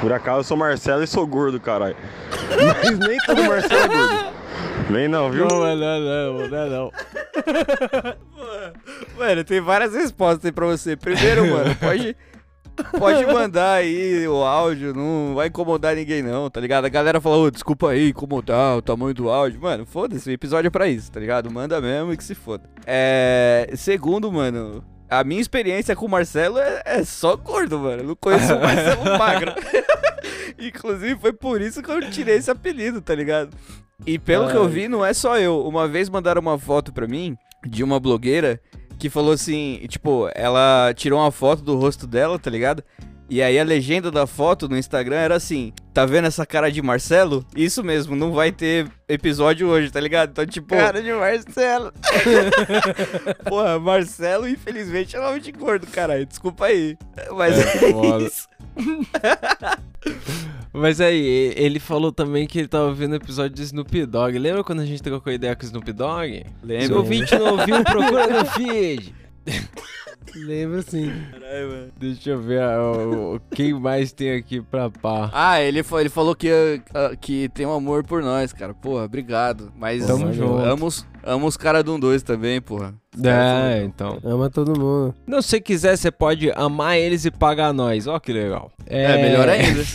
Por 0.02 0.14
acaso 0.14 0.40
eu 0.40 0.44
sou 0.44 0.58
Marcelo 0.58 1.04
e 1.04 1.08
sou 1.08 1.26
gordo, 1.26 1.60
caralho. 1.60 1.96
Mas 2.82 3.00
nem 3.00 3.18
todo 3.26 3.44
Marcelo 3.44 3.82
é 3.82 3.88
gordo. 3.88 4.38
Vem 4.90 5.08
não, 5.08 5.30
viu? 5.30 5.48
Não, 5.48 5.76
não, 5.76 6.00
não, 6.00 6.48
não, 6.48 6.70
não. 6.70 6.92
Mano, 9.18 9.44
tem 9.44 9.60
várias 9.60 9.94
respostas 9.94 10.46
aí 10.46 10.52
pra 10.52 10.66
você. 10.66 10.96
Primeiro, 10.96 11.46
mano, 11.48 11.76
pode, 11.82 12.16
pode 12.98 13.26
mandar 13.26 13.74
aí 13.74 14.28
o 14.28 14.44
áudio, 14.44 14.94
não 14.94 15.34
vai 15.36 15.48
incomodar 15.48 15.96
ninguém 15.96 16.22
não, 16.22 16.50
tá 16.50 16.62
ligado? 16.62 16.86
A 16.86 16.90
galera 16.90 17.20
fala, 17.20 17.38
ô, 17.38 17.52
desculpa 17.52 17.90
aí, 17.90 18.10
incomodar 18.10 18.78
o 18.78 18.82
tamanho 18.82 19.14
do 19.14 19.30
áudio. 19.30 19.60
Mano, 19.62 19.86
foda-se, 19.86 20.30
o 20.30 20.34
episódio 20.34 20.68
é 20.68 20.72
pra 20.72 20.88
isso, 20.88 21.12
tá 21.12 21.20
ligado? 21.20 21.52
Manda 21.52 21.82
mesmo 21.82 22.14
e 22.14 22.18
que 22.18 22.24
se 22.24 22.36
foda. 22.36 22.64
É... 22.86 23.70
Segundo, 23.76 24.32
mano, 24.32 24.84
a 25.10 25.24
minha 25.24 25.42
experiência 25.42 25.96
com 25.96 26.06
o 26.06 26.10
Marcelo 26.10 26.58
é, 26.60 26.82
é 26.86 27.04
só 27.04 27.36
gordo, 27.36 27.80
mano. 27.80 28.02
Eu 28.04 28.08
não 28.08 28.16
conheço 28.16 28.56
o 28.56 28.60
Marcelo 28.60 29.04
magro. 29.18 29.54
Inclusive, 30.60 31.20
foi 31.20 31.34
por 31.34 31.62
isso 31.62 31.82
que 31.82 31.90
eu 31.90 32.10
tirei 32.10 32.36
esse 32.36 32.52
apelido, 32.52 33.02
tá 33.02 33.14
ligado? 33.16 33.56
E 34.06 34.20
pelo 34.20 34.50
que 34.50 34.56
eu 34.56 34.64
Ai. 34.64 34.70
vi, 34.70 34.88
não 34.88 35.06
é 35.06 35.14
só 35.14 35.38
eu. 35.38 35.66
Uma 35.66 35.88
vez 35.88 36.10
mandaram 36.10 36.42
uma 36.42 36.58
foto 36.58 36.92
pra 36.92 37.08
mim 37.08 37.36
de 37.66 37.84
uma 37.84 38.00
blogueira 38.00 38.60
que 39.00 39.10
falou 39.10 39.32
assim, 39.34 39.80
tipo, 39.88 40.30
ela 40.34 40.94
tirou 40.96 41.20
uma 41.20 41.32
foto 41.32 41.62
do 41.62 41.76
rosto 41.78 42.08
dela, 42.08 42.38
tá 42.40 42.50
ligado? 42.50 42.84
E 43.30 43.42
aí 43.42 43.60
a 43.60 43.64
legenda 43.64 44.10
da 44.10 44.26
foto 44.26 44.70
no 44.70 44.78
Instagram 44.78 45.18
era 45.18 45.36
assim: 45.36 45.74
Tá 45.94 46.06
vendo 46.06 46.26
essa 46.26 46.46
cara 46.46 46.72
de 46.72 46.82
Marcelo? 46.82 47.46
Isso 47.56 47.84
mesmo, 47.84 48.16
não 48.16 48.32
vai 48.32 48.52
ter 48.52 48.88
episódio 49.08 49.68
hoje, 49.68 49.92
tá 49.92 50.00
ligado? 50.00 50.30
Então, 50.30 50.46
tipo. 50.46 50.76
Cara 50.76 51.02
de 51.02 51.12
Marcelo. 51.12 51.92
Porra, 53.44 53.80
Marcelo, 53.80 54.48
infelizmente, 54.48 55.16
é 55.16 55.20
nome 55.20 55.40
de 55.42 55.52
gordo, 55.52 55.88
caralho. 55.88 56.26
Desculpa 56.26 56.68
aí. 56.68 56.98
Mas 57.36 57.58
É 57.58 57.88
é, 57.90 57.92
foda. 57.92 58.24
isso. 58.24 58.48
Mas 60.72 61.02
aí, 61.02 61.54
ele 61.56 61.80
falou 61.80 62.12
também 62.12 62.46
que 62.46 62.60
ele 62.60 62.68
tava 62.68 62.86
ouvindo 62.86 63.14
o 63.14 63.16
episódio 63.16 63.56
do 63.56 63.62
Snoop 63.62 64.06
Dogg. 64.06 64.38
Lembra 64.38 64.64
quando 64.64 64.82
a 64.82 64.86
gente 64.86 65.02
trocou 65.02 65.34
ideia 65.34 65.56
com 65.56 65.64
o 65.64 65.66
Snoop 65.66 65.92
Dogg? 65.92 66.46
Lembro. 66.62 66.86
Se 66.86 66.94
o 66.94 66.98
ouvinte 66.98 67.36
não 67.36 67.58
ouviu, 67.58 67.84
procura 67.84 68.28
no 68.28 68.46
feed. 68.46 69.14
Lembro 70.36 70.82
sim. 70.84 71.12
Deixa 72.00 72.32
eu 72.32 72.42
ver 72.42 72.62
o- 72.62 73.36
o- 73.36 73.40
quem 73.56 73.74
mais 73.74 74.12
tem 74.12 74.32
aqui 74.36 74.62
pra 74.62 74.90
pá. 74.90 75.30
Ah, 75.34 75.62
ele, 75.62 75.82
fa- 75.84 76.00
ele 76.00 76.10
falou 76.10 76.36
que, 76.36 76.50
ah, 76.94 77.16
que 77.20 77.50
tem 77.50 77.66
um 77.66 77.74
amor 77.74 78.04
por 78.04 78.22
nós, 78.22 78.54
cara. 78.54 78.74
Porra, 78.74 79.06
obrigado. 79.06 79.72
Mas 79.76 80.06
Tamo 80.06 80.32
junto. 80.34 80.58
amo, 80.60 80.86
os- 80.86 81.06
amo 81.24 81.48
os 81.48 81.58
caras 81.58 81.84
do 81.84 81.98
2 81.98 82.22
também, 82.24 82.62
porra. 82.62 82.94
É, 83.24 83.84
então. 83.84 84.20
Ama 84.24 84.50
todo 84.50 84.80
mundo. 84.80 85.16
Não, 85.26 85.42
se 85.42 85.50
você 85.50 85.60
quiser, 85.62 85.98
você 85.98 86.12
pode 86.12 86.52
amar 86.52 86.98
eles 86.98 87.26
e 87.26 87.32
pagar 87.32 87.74
nós. 87.74 88.06
Ó, 88.06 88.20
que 88.20 88.32
legal. 88.32 88.72
É, 88.86 89.22
melhor 89.22 89.50
ainda. 89.50 89.82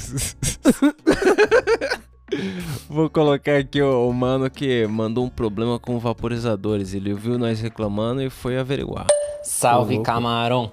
Vou 2.89 3.11
colocar 3.11 3.59
aqui 3.59 3.81
o, 3.83 4.09
o 4.09 4.13
mano 4.13 4.51
que 4.51 4.87
mandou 4.87 5.25
um 5.25 5.29
problema 5.29 5.79
com 5.79 5.99
vaporizadores. 5.99 6.95
Ele 6.95 7.13
viu 7.15 7.39
nós 7.39 7.61
reclamando 7.61 8.23
e 8.23 8.31
foi 8.31 8.57
averiguar. 8.59 9.07
Salve, 9.43 9.94
louco. 9.94 10.06
camarão. 10.06 10.73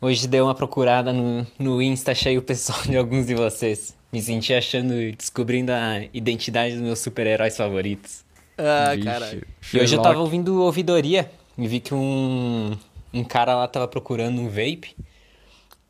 Hoje 0.00 0.26
dei 0.26 0.40
uma 0.40 0.54
procurada 0.54 1.12
no, 1.12 1.46
no 1.58 1.82
Insta, 1.82 2.12
achei 2.12 2.38
o 2.38 2.42
pessoal 2.42 2.80
de 2.82 2.96
alguns 2.96 3.26
de 3.26 3.34
vocês. 3.34 3.94
Me 4.12 4.20
senti 4.20 4.54
achando, 4.54 4.94
descobrindo 5.12 5.72
a 5.72 6.02
identidade 6.12 6.74
dos 6.74 6.82
meus 6.82 6.98
super-heróis 6.98 7.56
favoritos. 7.56 8.24
Ah, 8.56 8.92
caralho. 9.02 9.46
E 9.72 9.78
hoje 9.78 9.94
eu 9.94 10.02
tava 10.02 10.18
ouvindo 10.18 10.62
ouvidoria 10.62 11.30
e 11.56 11.68
vi 11.68 11.80
que 11.80 11.94
um, 11.94 12.76
um 13.12 13.24
cara 13.24 13.54
lá 13.54 13.68
tava 13.68 13.86
procurando 13.86 14.40
um 14.40 14.48
vape 14.48 14.96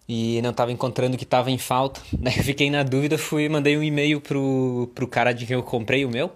e 0.09 0.41
não 0.43 0.53
tava 0.53 0.73
encontrando 0.73 1.15
o 1.15 1.19
que 1.19 1.25
tava 1.25 1.51
em 1.51 1.59
falta. 1.59 2.01
Daí 2.13 2.37
eu 2.37 2.45
fiquei 2.45 2.71
na 2.71 2.83
dúvida, 2.83 3.17
fui 3.17 3.49
mandei 3.49 3.77
um 3.79 3.83
e-mail 3.83 4.21
pro, 4.21 4.91
pro 4.95 5.07
cara 5.07 5.33
de 5.33 5.47
quem 5.47 5.55
eu 5.55 5.63
comprei 5.63 6.05
o 6.05 6.11
meu, 6.11 6.33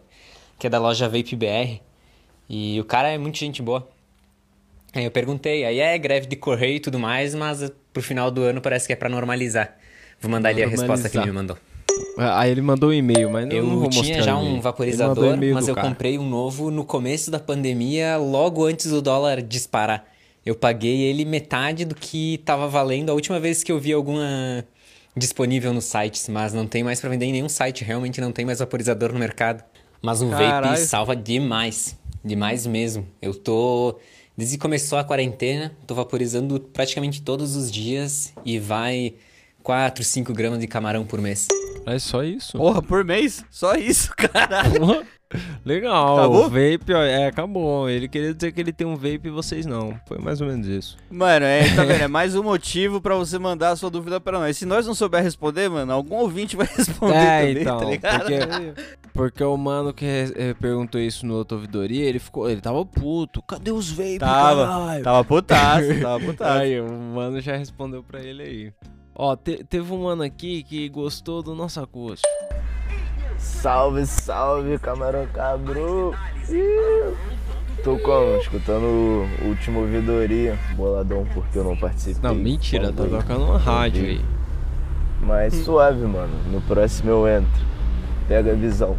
que 0.58 0.66
é 0.66 0.70
da 0.70 0.78
loja 0.78 1.08
Vape 1.08 1.36
BR. 1.36 1.80
E 2.48 2.80
o 2.80 2.84
cara 2.84 3.08
é 3.08 3.18
muito 3.18 3.38
gente 3.38 3.60
boa. 3.60 3.86
Aí 4.94 5.04
eu 5.04 5.10
perguntei, 5.10 5.64
aí 5.64 5.80
é 5.80 5.98
greve 5.98 6.26
de 6.26 6.36
correio 6.36 6.76
e 6.76 6.80
tudo 6.80 6.98
mais, 6.98 7.34
mas 7.34 7.70
pro 7.92 8.02
final 8.02 8.30
do 8.30 8.42
ano 8.42 8.60
parece 8.60 8.86
que 8.86 8.92
é 8.92 8.96
pra 8.96 9.08
normalizar. 9.08 9.76
Vou 10.20 10.30
mandar 10.30 10.50
ali 10.50 10.62
a 10.62 10.68
resposta 10.68 11.08
que 11.08 11.16
ele 11.18 11.26
me 11.26 11.32
mandou. 11.32 11.56
Ah, 12.16 12.40
Aí 12.40 12.50
ele 12.50 12.60
mandou 12.60 12.90
um 12.90 12.92
e-mail, 12.92 13.30
mas 13.30 13.46
não, 13.46 13.52
Eu 13.56 13.62
não 13.64 13.70
vou 13.78 13.84
mostrar. 13.84 14.02
tinha 14.04 14.22
já 14.22 14.36
um 14.36 14.60
vaporizador, 14.60 15.36
mas 15.52 15.68
eu 15.68 15.74
cara. 15.74 15.88
comprei 15.88 16.18
um 16.18 16.28
novo 16.28 16.70
no 16.70 16.84
começo 16.84 17.30
da 17.30 17.38
pandemia, 17.40 18.16
logo 18.16 18.64
antes 18.64 18.90
do 18.90 19.02
dólar 19.02 19.42
disparar. 19.42 20.04
Eu 20.46 20.54
paguei 20.54 21.02
ele 21.02 21.24
metade 21.24 21.84
do 21.84 21.94
que 21.94 22.38
tava 22.44 22.68
valendo 22.68 23.10
a 23.10 23.14
última 23.14 23.40
vez 23.40 23.62
que 23.64 23.72
eu 23.72 23.78
vi 23.78 23.92
alguma 23.92 24.64
disponível 25.16 25.72
nos 25.72 25.84
sites, 25.84 26.28
mas 26.28 26.52
não 26.52 26.66
tem 26.66 26.82
mais 26.82 27.00
pra 27.00 27.08
vender 27.10 27.26
em 27.26 27.32
nenhum 27.32 27.48
site, 27.48 27.84
realmente 27.84 28.20
não 28.20 28.32
tem 28.32 28.44
mais 28.44 28.58
vaporizador 28.58 29.12
no 29.12 29.18
mercado. 29.18 29.62
Mas 30.02 30.20
um 30.20 30.30
vape 30.30 30.42
Caralho. 30.44 30.76
salva 30.78 31.16
demais, 31.16 31.96
demais 32.24 32.66
mesmo. 32.66 33.06
Eu 33.22 33.34
tô 33.34 33.96
desde 34.36 34.56
que 34.56 34.62
começou 34.62 34.98
a 34.98 35.04
quarentena, 35.04 35.72
tô 35.86 35.94
vaporizando 35.94 36.58
praticamente 36.60 37.22
todos 37.22 37.56
os 37.56 37.70
dias 37.70 38.32
e 38.44 38.58
vai 38.58 39.14
4, 39.62 40.04
5 40.04 40.32
gramas 40.32 40.58
de 40.58 40.66
camarão 40.66 41.04
por 41.04 41.20
mês. 41.20 41.48
É 41.86 41.98
só 41.98 42.22
isso. 42.22 42.56
Porra, 42.56 42.82
por 42.82 43.04
mês? 43.04 43.44
Só 43.50 43.74
isso, 43.74 44.12
caralho. 44.16 45.06
Legal, 45.64 46.18
Acabou? 46.18 46.46
o 46.46 46.50
vape, 46.50 46.92
ó, 46.94 47.02
é, 47.02 47.26
acabou. 47.26 47.88
Ele 47.88 48.08
queria 48.08 48.34
dizer 48.34 48.52
que 48.52 48.60
ele 48.60 48.72
tem 48.72 48.86
um 48.86 48.94
vape 48.96 49.20
e 49.24 49.30
vocês 49.30 49.64
não. 49.66 49.98
Foi 50.06 50.18
mais 50.18 50.40
ou 50.40 50.46
menos 50.46 50.66
isso. 50.66 50.96
Mano, 51.10 51.44
é, 51.46 51.74
tá 51.74 51.84
vendo? 51.84 52.02
É 52.02 52.08
mais 52.08 52.34
um 52.34 52.42
motivo 52.42 53.00
pra 53.00 53.14
você 53.16 53.38
mandar 53.38 53.70
a 53.70 53.76
sua 53.76 53.90
dúvida 53.90 54.20
pra 54.20 54.38
nós. 54.38 54.56
Se 54.56 54.66
nós 54.66 54.86
não 54.86 54.94
souber 54.94 55.22
responder, 55.22 55.68
mano, 55.68 55.92
algum 55.92 56.16
ouvinte 56.16 56.56
vai 56.56 56.66
responder 56.76 57.14
É, 57.16 57.40
também, 57.48 57.62
então, 57.62 57.78
tá 57.78 57.84
ligado? 57.86 58.20
porque, 58.24 58.82
porque 59.12 59.44
o 59.44 59.56
mano 59.56 59.92
que 59.92 60.04
eh, 60.06 60.54
perguntou 60.60 61.00
isso 61.00 61.24
no 61.26 61.34
outro 61.34 61.56
ouvidoria, 61.56 62.04
ele 62.04 62.18
ficou, 62.18 62.48
ele 62.48 62.60
tava 62.60 62.84
puto. 62.84 63.40
Cadê 63.42 63.70
os 63.72 63.90
vape, 63.90 64.18
Tava, 64.18 64.66
caralho? 64.66 65.04
tava 65.04 65.24
putaço, 65.24 65.88
tava 66.02 66.20
putaço. 66.24 66.58
Aí, 66.60 66.80
o 66.80 66.88
mano 67.14 67.40
já 67.40 67.56
respondeu 67.56 68.02
pra 68.02 68.20
ele 68.22 68.42
aí. 68.42 68.72
Ó, 69.16 69.36
te- 69.36 69.62
teve 69.64 69.92
um 69.92 70.02
mano 70.04 70.22
aqui 70.24 70.62
que 70.64 70.88
gostou 70.88 71.42
do 71.42 71.54
nosso 71.54 71.80
acústico. 71.80 72.28
Salve, 73.44 74.06
salve, 74.06 74.78
camarão 74.78 75.26
cabrão. 75.26 76.14
Ih, 76.48 77.14
Tô 77.84 77.98
como? 77.98 78.38
Escutando 78.38 78.84
o 79.42 79.48
último 79.48 79.80
ouvidoria, 79.80 80.58
boladão 80.74 81.26
porque 81.34 81.58
eu 81.58 81.64
não 81.64 81.76
participei. 81.76 82.22
Não, 82.22 82.34
mentira, 82.34 82.90
tá 82.90 83.04
tocando 83.04 83.44
uma 83.44 83.58
rádio 83.58 84.04
aí. 84.04 84.24
Mas 85.20 85.52
suave, 85.54 86.02
mano. 86.06 86.32
No 86.50 86.62
próximo 86.62 87.10
eu 87.10 87.28
entro. 87.28 87.62
Pega 88.26 88.52
a 88.52 88.54
visão. 88.54 88.96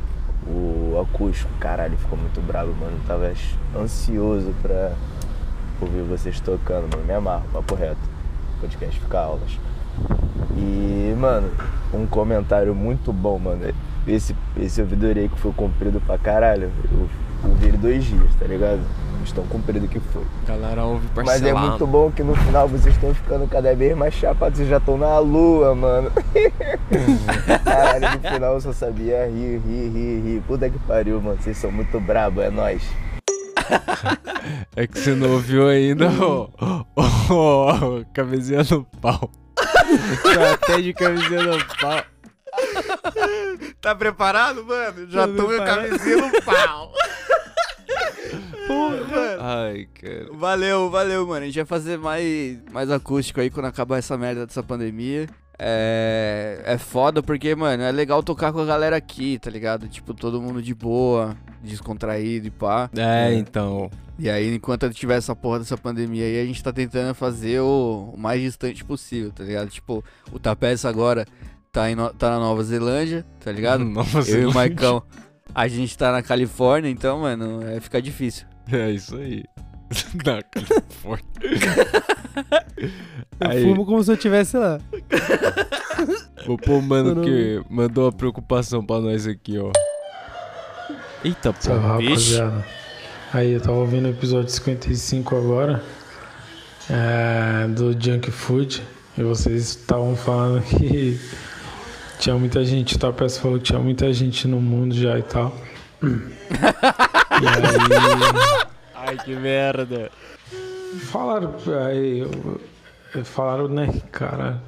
O 0.48 1.02
acústico, 1.02 1.52
caralho, 1.60 1.98
ficou 1.98 2.18
muito 2.18 2.40
bravo, 2.42 2.72
mano. 2.76 3.00
Tava 3.08 3.34
ansioso 3.76 4.54
pra 4.62 4.92
ouvir 5.82 6.04
vocês 6.04 6.40
tocando, 6.40 6.88
mano. 6.96 7.04
Me 7.04 7.14
amarro, 7.14 7.46
papo 7.52 7.74
reto. 7.74 7.98
Podcast 8.62 9.00
fica 9.00 9.20
aulas. 9.20 9.60
E, 10.56 11.16
mano, 11.18 11.50
um 11.92 12.06
comentário 12.06 12.76
muito 12.76 13.12
bom, 13.12 13.40
mano. 13.40 13.74
Esse, 14.08 14.36
esse 14.58 14.80
ouvidoria 14.82 15.24
aí 15.24 15.30
que 15.30 15.40
foi 15.40 15.52
comprido 15.54 16.00
pra 16.02 16.18
caralho. 16.18 16.72
Eu 16.92 17.10
ouvi 17.50 17.68
ele 17.68 17.78
dois 17.78 18.04
dias, 18.04 18.34
tá 18.40 18.46
ligado? 18.46 18.80
Estão 19.24 19.44
cumprido 19.48 19.88
que 19.88 20.00
foi. 20.00 20.22
Galera 20.48 20.84
ouve 20.84 21.08
Mas 21.16 21.26
parcelado. 21.26 21.66
é 21.66 21.70
muito 21.70 21.88
bom 21.88 22.12
que 22.12 22.22
no 22.22 22.36
final 22.36 22.68
vocês 22.68 22.94
estão 22.94 23.12
ficando 23.16 23.48
cada 23.48 23.74
vez 23.76 23.98
mais 23.98 24.14
chapados, 24.14 24.58
vocês 24.58 24.70
já 24.70 24.78
estão 24.78 24.98
na 25.00 25.18
lua, 25.18 25.74
mano. 25.74 26.12
Caralho, 27.66 28.20
no 28.22 28.30
final 28.32 28.54
eu 28.54 28.62
só 28.62 28.72
sabia 28.72 29.26
rir, 29.28 29.60
rir, 29.66 29.90
rir, 29.90 30.22
rir. 30.22 30.42
Puta 30.48 30.70
que 30.70 30.78
pariu, 30.80 31.20
mano. 31.22 31.38
Vocês 31.42 31.58
são 31.58 31.72
muito 31.72 32.00
brabo, 32.00 32.42
é 32.42 32.50
nóis. 32.50 32.84
É 34.76 34.86
que 34.86 35.00
você 35.00 35.16
não 35.16 35.32
ouviu 35.32 35.68
ainda 35.68 36.08
o, 36.10 36.50
o, 36.62 38.00
o- 38.02 38.06
camisinha 38.14 38.62
no 38.70 38.84
pau. 39.02 39.32
Até 40.54 40.82
de 40.82 40.94
camisinha 40.94 41.42
no 41.44 41.58
pau. 41.82 42.04
Tá 43.82 43.94
preparado, 43.94 44.66
mano? 44.66 45.10
Já 45.10 45.28
Tá 45.28 45.34
tô 45.36 45.46
com 45.46 45.52
a 45.52 45.66
camisinha 45.66 46.18
no 46.18 46.42
pau. 46.42 46.92
Porra, 48.68 49.04
mano. 49.04 49.42
Ai, 49.42 49.88
cara. 49.94 50.28
Valeu, 50.34 50.90
valeu, 50.90 51.28
mano. 51.28 51.44
A 51.44 51.46
gente 51.46 51.56
vai 51.56 51.66
fazer 51.66 51.98
mais, 51.98 52.58
mais 52.72 52.90
acústico 52.90 53.40
aí 53.40 53.50
quando 53.50 53.68
acabar 53.68 53.98
essa 53.98 54.18
merda 54.18 54.46
dessa 54.46 54.64
pandemia. 54.64 55.28
É, 55.58 56.62
é 56.66 56.78
foda 56.78 57.24
porque, 57.24 57.56
mano, 57.56 57.84
é 57.84 57.92
legal 57.92 58.22
tocar 58.22 58.52
com 58.52 58.60
a 58.60 58.66
galera 58.66 58.96
aqui, 58.98 59.40
tá 59.40 59.50
ligado? 59.50 59.88
Tipo, 59.88 60.14
todo 60.14 60.42
mundo 60.42 60.62
de 60.62 60.74
boa, 60.74 61.38
descontraído 61.62 62.48
e 62.48 62.52
pá. 62.52 62.90
É, 62.96 63.34
então. 63.34 63.90
E 64.18 64.30
aí, 64.30 64.56
enquanto 64.56 64.90
tiver 64.92 65.18
essa 65.18 65.36
porra 65.36 65.60
dessa 65.60 65.78
pandemia 65.78 66.26
aí, 66.26 66.42
a 66.42 66.46
gente 66.46 66.62
tá 66.64 66.74
tentando 66.74 67.14
fazer 67.14 67.60
o, 67.62 68.12
o 68.14 68.18
mais 68.18 68.42
distante 68.42 68.84
possível, 68.84 69.32
tá 69.32 69.44
ligado? 69.44 69.70
Tipo, 69.70 70.04
o 70.32 70.40
Tapeça 70.40 70.90
agora 70.90 71.26
tá, 71.76 71.92
em 71.92 71.96
no- 71.96 72.10
tá 72.14 72.30
na 72.30 72.40
Nova 72.40 72.64
Zelândia, 72.64 73.26
tá 73.44 73.52
ligado? 73.52 73.84
Nova 73.86 74.20
Eu 74.20 74.22
e 74.22 74.26
Zelândia. 74.26 74.50
o 74.50 74.54
Maicão, 74.54 75.04
a 75.54 75.68
gente 75.68 75.98
tá 75.98 76.12
na 76.12 76.24
Califórnia, 76.24 76.90
então, 76.90 77.20
mano, 77.20 77.62
é, 77.68 77.80
fica 77.82 78.02
difícil. 78.02 78.46
É 78.72 78.90
isso 78.92 79.16
aí. 79.18 79.44
Na 80.26 80.42
Califórnia. 80.42 81.26
Eu 83.40 83.50
Aí. 83.50 83.64
fumo 83.64 83.86
como 83.86 84.04
se 84.04 84.12
eu 84.12 84.16
estivesse 84.16 84.58
lá. 84.58 84.80
Vou 86.46 86.58
pôr 86.58 86.80
o 86.80 86.82
mano 86.82 87.22
que 87.22 87.62
mandou 87.70 88.06
uma 88.06 88.12
preocupação 88.12 88.86
pra 88.86 89.00
nós 89.00 89.28
aqui, 89.28 89.58
ó. 89.58 89.72
Eita, 91.24 91.52
pô. 91.54 91.62
Salve, 91.62 92.08
rapaziada. 92.08 92.66
Aí, 93.34 93.52
eu 93.54 93.62
tava 93.62 93.78
ouvindo 93.78 94.06
o 94.06 94.10
episódio 94.12 94.50
55 94.50 95.36
agora, 95.36 95.84
é, 96.90 97.68
do 97.70 97.92
Junk 98.00 98.32
Food, 98.32 98.82
e 99.18 99.24
vocês 99.24 99.62
estavam 99.70 100.16
falando 100.16 100.62
que 100.64 101.20
tinha 102.20 102.36
muita 102.36 102.64
gente, 102.64 102.96
o 102.96 103.00
Tapeça 103.00 103.40
falou 103.42 103.58
que 103.58 103.66
tinha 103.66 103.80
muita 103.80 104.12
gente 104.14 104.48
no 104.48 104.60
mundo 104.62 104.94
já 104.96 105.18
e 105.18 105.24
tal. 105.24 105.56
E 106.04 106.08
aí... 107.48 108.66
Ai, 108.96 109.18
que 109.18 109.36
merda. 109.36 110.12
Falaram, 111.12 111.54
aí, 111.88 112.20
eu- 112.20 113.26
falaram, 113.26 113.68
né, 113.68 114.02
cara, 114.12 114.62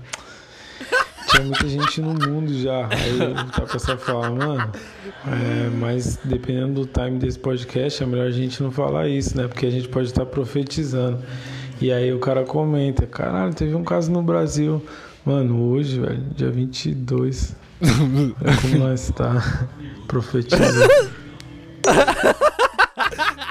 tinha 1.29 1.43
muita 1.43 1.67
gente 1.67 2.01
no 2.01 2.13
mundo 2.13 2.53
já. 2.61 2.87
Aí 2.87 3.21
o 3.21 3.51
Tapeça 3.51 3.97
fala, 3.97 4.29
mano, 4.29 4.71
é, 5.25 5.69
mas 5.77 6.17
dependendo 6.23 6.81
do 6.81 6.85
time 6.87 7.17
desse 7.19 7.39
podcast, 7.39 8.03
é 8.03 8.05
melhor 8.05 8.27
a 8.27 8.31
gente 8.31 8.61
não 8.61 8.71
falar 8.71 9.07
isso, 9.07 9.35
né? 9.37 9.47
Porque 9.47 9.65
a 9.65 9.69
gente 9.71 9.87
pode 9.87 10.07
estar 10.07 10.25
profetizando. 10.25 11.23
E 11.79 11.91
aí 11.91 12.11
o 12.11 12.19
cara 12.19 12.43
comenta, 12.43 13.05
caralho, 13.05 13.53
teve 13.53 13.75
um 13.75 13.83
caso 13.83 14.11
no 14.11 14.21
Brasil. 14.23 14.83
Mano, 15.27 15.71
hoje, 15.71 15.99
velho, 15.99 16.23
dia 16.37 16.49
22. 16.49 17.53
Olha 17.81 18.55
como 18.61 18.77
nós 18.77 19.11
tá 19.11 19.67
profetizando. 20.07 20.87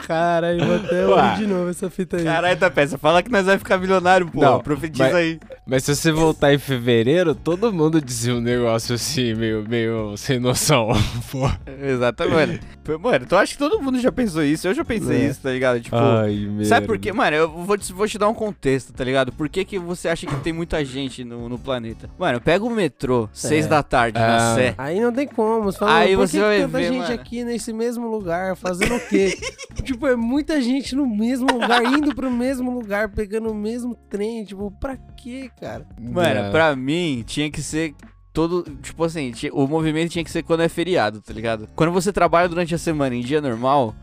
Caralho, 0.07 0.65
vou 0.65 0.77
até 0.77 1.07
ouvir 1.07 1.37
de 1.39 1.47
novo 1.47 1.71
essa 1.71 1.91
fita 1.91 2.17
aí. 2.17 2.25
Caralho, 2.25 2.57
Tapeça, 2.59 2.97
fala 2.97 3.23
que 3.23 3.31
nós 3.31 3.45
vai 3.47 3.59
ficar 3.59 3.77
milionário, 3.79 4.29
pô. 4.31 4.41
Não, 4.41 4.61
Profetiza 4.61 5.05
mas- 5.05 5.15
aí. 5.15 5.41
Mas 5.69 5.83
se 5.83 5.97
você 5.97 6.13
voltar 6.13 6.55
em 6.55 6.59
fevereiro, 6.59 7.35
todo 7.35 7.73
mundo 7.73 8.01
dizia 8.01 8.35
um 8.35 8.41
negócio 8.41 8.95
assim, 8.95 9.35
meio, 9.35 9.65
meio 9.69 10.17
sem 10.17 10.39
noção. 10.39 10.91
Pô. 11.33 11.51
Exatamente. 11.83 12.61
Mano, 13.01 13.27
tu 13.27 13.35
acha 13.37 13.53
que 13.53 13.59
todo 13.59 13.83
mundo 13.83 13.99
já 13.99 14.13
pensou 14.13 14.45
isso? 14.45 14.69
Eu 14.69 14.75
já 14.75 14.85
pensei 14.85 15.23
É. 15.23 15.27
isso, 15.29 15.41
tá 15.43 15.51
ligado? 15.51 15.81
Tipo, 15.81 15.97
Ai, 15.97 16.47
sabe 16.65 16.87
por 16.87 16.97
quê? 16.99 17.13
Mano, 17.13 17.37
eu 17.37 17.49
vou 17.51 17.77
te, 17.77 17.93
vou 17.93 18.07
te 18.07 18.17
dar 18.17 18.29
um 18.29 18.35
contexto, 18.35 18.93
tá 18.93 19.03
ligado? 19.03 19.33
Por 19.33 19.49
que, 19.49 19.65
que 19.65 19.77
você 19.77 20.09
acha 20.09 20.25
que 20.25 20.37
tem 20.37 20.53
muita 20.53 20.85
gente 20.85 21.25
no, 21.25 21.49
no 21.49 21.59
planeta? 21.59 22.09
Mano, 22.17 22.41
pega 22.41 22.65
o 22.65 22.71
metrô, 22.71 23.29
seis 23.33 23.67
É. 23.67 23.69
da 23.69 23.83
tarde, 23.83 24.19
na 24.21 24.53
Ah. 24.53 24.55
Sé. 24.55 24.75
Aí 24.79 25.01
não 25.01 25.13
tem 25.13 25.27
como. 25.27 25.65
Você 25.65 25.79
fala, 25.79 25.97
Aí 25.97 26.15
por 26.15 26.29
você 26.29 26.39
que 26.39 26.45
vai 26.45 26.57
que 26.59 26.63
tanta 26.63 26.79
ver, 26.79 26.85
gente 26.93 26.99
mano. 26.99 27.15
aqui 27.15 27.43
nesse 27.45 27.73
mesmo 27.73 28.09
lugar, 28.09 28.55
fazendo 28.55 28.95
o 28.95 29.01
quê? 29.09 29.37
tipo, 29.83 29.96
é 30.05 30.17
muita 30.17 30.61
gente 30.61 30.97
no 30.97 31.07
mesmo 31.07 31.47
lugar, 31.47 31.81
indo 31.87 32.13
pro 32.13 32.29
mesmo 32.29 32.73
lugar, 32.73 33.09
pegando 33.11 33.53
o 33.53 33.55
mesmo 33.55 33.95
trem. 34.11 34.45
Tipo, 34.45 34.73
pra 34.73 34.97
quê, 34.97 35.49
cara? 35.61 35.87
Mano, 36.01 36.41
É. 36.41 36.51
pra 36.51 36.75
mim, 36.75 37.23
tinha 37.25 37.49
que 37.49 37.63
ser 37.63 37.95
todo. 38.33 38.65
Tipo 38.83 39.05
assim, 39.05 39.33
o 39.53 39.69
movimento 39.69 40.11
tinha 40.11 40.25
que 40.25 40.31
ser 40.33 40.43
quando 40.43 40.65
é 40.65 40.69
feriado, 40.69 41.21
tá 41.23 41.33
ligado? 41.33 41.69
Quando 41.77 41.93
você 41.93 42.13
trabalha 42.13 42.49
durante 42.49 42.75
a 42.75 42.79
semana 42.79 43.15
em 43.15 43.21
dia 43.21 43.41
normal. 43.41 43.95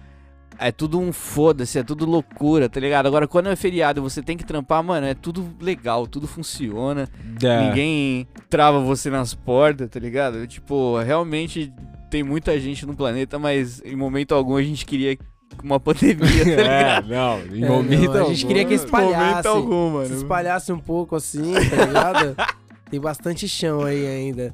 É 0.60 0.72
tudo 0.72 1.00
um 1.00 1.12
foda-se, 1.12 1.80
é 1.80 1.84
tudo 1.84 2.06
loucura, 2.06 2.70
tá 2.70 2.80
ligado? 2.80 3.08
Agora, 3.08 3.28
quando 3.28 3.50
é 3.50 3.56
feriado 3.56 4.00
e 4.00 4.04
você 4.04 4.22
tem 4.22 4.38
que 4.38 4.46
trampar, 4.46 4.84
mano, 4.84 5.08
é 5.08 5.16
tudo 5.16 5.50
legal, 5.60 6.06
tudo 6.06 6.28
funciona. 6.28 7.10
É. 7.44 7.68
Ninguém 7.68 8.28
trava 8.52 8.80
você 8.80 9.10
nas 9.10 9.34
portas, 9.34 9.90
tá 9.90 10.00
ligado? 10.00 10.46
Tipo, 10.46 11.00
realmente 11.00 11.74
tem 12.12 12.22
muita 12.22 12.58
gente 12.60 12.86
no 12.86 12.96
planeta, 12.96 13.40
mas 13.40 13.82
em 13.84 13.96
momento 13.96 14.36
algum 14.36 14.56
a 14.56 14.62
gente 14.62 14.86
queria 14.86 15.18
uma 15.64 15.80
pandemia, 15.80 16.18
tá 16.56 16.62
É, 16.62 17.02
não, 17.02 17.40
em 17.56 17.64
É, 17.64 17.68
momento 17.68 18.14
não, 18.14 18.26
a 18.26 18.30
gente 18.30 18.46
queria 18.46 18.66
que 18.66 18.74
espalhasse. 18.74 19.48
algum, 19.48 20.06
Se 20.06 20.14
espalhasse 20.14 20.72
um 20.72 20.80
pouco 20.80 21.16
assim, 21.16 21.54
tá 21.54 21.86
ligado? 21.86 22.36
tem 22.90 23.00
bastante 23.00 23.48
chão 23.48 23.84
aí 23.84 24.06
ainda. 24.08 24.54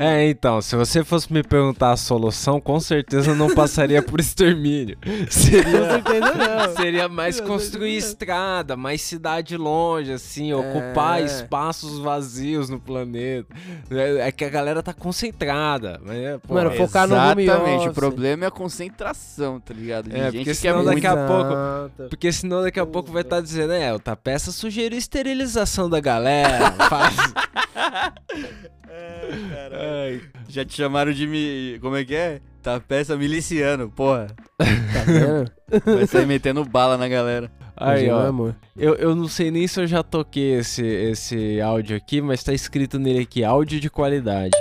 É, 0.00 0.28
então, 0.28 0.60
se 0.60 0.76
você 0.76 1.02
fosse 1.04 1.32
me 1.32 1.42
perguntar 1.42 1.92
a 1.92 1.96
solução, 1.96 2.60
com 2.60 2.78
certeza 2.80 3.34
não 3.34 3.54
passaria 3.54 4.02
por 4.02 4.20
extermínio. 4.20 4.96
Seria, 5.30 5.62
Com 5.64 5.90
certeza 5.90 6.34
não. 6.34 6.76
seria 6.76 7.08
mais 7.08 7.40
Com 7.40 7.46
construir 7.48 7.92
certeza 8.00 8.06
estrada, 8.08 8.76
mais 8.76 9.00
cidade 9.02 9.56
longe, 9.56 10.12
assim, 10.12 10.52
ocupar 10.52 11.20
É. 11.20 11.24
espaços 11.24 11.98
vazios 11.98 12.68
no 12.68 12.78
planeta. 12.80 13.48
É, 13.90 14.28
é 14.28 14.32
que 14.32 14.44
a 14.44 14.48
galera 14.50 14.82
tá 14.82 14.92
concentrada. 14.92 16.00
Mas 16.04 16.16
é, 16.16 16.38
pô, 16.38 16.54
Mano, 16.54 16.70
focar 16.72 17.06
no 17.08 17.14
home 17.16 17.44
Exatamente, 17.44 17.88
o 17.88 17.92
problema 17.92 18.44
é 18.44 18.48
a 18.48 18.50
concentração, 18.50 19.60
tá 19.60 19.72
ligado? 19.74 20.08
De 20.08 20.16
É, 20.16 20.24
gente 20.30 20.32
porque 20.38 20.44
que 20.44 20.50
é 20.50 20.54
senão 20.54 20.84
daqui 20.84 21.06
muito... 21.06 21.18
a 21.18 21.26
pouco. 21.26 22.08
Porque 22.08 22.32
senão 22.32 22.62
daqui 22.62 22.80
a 22.80 22.86
pouco 22.86 23.10
vai 23.12 23.22
estar 23.22 23.40
dizendo, 23.40 23.72
é, 23.72 23.92
o 23.94 23.98
Tapeça 23.98 24.52
sugeriu 24.52 24.98
esterilização 24.98 25.88
da 25.88 26.00
galera. 26.00 26.72
faz- 26.88 27.16
Ai, 28.88 30.20
já 30.48 30.64
te 30.64 30.76
chamaram 30.76 31.12
de 31.12 31.26
mi... 31.26 31.78
Como 31.80 31.96
é 31.96 32.04
que 32.04 32.14
é? 32.14 32.40
Tá 32.62 32.80
peça 32.80 33.16
miliciano, 33.16 33.88
porra. 33.88 34.28
Tá 34.58 34.64
vendo? 35.06 35.50
Vai 35.96 36.06
sair 36.06 36.26
metendo 36.26 36.64
bala 36.64 36.96
na 36.96 37.08
galera. 37.08 37.50
Aí, 37.76 38.08
não 38.08 38.16
ó. 38.16 38.24
é 38.24 38.28
amor. 38.28 38.56
Eu, 38.76 38.94
eu 38.94 39.14
não 39.14 39.28
sei 39.28 39.50
nem 39.50 39.66
se 39.66 39.80
eu 39.80 39.86
já 39.86 40.02
toquei 40.02 40.54
esse, 40.54 40.84
esse 40.84 41.60
áudio 41.60 41.96
aqui, 41.96 42.20
mas 42.20 42.42
tá 42.42 42.52
escrito 42.54 42.98
nele 42.98 43.20
aqui, 43.20 43.44
áudio 43.44 43.78
de 43.78 43.90
qualidade. 43.90 44.52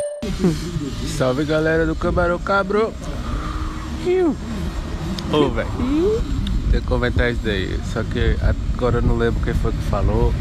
Salve 1.17 1.45
galera 1.45 1.85
do 1.85 1.95
Camarão 1.95 2.37
Cabro. 2.39 2.93
Ô, 5.31 5.49
velho. 5.49 5.69
Tem 6.71 6.81
que 6.81 6.87
comentar 6.87 7.31
isso 7.31 7.41
daí. 7.43 7.79
Só 7.91 8.03
que 8.03 8.35
agora 8.75 8.97
eu 8.97 9.01
não 9.01 9.17
lembro 9.17 9.41
quem 9.43 9.53
foi 9.53 9.71
que 9.71 9.81
falou. 9.83 10.33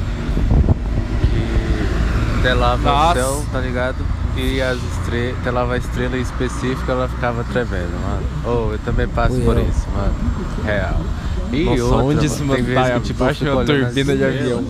Telava 2.44 2.82
Nossa. 2.82 3.10
o 3.10 3.22
céu, 3.22 3.46
tá 3.50 3.60
ligado? 3.60 3.96
E 4.36 4.60
as 4.60 4.76
estrelas, 4.76 5.42
telava 5.42 5.74
a 5.74 5.78
estrela 5.78 6.18
em 6.18 6.20
específico, 6.20 6.90
ela 6.90 7.08
ficava 7.08 7.42
tremendo, 7.44 7.98
mano. 8.02 8.22
Oh, 8.44 8.72
eu 8.72 8.78
também 8.80 9.08
passo 9.08 9.34
Fui 9.36 9.44
por 9.44 9.58
isso, 9.58 9.88
mano. 9.88 10.14
Real. 10.62 11.00
E 11.50 11.64
Nossa, 11.64 11.84
outra, 11.84 12.04
onde 12.04 12.28
mano, 12.28 12.36
tem 12.36 12.46
mano 12.46 12.64
vezes 12.64 12.74
tá 12.74 13.00
que, 13.00 13.00
tipo, 13.00 13.32
de 13.32 13.48
uma 13.48 13.64
turbina 13.64 14.16
de 14.16 14.24
avião. 14.24 14.64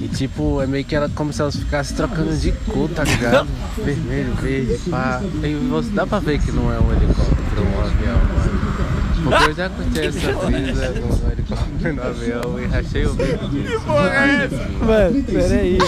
E 0.00 0.08
tipo, 0.08 0.60
é 0.60 0.66
meio 0.66 0.84
que 0.84 0.94
ela 0.94 1.08
como 1.14 1.32
se 1.32 1.40
elas 1.40 1.56
ficassem 1.56 1.96
trocando 1.96 2.36
de 2.36 2.52
cor, 2.52 2.90
tá 2.90 3.04
ligado? 3.04 3.48
Vermelho, 3.82 4.34
verde, 4.34 4.90
pá. 4.90 5.22
E 5.42 5.54
você, 5.70 5.90
dá 5.92 6.06
pra 6.06 6.18
ver 6.18 6.40
que 6.40 6.52
não 6.52 6.70
é 6.70 6.78
um 6.78 6.92
helicóptero, 6.92 7.62
um 7.62 7.80
avião, 7.80 8.18
mano. 8.18 8.60
Porque 9.24 9.50
eu 9.50 9.54
já 9.54 9.70
curti 9.70 9.98
essa 9.98 10.32
brisa 10.44 10.90
no 10.90 11.32
helicóptero 11.32 11.94
no 11.94 12.02
avião 12.02 12.60
e 12.60 12.66
rachei 12.66 13.06
o 13.06 13.14
bico 13.14 13.48
disso. 13.48 13.78
Que 13.78 13.84
porra 13.86 14.10
é 14.10 14.44
essa? 14.44 14.68
Mano, 14.84 15.24
peraí. 15.24 15.78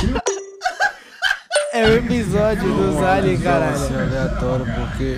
É 1.75 1.87
o 1.87 1.97
episódio 1.97 2.71
dos 2.75 3.03
aliens, 3.03 3.43
caralho. 3.43 3.75
Isso 3.75 3.95
é 3.95 4.03
aleatório, 4.03 4.67
porque 4.67 5.17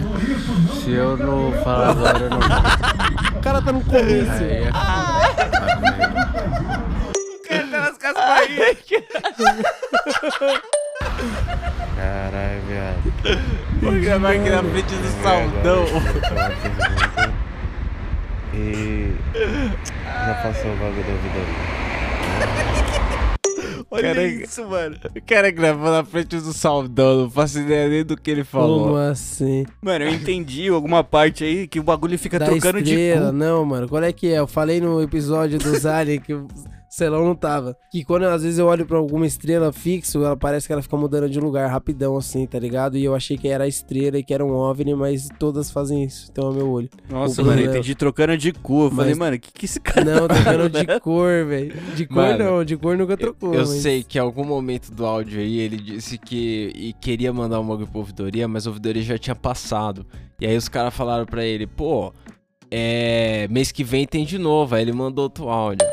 se 0.81 0.93
eu 0.93 1.16
não 1.16 1.51
falar 1.64 1.90
agora, 1.90 2.18
eu 2.18 2.31
não 2.31 2.39
O 2.39 3.43
cara 3.43 3.60
tá 3.60 3.72
no 3.72 3.81
começo. 3.81 4.31
Aí 4.40 4.62
é 8.60 8.74
Caralho, 11.97 12.60
viado. 12.68 13.02
Vou 13.82 13.93
gravar 14.01 14.31
aqui 14.31 14.51
na 14.51 14.62
frente 14.62 14.94
do 14.94 15.22
saldão. 15.22 15.85
E 18.55 19.16
já 20.24 20.35
passou 20.35 20.70
o 20.70 20.76
bagulho 20.76 21.02
da 21.02 21.14
vida 21.14 21.40
Olha 23.90 24.15
Cara, 24.15 24.27
isso, 24.27 24.65
mano. 24.69 24.97
O 25.16 25.23
cara 25.23 25.51
gravou 25.51 25.90
na 25.90 26.05
frente 26.05 26.36
do 26.36 26.52
saldão, 26.52 27.23
não 27.23 27.31
faço 27.31 27.59
ideia 27.61 27.89
nem 27.89 28.05
do 28.05 28.16
que 28.16 28.31
ele 28.31 28.44
falou. 28.44 28.85
Como 28.85 28.97
assim? 28.97 29.65
Mano, 29.82 30.05
eu 30.05 30.11
entendi 30.12 30.69
alguma 30.69 31.02
parte 31.05 31.44
aí 31.44 31.66
que 31.69 31.78
o 31.78 31.82
bagulho 31.82 32.19
fica 32.19 32.39
Da 32.39 32.47
trocando 32.47 32.82
de 32.82 32.90
estrela, 32.90 33.27
cu. 33.31 33.32
não, 33.36 33.65
mano. 33.65 33.89
Qual 33.89 34.02
é 34.02 34.12
que 34.12 34.28
é? 34.32 34.39
Eu 34.39 34.47
falei 34.47 34.81
no 34.81 35.01
episódio 35.02 35.59
dos 35.59 35.85
aliens 35.86 36.23
que 36.23 36.35
Celão 36.95 37.25
não 37.25 37.35
tava. 37.35 37.77
Que 37.91 38.05
quando 38.05 38.25
às 38.25 38.43
vezes 38.43 38.59
eu 38.59 38.66
olho 38.66 38.87
pra 38.87 38.97
alguma 38.99 39.27
estrela 39.27 39.73
fixo, 39.73 40.19
ela 40.25 40.37
parece 40.37 40.66
que 40.66 40.73
ela 40.73 40.81
fica 40.83 40.97
mudando 40.97 41.29
de 41.29 41.41
lugar 41.41 41.69
rapidão, 41.69 42.16
assim, 42.16 42.47
tá 42.47 42.59
ligado? 42.59 42.97
E 42.97 43.05
eu 43.05 43.15
achei 43.15 43.37
que 43.37 43.49
era 43.49 43.65
a 43.65 43.69
estrela 43.69 44.16
e 44.19 44.23
que 44.23 44.33
era 44.33 44.45
um 44.45 44.53
OVNI, 44.53 44.95
mas 44.95 45.29
todas 45.39 45.71
fazem 45.71 46.05
isso. 46.05 46.29
Então 46.31 46.51
é 46.51 46.55
meu 46.55 46.71
olho. 46.71 46.89
Nossa, 47.11 47.43
mano, 47.43 47.61
eu 47.61 47.66
é- 47.66 47.71
entendi 47.71 47.95
trocando 47.97 48.37
de 48.37 48.53
cor. 48.53 48.91
Eu 48.93 48.97
falei, 48.97 49.15
mano, 49.15 49.37
o 49.37 49.41
que, 49.41 49.53
que 49.53 49.65
esse 49.65 49.81
cara 49.81 50.05
Não, 50.05 50.29
tá 50.29 50.35
trocando 50.35 50.69
de 50.71 50.87
né? 50.87 51.01
cor, 51.01 51.45
velho. 51.47 51.75
De 51.97 52.07
cor 52.07 52.16
Mano, 52.16 52.45
não, 52.45 52.65
de 52.65 52.77
cor 52.77 52.97
nunca 52.97 53.16
trocou. 53.16 53.53
Eu 53.55 53.61
mas- 53.61 53.69
sei 53.71 54.05
que 54.05 54.19
em 54.19 54.21
algum 54.21 54.45
momento 54.45 54.93
do 54.93 55.05
áudio 55.05 55.41
aí 55.41 55.59
ele 55.59 55.77
disse 55.77 56.16
que 56.16 56.71
e 56.77 56.93
queria 56.93 57.33
mandar 57.33 57.59
um 57.61 57.66
bagulho 57.66 57.89
pra 57.89 57.99
ouvidoria, 57.99 58.47
mas 58.47 58.66
a 58.66 58.71
ouvidoria 58.71 59.03
já 59.03 59.19
tinha 59.19 59.35
passado. 59.35 60.07
E 60.41 60.47
aí 60.47 60.57
os 60.57 60.69
caras 60.69 60.95
falaram 60.95 61.27
pra 61.27 61.45
ele, 61.45 61.66
pô, 61.66 62.12
é. 62.71 63.49
Mês 63.51 63.73
que 63.73 63.83
vem 63.83 64.07
tem 64.07 64.25
de 64.25 64.39
novo. 64.39 64.75
Aí 64.77 64.83
ele 64.83 64.93
mandou 64.93 65.25
outro 65.25 65.49
áudio. 65.49 65.87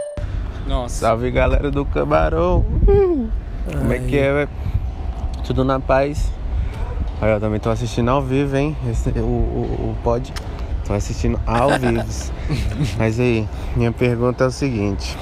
Nossa. 0.71 1.01
Salve 1.01 1.29
galera 1.31 1.69
do 1.69 1.83
Camarão. 1.83 2.63
Como 2.85 3.91
é 3.91 3.99
que 3.99 4.17
é, 4.17 4.33
velho? 4.33 4.49
Tudo 5.43 5.65
na 5.65 5.81
paz. 5.81 6.31
Aí 7.21 7.29
eu 7.29 7.41
também 7.41 7.59
tô 7.59 7.69
assistindo 7.69 8.09
ao 8.09 8.21
vivo, 8.21 8.55
hein? 8.55 8.73
Esse, 8.89 9.09
o, 9.09 9.21
o, 9.21 9.91
o 9.91 9.97
pod. 10.01 10.33
Tô 10.87 10.93
assistindo 10.93 11.37
ao 11.45 11.71
vivo. 11.77 12.05
Mas 12.97 13.19
aí, 13.19 13.45
minha 13.75 13.91
pergunta 13.91 14.45
é 14.45 14.47
o 14.47 14.51
seguinte. 14.51 15.17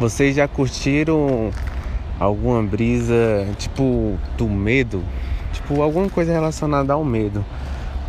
Vocês 0.00 0.34
já 0.34 0.48
curtiram 0.48 1.52
alguma 2.18 2.64
brisa, 2.64 3.46
tipo, 3.58 4.18
do 4.36 4.48
medo? 4.48 5.04
Tipo, 5.52 5.80
alguma 5.80 6.10
coisa 6.10 6.32
relacionada 6.32 6.94
ao 6.94 7.04
medo? 7.04 7.44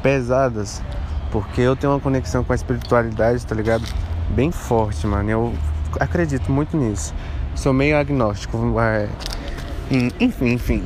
Pesadas? 0.02 0.82
Porque 1.30 1.62
eu 1.62 1.76
tenho 1.76 1.94
uma 1.94 2.00
conexão 2.00 2.44
com 2.44 2.54
a 2.54 2.56
espiritualidade, 2.56 3.46
tá 3.46 3.54
ligado? 3.54 3.84
Bem 4.32 4.52
forte, 4.52 5.06
mano. 5.06 5.30
Eu 5.30 5.54
acredito 6.00 6.52
muito 6.52 6.76
nisso. 6.78 7.14
Sou 7.56 7.74
meio 7.74 7.98
agnóstico. 7.98 8.58
Enfim, 10.20 10.54
enfim. 10.54 10.84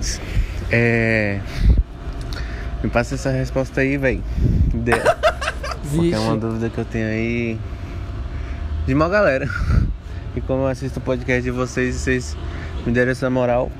É. 0.71 1.39
Me 2.83 2.89
passa 2.89 3.15
essa 3.15 3.29
resposta 3.31 3.81
aí, 3.81 3.97
velho. 3.97 4.23
Porque 5.91 6.13
é 6.13 6.19
uma 6.19 6.37
dúvida 6.37 6.69
que 6.69 6.77
eu 6.77 6.85
tenho 6.85 7.07
aí. 7.07 7.59
De 8.85 8.93
uma 8.93 9.09
galera. 9.09 9.47
E 10.35 10.41
como 10.41 10.63
eu 10.63 10.67
assisto 10.67 10.99
o 10.99 11.01
podcast 11.01 11.41
de 11.41 11.51
vocês 11.51 11.95
e 11.95 11.99
vocês 11.99 12.37
me 12.85 12.93
deram 12.93 13.11
essa 13.11 13.29
moral, 13.29 13.71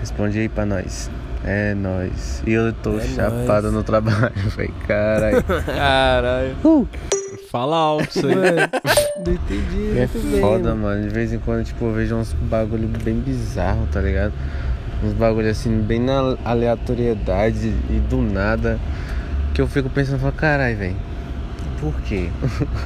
responde 0.00 0.38
aí 0.38 0.48
pra 0.48 0.66
nós. 0.66 1.10
É 1.44 1.74
nóis. 1.74 2.42
E 2.46 2.52
eu 2.52 2.72
tô 2.72 2.98
É 2.98 3.06
chapado 3.06 3.62
nóis. 3.62 3.74
no 3.74 3.82
trabalho, 3.82 4.32
velho. 4.56 4.74
Caralho. 4.86 5.42
Caralho. 5.64 6.56
Fala 7.50 7.76
alto 7.76 8.08
isso 8.18 8.26
aí. 8.26 8.34
Não 9.26 9.32
entendi. 9.34 9.90
É 9.98 10.08
muito 10.12 10.30
bem, 10.30 10.40
foda, 10.40 10.74
mano. 10.74 10.82
mano. 10.82 11.02
De 11.08 11.14
vez 11.14 11.32
em 11.32 11.38
quando, 11.38 11.64
tipo, 11.64 11.84
eu 11.84 11.92
vejo 11.92 12.14
uns 12.16 12.32
bagulho 12.32 12.88
bem 13.02 13.14
bizarro, 13.14 13.86
tá 13.92 14.00
ligado? 14.00 14.32
Uns 15.04 15.12
bagulho 15.14 15.50
assim, 15.50 15.80
bem 15.80 16.00
na 16.00 16.36
aleatoriedade 16.44 17.74
e 17.90 18.00
do 18.08 18.18
nada. 18.22 18.78
Que 19.54 19.60
eu 19.60 19.66
fico 19.66 19.90
pensando, 19.90 20.18
falo, 20.20 20.32
caralho, 20.32 20.76
velho. 20.76 20.96
Por 21.80 21.94
quê? 22.02 22.28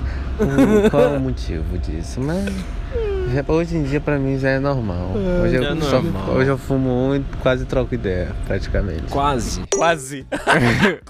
Qual 0.90 1.02
é 1.02 1.16
o 1.16 1.20
motivo 1.20 1.78
disso? 1.78 2.20
Mas 2.20 2.44
já- 3.32 3.44
hoje 3.46 3.76
em 3.76 3.82
dia 3.82 4.00
pra 4.00 4.18
mim 4.18 4.38
já 4.38 4.50
é 4.50 4.58
normal. 4.58 5.12
É, 5.16 5.42
Hoje 5.42 5.58
já 5.58 5.62
eu, 5.64 5.76
é 5.76 5.80
só- 5.82 6.02
normal. 6.02 6.30
hoje 6.30 6.50
eu 6.50 6.58
fumo 6.58 6.90
um 6.90 7.16
e 7.16 7.24
quase 7.42 7.64
troco 7.66 7.94
ideia, 7.94 8.28
praticamente. 8.46 9.02
Quase. 9.10 9.62
Quase. 9.74 10.26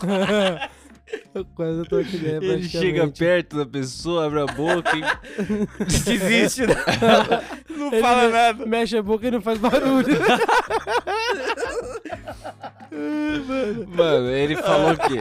Eu 1.35 1.45
quase 1.55 1.85
tô 1.85 1.97
aqui, 1.99 2.16
né? 2.19 2.39
Ele 2.43 2.62
chega 2.69 3.07
perto 3.09 3.59
da 3.59 3.66
pessoa, 3.66 4.27
abre 4.27 4.41
a 4.41 4.47
boca 4.47 4.91
e. 4.97 5.03
Desiste, 5.85 6.66
né? 6.66 6.74
Não 7.70 7.93
Ele 7.93 8.01
fala 8.01 8.27
me- 8.27 8.33
nada. 8.33 8.66
Mexe 8.66 8.97
a 8.97 9.03
boca 9.03 9.27
e 9.28 9.31
não 9.31 9.41
faz 9.41 9.59
barulho. 9.59 10.07
Mano, 13.89 14.31
ele 14.31 14.57
falou 14.57 14.97
que. 14.97 15.20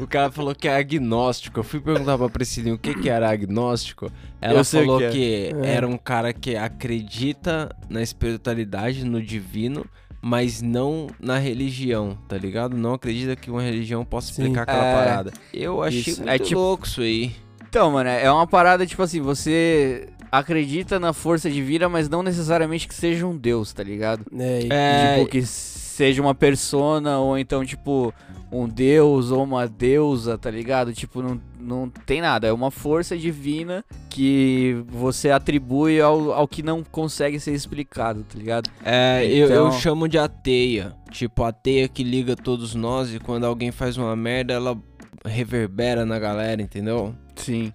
O 0.00 0.06
cara 0.06 0.30
falou 0.30 0.54
que 0.54 0.68
é 0.68 0.76
agnóstico. 0.76 1.58
Eu 1.60 1.64
fui 1.64 1.80
perguntar 1.80 2.16
pra 2.16 2.28
Priscilinha 2.28 2.74
o 2.74 2.78
que, 2.78 2.94
que 2.94 3.08
era 3.08 3.28
agnóstico. 3.30 4.10
Ela 4.40 4.60
Eu 4.60 4.64
sei 4.64 4.82
o 4.82 4.84
falou 4.84 4.98
que 5.00 5.04
é. 5.06 5.10
que, 5.10 5.52
É. 5.64 5.74
era 5.74 5.88
um 5.88 5.96
cara 5.98 6.32
que 6.32 6.54
acredita 6.56 7.74
na 7.88 8.00
espiritualidade, 8.00 9.04
no 9.04 9.20
divino, 9.20 9.84
mas 10.28 10.60
não 10.60 11.06
na 11.20 11.38
religião, 11.38 12.18
tá 12.26 12.36
ligado? 12.36 12.76
Não 12.76 12.94
acredita 12.94 13.36
que 13.36 13.48
uma 13.48 13.62
religião 13.62 14.04
possa 14.04 14.32
explicar 14.32 14.62
aquela 14.62 14.84
É. 14.84 14.94
parada. 14.94 15.32
Eu 15.54 15.80
achei 15.84 16.00
Isso. 16.00 16.16
muito 16.20 16.28
É 16.30 16.36
tipo- 16.36 16.58
louco 16.60 16.84
isso 16.84 17.00
aí. 17.00 17.30
Então, 17.68 17.92
mano, 17.92 18.08
é 18.10 18.28
uma 18.28 18.44
parada 18.46 18.84
tipo 18.84 19.00
assim, 19.02 19.20
você 19.20 20.08
acredita 20.32 20.98
na 20.98 21.12
força 21.12 21.48
divina, 21.48 21.88
mas 21.88 22.08
não 22.08 22.24
necessariamente 22.24 22.88
que 22.88 22.94
seja 22.94 23.24
um 23.24 23.36
deus, 23.36 23.72
tá 23.72 23.84
ligado? 23.84 24.24
É, 24.36 24.66
É. 24.68 25.14
Tipo, 25.18 25.30
que 25.30 25.46
seja 25.46 26.20
uma 26.20 26.34
persona, 26.34 27.18
ou 27.20 27.38
então, 27.38 27.64
tipo, 27.64 28.12
um 28.50 28.68
deus 28.68 29.30
ou 29.30 29.42
uma 29.42 29.66
deusa, 29.66 30.38
tá 30.38 30.50
ligado? 30.50 30.92
Tipo, 30.92 31.20
não, 31.22 31.40
não 31.58 31.88
tem 31.88 32.20
nada. 32.20 32.46
É 32.46 32.52
uma 32.52 32.70
força 32.70 33.16
divina 33.16 33.84
que 34.08 34.82
você 34.88 35.30
atribui 35.30 36.00
ao, 36.00 36.32
ao 36.32 36.46
que 36.48 36.62
não 36.62 36.82
consegue 36.84 37.40
ser 37.40 37.52
explicado, 37.52 38.22
tá 38.24 38.38
ligado? 38.38 38.70
É, 38.84 39.26
eu, 39.26 39.48
eu 39.48 39.66
Então- 39.68 39.72
chamo 39.72 40.08
de 40.08 40.18
ateia. 40.18 40.94
Tipo, 41.10 41.44
a 41.44 41.52
teia 41.52 41.88
que 41.88 42.02
liga 42.04 42.36
todos 42.36 42.74
nós 42.74 43.12
e 43.14 43.18
quando 43.18 43.44
alguém 43.44 43.72
faz 43.72 43.96
uma 43.96 44.14
merda, 44.14 44.54
ela 44.54 44.76
reverbera 45.24 46.04
na 46.06 46.18
galera, 46.18 46.62
entendeu? 46.62 47.14
Sim. 47.34 47.72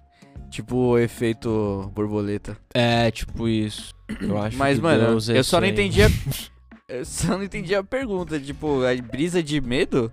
Tipo 0.50 0.76
o 0.76 0.98
efeito 0.98 1.90
borboleta. 1.94 2.56
É, 2.74 3.10
tipo 3.10 3.48
isso. 3.48 3.94
Eu 4.20 4.36
acho 4.38 4.56
Mas, 4.58 4.76
que 4.76 4.82
mano, 4.82 5.06
Deus 5.06 5.28
é 5.30 5.38
eu 5.38 5.44
só 5.44 5.60
não 5.60 5.66
entendi 5.66 6.02
a. 6.02 6.08
Eu 6.88 7.06
só 7.06 7.38
não 7.38 7.44
entendi 7.44 7.74
a 7.74 7.82
pergunta, 7.82 8.38
tipo, 8.38 8.82
a 8.84 8.94
brisa 9.02 9.42
de 9.42 9.62
medo? 9.62 10.12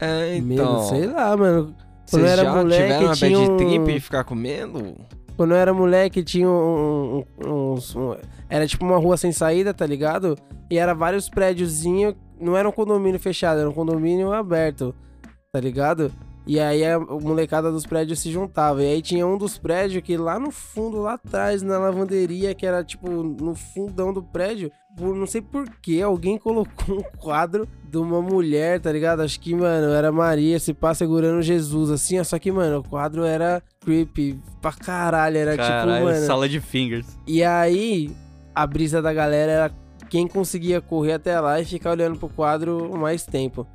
É, 0.00 0.40
Medo, 0.40 0.62
então. 0.62 0.82
sei 0.84 1.06
lá, 1.06 1.36
mano. 1.36 1.74
Quando 2.10 2.22
Vocês 2.24 2.36
já 2.40 2.54
moleque, 2.54 2.82
tiveram 2.82 3.04
uma 3.06 3.14
tinha 3.14 3.38
bad 3.38 3.50
um... 3.52 3.56
trip 3.56 3.96
e 3.96 4.00
ficar 4.00 4.34
medo? 4.34 4.96
Quando 5.36 5.52
eu 5.52 5.56
era 5.56 5.72
moleque, 5.72 6.22
tinha 6.24 6.48
um, 6.48 7.22
um- 7.46 7.74
um- 7.74 8.16
Era 8.48 8.66
tipo 8.66 8.84
uma 8.84 8.98
rua 8.98 9.16
sem 9.16 9.30
saída, 9.32 9.72
tá 9.72 9.86
ligado? 9.86 10.36
E 10.70 10.76
era 10.76 10.92
vários 10.92 11.28
prédiozinhos. 11.28 12.14
Não 12.40 12.56
era 12.56 12.68
um 12.68 12.72
condomínio 12.72 13.20
fechado, 13.20 13.60
era 13.60 13.68
um 13.70 13.72
condomínio 13.72 14.32
aberto, 14.32 14.94
tá 15.52 15.60
ligado? 15.60 16.10
E 16.46 16.58
aí 16.58 16.84
a 16.84 16.98
molecada 16.98 17.70
dos 17.70 17.86
prédios 17.86 18.18
se 18.18 18.30
juntava. 18.32 18.82
E 18.82 18.86
aí 18.86 19.02
tinha 19.02 19.26
um 19.26 19.38
dos 19.38 19.56
prédios 19.56 20.02
que 20.02 20.16
lá 20.16 20.38
no 20.38 20.50
fundo, 20.50 21.00
lá 21.02 21.12
atrás, 21.14 21.62
na 21.62 21.78
lavanderia, 21.78 22.54
que 22.54 22.66
era 22.66 22.82
tipo 22.82 23.08
no 23.08 23.54
fundão 23.54 24.12
do 24.12 24.22
prédio, 24.22 24.70
por 25.00 25.16
não 25.16 25.26
sei 25.26 25.40
por 25.40 25.68
que, 25.80 26.02
alguém 26.02 26.36
colocou 26.36 26.98
um 26.98 27.02
quadro 27.18 27.66
de 27.88 27.96
uma 27.96 28.20
mulher, 28.20 28.78
tá 28.80 28.92
ligado? 28.92 29.22
Acho 29.22 29.40
que, 29.40 29.54
mano, 29.54 29.92
era 29.92 30.12
Maria 30.12 30.60
se 30.60 30.74
pá 30.74 30.94
segurando 30.94 31.42
Jesus, 31.42 31.90
assim, 31.90 32.20
ó. 32.20 32.24
Só 32.24 32.38
que, 32.38 32.52
mano, 32.52 32.78
o 32.80 32.84
quadro 32.84 33.24
era 33.24 33.62
creepy 33.80 34.38
pra 34.60 34.72
caralho. 34.72 35.38
Era 35.38 35.52
tipo, 35.52 35.62
Caralho, 35.64 36.04
mano. 36.04 36.26
sala 36.26 36.48
de 36.48 36.60
fingers. 36.60 37.06
E 37.26 37.42
aí, 37.42 38.10
a 38.54 38.66
brisa 38.66 39.00
da 39.00 39.12
galera 39.12 39.50
era 39.50 39.72
quem 40.08 40.28
conseguia 40.28 40.80
correr 40.80 41.14
até 41.14 41.40
lá 41.40 41.60
e 41.60 41.64
ficar 41.64 41.92
olhando 41.92 42.18
pro 42.18 42.28
quadro 42.28 42.96
mais 42.98 43.24
tempo. 43.24 43.66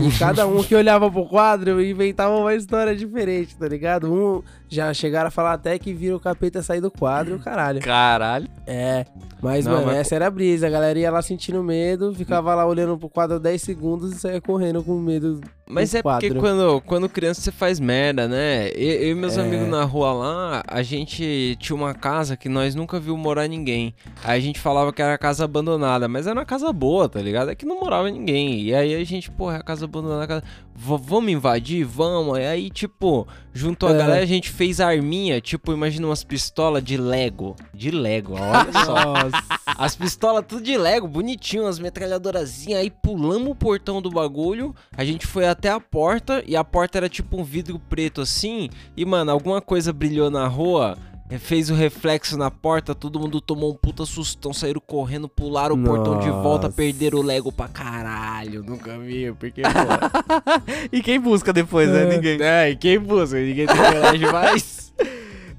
E 0.00 0.10
cada 0.18 0.46
um 0.46 0.62
que 0.62 0.74
olhava 0.74 1.10
pro 1.10 1.26
quadro 1.26 1.82
inventava 1.82 2.36
uma 2.36 2.54
história 2.54 2.94
diferente, 2.94 3.56
tá 3.56 3.66
ligado? 3.66 4.12
Um 4.12 4.42
já 4.74 4.92
chegaram 4.92 5.28
a 5.28 5.30
falar 5.30 5.52
até 5.54 5.78
que 5.78 5.92
viram 5.94 6.16
o 6.16 6.20
capeta 6.20 6.62
sair 6.62 6.80
do 6.80 6.90
quadro, 6.90 7.38
caralho. 7.38 7.80
Caralho. 7.80 8.48
É, 8.66 9.04
mas, 9.42 9.64
Não, 9.66 9.74
mano, 9.74 9.86
mas- 9.86 9.96
essa 9.98 10.14
era 10.14 10.26
a 10.26 10.30
brisa. 10.30 10.66
A 10.66 10.70
galera 10.70 10.98
ia 10.98 11.10
lá 11.10 11.20
sentindo 11.22 11.62
medo, 11.62 12.14
ficava 12.14 12.54
lá 12.54 12.66
olhando 12.66 12.96
pro 12.98 13.08
quadro 13.08 13.38
10 13.38 13.60
segundos 13.62 14.12
e 14.12 14.18
saía 14.18 14.40
correndo 14.40 14.82
com 14.82 14.98
medo. 14.98 15.40
Mas 15.66 15.94
é 15.94 16.02
porque 16.02 16.28
quadro. 16.28 16.40
quando, 16.40 16.80
quando 16.82 17.08
criança 17.08 17.40
você 17.40 17.50
faz 17.50 17.80
merda, 17.80 18.28
né? 18.28 18.68
Eu, 18.74 19.00
eu 19.00 19.10
e 19.12 19.14
meus 19.14 19.36
É. 19.38 19.40
amigos 19.40 19.66
na 19.68 19.82
rua 19.84 20.12
lá, 20.12 20.62
a 20.66 20.82
gente 20.82 21.56
tinha 21.58 21.74
uma 21.74 21.94
casa 21.94 22.36
que 22.36 22.48
nós 22.50 22.74
nunca 22.74 23.00
viu 23.00 23.16
morar 23.16 23.46
ninguém. 23.48 23.94
Aí 24.22 24.38
a 24.38 24.42
gente 24.42 24.60
falava 24.60 24.92
que 24.92 25.00
era 25.00 25.16
casa 25.16 25.44
abandonada, 25.44 26.06
mas 26.08 26.26
era 26.26 26.38
uma 26.38 26.44
casa 26.44 26.70
boa, 26.72 27.08
tá 27.08 27.20
ligado? 27.20 27.50
É 27.50 27.54
que 27.54 27.64
não 27.64 27.80
morava 27.80 28.10
ninguém. 28.10 28.60
E 28.62 28.74
aí 28.74 28.94
a 28.94 29.04
gente, 29.04 29.30
porra, 29.30 29.56
é 29.56 29.60
a 29.60 29.62
casa 29.62 29.84
abandonada. 29.86 30.24
a 30.24 30.26
Casa... 30.26 30.42
Vamos 30.76 31.30
invadir? 31.32 31.84
Vamos. 31.84 32.38
E 32.38 32.42
aí, 32.42 32.68
tipo, 32.70 33.26
junto 33.52 33.86
a 33.86 33.90
É. 33.92 33.96
galera, 33.96 34.22
a 34.22 34.26
gente 34.26 34.50
fez 34.50 34.63
arminha, 34.80 35.40
tipo, 35.40 35.72
imagina 35.72 36.06
umas 36.06 36.24
pistolas 36.24 36.82
de 36.82 36.96
Lego. 36.96 37.56
De 37.72 37.90
Lego, 37.90 38.34
olha 38.34 38.72
só. 38.84 39.14
As 39.66 39.96
pistolas 39.96 40.44
tudo 40.46 40.62
de 40.62 40.76
Lego, 40.76 41.08
bonitinho, 41.08 41.64
umas 41.64 41.78
metralhadorazinhas. 41.78 42.80
Aí 42.80 42.90
pulamos 42.90 43.48
o 43.48 43.54
portão 43.54 44.00
do 44.00 44.10
bagulho. 44.10 44.74
A 44.96 45.04
gente 45.04 45.26
foi 45.26 45.46
até 45.46 45.70
a 45.70 45.80
porta. 45.80 46.42
E 46.46 46.56
a 46.56 46.64
porta 46.64 46.98
era 46.98 47.08
tipo 47.08 47.40
um 47.40 47.44
vidro 47.44 47.78
preto 47.78 48.20
assim. 48.20 48.68
E, 48.96 49.04
mano, 49.04 49.30
alguma 49.30 49.60
coisa 49.60 49.92
brilhou 49.92 50.30
na 50.30 50.46
rua. 50.46 50.96
Eh, 51.30 51.38
Fez 51.38 51.70
o 51.70 51.74
reflexo 51.74 52.36
na 52.36 52.50
porta, 52.50 52.94
todo 52.94 53.18
mundo 53.18 53.40
tomou 53.40 53.72
um 53.72 53.76
puta 53.76 54.04
sustão, 54.04 54.52
saíram 54.52 54.80
correndo, 54.84 55.28
pularam 55.28 55.74
o 55.74 55.82
portão 55.82 56.18
de 56.18 56.30
volta, 56.30 56.66
Nossa. 56.66 56.76
perderam 56.76 57.18
o 57.18 57.22
Lego 57.22 57.50
pra 57.52 57.68
caralho 57.68 58.62
no 58.62 58.78
caminho, 58.78 59.34
porque, 59.34 59.62
pô, 59.62 59.68
E 60.92 61.02
quem 61.02 61.18
busca 61.20 61.52
depois, 61.52 61.88
né? 61.88 62.04
Ninguém. 62.06 62.38
É, 62.40 62.70
e 62.70 62.76
quem 62.76 62.98
busca? 62.98 63.38
Ninguém 63.38 63.66
tem 63.66 63.76
coragem 63.76 64.32
mais. 64.32 64.84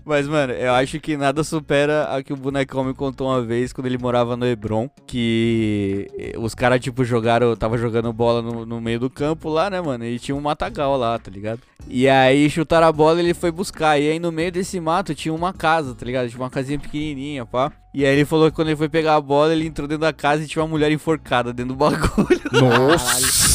Mas, 0.06 0.27
mano, 0.27 0.53
eu 0.53 0.72
acho 0.73 0.99
que 0.99 1.18
nada 1.18 1.44
supera 1.44 2.03
a 2.15 2.22
que 2.22 2.32
o 2.32 2.38
bonecão 2.38 2.84
me 2.84 2.94
contou 2.94 3.27
uma 3.27 3.41
vez 3.41 3.73
quando 3.73 3.88
ele 3.88 3.98
morava 3.98 4.38
no 4.38 4.45
Hebron. 4.45 4.88
Que 5.07 6.07
os 6.38 6.53
caras, 6.53 6.80
tipo, 6.80 7.03
jogaram. 7.03 7.56
Tava 7.56 7.77
jogando 7.77 8.14
bola 8.14 8.41
no, 8.41 8.65
no 8.65 8.80
meio 8.80 8.99
do 8.99 9.10
campo 9.10 9.49
lá, 9.49 9.69
né, 9.69 9.82
mano? 9.82 10.06
E 10.06 10.19
tinha 10.19 10.36
um 10.36 10.41
matagal 10.41 10.95
lá, 10.95 11.18
tá 11.18 11.32
ligado? 11.32 11.61
E 11.88 12.07
aí 12.07 12.49
chutaram 12.49 12.88
a 12.88 12.91
bola 12.91 13.19
e 13.19 13.26
ele 13.26 13.34
foi 13.34 13.52
buscar. 13.52 13.99
E 13.99 14.10
aí 14.10 14.19
no 14.19 14.32
meio 14.32 14.52
desse 14.52 14.80
mato 14.80 15.15
tinha 15.15 15.34
uma 15.34 15.53
casa, 15.53 15.95
tá 15.95 16.06
ligado? 16.06 16.30
Tinha 16.30 16.41
uma 16.41 16.49
casinha 16.49 16.80
pequenininha, 16.80 17.45
pá. 17.45 17.72
E 17.94 18.06
aí 18.06 18.14
ele 18.14 18.26
falou 18.26 18.49
que 18.49 18.56
quando 18.56 18.68
ele 18.69 18.77
foi 18.77 18.90
pegar 18.90 19.15
a 19.15 19.22
bola, 19.22 19.53
ele 19.53 19.65
entrou 19.65 19.88
dentro 19.88 20.02
da 20.02 20.14
casa 20.14 20.44
e 20.44 20.48
tinha 20.48 20.61
uma 20.61 20.69
mulher 20.69 20.91
enforcada 20.91 21.53
dentro 21.53 21.73
do 21.73 21.77
bagulho. 21.77 22.41
Nossa! 22.52 23.55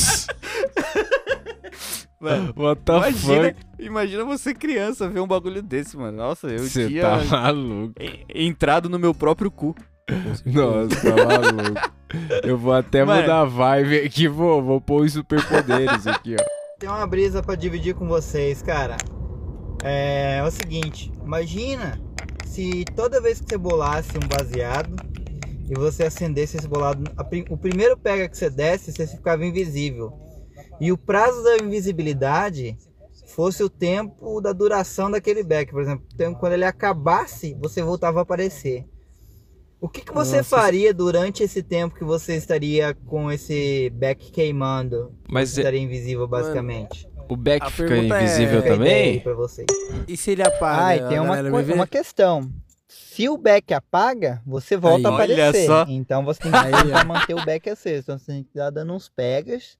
Mano, 2.20 2.52
What 2.56 2.82
the 2.84 2.92
imagina, 2.96 3.44
fuck? 3.48 3.56
imagina 3.78 4.24
você 4.24 4.52
criança 4.52 5.08
ver 5.08 5.20
um 5.20 5.26
bagulho 5.26 5.62
desse, 5.62 5.96
mano. 5.96 6.18
Nossa, 6.18 6.48
eu 6.48 6.58
Cê 6.64 6.86
tinha 6.88 7.02
tá 7.02 7.16
maluco. 7.24 7.94
en- 7.98 8.24
entrado 8.46 8.88
no 8.90 8.98
meu 8.98 9.14
próprio 9.14 9.50
cu. 9.50 9.74
Nossa, 10.44 10.88
tá 11.00 11.16
maluco. 11.24 11.90
Eu 12.44 12.58
vou 12.58 12.72
até 12.74 13.04
Mano. 13.04 13.20
mudar 13.22 13.40
a 13.40 13.44
vibe 13.44 13.98
aqui, 14.00 14.28
vou, 14.28 14.62
vou 14.62 14.80
pôr 14.80 15.04
os 15.04 15.12
superpoderes 15.12 16.06
aqui, 16.06 16.36
ó. 16.38 16.44
Tem 16.78 16.88
uma 16.90 17.06
brisa 17.06 17.42
pra 17.42 17.54
dividir 17.54 17.94
com 17.94 18.06
vocês, 18.06 18.60
cara. 18.60 18.96
É, 19.82 20.38
é 20.38 20.42
o 20.42 20.50
seguinte, 20.50 21.10
imagina 21.24 21.98
se 22.44 22.84
toda 22.96 23.20
vez 23.20 23.40
que 23.40 23.48
você 23.48 23.56
bolasse 23.56 24.10
um 24.18 24.28
baseado 24.28 24.94
e 25.70 25.74
você 25.74 26.02
acendesse 26.04 26.56
esse 26.58 26.66
bolado, 26.68 27.04
a 27.16 27.22
o 27.48 27.56
primeiro 27.56 27.96
pega 27.96 28.28
que 28.28 28.36
você 28.36 28.50
desse, 28.50 28.92
você 28.92 29.06
ficava 29.06 29.44
invisível. 29.46 30.12
E 30.80 30.90
o 30.90 30.96
prazo 30.98 31.42
da 31.42 31.56
invisibilidade 31.58 32.76
fosse 33.26 33.62
o 33.62 33.68
tempo 33.68 34.40
da 34.40 34.52
duração 34.52 35.10
daquele 35.10 35.42
back, 35.42 35.70
por 35.70 35.82
exemplo, 35.82 36.04
o 36.08 36.34
quando 36.36 36.52
ele 36.54 36.64
acabasse, 36.64 37.54
você 37.60 37.82
voltava 37.82 38.18
a 38.20 38.22
aparecer. 38.22 38.86
O 39.80 39.88
que, 39.88 40.02
que 40.02 40.12
você 40.12 40.38
Nossa, 40.38 40.56
faria 40.56 40.92
durante 40.92 41.42
esse 41.42 41.62
tempo 41.62 41.94
que 41.94 42.04
você 42.04 42.36
estaria 42.36 42.92
com 43.06 43.30
esse 43.32 43.88
back 43.94 44.30
queimando? 44.30 45.14
Mas 45.28 45.50
Você 45.50 45.60
é- 45.60 45.62
estaria 45.62 45.80
invisível, 45.80 46.26
basicamente. 46.28 47.08
O 47.28 47.36
Beck 47.36 47.64
A 47.64 47.70
fica 47.70 47.94
é- 47.94 47.98
invisível 48.04 48.60
aí 48.60 48.68
também? 48.68 49.20
pra 49.20 49.32
vocês. 49.34 49.66
E 50.08 50.16
se 50.16 50.32
ele 50.32 50.42
apaga? 50.42 50.84
Ah, 50.86 50.96
e 50.96 51.00
a 51.00 51.08
tem 51.08 51.18
uma, 51.20 51.28
galera 51.28 51.48
co- 51.50 51.54
vai 51.56 51.64
ver? 51.64 51.72
uma 51.74 51.86
questão. 51.86 52.50
Se 52.88 53.28
o 53.28 53.38
back 53.38 53.72
apaga, 53.72 54.42
você 54.44 54.76
volta 54.76 54.98
Aí. 55.08 55.14
a 55.14 55.16
Olha 55.16 55.34
aparecer. 55.34 55.66
só. 55.66 55.86
Então 55.88 56.24
você 56.24 56.40
tem 56.40 56.50
que 56.50 57.04
manter 57.06 57.34
o 57.34 57.44
back 57.46 57.70
aceso. 57.70 58.00
Então 58.02 58.18
você 58.18 58.26
tem 58.32 58.42
que 58.42 58.48
estar 58.50 58.68
dando 58.70 58.92
uns 58.92 59.08
pegas 59.08 59.78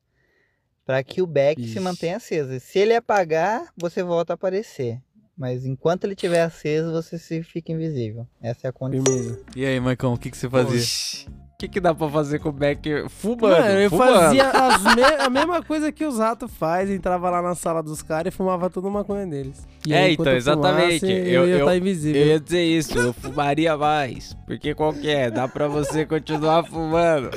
para 0.91 1.05
que 1.05 1.23
o 1.23 1.27
back 1.27 1.69
se 1.69 1.79
mantenha 1.79 2.17
aceso. 2.17 2.59
Se 2.59 2.81
ele 2.81 2.93
apagar, 2.97 3.63
você 3.77 4.03
volta 4.03 4.33
a 4.33 4.35
aparecer. 4.35 4.99
Mas 5.39 5.65
enquanto 5.65 6.03
ele 6.03 6.15
estiver 6.15 6.43
aceso, 6.43 6.91
você 6.91 7.17
se 7.17 7.45
fica 7.45 7.71
invisível. 7.71 8.27
Essa 8.43 8.67
é 8.67 8.71
a 8.71 8.73
condição. 8.73 9.05
Firmeza. 9.07 9.39
E 9.55 9.65
aí, 9.65 9.79
Marcão, 9.79 10.15
o 10.15 10.19
que, 10.19 10.33
que 10.33 10.37
você 10.37 10.51
fazia? 10.51 10.81
Oxi. 10.81 11.29
O 11.29 11.61
que, 11.61 11.69
que 11.69 11.79
dá 11.81 11.95
pra 11.95 12.09
fazer 12.09 12.39
com 12.41 12.49
o 12.49 12.53
Beck 12.53 12.83
fumando? 13.09 13.43
Mano, 13.53 13.79
eu 13.81 13.89
fumando. 13.91 14.15
fazia 14.19 14.49
as 14.51 14.83
me- 14.97 15.03
a 15.27 15.31
mesma 15.31 15.63
coisa 15.63 15.93
que 15.93 16.05
os 16.05 16.19
ratos 16.19 16.51
faz, 16.55 16.91
entrava 16.91 17.31
lá 17.31 17.41
na 17.41 17.55
sala 17.55 17.83
dos 17.83 18.03
caras 18.03 18.35
e 18.35 18.37
fumava 18.37 18.69
toda 18.69 18.89
a 18.89 18.91
maconha 18.91 19.27
deles. 19.27 19.63
E 19.87 19.93
É, 19.93 20.05
aí, 20.05 20.15
então, 20.15 20.27
eu 20.33 20.37
exatamente. 20.39 20.99
fumasse, 21.01 21.07
eu, 21.21 21.27
eu 21.45 21.47
ia 21.49 21.55
eu, 21.55 21.59
estar 21.61 21.77
invisível. 21.77 22.21
eu 22.23 22.27
ia 22.29 22.41
dizer 22.41 22.63
isso, 22.65 22.99
eu 22.99 23.13
fumaria 23.13 23.77
mais. 23.77 24.35
Porque 24.47 24.75
qual 24.75 24.93
que 24.93 25.09
é? 25.09 25.31
Dá 25.31 25.47
pra 25.47 25.69
você 25.69 26.05
continuar 26.05 26.65
fumando. 26.65 27.31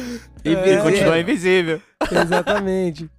É. 0.43 0.77
Continuar 0.81 1.19
invisível. 1.19 1.81
Exatamente. 2.09 3.09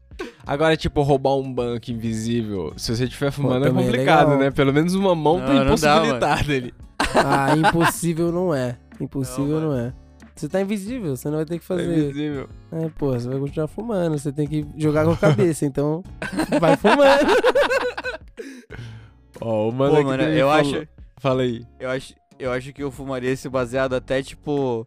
Agora, 0.47 0.77
tipo, 0.77 1.01
roubar 1.03 1.37
um 1.37 1.53
banco 1.53 1.91
invisível, 1.91 2.73
se 2.77 2.95
você 2.95 3.05
estiver 3.05 3.31
fumando 3.31 3.65
é 3.65 3.69
também 3.69 3.85
é 3.85 3.87
complicado, 3.91 4.27
legal. 4.29 4.39
né? 4.41 4.51
Pelo 4.51 4.73
menos 4.73 4.95
uma 4.95 5.15
mão 5.15 5.39
Não, 5.39 5.47
tá 5.47 5.55
não 5.55 5.65
impossibilitada 5.65 6.53
ali. 6.53 6.75
Ah, 7.15 7.57
impossível 7.57 8.31
não 8.33 8.55
é. 8.55 8.77
Impossível 9.01 9.61
não, 9.61 9.75
é. 9.77 9.93
Você 10.37 10.49
tá 10.49 10.61
invisível, 10.61 11.17
você 11.17 11.29
não 11.31 11.37
vai 11.37 11.45
ter 11.47 11.59
que 11.59 11.67
Tá 11.67 11.75
fazer. 11.77 11.97
invisível. 11.97 12.49
É, 12.73 12.89
pô, 12.99 13.13
você 13.13 13.29
vai 13.29 13.39
continuar 13.39 13.69
fumando, 13.69 14.19
você 14.19 14.33
tem 14.33 14.47
que 14.47 14.67
jogar 14.77 15.05
com 15.05 15.13
a 15.13 15.17
cabeça, 15.17 15.65
então 15.65 16.03
vai 16.61 16.77
fumando. 16.77 17.33
Ó, 19.41 19.69
o 19.69 19.73
mano, 19.73 19.97
Pô, 19.97 20.03
mano, 20.05 20.23
eu 20.25 20.49
falou- 20.49 20.61
acho- 20.77 20.89
Fala 21.19 21.43
aí. 21.43 21.63
Eu 21.81 21.91
acho, 21.91 22.15
eu 22.39 22.53
acho 22.53 22.73
que 22.73 22.83
eu 22.83 22.91
fumaria 22.91 23.31
esse 23.31 23.49
baseado 23.49 23.95
até, 23.95 24.23
tipo, 24.23 24.87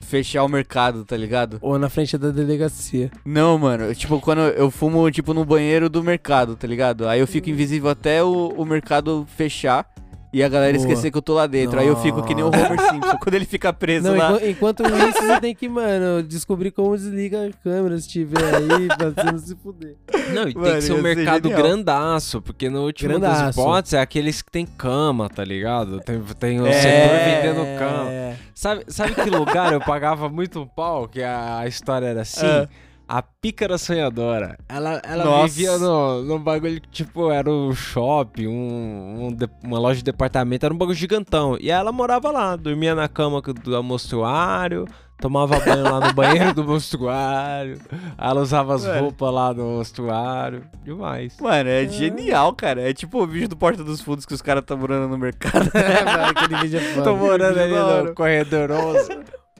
fechar 0.00 0.44
o 0.44 0.48
mercado, 0.48 1.04
tá 1.04 1.16
ligado? 1.16 1.58
Ou 1.60 1.78
na 1.78 1.88
frente 1.88 2.16
da 2.16 2.30
delegacia. 2.30 3.10
Não, 3.24 3.58
mano, 3.58 3.94
tipo, 3.94 4.20
quando 4.20 4.40
eu 4.40 4.70
fumo, 4.70 5.10
tipo, 5.10 5.34
no 5.34 5.44
banheiro 5.44 5.88
do 5.88 6.02
mercado, 6.02 6.56
tá 6.56 6.66
ligado? 6.66 7.08
Aí 7.08 7.20
eu 7.20 7.26
fico 7.26 7.50
invisível 7.50 7.90
até 7.90 8.22
o, 8.22 8.48
o 8.56 8.64
mercado 8.64 9.26
fechar 9.36 9.88
e 10.32 10.42
a 10.42 10.48
galera 10.48 10.76
Boa. 10.76 10.86
esquecer 10.86 11.10
que 11.10 11.16
eu 11.18 11.22
tô 11.22 11.34
lá 11.34 11.46
dentro. 11.46 11.78
Aí 11.80 11.86
eu 11.86 11.96
fico 11.96 12.22
que 12.22 12.34
nem 12.34 12.44
o 12.44 12.48
Homer 12.48 12.80
Simpson, 12.90 13.16
quando 13.22 13.34
ele 13.34 13.44
fica 13.44 13.72
preso 13.72 14.08
Não, 14.08 14.16
lá. 14.16 14.32
enqu- 14.36 14.46
enquanto 14.50 14.82
isso, 14.82 15.22
você 15.22 15.40
tem 15.40 15.54
que, 15.54 15.68
mano, 15.68 16.22
descobrir 16.22 16.70
como 16.70 16.96
desliga 16.96 17.46
a 17.46 17.50
câmera 17.64 17.98
se 17.98 18.08
tiver 18.08 18.38
aí, 18.54 18.88
pra 18.88 19.10
você 19.10 19.32
não 19.32 19.38
se 19.38 19.56
fuder. 19.56 19.96
Não, 20.34 20.42
e 20.48 20.52
tem 20.54 20.62
Mano, 20.62 20.74
que 20.76 20.82
ser 20.82 20.92
um 20.92 20.96
ser 20.96 21.02
mercado 21.02 21.48
genial. 21.48 21.62
grandaço, 21.62 22.42
porque 22.42 22.68
no 22.68 22.84
último 22.84 23.12
dos 23.14 23.20
Grandaço. 23.20 23.60
spots 23.60 23.92
é 23.94 24.00
aqueles 24.00 24.42
que 24.42 24.50
tem 24.50 24.66
cama, 24.66 25.28
tá 25.28 25.44
ligado? 25.44 26.00
Tem, 26.00 26.20
tem 26.38 26.60
o 26.60 26.66
É. 26.66 26.72
setor 26.72 27.18
vendendo 27.24 27.78
cama. 27.78 28.10
É. 28.10 28.36
Sabe, 28.54 28.84
sabe 28.88 29.14
que 29.14 29.30
lugar 29.30 29.72
eu 29.72 29.80
pagava 29.80 30.28
muito 30.28 30.66
pau? 30.76 31.08
Que 31.08 31.22
a, 31.22 31.60
a 31.60 31.66
história 31.66 32.06
era 32.06 32.22
assim? 32.22 32.44
É. 32.44 32.68
A 33.08 33.22
pícara 33.22 33.78
sonhadora. 33.78 34.58
Ela, 34.68 35.00
ela 35.02 35.24
Nossa. 35.24 35.46
vivia 35.54 35.78
no, 35.78 36.22
no 36.24 36.38
bagulho 36.38 36.78
que, 36.78 36.88
tipo, 36.90 37.30
era 37.30 37.50
um 37.50 37.74
shopping, 37.74 38.46
um, 38.48 39.28
um 39.28 39.32
de- 39.32 39.48
uma 39.64 39.78
loja 39.78 39.96
de 39.98 40.04
departamento, 40.04 40.66
era 40.66 40.74
um 40.74 40.78
bagulho 40.78 40.94
gigantão. 40.96 41.56
E 41.58 41.70
ela 41.70 41.90
morava 41.90 42.30
lá, 42.30 42.54
dormia 42.54 42.94
na 42.94 43.08
cama 43.08 43.40
do 43.40 43.82
mostruário, 43.82 44.84
tomava 45.18 45.58
banho 45.58 45.84
lá 45.84 46.00
no 46.06 46.12
banheiro 46.12 46.52
do 46.52 46.62
mostruário. 46.64 47.80
Ela 48.18 48.42
usava 48.42 48.74
as 48.74 48.84
Mano. 48.84 49.00
roupas 49.00 49.32
lá 49.32 49.54
no 49.54 49.64
mostruário. 49.78 50.64
Demais. 50.84 51.34
Mano, 51.40 51.68
é 51.70 51.88
genial, 51.88 52.52
cara. 52.52 52.90
É 52.90 52.92
tipo 52.92 53.22
o 53.22 53.26
vídeo 53.26 53.48
do 53.48 53.56
Porta 53.56 53.82
dos 53.82 54.02
Fundos 54.02 54.26
que 54.26 54.34
os 54.34 54.42
caras 54.42 54.60
estão 54.62 54.76
morando 54.76 55.08
no 55.08 55.16
mercado. 55.16 55.70
É, 55.74 56.04
mano, 56.04 56.24
aquele 56.24 56.56
vídeo 56.60 56.78
é 56.78 56.82
foda. 56.82 57.04
Tô 57.04 57.16
morando 57.16 57.58
ali 57.58 57.72
hora. 57.72 58.04
no 58.04 58.14
corredoroso. 58.14 59.08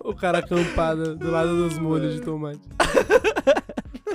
O 0.09 0.15
cara 0.15 0.39
acampado 0.39 1.15
do 1.17 1.31
lado 1.31 1.55
dos 1.55 1.79
molhos 1.79 2.15
de 2.15 2.23
tomate. 2.23 2.61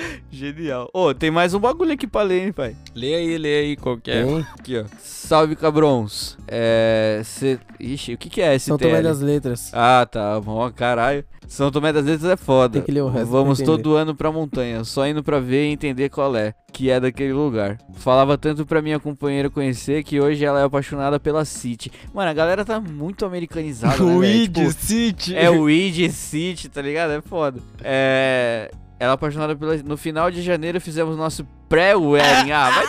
Genial. 0.31 0.89
Ô, 0.93 1.13
tem 1.13 1.31
mais 1.31 1.53
um 1.53 1.59
bagulho 1.59 1.93
aqui 1.93 2.07
pra 2.07 2.21
ler, 2.23 2.45
hein, 2.45 2.51
pai? 2.51 2.75
Lê 2.95 3.15
aí, 3.15 3.37
lê 3.37 3.59
aí, 3.59 3.75
qualquer. 3.75 4.25
Tem? 4.25 4.45
Aqui, 4.57 4.77
ó. 4.79 4.85
Salve, 4.99 5.55
cabrons. 5.55 6.37
É. 6.47 7.21
Cê... 7.23 7.59
Ixi, 7.79 8.13
o 8.13 8.17
que 8.17 8.29
que 8.29 8.41
é 8.41 8.55
esse 8.55 8.67
São 8.67 8.77
Tomé 8.77 9.01
das 9.01 9.19
Letras. 9.19 9.71
Ah, 9.73 10.07
tá 10.09 10.39
bom, 10.39 10.69
caralho. 10.71 11.25
São 11.47 11.69
Tomé 11.69 11.91
das 11.91 12.05
Letras 12.05 12.31
é 12.31 12.37
foda. 12.37 12.73
Tem 12.73 12.81
que 12.81 12.91
ler 12.91 13.01
o 13.01 13.09
resto 13.09 13.29
Vamos 13.29 13.59
todo 13.59 13.95
ano 13.95 14.15
pra 14.15 14.31
montanha, 14.31 14.83
só 14.83 15.05
indo 15.05 15.23
pra 15.23 15.39
ver 15.39 15.67
e 15.67 15.73
entender 15.73 16.09
qual 16.09 16.35
é, 16.35 16.53
que 16.71 16.89
é 16.89 16.99
daquele 16.99 17.33
lugar. 17.33 17.77
Falava 17.95 18.37
tanto 18.37 18.65
pra 18.65 18.81
minha 18.81 18.99
companheira 18.99 19.49
conhecer 19.49 20.03
que 20.03 20.19
hoje 20.19 20.43
ela 20.43 20.61
é 20.61 20.63
apaixonada 20.63 21.19
pela 21.19 21.45
City. 21.45 21.91
Mano, 22.13 22.31
a 22.31 22.33
galera 22.33 22.63
tá 22.63 22.79
muito 22.79 23.25
americanizada, 23.25 24.03
né? 24.03 24.15
Weed 24.17 24.53
Tipo, 24.53 24.71
City. 24.71 25.35
É 25.35 25.49
o 25.49 25.63
Weed 25.63 26.09
City, 26.11 26.69
tá 26.69 26.81
ligado? 26.81 27.11
É 27.11 27.21
foda. 27.21 27.59
É. 27.83 28.71
Ela 28.99 29.11
é 29.11 29.13
apaixonada 29.15 29.55
pela. 29.55 29.75
No 29.77 29.97
final 29.97 30.29
de 30.31 30.41
janeiro 30.41 30.79
fizemos 30.79 31.17
nosso 31.17 31.45
pré-wedding. 31.67 32.51
Ah, 32.51 32.69
vai 32.69 32.85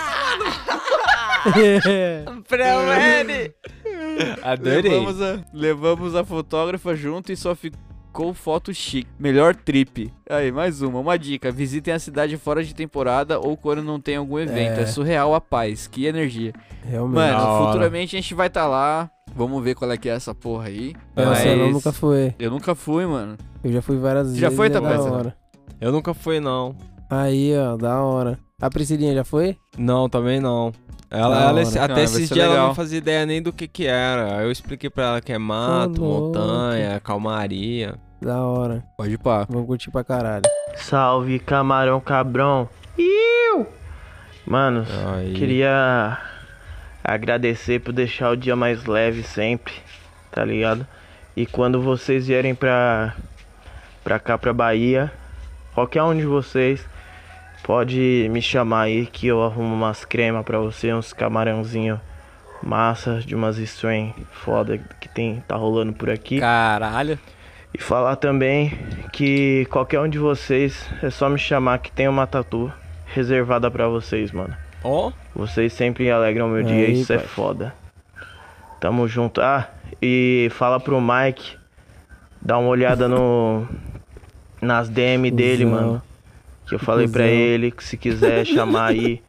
Pré-wedding. 2.48 3.52
Adorei. 4.42 4.82
Levamos 4.92 5.22
a, 5.22 5.38
levamos 5.52 6.14
a 6.14 6.24
fotógrafa 6.24 6.94
junto 6.94 7.32
e 7.32 7.36
só 7.36 7.54
ficou 7.54 8.32
foto 8.32 8.72
chique. 8.72 9.08
Melhor 9.18 9.54
trip. 9.56 10.12
Aí, 10.30 10.52
mais 10.52 10.82
uma. 10.82 11.00
Uma 11.00 11.18
dica. 11.18 11.50
Visitem 11.50 11.94
a 11.94 11.98
cidade 11.98 12.36
fora 12.36 12.62
de 12.62 12.74
temporada 12.74 13.38
ou 13.40 13.56
quando 13.56 13.82
não 13.82 14.00
tem 14.00 14.16
algum 14.16 14.38
evento. 14.38 14.78
É, 14.78 14.82
É. 14.82 14.86
surreal 14.86 15.34
a 15.34 15.40
paz. 15.40 15.86
Que 15.86 16.06
energia. 16.06 16.52
Realmente. 16.84 17.14
Mano, 17.16 17.66
futuramente 17.66 18.16
a 18.16 18.20
gente 18.20 18.34
vai 18.34 18.46
estar 18.46 18.66
lá. 18.66 19.10
Vamos 19.36 19.62
ver 19.64 19.74
qual 19.74 19.90
é 19.90 19.96
que 19.96 20.08
é 20.08 20.12
essa 20.12 20.32
porra 20.32 20.68
aí. 20.68 20.94
Nossa, 21.16 21.48
eu 21.48 21.70
nunca 21.72 21.90
fui. 21.92 22.34
Eu 22.38 22.50
nunca 22.52 22.74
fui, 22.76 23.04
mano. 23.04 23.36
Eu 23.64 23.72
já 23.72 23.82
fui 23.82 23.96
várias 23.98 24.26
vezes. 24.28 24.38
Já 24.40 24.50
foi, 24.50 24.70
Tapete? 24.70 24.98
hora. 25.00 25.36
Eu 25.80 25.92
nunca 25.92 26.14
fui, 26.14 26.40
não. 26.40 26.74
Aí, 27.10 27.56
ó, 27.56 27.76
da 27.76 28.00
hora. 28.00 28.38
A 28.60 28.70
Priscilinha 28.70 29.14
já 29.14 29.24
foi? 29.24 29.56
Não, 29.76 30.08
também 30.08 30.40
não. 30.40 30.72
Ela, 31.10 31.42
ela- 31.42 31.52
hora. 31.52 31.62
até 31.68 31.78
Ah, 31.84 31.86
vai 31.94 32.04
esses 32.04 32.28
dias 32.28 32.46
ela 32.46 32.66
não 32.68 32.74
fazia 32.74 32.98
ideia 32.98 33.26
nem 33.26 33.42
do 33.42 33.52
que 33.52 33.68
que 33.68 33.86
era. 33.86 34.42
Eu 34.42 34.50
expliquei 34.50 34.88
pra 34.90 35.04
ela 35.04 35.20
que 35.20 35.32
é 35.32 35.38
mato, 35.38 36.02
Ô, 36.02 36.06
louco. 36.08 36.38
montanha, 36.38 36.98
calmaria. 37.00 37.94
Da 38.20 38.40
hora. 38.42 38.82
Pode 38.96 39.12
ir 39.12 39.18
pá. 39.18 39.46
Vamos 39.48 39.66
curtir 39.66 39.90
pra 39.90 40.02
caralho. 40.02 40.42
Salve, 40.76 41.38
camarão 41.38 42.00
cabrão. 42.00 42.68
Iu! 42.98 43.66
Mano, 44.46 44.84
Aí. 45.16 45.34
queria 45.34 46.18
agradecer 47.02 47.80
por 47.80 47.92
deixar 47.92 48.30
o 48.30 48.36
dia 48.36 48.56
mais 48.56 48.84
leve 48.86 49.22
sempre, 49.22 49.74
tá 50.30 50.44
ligado? 50.44 50.86
E 51.36 51.44
quando 51.46 51.82
vocês 51.82 52.26
vierem 52.26 52.54
pra, 52.54 53.14
pra 54.02 54.18
cá, 54.18 54.38
pra 54.38 54.52
Bahia, 54.52 55.12
qualquer 55.74 56.02
um 56.02 56.16
de 56.16 56.24
vocês, 56.24 56.86
pode 57.62 58.28
me 58.30 58.40
chamar 58.40 58.82
aí 58.82 59.06
que 59.06 59.26
eu 59.26 59.42
arrumo 59.42 59.74
umas 59.74 60.04
cremas 60.04 60.44
pra 60.44 60.58
você, 60.58 60.92
uns 60.92 61.12
camarãozinho 61.12 62.00
massa, 62.62 63.20
de 63.20 63.34
umas 63.34 63.58
stream 63.58 64.14
foda 64.32 64.78
que 65.00 65.08
tem, 65.08 65.42
tá 65.46 65.56
rolando 65.56 65.92
por 65.92 66.08
aqui. 66.08 66.40
Caralho. 66.40 67.18
E 67.72 67.78
falar 67.82 68.16
também 68.16 68.78
que 69.12 69.66
qualquer 69.70 70.00
um 70.00 70.08
de 70.08 70.18
vocês 70.18 70.88
é 71.02 71.10
só 71.10 71.28
me 71.28 71.38
chamar 71.38 71.78
que 71.78 71.90
tem 71.90 72.06
uma 72.08 72.26
tatu 72.26 72.72
reservada 73.06 73.70
pra 73.70 73.88
vocês, 73.88 74.30
mano. 74.30 74.56
Ó. 74.82 75.10
Vocês 75.34 75.72
sempre 75.72 76.10
alegram 76.10 76.48
meu 76.48 76.62
dia, 76.62 76.86
Aí, 76.86 77.00
isso 77.00 77.12
é 77.12 77.18
pai. 77.18 77.26
foda. 77.26 77.74
Tamo 78.80 79.08
junto. 79.08 79.40
Ah, 79.40 79.68
e 80.00 80.48
fala 80.52 80.78
pro 80.78 81.00
Mike 81.00 81.56
dar 82.40 82.58
uma 82.58 82.68
olhada 82.68 83.08
no 83.08 83.66
nas 84.64 84.88
DM 84.88 85.30
dele, 85.30 85.64
mano. 85.64 86.02
Que 86.66 86.74
eu 86.74 86.78
falei 86.78 87.06
pra 87.06 87.24
Cusão. 87.24 87.36
ele 87.36 87.70
que 87.70 87.84
se 87.84 87.96
quiser 87.96 88.44
chamar 88.46 88.86
aí 88.86 89.22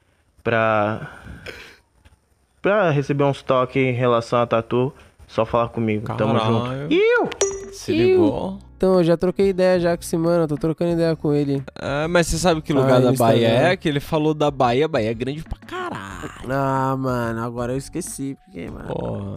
pra 0.44 1.12
pra 2.62 2.90
receber 2.90 3.24
uns 3.26 3.42
toques 3.44 3.76
em 3.82 3.92
relação 3.92 4.40
a 4.40 4.48
tatu, 4.48 4.92
só 5.28 5.46
falar 5.46 5.70
comigo. 5.70 6.08
Tamo 6.18 6.40
junto. 6.40 6.64
Caralho. 6.66 6.92
Iu! 6.92 7.30
Se 7.72 7.92
ligou? 7.92 8.58
Então, 8.78 8.96
eu 8.96 9.04
já 9.04 9.16
troquei 9.16 9.50
ideia 9.50 9.80
já 9.80 9.96
com 9.96 10.04
esse 10.04 10.18
mano, 10.18 10.44
eu 10.44 10.48
tô 10.48 10.58
trocando 10.58 10.92
ideia 10.94 11.16
com 11.16 11.34
ele. 11.34 11.64
Ah, 11.80 12.08
mas 12.10 12.28
você 12.28 12.38
sabe 12.38 12.62
que 12.62 12.74
lugar 12.74 12.98
Ah, 12.98 13.00
da 13.00 13.12
Bahia 13.14 13.48
é? 13.48 13.78
Que 13.78 13.88
ele 13.88 14.00
falou 14.00 14.34
da 14.34 14.50
Bahia, 14.52 14.88
Bahia 14.88 15.12
é 15.12 15.14
grande 15.14 15.44
pra 15.44 15.58
caralho. 15.60 16.32
Ah, 16.50 16.96
mano, 16.98 17.42
agora 17.44 17.74
eu 17.74 17.78
esqueci, 17.78 18.38
porque, 18.46 18.70
mano. 18.70 18.88
Porra. 18.88 19.34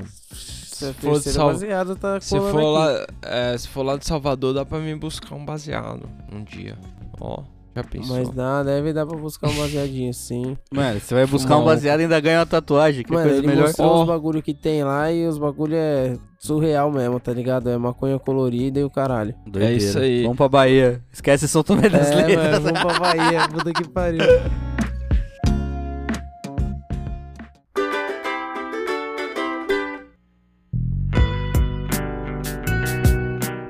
Se 0.86 0.92
for, 0.94 1.18
de 1.20 1.28
Sal- 1.30 1.46
baseado 1.48 1.96
tá 1.96 2.20
se, 2.20 2.38
for 2.38 2.60
lá, 2.62 3.06
é, 3.22 3.56
se 3.58 3.68
for 3.68 3.82
lá 3.82 3.96
de 3.96 4.06
Salvador, 4.06 4.54
dá 4.54 4.64
pra 4.64 4.78
mim 4.78 4.96
buscar 4.96 5.34
um 5.34 5.44
baseado 5.44 6.08
um 6.32 6.42
dia. 6.44 6.76
Ó, 7.20 7.42
já 7.74 7.82
pensou? 7.84 8.16
Mas 8.16 8.30
dá, 8.30 8.62
deve 8.62 8.92
dar 8.92 9.06
pra 9.06 9.16
buscar 9.16 9.48
um 9.48 9.54
baseadinho 9.56 10.12
sim. 10.14 10.56
Mano, 10.72 11.00
você 11.00 11.14
vai 11.14 11.26
buscar 11.26 11.56
um 11.56 11.60
Fumar 11.60 11.74
baseado 11.74 12.00
e 12.00 12.02
ainda 12.04 12.20
ganha 12.20 12.38
uma 12.40 12.46
tatuagem. 12.46 13.04
Que 13.04 13.12
Mano, 13.12 13.24
coisa 13.24 13.38
ele 13.38 13.46
melhor. 13.46 13.66
mostrou 13.66 13.88
Ó, 13.90 14.00
os 14.02 14.08
bagulho 14.08 14.42
que 14.42 14.54
tem 14.54 14.84
lá 14.84 15.10
e 15.12 15.26
os 15.26 15.38
bagulho 15.38 15.74
é 15.76 16.16
surreal 16.38 16.90
mesmo, 16.92 17.18
tá 17.18 17.32
ligado? 17.32 17.68
É 17.68 17.76
maconha 17.76 18.18
colorida 18.18 18.78
e 18.78 18.84
o 18.84 18.90
caralho. 18.90 19.34
doideira. 19.46 19.74
É 19.74 19.76
isso 19.76 19.98
aí. 19.98 20.22
Vamos 20.22 20.36
pra 20.36 20.48
Bahia. 20.48 21.02
Esquece 21.12 21.48
São 21.48 21.62
Tomé 21.64 21.88
das 21.88 22.10
É, 22.10 22.14
Letras. 22.14 22.36
mano, 22.62 22.64
vamos 22.64 22.80
pra 22.80 23.00
Bahia, 23.00 23.48
puta 23.48 23.72
que 23.72 23.88
pariu. 23.88 24.20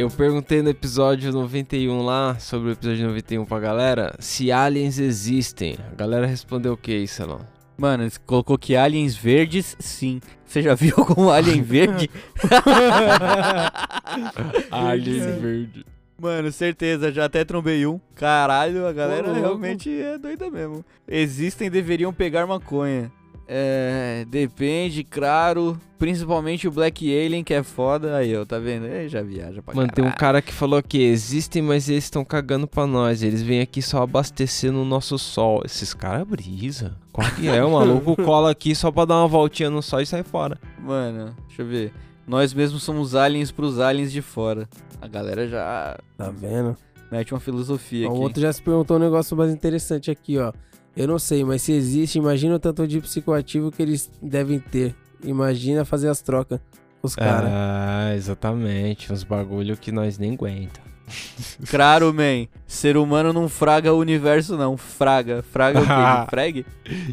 Eu 0.08 0.16
perguntei 0.16 0.62
no 0.62 0.70
episódio 0.70 1.30
91 1.30 2.02
lá, 2.02 2.38
sobre 2.38 2.70
o 2.70 2.72
episódio 2.72 3.08
91 3.08 3.44
pra 3.44 3.60
galera, 3.60 4.16
se 4.18 4.50
aliens 4.50 4.98
existem. 4.98 5.76
A 5.92 5.94
galera 5.94 6.26
respondeu 6.26 6.72
o 6.72 6.76
que, 6.78 7.06
Salão? 7.06 7.40
Mano, 7.76 8.08
você 8.08 8.18
colocou 8.24 8.56
que 8.56 8.74
aliens 8.74 9.14
verdes, 9.14 9.76
sim. 9.78 10.18
Você 10.46 10.62
já 10.62 10.74
viu 10.74 10.94
algum 10.96 11.28
alien 11.28 11.60
verde? 11.60 12.08
Alien 14.70 15.20
verde. 15.38 15.84
Mano, 16.18 16.50
certeza, 16.50 17.12
já 17.12 17.26
até 17.26 17.44
trombei 17.44 17.86
um. 17.86 18.00
Caralho, 18.14 18.86
a 18.86 18.92
galera 18.94 19.26
Ô, 19.26 19.32
louco. 19.32 19.40
realmente 19.40 19.90
é 19.90 20.16
doida 20.16 20.50
mesmo. 20.50 20.82
Existem, 21.06 21.70
deveriam 21.70 22.14
pegar 22.14 22.46
maconha. 22.46 23.12
É, 23.50 24.26
depende, 24.28 25.02
claro. 25.02 25.80
Principalmente 25.98 26.68
o 26.68 26.70
Black 26.70 27.04
Alien, 27.10 27.42
que 27.42 27.54
é 27.54 27.62
foda. 27.62 28.16
Aí, 28.16 28.36
ó, 28.36 28.44
tá 28.44 28.58
vendo? 28.58 28.84
Ele 28.86 29.08
já 29.08 29.22
viaja 29.22 29.62
pra 29.62 29.74
Mano, 29.74 29.90
tem 29.90 30.04
um 30.04 30.12
cara 30.12 30.40
que 30.42 30.52
falou 30.52 30.80
que 30.82 31.02
existem, 31.02 31.60
mas 31.62 31.88
eles 31.88 32.04
estão 32.04 32.24
cagando 32.24 32.68
pra 32.68 32.86
nós. 32.86 33.22
Eles 33.22 33.42
vêm 33.42 33.60
aqui 33.60 33.80
só 33.82 34.02
abastecer 34.02 34.70
no 34.70 34.84
nosso 34.84 35.18
sol. 35.18 35.62
Esses 35.64 35.94
caras 35.94 36.26
brisa. 36.28 36.94
Qual 37.10 37.28
que 37.32 37.48
é? 37.48 37.64
O 37.64 37.72
maluco 37.72 38.14
cola 38.22 38.50
aqui 38.50 38.74
só 38.74 38.92
pra 38.92 39.06
dar 39.06 39.16
uma 39.16 39.26
voltinha 39.28 39.70
no 39.70 39.82
sol 39.82 40.00
e 40.00 40.06
sai 40.06 40.22
fora. 40.22 40.58
Mano, 40.78 41.34
deixa 41.48 41.62
eu 41.62 41.66
ver. 41.66 41.92
Nós 42.26 42.52
mesmos 42.52 42.82
somos 42.82 43.14
aliens 43.14 43.50
pros 43.50 43.80
aliens 43.80 44.12
de 44.12 44.20
fora. 44.22 44.68
A 45.00 45.08
galera 45.08 45.48
já 45.48 45.98
Tá 46.16 46.30
vendo? 46.30 46.76
mete 47.10 47.32
uma 47.32 47.40
filosofia 47.40 48.06
Ó, 48.06 48.10
aqui. 48.10 48.18
O 48.18 48.22
outro 48.22 48.42
já 48.42 48.52
se 48.52 48.60
perguntou 48.62 48.98
um 48.98 49.00
negócio 49.00 49.34
mais 49.36 49.50
interessante 49.50 50.10
aqui, 50.10 50.36
ó. 50.38 50.52
Eu 50.98 51.06
não 51.06 51.18
sei, 51.18 51.44
mas 51.44 51.62
se 51.62 51.72
existe, 51.72 52.18
imagina 52.18 52.56
o 52.56 52.58
tanto 52.58 52.86
de 52.86 53.00
psicoativo 53.00 53.70
que 53.70 53.80
eles 53.80 54.10
devem 54.20 54.58
ter. 54.58 54.94
Imagina 55.22 55.84
fazer 55.84 56.08
as 56.08 56.20
trocas 56.20 56.58
com 57.00 57.06
os 57.06 57.14
caras. 57.14 57.48
Ah, 57.52 58.12
exatamente. 58.16 59.12
Uns 59.12 59.22
bagulho 59.22 59.76
que 59.76 59.92
nós 59.92 60.18
nem 60.18 60.34
aguenta. 60.34 60.80
Claro, 61.70 62.12
man. 62.12 62.46
Ser 62.66 62.96
humano 62.98 63.32
não 63.32 63.48
fraga 63.48 63.92
o 63.94 63.98
universo, 63.98 64.56
não. 64.58 64.76
Fraga. 64.76 65.42
Fraga 65.42 65.80
o 65.80 65.82
quê? 65.86 66.26
Frag? 66.30 66.66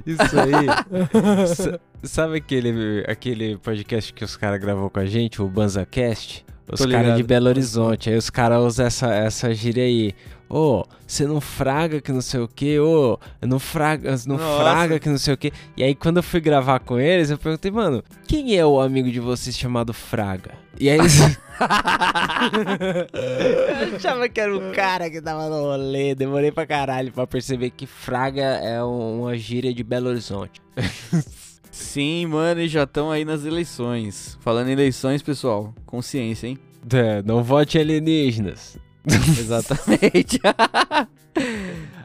Isso 0.05 0.39
aí. 0.39 1.47
Sa- 1.47 1.79
Sabe 2.03 2.37
aquele, 2.37 3.03
aquele 3.07 3.57
podcast 3.57 4.13
que 4.13 4.23
os 4.23 4.35
caras 4.35 4.59
gravou 4.59 4.89
com 4.89 4.99
a 4.99 5.05
gente, 5.05 5.41
o 5.41 5.47
BanzaCast? 5.47 6.45
Os 6.71 6.85
caras 6.85 7.17
de. 7.17 7.23
Belo 7.23 7.47
Horizonte. 7.47 8.09
Aí 8.09 8.17
os 8.17 8.29
caras 8.29 8.61
usam 8.63 8.85
essa, 8.85 9.13
essa 9.13 9.53
gíria 9.53 9.83
aí. 9.83 10.13
Ô, 10.47 10.83
você 11.07 11.25
não 11.25 11.41
fraga 11.41 11.99
que 11.99 12.11
não 12.11 12.21
sei 12.21 12.39
o 12.39 12.47
que, 12.47 12.79
ô, 12.79 13.17
não 13.41 13.57
fraga, 13.57 14.11
não 14.27 14.37
Nossa. 14.37 14.63
fraga 14.63 14.99
que 14.99 15.09
não 15.09 15.17
sei 15.17 15.33
o 15.33 15.37
que. 15.37 15.51
E 15.75 15.83
aí 15.83 15.95
quando 15.95 16.17
eu 16.17 16.23
fui 16.23 16.39
gravar 16.39 16.79
com 16.79 16.99
eles, 16.99 17.31
eu 17.31 17.37
perguntei, 17.37 17.71
mano, 17.71 18.03
quem 18.27 18.55
é 18.55 18.63
o 18.63 18.79
amigo 18.79 19.09
de 19.09 19.19
vocês 19.19 19.57
chamado 19.57 19.91
Fraga? 19.91 20.51
E 20.79 20.87
aí 20.87 20.99
eles. 20.99 21.17
eu 23.89 23.95
achava 23.95 24.29
que 24.29 24.39
era 24.39 24.55
o 24.55 24.71
cara 24.71 25.09
que 25.09 25.19
tava 25.21 25.49
no 25.49 25.61
rolê, 25.61 26.13
demorei 26.13 26.51
pra 26.51 26.67
caralho 26.67 27.11
pra 27.11 27.25
perceber 27.25 27.71
que 27.71 27.87
Fraga 27.87 28.43
é 28.43 28.83
um- 28.83 29.21
uma 29.23 29.35
gíria 29.37 29.73
de 29.73 29.83
Belo 29.83 30.09
Horizonte. 30.09 30.61
Sim, 31.76 32.26
mano, 32.27 32.61
e 32.61 32.69
já 32.69 32.84
estão 32.84 33.11
aí 33.11 33.26
nas 33.26 33.43
eleições. 33.43 34.38
Falando 34.39 34.69
em 34.69 34.72
eleições, 34.72 35.22
pessoal, 35.22 35.73
consciência, 35.85 36.47
hein? 36.47 36.57
É, 36.93 37.22
não 37.22 37.43
vote 37.43 37.77
alienígenas. 37.77 38.77
Exatamente. 39.06 40.39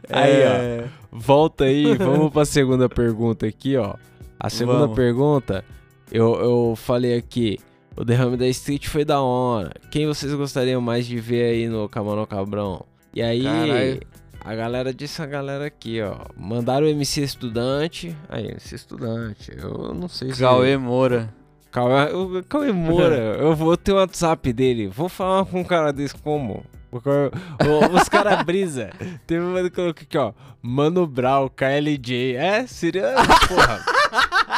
Aí, 0.09 0.31
É, 0.41 0.85
ó. 1.11 1.17
Volta 1.17 1.63
aí, 1.65 1.95
vamos 1.95 2.31
pra 2.33 2.43
segunda 2.43 2.89
pergunta 2.89 3.45
aqui, 3.47 3.77
ó. 3.77 3.95
A 4.39 4.49
segunda 4.49 4.79
Vamos. 4.79 4.95
pergunta, 4.95 5.63
eu, 6.11 6.33
eu 6.35 6.73
falei 6.75 7.15
aqui. 7.15 7.57
O 7.95 8.03
derrame 8.03 8.35
da 8.35 8.47
Street 8.47 8.87
foi 8.87 9.05
da 9.05 9.21
hora. 9.21 9.71
Quem 9.89 10.05
vocês 10.05 10.33
gostariam 10.33 10.81
mais 10.81 11.05
de 11.05 11.17
ver 11.17 11.51
aí 11.53 11.67
no 11.69 11.87
Camarão 11.87 12.25
Cabrão? 12.25 12.85
E 13.13 13.21
aí, 13.21 13.43
Caralho. 13.43 13.99
A 14.43 14.55
galera 14.55 14.93
disse 14.93 15.21
a 15.21 15.25
galera 15.25 15.65
aqui, 15.65 16.01
ó. 16.01 16.17
Mandaram 16.35 16.85
o 16.87 16.89
MC 16.89 17.21
Estudante. 17.21 18.15
Aí, 18.27 18.47
MC 18.47 18.75
Estudante. 18.75 19.51
Eu 19.55 19.93
não 19.93 20.07
sei 20.07 20.33
se. 20.33 20.39
Cauê 20.41 20.75
Moura. 20.77 21.33
Cauê, 21.71 22.11
o 22.13 22.43
Cauê 22.43 22.71
Moura. 22.71 23.15
eu 23.39 23.55
vou 23.55 23.77
ter 23.77 23.91
o 23.91 23.95
WhatsApp 23.95 24.51
dele. 24.51 24.87
Vou 24.87 25.07
falar 25.07 25.45
com 25.45 25.61
um 25.61 25.63
cara 25.63 25.93
desse 25.93 26.15
como? 26.15 26.65
Os 26.91 28.09
caras 28.09 28.41
brisa. 28.43 28.89
Teve 29.25 29.43
um 29.45 29.53
mano 29.53 29.69
que 29.69 29.75
colocou 29.75 30.03
aqui, 30.03 30.17
ó. 30.17 30.33
Mano 30.61 31.07
Brown, 31.07 31.47
KLJ. 31.47 32.35
É? 32.35 32.67
Seria. 32.67 33.13
Porra. 33.47 33.79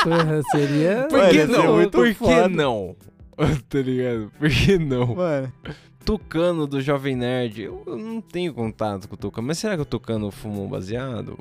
Porra, 0.04 0.42
seria. 0.52 1.08
Por 1.10 1.30
que 1.30 1.46
não? 1.46 1.90
Por 1.90 2.08
que 2.08 2.14
foda. 2.14 2.50
não? 2.50 2.96
tá 3.70 3.80
ligado? 3.80 4.32
Por 4.40 4.50
que 4.50 4.78
não? 4.78 5.16
Mano. 5.16 5.54
Tucano 6.06 6.68
do 6.68 6.82
Jovem 6.82 7.16
Nerd. 7.16 7.62
Eu, 7.62 7.84
eu 7.88 7.98
não 7.98 8.22
tenho 8.22 8.54
contato 8.54 9.08
com 9.08 9.16
o 9.16 9.18
Tucano. 9.18 9.48
Mas 9.48 9.58
será 9.58 9.76
que 9.76 9.82
o 9.82 9.86
Tucano 9.86 10.30
fumou 10.32 10.66
um 10.66 10.70
baseado? 10.70 11.38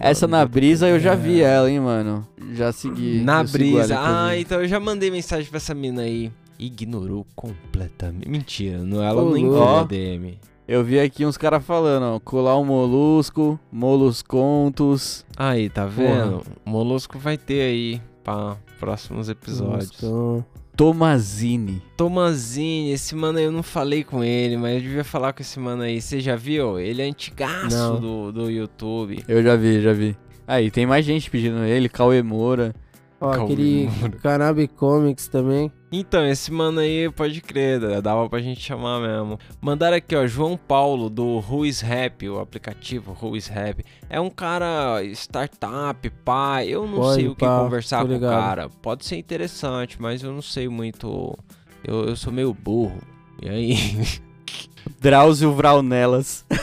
Essa 0.00 0.26
na 0.26 0.44
brisa 0.44 0.88
eu 0.88 0.98
já 0.98 1.14
vi 1.14 1.40
ela, 1.40 1.70
hein, 1.70 1.80
mano. 1.80 2.26
Já 2.52 2.72
segui. 2.72 3.20
Na 3.20 3.44
brisa. 3.44 3.96
Ah, 3.98 4.36
então 4.36 4.60
eu 4.60 4.68
já 4.68 4.80
mandei 4.80 5.10
mensagem 5.10 5.48
pra 5.48 5.58
essa 5.58 5.74
mina 5.74 6.02
aí. 6.02 6.32
Ignorou 6.58 7.26
completamente. 7.34 8.28
Mentira, 8.28 8.78
não, 8.78 9.02
ela 9.02 9.22
Ô, 9.22 9.32
nem 9.32 9.44
louco. 9.46 9.64
viu 9.64 9.76
a 9.78 9.82
DM. 9.84 10.38
Eu 10.66 10.82
vi 10.82 10.98
aqui 10.98 11.26
uns 11.26 11.36
caras 11.36 11.62
falando, 11.64 12.04
ó. 12.04 12.20
Colar 12.20 12.58
um 12.58 12.64
molusco, 12.64 13.58
moluscontos. 13.70 15.24
Aí, 15.36 15.68
tá 15.68 15.84
vendo? 15.86 16.42
Molusco 16.64 17.18
vai 17.18 17.36
ter 17.36 17.60
aí 17.62 18.02
pra 18.22 18.56
próximos 18.80 19.28
episódios. 19.28 19.90
Então, 19.98 20.44
Tomazine. 20.76 21.80
Tomazini, 21.96 22.90
esse 22.92 23.14
mano 23.14 23.38
aí 23.38 23.44
eu 23.44 23.52
não 23.52 23.62
falei 23.62 24.02
com 24.02 24.24
ele, 24.24 24.56
mas 24.56 24.74
eu 24.74 24.80
devia 24.80 25.04
falar 25.04 25.32
com 25.32 25.40
esse 25.42 25.58
mano 25.60 25.82
aí. 25.82 26.00
Você 26.00 26.20
já 26.20 26.34
viu? 26.36 26.78
Ele 26.80 27.00
é 27.00 27.04
antigaço 27.06 27.76
Não. 27.76 28.00
do, 28.00 28.32
do 28.32 28.50
YouTube. 28.50 29.22
Eu 29.28 29.42
já 29.42 29.54
vi, 29.56 29.80
já 29.80 29.92
vi. 29.92 30.16
Aí, 30.46 30.70
tem 30.70 30.84
mais 30.84 31.04
gente 31.04 31.30
pedindo 31.30 31.64
ele, 31.64 31.88
Cauê 31.88 32.22
Moura. 32.22 32.74
ó, 33.20 33.30
Cauê 33.32 33.44
aquele 33.44 33.88
Moura. 34.00 34.16
Cannabis 34.20 34.68
Comics 34.76 35.28
também. 35.28 35.70
Então, 35.96 36.26
esse 36.26 36.50
mano 36.50 36.80
aí 36.80 37.08
pode 37.08 37.40
crer, 37.40 38.02
dava 38.02 38.28
pra 38.28 38.40
gente 38.40 38.60
chamar 38.60 39.00
mesmo. 39.00 39.38
Mandaram 39.60 39.96
aqui, 39.96 40.16
ó, 40.16 40.26
João 40.26 40.56
Paulo 40.56 41.08
do 41.08 41.38
Ruiz 41.38 41.80
Rap, 41.80 42.28
o 42.28 42.40
aplicativo 42.40 43.12
Ruiz 43.12 43.46
Rap. 43.46 43.84
É 44.10 44.20
um 44.20 44.28
cara 44.28 45.00
startup, 45.12 46.10
pai. 46.24 46.68
Eu 46.68 46.84
não 46.86 46.98
Pode, 46.98 47.14
sei 47.14 47.28
o 47.28 47.34
que 47.36 47.44
pá, 47.44 47.60
conversar 47.60 48.04
com 48.04 48.16
o 48.16 48.20
cara. 48.20 48.68
Pode 48.82 49.04
ser 49.04 49.16
interessante, 49.18 50.02
mas 50.02 50.20
eu 50.22 50.32
não 50.32 50.42
sei 50.42 50.68
muito. 50.68 51.38
Eu, 51.84 52.06
eu 52.06 52.16
sou 52.16 52.32
meio 52.32 52.52
burro. 52.52 52.98
E 53.40 53.48
aí? 53.48 53.76
Drauzio 55.00 55.52
Vraunelas. 55.52 56.44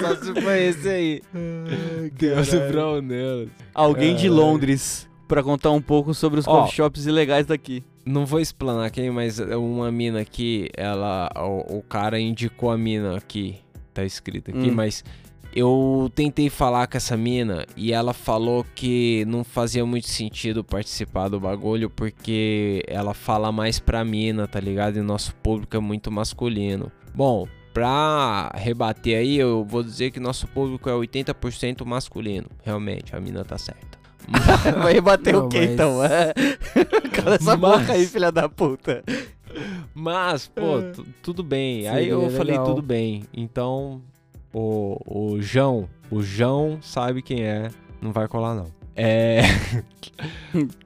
Só 0.00 0.16
se 0.16 0.40
foi 0.40 0.62
esse 0.64 0.88
aí. 0.88 1.22
Deus 2.12 2.48
caralho. 2.48 2.72
Brown 2.72 3.02
nelas. 3.02 3.48
Alguém 3.74 4.14
de. 4.14 4.28
Londres, 4.28 5.07
pra 5.28 5.42
contar 5.42 5.70
um 5.70 5.80
pouco 5.82 6.12
sobre 6.14 6.40
os 6.40 6.48
Ó. 6.48 6.62
coffee 6.62 6.74
shops 6.76 7.06
ilegais 7.06 7.46
daqui. 7.46 7.84
Não 8.04 8.24
vou 8.26 8.40
explanar 8.40 8.90
quem, 8.90 9.10
mas 9.10 9.38
uma 9.38 9.92
mina 9.92 10.20
aqui, 10.20 10.70
ela. 10.76 11.30
O, 11.36 11.78
o 11.78 11.82
cara 11.82 12.18
indicou 12.18 12.70
a 12.70 12.78
mina 12.78 13.16
aqui. 13.16 13.56
Tá 13.92 14.02
escrito 14.04 14.50
aqui, 14.50 14.70
Hum. 14.70 14.74
mas 14.74 15.04
eu 15.54 16.10
tentei 16.14 16.48
falar 16.48 16.86
com 16.86 16.96
essa 16.96 17.16
mina 17.16 17.66
e 17.76 17.92
ela 17.92 18.12
falou 18.14 18.64
que 18.74 19.24
não 19.26 19.42
fazia 19.42 19.84
muito 19.84 20.06
sentido 20.08 20.62
participar 20.62 21.28
do 21.28 21.40
bagulho 21.40 21.90
porque 21.90 22.82
ela 22.86 23.12
fala 23.12 23.50
mais 23.50 23.78
pra 23.80 24.04
mina, 24.04 24.46
tá 24.46 24.60
ligado? 24.60 24.98
E 24.98 25.02
nosso 25.02 25.34
público 25.36 25.76
é 25.76 25.80
muito 25.80 26.10
masculino. 26.12 26.92
Bom, 27.14 27.48
pra 27.74 28.50
rebater 28.54 29.18
aí, 29.18 29.36
eu 29.36 29.64
vou 29.64 29.82
dizer 29.82 30.10
que 30.12 30.20
nosso 30.20 30.46
público 30.48 30.88
é 30.88 30.92
80% 30.92 31.84
masculino. 31.84 32.46
Realmente, 32.62 33.14
a 33.16 33.20
mina 33.20 33.44
tá 33.44 33.58
certa. 33.58 33.97
Vai 34.82 34.92
rebater 34.94 35.32
Não, 35.34 35.46
o 35.46 35.48
quê 35.48 35.60
mas- 35.60 35.70
então? 35.70 36.04
É. 36.04 36.32
Cala 37.12 37.34
essa 37.36 37.56
Mas- 37.56 37.60
boca 37.80 37.92
aí, 37.92 38.06
filha 38.06 38.30
da 38.30 38.48
puta. 38.48 39.02
Mas, 39.94 40.46
pô, 40.48 40.78
É. 40.80 40.90
tu- 40.92 41.06
tudo 41.22 41.42
bem. 41.42 41.88
Aí 41.88 42.08
eu 42.08 42.20
Seria 42.22 42.36
falei 42.36 42.52
legal. 42.52 42.66
tudo 42.66 42.82
bem. 42.82 43.24
Então, 43.34 44.02
o, 44.52 44.98
o 45.34 45.40
João, 45.40 45.88
o 46.10 46.22
João 46.22 46.78
sabe 46.82 47.22
quem 47.22 47.42
é, 47.42 47.70
não 48.00 48.12
vai 48.12 48.28
colar 48.28 48.54
não. 48.54 48.66
É. 48.94 49.40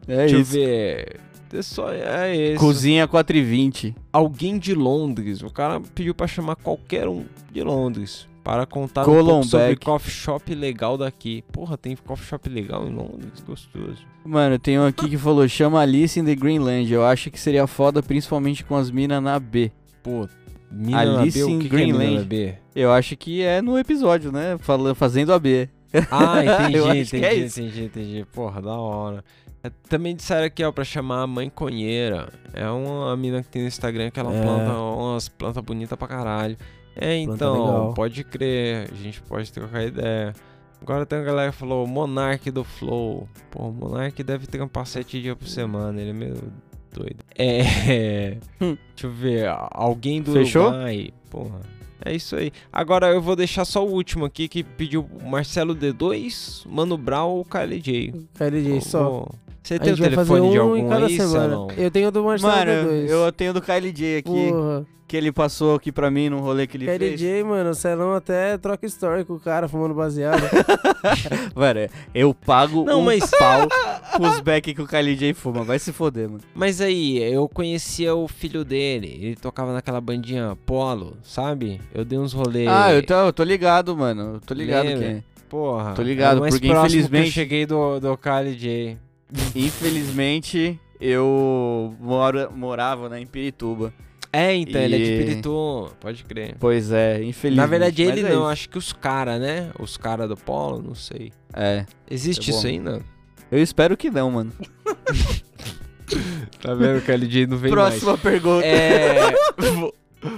É 0.06 0.16
Deixa 0.26 0.36
isso. 0.38 0.56
eu 0.56 0.62
ver. 0.64 1.20
É 1.54 1.62
só 1.62 1.92
é 1.92 2.34
esse. 2.36 2.58
Cozinha 2.58 3.06
4,20. 3.06 3.94
Alguém 4.12 4.58
de 4.58 4.74
Londres. 4.74 5.42
O 5.42 5.50
cara 5.50 5.80
pediu 5.94 6.14
pra 6.14 6.26
chamar 6.26 6.56
qualquer 6.56 7.06
um 7.08 7.24
de 7.50 7.62
Londres. 7.62 8.26
Para 8.44 8.66
contar 8.66 9.02
um 9.02 9.04
pouco 9.24 9.44
sobre 9.44 9.76
coffee 9.76 10.10
shop 10.10 10.52
legal 10.54 10.98
daqui. 10.98 11.44
Porra, 11.52 11.76
tem 11.78 11.94
coffee 11.94 12.26
shop 12.26 12.48
legal 12.48 12.86
em 12.88 12.92
Londres, 12.92 13.40
gostoso. 13.46 13.98
Mano, 14.24 14.58
tem 14.58 14.78
um 14.80 14.86
aqui 14.86 15.08
que 15.08 15.16
falou: 15.16 15.46
chama 15.46 15.80
Alice 15.80 16.18
in 16.18 16.24
the 16.24 16.34
Greenland. 16.34 16.92
Eu 16.92 17.04
acho 17.06 17.30
que 17.30 17.38
seria 17.38 17.66
foda, 17.68 18.02
principalmente 18.02 18.64
com 18.64 18.76
as 18.76 18.90
minas 18.90 19.22
na 19.22 19.38
B. 19.38 19.70
Pô, 20.02 20.28
mina 20.70 21.04
na 21.04 21.20
Alice 21.20 21.38
B, 21.38 21.44
o 21.44 21.48
in 21.50 21.58
que 21.60 21.68
que 21.68 21.76
é 21.76 21.78
Greenland. 21.78 22.14
na 22.18 22.24
B? 22.24 22.54
Eu 22.74 22.90
acho 22.92 23.16
que 23.16 23.42
é 23.42 23.62
no 23.62 23.78
episódio, 23.78 24.32
né? 24.32 24.56
Fala- 24.58 24.94
fazendo 24.94 25.32
a 25.32 25.38
B. 25.38 25.68
Ah, 26.10 26.42
entendi, 26.42 26.78
entendi, 27.00 27.24
é 27.24 27.38
entendi, 27.46 27.84
entendi. 27.84 28.26
Porra, 28.32 28.60
da 28.60 28.72
hora. 28.74 29.24
É, 29.62 29.70
Também 29.88 30.16
disseram 30.16 30.46
aqui, 30.46 30.64
ó, 30.64 30.72
pra 30.72 30.82
chamar 30.82 31.22
a 31.22 31.26
mãe 31.28 31.48
conheira. 31.48 32.32
É 32.52 32.68
uma 32.68 33.16
mina 33.16 33.40
que 33.42 33.48
tem 33.48 33.62
no 33.62 33.68
Instagram 33.68 34.10
que 34.10 34.18
ela 34.18 34.34
É. 34.34 34.42
planta 34.42 34.72
umas 34.76 35.28
plantas 35.28 35.62
bonitas 35.62 35.96
pra 35.96 36.08
caralho. 36.08 36.56
É, 36.96 37.16
então, 37.16 37.92
pode 37.94 38.24
crer, 38.24 38.88
a 38.92 38.94
gente 38.94 39.20
pode 39.22 39.52
trocar 39.52 39.84
ideia. 39.84 40.34
Agora 40.80 41.06
tem 41.06 41.18
uma 41.18 41.24
galera 41.24 41.52
que 41.52 41.56
falou, 41.58 41.86
Monark 41.86 42.50
do 42.50 42.64
Flow. 42.64 43.28
Pô, 43.50 43.68
o 43.68 43.72
Monark 43.72 44.20
deve 44.22 44.46
trampar 44.46 44.84
sete 44.86 45.20
dias 45.22 45.36
por 45.36 45.46
semana, 45.46 46.00
ele 46.00 46.10
é 46.10 46.12
meio 46.12 46.52
doido. 46.92 47.24
É. 47.38 48.36
Deixa 48.58 48.76
eu 49.04 49.10
ver, 49.10 49.46
alguém 49.70 50.20
do 50.20 50.32
Fechou? 50.32 50.68
Uruguai. 50.68 51.10
Porra. 51.30 51.60
É 52.04 52.12
isso 52.12 52.34
aí. 52.34 52.50
Agora 52.72 53.10
eu 53.10 53.22
vou 53.22 53.36
deixar 53.36 53.64
só 53.64 53.86
o 53.86 53.90
último 53.92 54.24
aqui 54.24 54.48
que 54.48 54.64
pediu 54.64 55.08
Marcelo 55.24 55.74
D2, 55.74 56.66
Mano 56.68 56.98
Brown 56.98 57.30
ou 57.30 57.44
KLJ. 57.44 58.12
KLJ 58.34 58.80
só. 58.80 59.28
Você 59.62 59.78
tem 59.78 59.92
o 59.92 59.96
telefone 59.96 60.50
de 60.50 60.58
um 60.58 60.62
algum 60.62 60.76
em 60.76 60.88
cada 60.88 61.06
aí, 61.06 61.16
semana. 61.16 61.48
Celão? 61.50 61.68
Eu 61.76 61.90
tenho 61.90 62.08
o 62.08 62.10
do 62.10 62.24
Marcelo 62.24 62.52
Mano, 62.52 62.90
D2. 62.90 63.08
eu 63.08 63.32
tenho 63.32 63.52
do 63.54 63.62
KLJ 63.62 64.18
aqui. 64.18 64.48
Porra. 64.50 64.86
Que 65.06 65.16
ele 65.18 65.30
passou 65.30 65.74
aqui 65.74 65.92
pra 65.92 66.10
mim 66.10 66.30
num 66.30 66.40
rolê 66.40 66.66
que 66.66 66.74
ele 66.78 66.86
fez. 66.86 66.98
KLJ, 66.98 67.44
mano, 67.44 67.68
o 67.70 67.74
Celão 67.74 68.14
até 68.14 68.56
troca 68.56 68.86
story 68.86 69.26
com 69.26 69.34
o 69.34 69.40
cara 69.40 69.68
fumando 69.68 69.92
baseado. 69.92 70.40
Mano, 71.54 71.80
eu 72.14 72.32
pago 72.32 72.84
Não, 72.84 73.00
um 73.00 73.04
mas- 73.04 73.30
pau 73.30 73.68
pros 74.16 74.40
back 74.40 74.72
que 74.72 74.80
o 74.80 74.86
KLJ 74.86 75.34
fuma. 75.34 75.64
Vai 75.64 75.78
se 75.78 75.92
foder, 75.92 76.28
mano. 76.30 76.40
Mas 76.54 76.80
aí, 76.80 77.18
eu 77.22 77.46
conhecia 77.48 78.14
o 78.14 78.26
filho 78.26 78.64
dele. 78.64 79.18
Ele 79.20 79.36
tocava 79.36 79.72
naquela 79.74 80.00
bandinha 80.00 80.56
Polo, 80.64 81.16
sabe? 81.22 81.78
Eu 81.94 82.04
dei 82.06 82.18
uns 82.18 82.32
rolês. 82.32 82.68
Ah, 82.68 82.92
eu 82.92 83.04
tô, 83.04 83.12
eu 83.14 83.32
tô 83.34 83.42
ligado, 83.44 83.94
mano. 83.96 84.34
Eu 84.36 84.40
tô 84.40 84.54
ligado 84.54 84.86
Lembra? 84.86 85.06
quem 85.06 85.16
é. 85.16 85.22
Porra. 85.48 85.92
Tô 85.92 86.00
ligado, 86.02 86.42
é 86.46 86.48
porque 86.48 86.66
infelizmente- 86.68 87.26
eu 87.26 87.32
cheguei 87.32 87.66
do, 87.66 88.00
do 88.00 88.16
KLJ. 88.16 88.96
Infelizmente, 89.54 90.78
eu 91.00 91.94
moro, 92.00 92.50
morava 92.54 93.08
né, 93.08 93.20
em 93.20 93.26
Pirituba. 93.26 93.92
É, 94.32 94.54
então, 94.54 94.80
ele 94.80 94.94
é 94.96 94.98
de 94.98 95.04
E- 95.12 95.18
Pirituba, 95.24 95.90
pode 96.00 96.24
crer. 96.24 96.56
Pois 96.58 96.90
é, 96.90 97.22
infelizmente. 97.22 97.56
Na 97.56 97.66
verdade, 97.66 98.02
ele 98.02 98.20
é 98.20 98.22
não, 98.24 98.30
isso. 98.30 98.44
acho 98.46 98.68
que 98.70 98.78
os 98.78 98.92
caras, 98.92 99.38
né? 99.40 99.70
Os 99.78 99.96
caras 99.98 100.28
do 100.28 100.36
Polo, 100.36 100.80
não 100.82 100.94
sei. 100.94 101.32
É. 101.52 101.84
Existe 102.10 102.50
É 102.50 102.54
isso 102.54 102.66
ainda? 102.66 103.02
Eu 103.50 103.62
espero 103.62 103.96
que 103.96 104.10
não, 104.10 104.30
mano. 104.30 104.52
Tá 106.60 106.74
vendo 106.74 107.00
que 107.02 107.10
o 107.10 107.14
LJ 107.14 107.46
não 107.46 107.56
vem 107.56 107.70
Próxima 107.70 108.10
mais. 108.12 108.20
pergunta. 108.20 108.66
É. 108.66 109.30
Vou, 109.74 109.94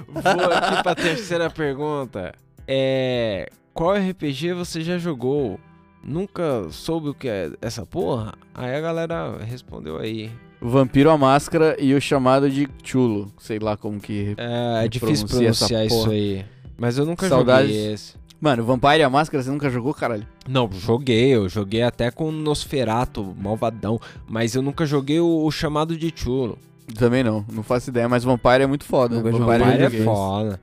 vou 0.08 0.52
aqui 0.52 0.82
pra 0.82 0.94
terceira 0.94 1.50
pergunta. 1.50 2.32
É. 2.66 3.48
Qual 3.72 3.92
RPG 3.94 4.52
você 4.54 4.80
já 4.82 4.98
jogou? 4.98 5.58
Nunca 6.04 6.66
soube 6.70 7.08
o 7.08 7.14
que 7.14 7.28
é 7.28 7.50
essa 7.62 7.86
porra? 7.86 8.34
Aí 8.54 8.74
a 8.74 8.80
galera 8.80 9.38
respondeu 9.42 9.98
aí. 9.98 10.30
Vampiro 10.60 11.10
à 11.10 11.18
Máscara 11.18 11.76
e 11.78 11.94
o 11.94 12.00
chamado 12.00 12.48
de 12.50 12.68
Chulo. 12.82 13.32
Sei 13.38 13.58
lá 13.58 13.76
como 13.76 13.98
que. 14.00 14.34
É, 14.36 14.84
é 14.84 14.88
difícil 14.88 15.26
pronuncia 15.26 15.48
essa 15.50 15.66
pronunciar 15.66 15.86
isso 15.86 16.10
aí. 16.10 16.44
Mas 16.76 16.98
eu 16.98 17.06
nunca 17.06 17.28
Saudades. 17.28 17.70
joguei 17.70 17.92
esse. 17.92 18.14
Mano, 18.40 18.64
Vampire 18.64 19.02
à 19.02 19.08
Máscara 19.08 19.42
você 19.42 19.50
nunca 19.50 19.70
jogou, 19.70 19.94
caralho? 19.94 20.26
Não, 20.46 20.68
joguei, 20.70 21.34
eu 21.34 21.48
joguei 21.48 21.82
até 21.82 22.10
com 22.10 22.30
Nosferato, 22.30 23.34
malvadão, 23.38 23.98
mas 24.28 24.54
eu 24.54 24.60
nunca 24.60 24.84
joguei 24.84 25.18
o, 25.20 25.44
o 25.46 25.50
chamado 25.50 25.96
de 25.96 26.12
Chulo. 26.14 26.58
Também 26.98 27.24
não, 27.24 27.44
não 27.50 27.62
faço 27.62 27.88
ideia, 27.88 28.06
mas 28.08 28.24
Vampire 28.24 28.62
é 28.62 28.66
muito 28.66 28.84
foda. 28.84 29.16
Vampire, 29.22 29.38
Vampire 29.38 29.62
é 29.64 29.84
joguei. 29.84 30.04
foda. 30.04 30.60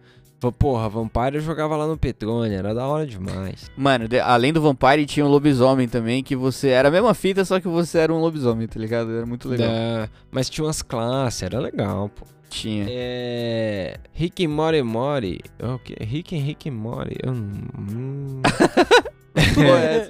Porra, 0.58 0.90
Vampire 0.90 1.36
eu 1.36 1.42
jogava 1.42 1.76
lá 1.76 1.86
no 1.86 1.98
Petrônia, 1.98 2.58
era 2.58 2.74
da 2.74 2.88
hora 2.88 3.06
demais. 3.06 3.70
Mano, 3.78 4.08
de- 4.08 4.20
além 4.20 4.52
do 4.52 4.62
Vampire 4.62 5.06
tinha 5.06 5.26
um 5.26 5.30
lobisomem 5.30 5.88
também, 5.88 6.24
que 6.24 6.36
você 6.36 6.70
era 6.70 6.88
a 6.88 6.92
mesma 6.92 7.14
fita, 7.14 7.44
só 7.46 7.60
que 7.60 7.68
você 7.68 8.00
era 8.00 8.14
um 8.14 8.20
lobisomem, 8.20 8.68
tá 8.68 8.80
ligado? 8.80 9.12
Era 9.12 9.26
muito 9.26 9.48
legal. 9.48 9.68
Da- 9.70 10.10
mas 10.32 10.50
tinha 10.50 10.66
umas 10.66 10.82
classes, 10.82 11.44
era 11.44 11.60
legal, 11.60 12.10
pô. 12.10 12.26
Tinha. 12.50 12.86
É. 12.90 13.98
Rick 14.14 14.46
Mori. 14.48 14.82
O 14.82 15.80
quê? 15.80 15.96
Rick 16.02 16.36
Rick 16.36 16.70
não. 16.70 16.98
Hum. 17.28 18.42
é 19.36 20.10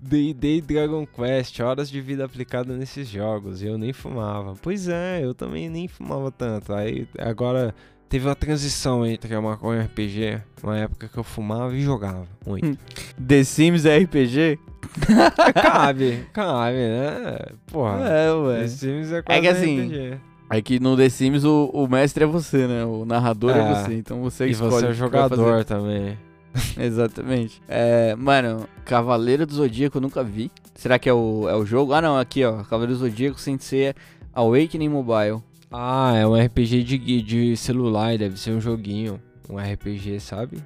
D&D 0.00 0.62
Dragon 0.62 1.06
Quest, 1.06 1.60
horas 1.60 1.90
de 1.90 2.00
vida 2.00 2.24
aplicada 2.24 2.74
nesses 2.74 3.08
jogos, 3.08 3.62
eu 3.62 3.76
nem 3.76 3.92
fumava. 3.92 4.54
Pois 4.62 4.88
é, 4.88 5.22
eu 5.22 5.34
também 5.34 5.68
nem 5.68 5.86
fumava 5.88 6.30
tanto. 6.30 6.72
Aí 6.72 7.06
agora 7.18 7.74
teve 8.08 8.26
uma 8.26 8.34
transição 8.34 9.04
entre 9.06 9.34
a 9.34 9.40
maconha 9.40 9.80
e 9.80 9.82
o 9.82 9.86
RPG, 9.86 10.40
uma 10.62 10.76
época 10.78 11.08
que 11.08 11.18
eu 11.18 11.24
fumava 11.24 11.74
e 11.74 11.80
jogava 11.82 12.26
muito. 12.46 12.78
The 13.26 13.44
Sims 13.44 13.84
é 13.84 13.98
RPG? 13.98 14.58
cabe, 15.54 16.26
cabe, 16.32 16.76
né? 16.76 17.38
Porra. 17.66 18.08
É, 18.08 18.32
ué. 18.32 18.60
The 18.60 18.68
Sims 18.68 19.12
é 19.12 19.18
É 19.18 19.22
quase 19.22 19.40
que 19.40 19.48
assim, 19.48 19.86
RPG. 19.86 20.18
é 20.50 20.62
que 20.62 20.80
no 20.80 20.96
The 20.96 21.08
Sims 21.08 21.44
o, 21.44 21.70
o 21.72 21.86
mestre 21.88 22.24
é 22.24 22.26
você, 22.26 22.66
né? 22.66 22.84
O 22.84 23.04
narrador 23.04 23.50
é, 23.56 23.60
É. 23.60 23.74
você, 23.74 23.94
então 23.94 24.20
você 24.22 24.46
E 24.46 24.50
escolhe 24.50 24.70
você 24.70 24.86
é 24.86 24.88
o 24.90 24.94
jogador 24.94 25.64
também. 25.64 26.18
Exatamente. 26.78 27.60
É, 27.68 28.14
mano, 28.16 28.66
Cavaleiro 28.84 29.46
do 29.46 29.54
Zodíaco 29.54 29.98
eu 29.98 30.00
nunca 30.02 30.22
vi. 30.24 30.50
Será 30.74 30.98
que 30.98 31.08
é 31.08 31.12
o, 31.12 31.46
é 31.48 31.54
o 31.54 31.64
jogo? 31.66 31.92
Ah, 31.92 32.00
não, 32.00 32.16
aqui 32.18 32.44
ó. 32.44 32.62
Cavaleiro 32.64 32.94
do 32.94 32.98
Zodíaco 32.98 33.38
Sensei 33.38 33.94
Awakening 34.32 34.88
Mobile. 34.88 35.42
Ah, 35.70 36.14
é 36.16 36.26
um 36.26 36.34
RPG 36.34 36.82
de, 36.82 37.22
de 37.22 37.56
celular, 37.56 38.16
deve 38.16 38.38
ser 38.38 38.52
um 38.52 38.60
joguinho. 38.60 39.20
Um 39.48 39.56
RPG, 39.58 40.20
sabe? 40.20 40.58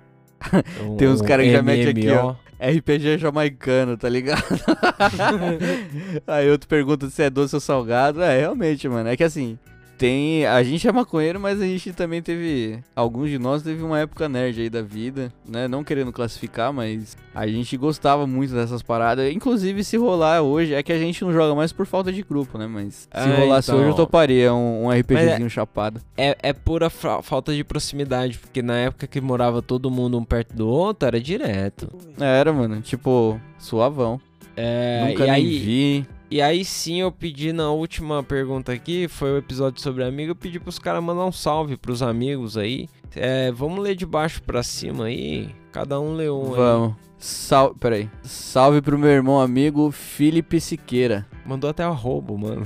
Um- 0.84 0.96
Tem 0.98 1.08
uns 1.08 1.20
um 1.20 1.24
caras 1.24 1.46
que 1.46 1.52
já 1.52 1.62
metem 1.62 1.88
aqui, 1.88 2.10
ó. 2.10 2.34
RPG 2.60 3.18
jamaicano, 3.18 3.96
tá 3.96 4.08
ligado? 4.08 4.42
Aí 6.26 6.48
outro 6.50 6.68
pergunta 6.68 7.10
se 7.10 7.22
é 7.22 7.30
doce 7.30 7.54
ou 7.56 7.60
salgado. 7.60 8.22
É, 8.22 8.38
realmente, 8.40 8.88
mano. 8.88 9.08
É 9.08 9.16
que 9.16 9.24
assim, 9.24 9.58
tem. 9.98 10.46
A 10.46 10.62
gente 10.62 10.86
é 10.88 10.92
maconheiro, 10.92 11.38
mas 11.40 11.60
a 11.60 11.64
gente 11.64 11.92
também 11.92 12.20
teve. 12.22 12.78
Alguns 12.94 13.30
de 13.30 13.38
nós 13.38 13.62
teve 13.62 13.82
uma 13.82 13.98
época 13.98 14.28
nerd 14.28 14.60
aí 14.60 14.70
da 14.70 14.82
vida, 14.82 15.32
né? 15.48 15.68
Não 15.68 15.84
querendo 15.84 16.12
classificar, 16.12 16.72
mas 16.72 17.16
a 17.34 17.46
gente 17.46 17.76
gostava 17.76 18.26
muito 18.26 18.52
dessas 18.54 18.82
paradas. 18.82 19.32
Inclusive, 19.32 19.82
se 19.84 19.96
rolar 19.96 20.42
hoje, 20.42 20.74
é 20.74 20.82
que 20.82 20.92
a 20.92 20.98
gente 20.98 21.22
não 21.24 21.32
joga 21.32 21.54
mais 21.54 21.72
por 21.72 21.86
falta 21.86 22.12
de 22.12 22.22
grupo, 22.22 22.58
né? 22.58 22.66
Mas 22.66 22.94
se 22.94 23.08
É, 23.12 23.36
rolasse 23.36 23.70
então. 23.70 23.80
hoje, 23.80 23.90
eu 23.90 23.94
toparia 23.96 24.52
um, 24.52 24.86
um 24.86 24.90
RPGzinho 24.90 25.46
é- 25.46 25.50
chapado. 25.50 26.00
É, 26.16 26.36
é 26.42 26.52
pura 26.52 26.90
falta 26.90 27.54
de 27.54 27.62
proximidade, 27.64 28.38
porque 28.38 28.62
na 28.62 28.76
época 28.76 29.06
que 29.06 29.20
morava 29.20 29.62
todo 29.62 29.90
mundo 29.90 30.18
um 30.18 30.24
perto 30.24 30.54
do 30.54 30.68
outro, 30.68 31.06
era 31.08 31.20
direto. 31.20 31.88
Era, 32.18 32.52
mano. 32.52 32.80
Tipo, 32.80 33.40
suavão. 33.58 34.20
É, 34.56 35.06
Nunca 35.08 35.22
e 35.24 35.26
nem 35.26 35.30
aí, 35.30 35.58
vi. 35.58 36.06
E 36.32 36.40
aí 36.40 36.64
sim 36.64 36.98
eu 37.02 37.12
pedi 37.12 37.52
na 37.52 37.70
última 37.70 38.22
pergunta 38.22 38.72
aqui, 38.72 39.06
foi 39.06 39.32
o 39.32 39.36
episódio 39.36 39.82
sobre 39.82 40.02
amigo, 40.02 40.30
eu 40.30 40.34
pedi 40.34 40.58
pros 40.58 40.78
caras 40.78 41.04
mandar 41.04 41.26
um 41.26 41.30
salve 41.30 41.76
pros 41.76 42.00
amigos 42.00 42.56
aí. 42.56 42.88
É, 43.14 43.52
vamos 43.52 43.78
ler 43.80 43.94
de 43.94 44.06
baixo 44.06 44.42
pra 44.42 44.62
cima 44.62 45.04
aí, 45.04 45.50
cada 45.70 46.00
um 46.00 46.14
lê 46.14 46.30
um 46.30 46.52
aí. 46.52 46.56
Vamos. 46.56 46.94
Sal... 47.18 47.74
Peraí. 47.74 48.08
Salve 48.22 48.80
pro 48.80 48.98
meu 48.98 49.10
irmão 49.10 49.38
amigo 49.42 49.90
Felipe 49.90 50.58
Siqueira. 50.58 51.26
Mandou 51.44 51.68
até 51.68 51.82
arrobo, 51.84 52.38
mano. 52.38 52.62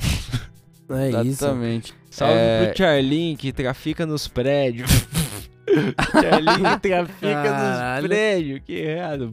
É 0.88 1.08
isso. 1.08 1.18
Exatamente. 1.44 1.92
Salve 2.08 2.34
É, 2.36 2.66
pro 2.66 2.78
Charlin 2.78 3.34
que 3.34 3.52
trafica 3.52 4.06
nos 4.06 4.28
prédios. 4.28 4.88
Charlin 6.12 6.62
que 6.62 6.88
trafica 6.88 7.42
Caralho. 7.42 8.02
nos 8.02 8.08
prédios, 8.08 8.60
que 8.64 8.72
errado. 8.74 9.32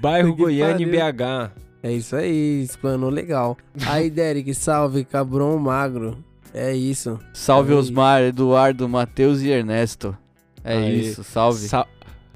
Bairro 0.00 0.34
Que 0.34 0.40
Goiânia 0.42 0.86
e. 0.86 0.90
BH. 0.90 1.64
É 1.84 1.92
isso 1.92 2.16
aí, 2.16 2.62
explanou 2.62 3.10
legal. 3.10 3.58
Aí, 3.86 4.08
Derek, 4.08 4.54
salve, 4.54 5.04
Cabron 5.04 5.58
Magro. 5.58 6.16
É 6.54 6.74
isso. 6.74 7.18
Salve 7.34 7.72
Aí. 7.72 7.78
Osmar, 7.78 8.22
Eduardo, 8.22 8.88
Matheus 8.88 9.42
e 9.42 9.50
Ernesto. 9.50 10.16
É 10.64 10.78
Aí. 10.78 11.00
isso, 11.00 11.22
salve. 11.22 11.68
Sa- 11.68 11.86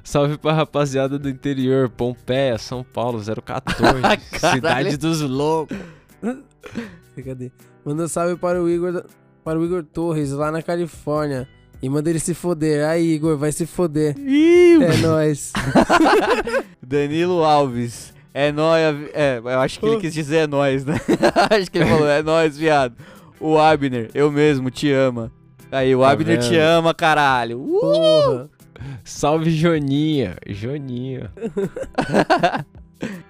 salve 0.04 0.36
pra 0.36 0.52
rapaziada 0.52 1.18
do 1.18 1.30
interior, 1.30 1.88
Pompeia, 1.88 2.58
São 2.58 2.84
Paulo, 2.84 3.22
014. 3.24 4.02
Cidade 4.54 4.98
dos 4.98 5.22
loucos. 5.22 5.78
Cadê? 7.24 7.50
Manda 7.82 8.04
um 8.04 8.08
salve 8.08 8.36
para 8.36 8.62
o 8.62 8.68
Igor, 8.68 9.02
para 9.42 9.58
o 9.58 9.64
Igor 9.64 9.82
Torres, 9.82 10.30
lá 10.30 10.52
na 10.52 10.60
Califórnia. 10.60 11.48
E 11.80 11.88
manda 11.88 12.10
ele 12.10 12.18
se 12.20 12.34
foder. 12.34 12.86
Aí, 12.86 13.14
Igor, 13.14 13.38
vai 13.38 13.50
se 13.50 13.64
foder. 13.64 14.14
é 14.18 14.96
nóis. 14.98 15.54
Danilo 16.86 17.42
Alves. 17.44 18.12
É 18.34 18.52
nóis. 18.52 18.82
É, 19.14 19.38
eu 19.42 19.60
acho 19.60 19.80
que 19.80 19.86
ele 19.86 20.00
quis 20.00 20.12
dizer 20.14 20.36
é 20.38 20.46
nóis, 20.46 20.84
né? 20.84 20.94
acho 21.50 21.70
que 21.70 21.78
ele 21.78 21.86
falou, 21.86 22.08
é 22.08 22.22
nóis, 22.22 22.56
viado. 22.56 22.94
O 23.40 23.58
Abner, 23.58 24.10
eu 24.14 24.30
mesmo, 24.30 24.70
te 24.70 24.90
ama. 24.92 25.32
Aí, 25.70 25.94
o 25.94 26.00
Tá 26.00 26.10
Abner 26.10 26.38
te 26.38 26.50
vendo? 26.50 26.60
ama, 26.60 26.94
caralho. 26.94 27.60
Uh! 27.60 27.80
Porra. 27.80 28.50
Salve 29.04 29.50
Joninha. 29.50 30.36
Joninha. 30.46 31.32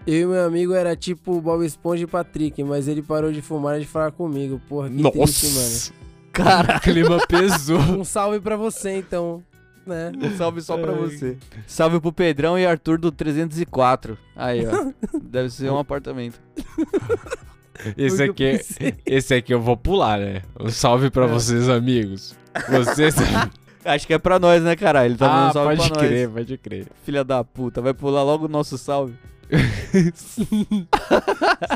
Eu 0.07 0.23
e 0.23 0.27
meu 0.27 0.47
amigo 0.47 0.73
era 0.73 0.97
tipo 0.97 1.33
o 1.37 1.41
Bob 1.43 1.65
Esponja 1.65 2.05
e 2.05 2.07
Patrick, 2.07 2.63
mas 2.65 2.89
ele 2.89 3.03
parou 3.03 3.31
de 3.31 3.43
fumar 3.43 3.77
e 3.77 3.81
de 3.81 3.87
falar 3.87 4.11
comigo. 4.13 4.59
Porra, 4.67 4.89
que 4.89 4.97
triste, 5.11 5.47
Nossa. 5.47 5.93
mano. 5.93 5.99
Cara, 6.33 6.81
clima 6.81 7.19
pesou. 7.27 7.79
Um 7.79 8.05
salve 8.05 8.41
pra 8.41 8.57
você, 8.57 8.97
então. 8.97 9.43
Né? 9.89 10.13
Um 10.23 10.37
salve 10.37 10.61
só 10.61 10.77
pra 10.77 10.93
você. 10.93 11.37
Salve 11.67 11.99
pro 12.01 12.13
Pedrão 12.13 12.59
e 12.59 12.67
Arthur 12.67 12.99
do 12.99 13.11
304. 13.11 14.19
Aí, 14.37 14.65
ó. 14.67 14.93
Deve 15.23 15.49
ser 15.51 15.71
um 15.71 15.79
apartamento. 15.79 16.39
Esse 17.97 18.23
aqui, 18.25 18.43
eu 18.43 18.49
é- 18.49 18.57
pensei. 18.59 18.95
esse 19.07 19.35
aqui 19.35 19.55
eu 19.55 19.61
vou 19.61 19.77
pular, 19.77 20.19
né? 20.19 20.43
Um 20.59 20.69
salve 20.69 21.11
pra 21.11 21.27
É. 21.27 21.29
vocês, 21.29 21.69
amigos. 21.69 22.37
Vocês. 22.69 23.15
Acho 23.85 24.05
que 24.05 24.13
é 24.15 24.19
pra 24.19 24.39
nós, 24.41 24.61
né, 24.65 24.75
caralho? 24.75 25.13
Ele 25.13 25.17
tá 25.17 25.27
Ah, 25.31 25.41
dando 25.45 25.53
salve 25.53 25.77
pode 25.77 25.89
pra 25.93 26.01
nós. 26.03 26.09
crer, 26.11 26.29
pode 26.29 26.59
crer. 26.59 26.87
Filha 27.05 27.23
da 27.23 27.45
puta, 27.45 27.81
vai 27.81 27.95
pular 27.95 28.25
logo 28.25 28.47
o 28.47 28.49
nosso 28.49 28.77
salve. 28.77 29.15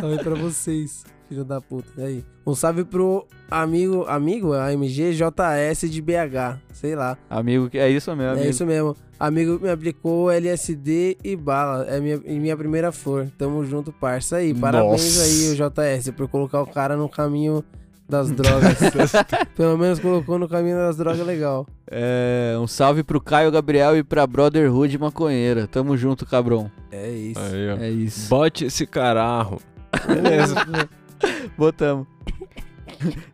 Salve 0.00 0.18
pra 0.24 0.34
vocês, 0.34 1.04
filho 1.32 1.44
da 1.44 1.60
puta. 1.60 1.88
E 1.96 2.04
aí? 2.04 2.24
Um 2.46 2.54
salve 2.54 2.84
pro 2.84 3.26
amigo, 3.50 4.04
amigo, 4.04 4.52
AMG 4.52 5.14
JS 5.14 5.90
de 5.90 6.02
BH, 6.02 6.58
sei 6.72 6.94
lá. 6.94 7.16
Amigo, 7.30 7.70
que 7.70 7.78
é 7.78 7.88
isso 7.88 8.14
mesmo, 8.14 8.38
É 8.42 8.48
isso 8.48 8.66
mesmo. 8.66 8.94
Amigo 9.18 9.58
me 9.60 9.70
aplicou 9.70 10.30
LSD 10.30 11.16
e 11.24 11.36
bala. 11.36 11.84
É 11.84 12.00
minha, 12.00 12.18
minha 12.18 12.56
primeira 12.56 12.92
flor. 12.92 13.28
Tamo 13.38 13.64
junto, 13.64 13.92
parça. 13.92 14.36
Aí, 14.36 14.52
parabéns 14.52 15.16
Nossa. 15.16 15.22
aí, 15.22 15.50
o 15.50 15.54
JS, 15.54 16.10
por 16.10 16.28
colocar 16.28 16.60
o 16.60 16.66
cara 16.66 16.96
no 16.96 17.08
caminho 17.08 17.64
das 18.08 18.30
drogas. 18.30 18.78
Pelo 19.56 19.78
menos 19.78 20.00
colocou 20.00 20.38
no 20.38 20.48
caminho 20.48 20.76
das 20.76 20.96
drogas 20.96 21.24
legal. 21.24 21.66
É, 21.88 22.56
um 22.60 22.66
salve 22.66 23.04
pro 23.04 23.20
Caio 23.20 23.50
Gabriel 23.50 23.96
e 23.96 24.02
pra 24.02 24.26
Brotherhood 24.26 24.98
Maconheira. 24.98 25.68
Tamo 25.68 25.96
junto, 25.96 26.26
cabrão. 26.26 26.70
É 26.90 27.08
isso. 27.08 27.40
Aí. 27.40 27.86
É 27.86 27.90
isso. 27.90 28.28
Bote 28.28 28.64
esse 28.64 28.86
cararro. 28.86 29.62
Beleza. 30.06 30.56
Botamos. 31.56 32.06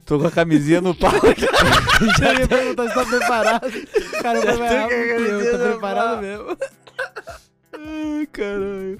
Tô 0.06 0.18
com 0.18 0.26
a 0.26 0.30
camisinha 0.30 0.80
no 0.80 0.94
pau. 0.94 1.10
Já 2.18 2.32
ia 2.34 2.48
perguntar 2.48 2.88
se 2.88 2.94
tá 2.94 3.04
preparado. 3.04 3.70
Cara, 4.22 4.40
que 4.40 4.48
eu. 4.48 5.52
Tá 5.52 5.58
preparado 5.70 6.20
mesmo? 6.22 6.56
Ai, 7.74 8.26
caralho. 8.32 8.98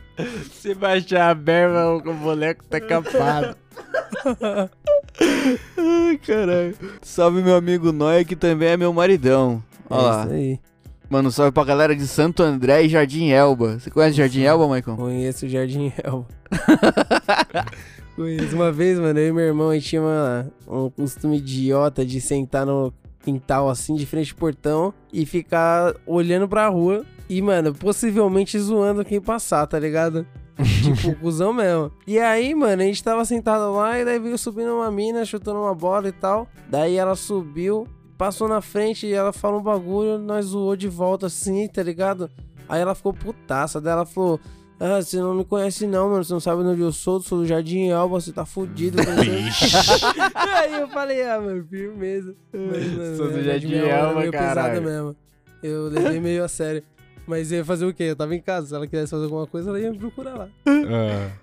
Se 0.52 0.74
baixar 0.74 1.30
a 1.30 1.34
berma, 1.34 1.86
o 1.94 2.00
boneco 2.14 2.64
tá 2.66 2.80
capado. 2.80 3.56
Ai, 5.76 6.18
caralho. 6.18 6.76
Salve 7.02 7.42
meu 7.42 7.56
amigo 7.56 7.92
Noia, 7.92 8.24
que 8.24 8.36
também 8.36 8.68
é 8.70 8.76
meu 8.76 8.92
maridão. 8.92 9.62
Olha 9.88 10.00
É 10.00 10.02
lá. 10.04 10.24
isso 10.24 10.32
aí. 10.34 10.60
Mano, 11.08 11.32
salve 11.32 11.52
pra 11.52 11.64
galera 11.64 11.96
de 11.96 12.06
Santo 12.06 12.42
André 12.42 12.82
e 12.82 12.88
Jardim 12.90 13.30
Elba. 13.30 13.78
Você 13.78 13.90
conhece 13.90 14.16
Jardim 14.18 14.42
Elba, 14.42 14.68
Maicon? 14.68 14.96
Conheço 14.96 15.46
o 15.46 15.48
Jardim 15.48 15.90
Elba. 16.04 16.26
Uma 18.52 18.72
vez, 18.72 18.98
mano, 18.98 19.18
eu 19.18 19.28
e 19.28 19.32
meu 19.32 19.44
irmão, 19.44 19.70
a 19.70 19.74
gente 19.74 19.88
tinha 19.88 20.02
uma- 20.02 20.50
um 20.66 20.90
costume 20.90 21.38
idiota 21.38 22.04
de 22.04 22.20
sentar 22.20 22.66
no 22.66 22.92
quintal, 23.22 23.68
assim, 23.68 23.94
de 23.94 24.06
frente 24.06 24.32
ao 24.32 24.38
portão 24.38 24.92
e 25.12 25.24
ficar 25.26 25.94
olhando 26.06 26.48
pra 26.48 26.68
rua 26.68 27.04
e, 27.28 27.40
mano, 27.42 27.74
possivelmente 27.74 28.58
zoando 28.58 29.04
quem 29.04 29.20
passar, 29.20 29.66
tá 29.66 29.78
ligado? 29.78 30.26
tipo, 30.82 31.14
cuzão 31.20 31.52
mesmo. 31.52 31.92
E 32.06 32.18
aí, 32.18 32.54
mano, 32.54 32.82
a 32.82 32.84
gente 32.84 33.04
tava 33.04 33.24
sentado 33.24 33.72
lá 33.72 33.98
e 33.98 34.04
daí 34.04 34.18
veio 34.18 34.36
subindo 34.36 34.74
uma 34.74 34.90
mina, 34.90 35.24
chutando 35.24 35.60
uma 35.60 35.74
bola 35.74 36.08
e 36.08 36.12
tal. 36.12 36.48
Daí 36.68 36.96
ela 36.96 37.14
subiu, 37.14 37.86
passou 38.16 38.48
na 38.48 38.60
frente 38.60 39.06
e 39.06 39.12
ela 39.12 39.32
falou 39.32 39.60
um 39.60 39.62
bagulho, 39.62 40.18
nós 40.18 40.46
zoou 40.46 40.74
de 40.74 40.88
volta 40.88 41.26
assim, 41.26 41.68
tá 41.68 41.82
ligado? 41.82 42.28
Aí 42.68 42.80
ela 42.80 42.94
ficou 42.94 43.12
putaça, 43.14 43.80
daí 43.80 43.92
ela 43.92 44.04
falou... 44.06 44.40
Ah, 44.80 45.02
você 45.02 45.16
não 45.18 45.34
me 45.34 45.44
conhece 45.44 45.86
não, 45.86 46.08
mano. 46.08 46.22
Você 46.22 46.32
não 46.32 46.40
sabe 46.40 46.62
onde 46.62 46.80
eu 46.80 46.92
sou, 46.92 47.20
sou 47.20 47.38
do 47.38 47.46
Jardim 47.46 47.88
Elba, 47.88 48.20
você 48.20 48.32
tá 48.32 48.46
fudido. 48.46 48.98
com 49.04 49.22
isso." 49.22 49.76
Aí 50.34 50.80
eu 50.80 50.88
falei, 50.88 51.22
ah, 51.22 51.40
mano, 51.40 51.66
firmeza. 51.68 52.34
Mas, 52.52 52.92
mano, 52.92 53.16
Sou 53.16 53.30
do 53.30 53.38
é, 53.38 53.42
Jardim 53.42 53.74
Elba, 53.74 54.20
meio 54.20 54.30
pesado 54.30 54.54
caralho. 54.54 54.82
mesmo. 54.82 55.16
Eu 55.62 55.88
levei 55.88 56.20
meio 56.20 56.44
a 56.44 56.48
sério. 56.48 56.82
Mas 57.26 57.52
ia 57.52 57.62
fazer 57.62 57.84
o 57.84 57.92
quê? 57.92 58.04
Eu 58.04 58.16
tava 58.16 58.34
em 58.34 58.40
casa. 58.40 58.68
Se 58.68 58.74
ela 58.74 58.86
quisesse 58.86 59.10
fazer 59.10 59.24
alguma 59.24 59.46
coisa, 59.46 59.68
ela 59.68 59.78
ia 59.78 59.90
me 59.92 59.98
procurar 59.98 60.34
lá. 60.34 60.48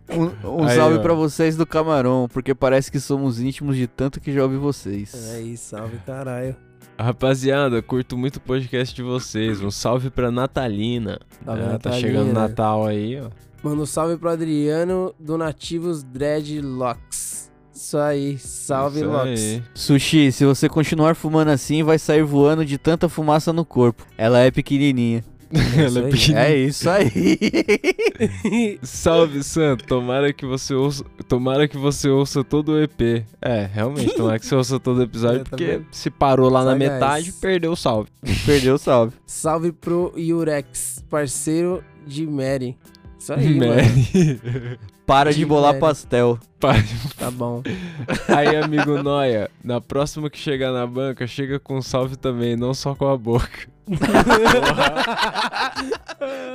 Um, 0.09 0.61
um 0.61 0.63
Aí, 0.63 0.75
salve 0.75 0.97
ó. 0.97 1.01
pra 1.01 1.13
vocês 1.13 1.55
do 1.55 1.65
Camarão, 1.65 2.27
porque 2.33 2.55
parece 2.55 2.91
que 2.91 2.99
somos 2.99 3.39
íntimos 3.39 3.75
de 3.75 3.85
tanto 3.85 4.19
que 4.19 4.33
já 4.33 4.41
ouvi 4.41 4.57
vocês. 4.57 5.13
É 5.35 5.41
isso, 5.41 5.69
salve 5.69 5.99
caralho. 6.03 6.55
Rapaziada, 6.97 7.81
curto 7.81 8.17
muito 8.17 8.37
o 8.37 8.41
podcast 8.41 8.95
de 8.95 9.03
vocês. 9.03 9.61
Um 9.61 9.69
salve 9.71 10.09
pra 10.09 10.31
Natalina. 10.31 11.19
Salve, 11.43 11.61
É, 11.61 11.65
Tá 11.65 11.71
Natalina. 11.73 12.01
chegando 12.01 12.33
Natal 12.33 12.85
aí, 12.85 13.19
ó. 13.19 13.29
Manda 13.61 13.81
um 13.81 13.85
salve 13.85 14.15
pro 14.17 14.29
Adriano 14.29 15.13
do 15.19 15.37
Nativos 15.37 16.03
Dreadlocks. 16.03 17.51
Isso 17.73 17.97
aí, 17.97 18.37
salve 18.37 18.99
Isso 19.01 19.09
Locks. 19.09 19.27
aí. 19.41 19.63
Sushi, 19.73 20.31
se 20.31 20.45
você 20.45 20.69
continuar 20.69 21.15
fumando 21.15 21.49
assim, 21.49 21.83
vai 21.83 21.99
sair 21.99 22.23
voando 22.23 22.63
de 22.65 22.77
tanta 22.77 23.09
fumaça 23.09 23.51
no 23.51 23.65
corpo. 23.65 24.05
Ela 24.17 24.39
é 24.39 24.49
pequenininha. 24.49 25.23
É 25.51 26.01
pequenininha. 26.09 26.39
É 26.39 26.55
isso 26.55 26.89
aí. 26.89 28.79
Salve, 28.83 29.43
Sam. 29.43 29.77
Tomara 29.77 30.33
que 30.33 30.45
você 30.45 30.73
ouça, 30.73 31.03
tomara 31.27 31.67
que 31.67 31.77
você 31.77 32.09
ouça 32.09 32.43
todo 32.43 32.73
o 32.73 32.81
EP. 32.81 33.23
É, 33.41 33.69
realmente, 33.71 34.15
tomara 34.15 34.39
que 34.39 34.45
você 34.45 34.55
ouça 34.55 34.79
todo 34.79 34.99
o 34.99 35.03
episódio, 35.03 35.43
tá 35.43 35.51
porque 35.51 35.65
vendo? 35.65 35.85
se 35.91 36.09
parou 36.09 36.49
lá 36.49 36.63
na 36.63 36.75
metade, 36.75 37.31
perdeu 37.33 37.71
o 37.71 37.75
salve. 37.75 38.09
Perdeu 38.45 38.75
o 38.75 38.77
salve. 38.77 39.13
Salve 39.25 39.71
pro 39.71 40.13
Yurex, 40.17 41.03
parceiro 41.09 41.83
de 42.05 42.25
Mary. 42.25 42.77
Isso 43.25 43.33
aí, 43.33 43.55
mano. 43.59 43.73
Mary. 43.75 44.39
Para 45.05 45.31
de 45.31 45.39
De 45.39 45.45
bolar 45.45 45.71
velho. 45.73 45.81
pastel. 45.81 46.39
Para- 46.59 46.77
Tá 47.17 47.29
bom. 47.31 47.61
Aí, 48.27 48.55
amigo 48.55 49.01
Noia, 49.03 49.49
na 49.63 49.79
próxima 49.81 50.29
que 50.29 50.37
chegar 50.37 50.71
na 50.71 50.85
banca, 50.87 51.25
chega 51.27 51.59
com 51.59 51.81
salve 51.81 52.15
também, 52.15 52.55
não 52.55 52.73
só 52.73 52.93
com 52.95 53.07
a 53.07 53.15
boca. 53.17 53.67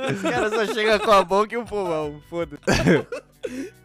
Esse 0.09 0.21
cara 0.23 0.49
só 0.49 0.65
chega 0.73 0.99
com 0.99 1.11
a 1.11 1.23
boca 1.23 1.53
e 1.53 1.57
o 1.57 1.63
pulmão. 1.65 2.15
Foda-se. 2.29 3.05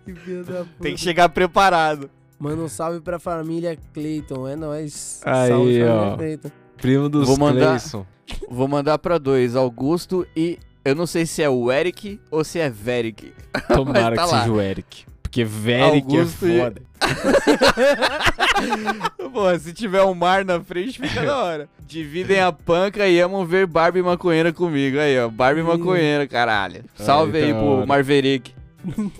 Que 0.04 0.14
filho 0.14 0.44
da 0.44 0.58
puta. 0.60 0.68
Tem 0.80 0.94
que 0.94 1.00
chegar 1.00 1.28
preparado. 1.28 2.10
Manda 2.38 2.62
um 2.62 2.68
salve 2.68 3.00
pra 3.00 3.18
família 3.18 3.78
Clayton, 3.94 4.46
é 4.48 4.56
nóis. 4.56 5.20
Aí, 5.24 5.48
salve 5.48 5.84
ó. 5.84 6.16
Primo 6.76 7.08
dos 7.08 7.26
Vou 7.26 7.38
mandar, 7.38 7.78
Cleison. 7.80 8.04
vou 8.50 8.68
mandar 8.68 8.98
pra 8.98 9.16
dois, 9.18 9.56
Augusto 9.56 10.26
e 10.36 10.58
eu 10.86 10.94
não 10.94 11.06
sei 11.06 11.26
se 11.26 11.42
é 11.42 11.48
o 11.50 11.70
Eric 11.72 12.20
ou 12.30 12.44
se 12.44 12.58
é 12.58 12.68
Veric. 12.70 13.32
Tomara 13.68 14.14
tá 14.14 14.24
que 14.26 14.32
lá. 14.32 14.40
seja 14.40 14.52
o 14.52 14.60
Eric. 14.60 15.04
Porque 15.22 15.44
Veric 15.44 16.04
Augusto 16.06 16.46
e- 16.46 16.58
é 16.58 16.64
foda. 16.64 16.82
Pô, 19.32 19.58
se 19.58 19.72
tiver 19.72 20.02
um 20.02 20.14
mar 20.14 20.44
na 20.44 20.60
frente, 20.60 20.98
fica 21.00 21.24
da 21.24 21.36
hora. 21.36 21.68
Dividem 21.86 22.40
a 22.40 22.50
panca 22.52 23.06
e 23.06 23.20
amam 23.20 23.44
ver 23.44 23.66
Barbie 23.66 24.02
maconheira 24.02 24.52
comigo. 24.52 24.98
Aí, 24.98 25.18
ó. 25.18 25.28
Barbie 25.28 25.62
maconheira, 25.62 26.26
caralho. 26.26 26.84
Salve 26.94 27.38
aí, 27.38 27.52
da 27.52 27.58
pro. 27.58 27.86
Marverick. 27.86 28.52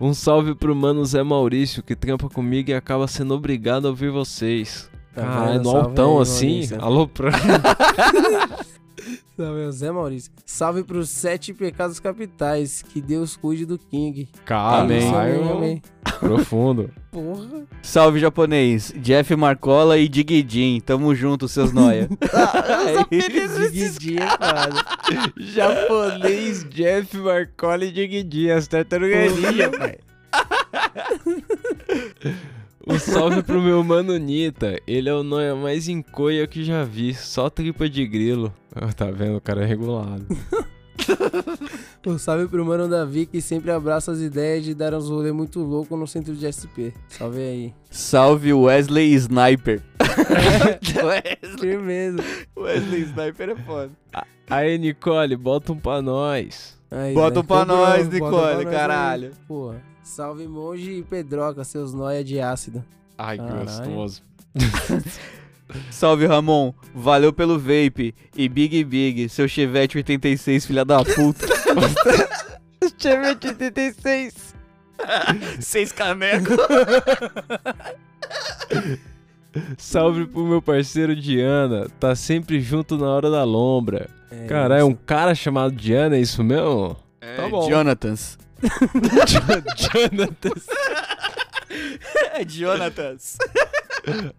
Um 0.00 0.12
salve 0.12 0.52
pro 0.56 0.74
mano 0.74 1.04
Zé 1.06 1.22
Maurício, 1.22 1.80
que 1.80 1.94
trampa 1.94 2.28
comigo 2.28 2.70
e 2.70 2.74
acaba 2.74 3.06
sendo 3.06 3.34
obrigado 3.34 3.86
a 3.86 3.90
ouvir 3.90 4.10
vocês. 4.10 4.90
Tá 5.14 5.22
Caralho, 5.22 5.52
vendo? 5.52 5.62
no 5.62 5.76
altão 5.76 6.16
aí, 6.16 6.22
assim? 6.22 6.48
Maurício. 6.48 6.84
Alô, 6.84 7.06
pra... 7.06 7.30
Salve, 9.36 9.72
Zé 9.72 9.90
Maurício. 9.90 10.32
Salve 10.44 10.84
pros 10.84 11.08
sete 11.08 11.52
pecados 11.52 11.98
capitais. 11.98 12.82
Que 12.82 13.00
Deus 13.00 13.36
cuide 13.36 13.64
do 13.64 13.78
King. 13.78 14.28
Amém. 14.48 14.98
Isso, 14.98 15.14
amém. 15.16 15.82
Profundo. 16.20 16.90
Porra. 17.10 17.66
Salve 17.82 18.20
japonês, 18.20 18.92
Jeff 18.96 19.34
Marcola 19.36 19.98
e 19.98 20.08
Digidin. 20.08 20.80
Tamo 20.80 21.14
junto, 21.14 21.48
seus 21.48 21.72
noia. 21.72 22.08
Digidinho 23.10 24.22
é 24.22 24.28
foda. 24.28 24.84
Japonês, 25.36 26.64
Jeff 26.70 27.16
Marcoli 27.18 27.86
e 27.86 27.92
Digidi, 27.92 28.50
as 28.50 28.66
tartarugas 28.68 29.36
ninja, 29.36 29.70
pai. 29.70 29.98
Um 32.88 32.98
salve 32.98 33.42
pro 33.42 33.60
meu 33.62 33.82
mano 33.84 34.16
Nita. 34.18 34.78
Ele 34.86 35.08
é 35.08 35.14
o 35.14 35.22
noia 35.22 35.54
mais 35.54 35.88
encoia 35.88 36.46
que 36.46 36.64
já 36.64 36.82
vi. 36.84 37.14
Só 37.14 37.48
tripa 37.48 37.88
de 37.88 38.06
grilo. 38.06 38.52
Ah, 38.74 38.92
Tá 38.92 39.10
vendo? 39.10 39.36
O 39.36 39.40
cara 39.40 39.62
é 39.62 39.66
regulado. 39.66 40.26
Um 42.06 42.18
salve 42.18 42.46
pro 42.48 42.64
mano 42.64 42.88
Davi, 42.88 43.26
que 43.26 43.40
sempre 43.40 43.70
abraça 43.70 44.12
as 44.12 44.20
ideias 44.20 44.64
de 44.64 44.74
dar 44.74 44.92
uns 44.94 45.08
rolê 45.08 45.32
muito 45.32 45.60
louco 45.60 45.96
no 45.96 46.06
centro 46.06 46.34
de 46.34 46.46
SP. 46.46 46.92
Salve 47.08 47.40
aí. 47.40 47.74
Salve 47.90 48.52
Wesley 48.52 49.12
Sniper. 49.14 49.80
Firmeza. 51.60 52.22
Wesley 52.56 53.02
Sniper 53.02 53.50
é 53.50 53.56
foda. 53.56 53.90
Aí, 54.50 54.78
Nicole, 54.78 55.36
bota 55.36 55.72
um 55.72 55.76
pra 55.78 56.02
nós. 56.02 56.76
Aí, 56.90 57.14
Bota 57.14 57.36
né? 57.36 57.40
um 57.40 57.44
pra 57.44 57.64
nós, 57.64 58.02
bota 58.04 58.14
Nicole, 58.14 58.30
pra 58.36 58.54
nós 58.64 58.70
caralho. 58.74 59.30
Porra. 59.48 59.82
Salve 60.12 60.46
Monge 60.46 60.98
e 60.98 61.02
Pedroca, 61.02 61.64
seus 61.64 61.94
noia 61.94 62.22
de 62.22 62.38
ácido. 62.38 62.84
Ai, 63.16 63.38
que 63.38 63.46
Caralho. 63.46 63.64
gostoso. 63.64 64.22
Salve 65.90 66.26
Ramon, 66.26 66.74
valeu 66.94 67.32
pelo 67.32 67.58
vape. 67.58 68.14
E 68.36 68.46
Big 68.46 68.84
Big, 68.84 69.30
seu 69.30 69.48
Chevette 69.48 69.96
86, 69.96 70.66
filha 70.66 70.84
da 70.84 71.02
puta. 71.02 71.46
Chevette 72.98 73.48
86. 73.48 74.54
Seis 75.60 75.92
canecos. 75.92 76.58
Salve 79.78 80.26
pro 80.26 80.44
meu 80.44 80.60
parceiro 80.60 81.16
Diana. 81.16 81.88
Tá 81.98 82.14
sempre 82.14 82.60
junto 82.60 82.98
na 82.98 83.06
hora 83.06 83.30
da 83.30 83.44
lombra. 83.44 84.10
É 84.30 84.44
Caralho, 84.44 84.82
é 84.82 84.84
um 84.84 84.94
cara 84.94 85.34
chamado 85.34 85.74
Diana, 85.74 86.16
é 86.16 86.20
isso 86.20 86.44
mesmo? 86.44 86.98
É, 87.18 87.36
Jonathans. 87.36 87.68
Jonathans. 87.70 88.38
É 92.32 92.44
Jonathans. 92.46 93.38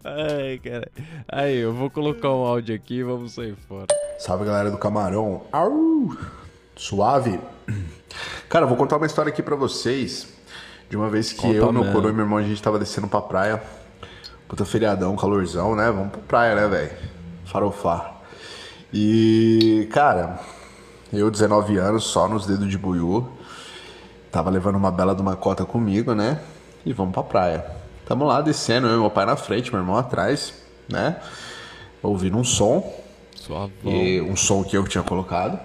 Ai, 0.04 0.60
cara. 0.64 0.92
Aí, 1.28 1.58
eu 1.58 1.74
vou 1.74 1.90
colocar 1.90 2.30
um 2.30 2.46
áudio 2.46 2.76
aqui 2.76 2.96
e 2.96 3.04
vamos 3.04 3.34
sair 3.34 3.56
fora. 3.68 3.88
Salve 4.20 4.46
galera 4.46 4.72
do 4.72 4.78
Camarão. 4.78 5.44
Au! 5.52 6.16
Suave. 6.76 7.40
Cara, 8.50 8.66
vou 8.66 8.78
contar 8.78 8.98
uma 8.98 9.06
história 9.06 9.30
aqui 9.32 9.42
pra 9.42 9.56
vocês. 9.56 10.28
De 10.90 10.98
uma 10.98 11.10
vez 11.10 11.32
que 11.32 11.42
Conta 11.42 11.56
eu, 11.56 11.72
meu 11.74 11.92
coroa 11.92 12.12
e 12.12 12.14
meu 12.14 12.26
irmão, 12.26 12.38
a 12.38 12.44
gente 12.44 12.62
tava 12.62 12.78
descendo 12.78 13.08
pra 13.08 13.22
praia. 13.22 13.62
Puta 14.48 14.66
feriadão, 14.66 15.16
calorzão, 15.16 15.76
né? 15.76 15.92
Vamos 15.92 16.12
pra 16.12 16.22
praia, 16.22 16.56
né, 16.56 16.68
velho? 16.68 16.92
Farofar. 17.46 18.22
E, 18.94 19.88
cara, 19.92 20.40
eu, 21.12 21.32
19 21.32 21.78
anos, 21.78 22.04
só 22.04 22.28
nos 22.28 22.46
dedos 22.46 22.70
de 22.70 22.78
buiú. 22.78 23.28
Tava 24.34 24.50
levando 24.50 24.76
uma 24.76 24.92
bela 24.92 25.14
de 25.16 25.22
uma 25.22 25.36
cota 25.36 25.64
comigo, 25.64 26.14
né? 26.16 26.42
E 26.86 26.92
vamos 26.92 27.14
pra 27.14 27.22
praia. 27.24 27.66
Tamo 28.06 28.26
lá 28.26 28.42
descendo, 28.42 28.88
eu 28.88 28.96
e 28.98 29.00
meu 29.00 29.10
pai 29.12 29.26
na 29.28 29.36
frente, 29.38 29.72
meu 29.72 29.80
irmão 29.80 29.96
atrás, 29.96 30.54
né? 30.90 31.18
Ouvindo 32.02 32.38
um 32.38 32.44
som. 32.44 32.92
Suavão. 33.36 33.70
E 33.86 34.20
um 34.22 34.36
som 34.36 34.64
que 34.64 34.76
eu 34.76 34.86
tinha 34.88 35.04
colocado. 35.04 35.60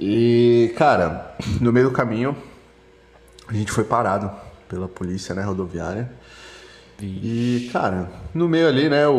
E, 0.00 0.74
cara, 0.78 1.34
no 1.60 1.70
meio 1.72 1.90
do 1.90 1.94
caminho, 1.94 2.34
a 3.46 3.52
gente 3.52 3.70
foi 3.70 3.84
parado 3.84 4.30
pela 4.68 4.88
polícia, 4.88 5.34
né, 5.34 5.42
rodoviária. 5.42 6.10
E, 7.00 7.68
cara, 7.72 8.08
no 8.32 8.48
meio 8.48 8.66
ali, 8.68 8.88
né, 8.88 9.06
o, 9.06 9.12
o, 9.12 9.16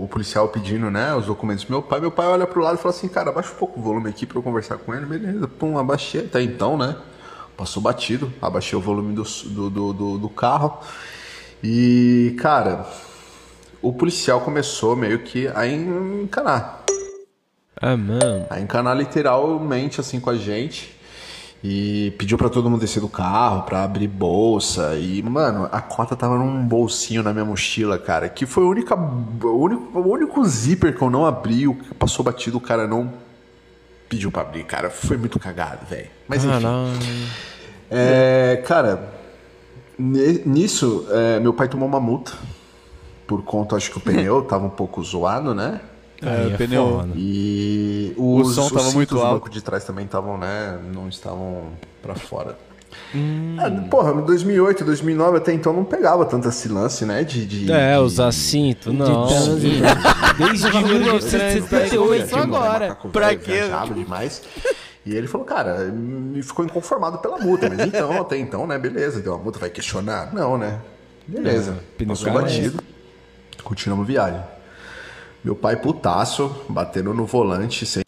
o- 0.00 0.04
o 0.04 0.08
policial 0.08 0.48
pedindo, 0.48 0.90
né, 0.90 1.14
os 1.14 1.24
documentos 1.26 1.64
do 1.64 1.70
meu 1.70 1.80
pai. 1.82 1.98
Meu 2.00 2.10
pai 2.10 2.26
olha 2.26 2.46
pro 2.46 2.60
lado 2.60 2.74
e 2.74 2.78
fala 2.82 2.94
assim, 2.94 3.08
cara, 3.08 3.30
abaixa 3.30 3.52
um 3.52 3.56
pouco 3.56 3.80
o 3.80 3.82
volume 3.82 4.10
aqui 4.10 4.26
pra 4.26 4.38
eu 4.38 4.42
conversar 4.42 4.76
com 4.76 4.94
ele. 4.94 5.06
Beleza, 5.06 5.48
pum, 5.48 5.78
abaixei 5.78 6.22
até 6.26 6.42
então, 6.42 6.76
né. 6.76 6.94
Passou 7.58 7.82
batido, 7.82 8.32
abaixei 8.40 8.78
o 8.78 8.80
volume 8.80 9.12
do, 9.14 9.24
do, 9.24 9.68
do, 9.68 9.92
do- 9.92 10.18
do 10.18 10.28
carro. 10.28 10.78
E, 11.62 12.36
cara, 12.38 12.86
o 13.82 13.92
policial 13.92 14.40
começou 14.42 14.94
meio 14.94 15.18
que 15.24 15.48
a 15.48 15.66
encanar. 15.66 16.84
Ah, 17.80 17.96
mano. 17.96 18.46
A 18.48 18.60
encanar 18.60 18.96
literalmente 18.96 20.00
assim 20.00 20.20
com 20.20 20.30
a 20.30 20.36
gente. 20.36 20.96
E 21.62 22.12
pediu 22.16 22.38
pra 22.38 22.48
todo 22.48 22.70
mundo 22.70 22.80
descer 22.80 23.00
do 23.00 23.08
carro, 23.08 23.62
pra 23.62 23.82
abrir 23.82 24.06
bolsa. 24.06 24.94
E, 24.96 25.20
mano, 25.24 25.68
a 25.72 25.80
cota 25.80 26.14
tava 26.14 26.38
num 26.38 26.64
bolsinho 26.64 27.24
na 27.24 27.32
minha 27.32 27.44
mochila, 27.44 27.98
cara. 27.98 28.28
Que 28.28 28.46
foi 28.46 28.62
a 28.62 28.68
única, 28.68 28.94
o, 28.94 29.60
único, 29.64 29.98
o 29.98 30.08
único 30.12 30.44
zíper 30.44 30.96
que 30.96 31.02
eu 31.02 31.10
não 31.10 31.26
abri. 31.26 31.66
O 31.66 31.74
que 31.74 31.92
passou 31.94 32.24
batido, 32.24 32.58
o 32.58 32.60
cara 32.60 32.86
não 32.86 33.12
pediu 34.08 34.30
pra 34.30 34.42
abrir, 34.42 34.64
cara. 34.64 34.90
Foi 34.90 35.16
muito 35.16 35.38
cagado, 35.38 35.84
velho. 35.86 36.08
Mas 36.26 36.44
enfim. 36.44 36.64
É, 37.90 38.62
cara, 38.66 39.12
nisso, 39.98 41.06
é, 41.10 41.40
meu 41.40 41.52
pai 41.52 41.68
tomou 41.68 41.88
uma 41.88 42.00
multa. 42.00 42.32
Por 43.26 43.42
conta, 43.42 43.76
acho 43.76 43.90
que 43.90 43.98
o 43.98 44.00
pneu 44.00 44.42
tava 44.48 44.66
um 44.66 44.70
pouco 44.70 45.02
zoado, 45.02 45.54
né? 45.54 45.80
É, 46.22 46.46
o 46.54 46.56
pneu- 46.56 46.90
foda. 46.98 47.12
E 47.14 48.12
O 48.16 48.40
os, 48.40 48.54
som 48.54 48.66
os 48.66 48.72
tava 48.72 48.90
muito 48.92 49.14
do 49.14 49.20
alto. 49.20 49.34
banco 49.34 49.50
de 49.50 49.60
trás 49.62 49.84
também 49.84 50.04
estavam, 50.06 50.36
né? 50.38 50.78
Não 50.92 51.08
estavam 51.08 51.68
pra 52.02 52.14
fora. 52.14 52.58
Hum. 53.14 53.56
É, 53.60 53.70
porra, 53.88 54.12
em 54.12 54.24
2008, 54.24 54.84
2009 54.84 55.38
até 55.38 55.52
então 55.52 55.72
não 55.72 55.84
pegava 55.84 56.24
tanto 56.24 56.48
esse 56.48 56.68
lance, 56.68 57.04
né? 57.04 57.22
De, 57.24 57.44
de, 57.46 57.70
É, 57.72 57.94
de- 57.94 57.98
usar 58.00 58.32
cinto, 58.32 58.92
não. 58.92 59.28
Sim. 59.28 59.80
Desde 60.38 60.70
1978. 60.84 61.88
Chegou 61.90 62.12
um 62.12 62.56
agora. 62.56 62.96
Pra 63.12 63.34
quê? 63.34 63.60
demais. 63.94 64.42
E 65.06 65.14
ele 65.14 65.26
falou, 65.26 65.46
cara, 65.46 65.84
me 65.84 66.42
ficou 66.42 66.64
inconformado 66.64 67.18
pela 67.18 67.38
multa. 67.38 67.68
Mas 67.68 67.80
então, 67.80 68.20
até 68.20 68.36
então, 68.36 68.66
né? 68.66 68.78
Beleza, 68.78 69.20
deu 69.20 69.32
uma 69.32 69.42
multa, 69.42 69.58
vai 69.58 69.70
questionar? 69.70 70.34
Não, 70.34 70.58
né? 70.58 70.80
Beleza. 71.26 71.78
É, 71.98 72.04
Passou 72.04 72.32
batido. 72.32 72.78
Continuamos 73.64 74.06
viagem. 74.06 74.40
Meu 75.42 75.54
pai 75.54 75.76
putaço, 75.76 76.54
batendo 76.68 77.14
no 77.14 77.24
volante, 77.24 77.86
sem... 77.86 78.02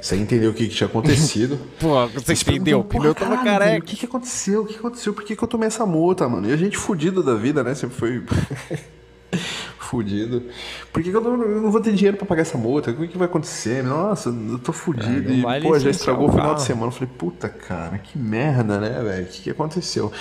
Sem 0.00 0.22
entender 0.22 0.46
o 0.46 0.54
que, 0.54 0.66
que 0.68 0.74
tinha 0.74 0.86
acontecido. 0.86 1.58
Pô, 1.78 2.06
você 2.08 2.34
Se 2.34 2.42
entendeu? 2.42 2.82
Perguntando, 2.82 3.14
pneu 3.14 3.14
tava 3.14 3.30
"Porra, 3.30 3.44
caralho, 3.44 3.60
careca." 3.60 3.84
O 3.84 3.88
que, 3.88 3.96
que 3.96 4.06
aconteceu? 4.06 4.62
O 4.62 4.66
que, 4.66 4.76
aconteceu? 4.76 5.12
Por 5.12 5.24
que, 5.24 5.36
que 5.36 5.42
eu 5.42 5.48
tomei 5.48 5.66
essa 5.66 5.84
multa, 5.84 6.28
mano? 6.28 6.48
E 6.48 6.52
a 6.52 6.56
gente 6.56 6.76
fudido 6.76 7.22
da 7.22 7.34
vida, 7.34 7.62
né? 7.62 7.74
Sempre 7.74 7.96
foi 7.96 8.22
fudido. 9.78 10.44
Por 10.92 11.02
que, 11.02 11.10
que 11.10 11.16
eu, 11.16 11.20
não, 11.20 11.42
eu 11.42 11.60
não 11.60 11.70
vou 11.70 11.80
ter 11.80 11.92
dinheiro 11.92 12.16
pra 12.16 12.26
pagar 12.26 12.42
essa 12.42 12.56
multa? 12.56 12.90
O 12.90 12.94
que, 12.96 13.08
que 13.08 13.18
vai 13.18 13.26
acontecer? 13.26 13.82
Nossa, 13.82 14.30
eu 14.30 14.58
tô 14.58 14.72
fudido. 14.72 15.30
É, 15.30 15.34
e, 15.34 15.42
vai 15.42 15.60
pô, 15.60 15.78
já 15.78 15.90
estragou 15.90 16.28
o 16.28 16.32
final 16.32 16.54
de 16.54 16.62
semana. 16.62 16.86
Eu 16.86 16.92
falei, 16.92 17.10
puta, 17.18 17.48
cara, 17.48 17.98
que 17.98 18.16
merda, 18.18 18.78
né, 18.78 19.02
velho? 19.02 19.24
O 19.24 19.28
que, 19.28 19.42
que 19.42 19.50
aconteceu? 19.50 20.12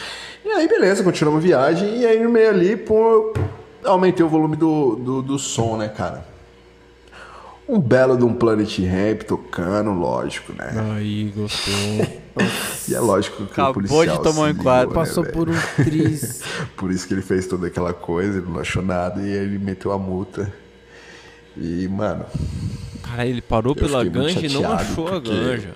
E 0.43 0.49
aí, 0.49 0.67
beleza, 0.67 1.03
continuamos 1.03 1.43
a 1.43 1.47
viagem. 1.47 1.99
E 1.99 2.05
aí, 2.05 2.21
no 2.21 2.29
meio 2.29 2.49
ali, 2.49 2.75
pô, 2.75 3.33
eu 3.83 3.91
aumentei 3.91 4.25
o 4.25 4.29
volume 4.29 4.55
do, 4.55 4.95
do, 4.95 5.21
do 5.21 5.39
som, 5.39 5.77
né, 5.77 5.87
cara? 5.87 6.25
Um 7.69 7.79
belo 7.79 8.17
de 8.17 8.23
um 8.25 8.33
Planet 8.33 8.79
Ramp 8.79 9.21
tocando, 9.27 9.91
lógico, 9.91 10.51
né? 10.53 10.73
Aí, 10.95 11.31
gostou. 11.35 11.73
E 12.87 12.95
é 12.95 12.99
lógico 12.99 13.45
que 13.45 13.51
Acabou 13.51 13.71
o 13.71 13.73
policial 13.73 14.17
de 14.17 14.23
tomar 14.23 14.43
um 14.43 14.49
enquadro. 14.49 14.89
né, 14.89 14.95
Passou 14.95 15.25
por 15.25 15.49
um 15.49 15.53
tris. 15.75 16.41
Por 16.77 16.89
isso 16.89 17.05
que 17.05 17.13
ele 17.13 17.21
fez 17.21 17.45
toda 17.45 17.67
aquela 17.67 17.93
coisa, 17.93 18.37
ele 18.37 18.47
não 18.47 18.59
achou 18.61 18.81
nada 18.81 19.21
e 19.21 19.29
ele 19.29 19.59
meteu 19.59 19.91
a 19.91 19.97
multa. 19.99 20.51
E, 21.57 21.87
mano. 21.89 22.25
Cara, 23.03 23.27
ele 23.27 23.41
parou 23.41 23.75
pela 23.75 24.03
ganja 24.05 24.45
e 24.45 24.49
não 24.49 24.71
achou 24.71 25.07
a 25.09 25.19
ganja. 25.19 25.75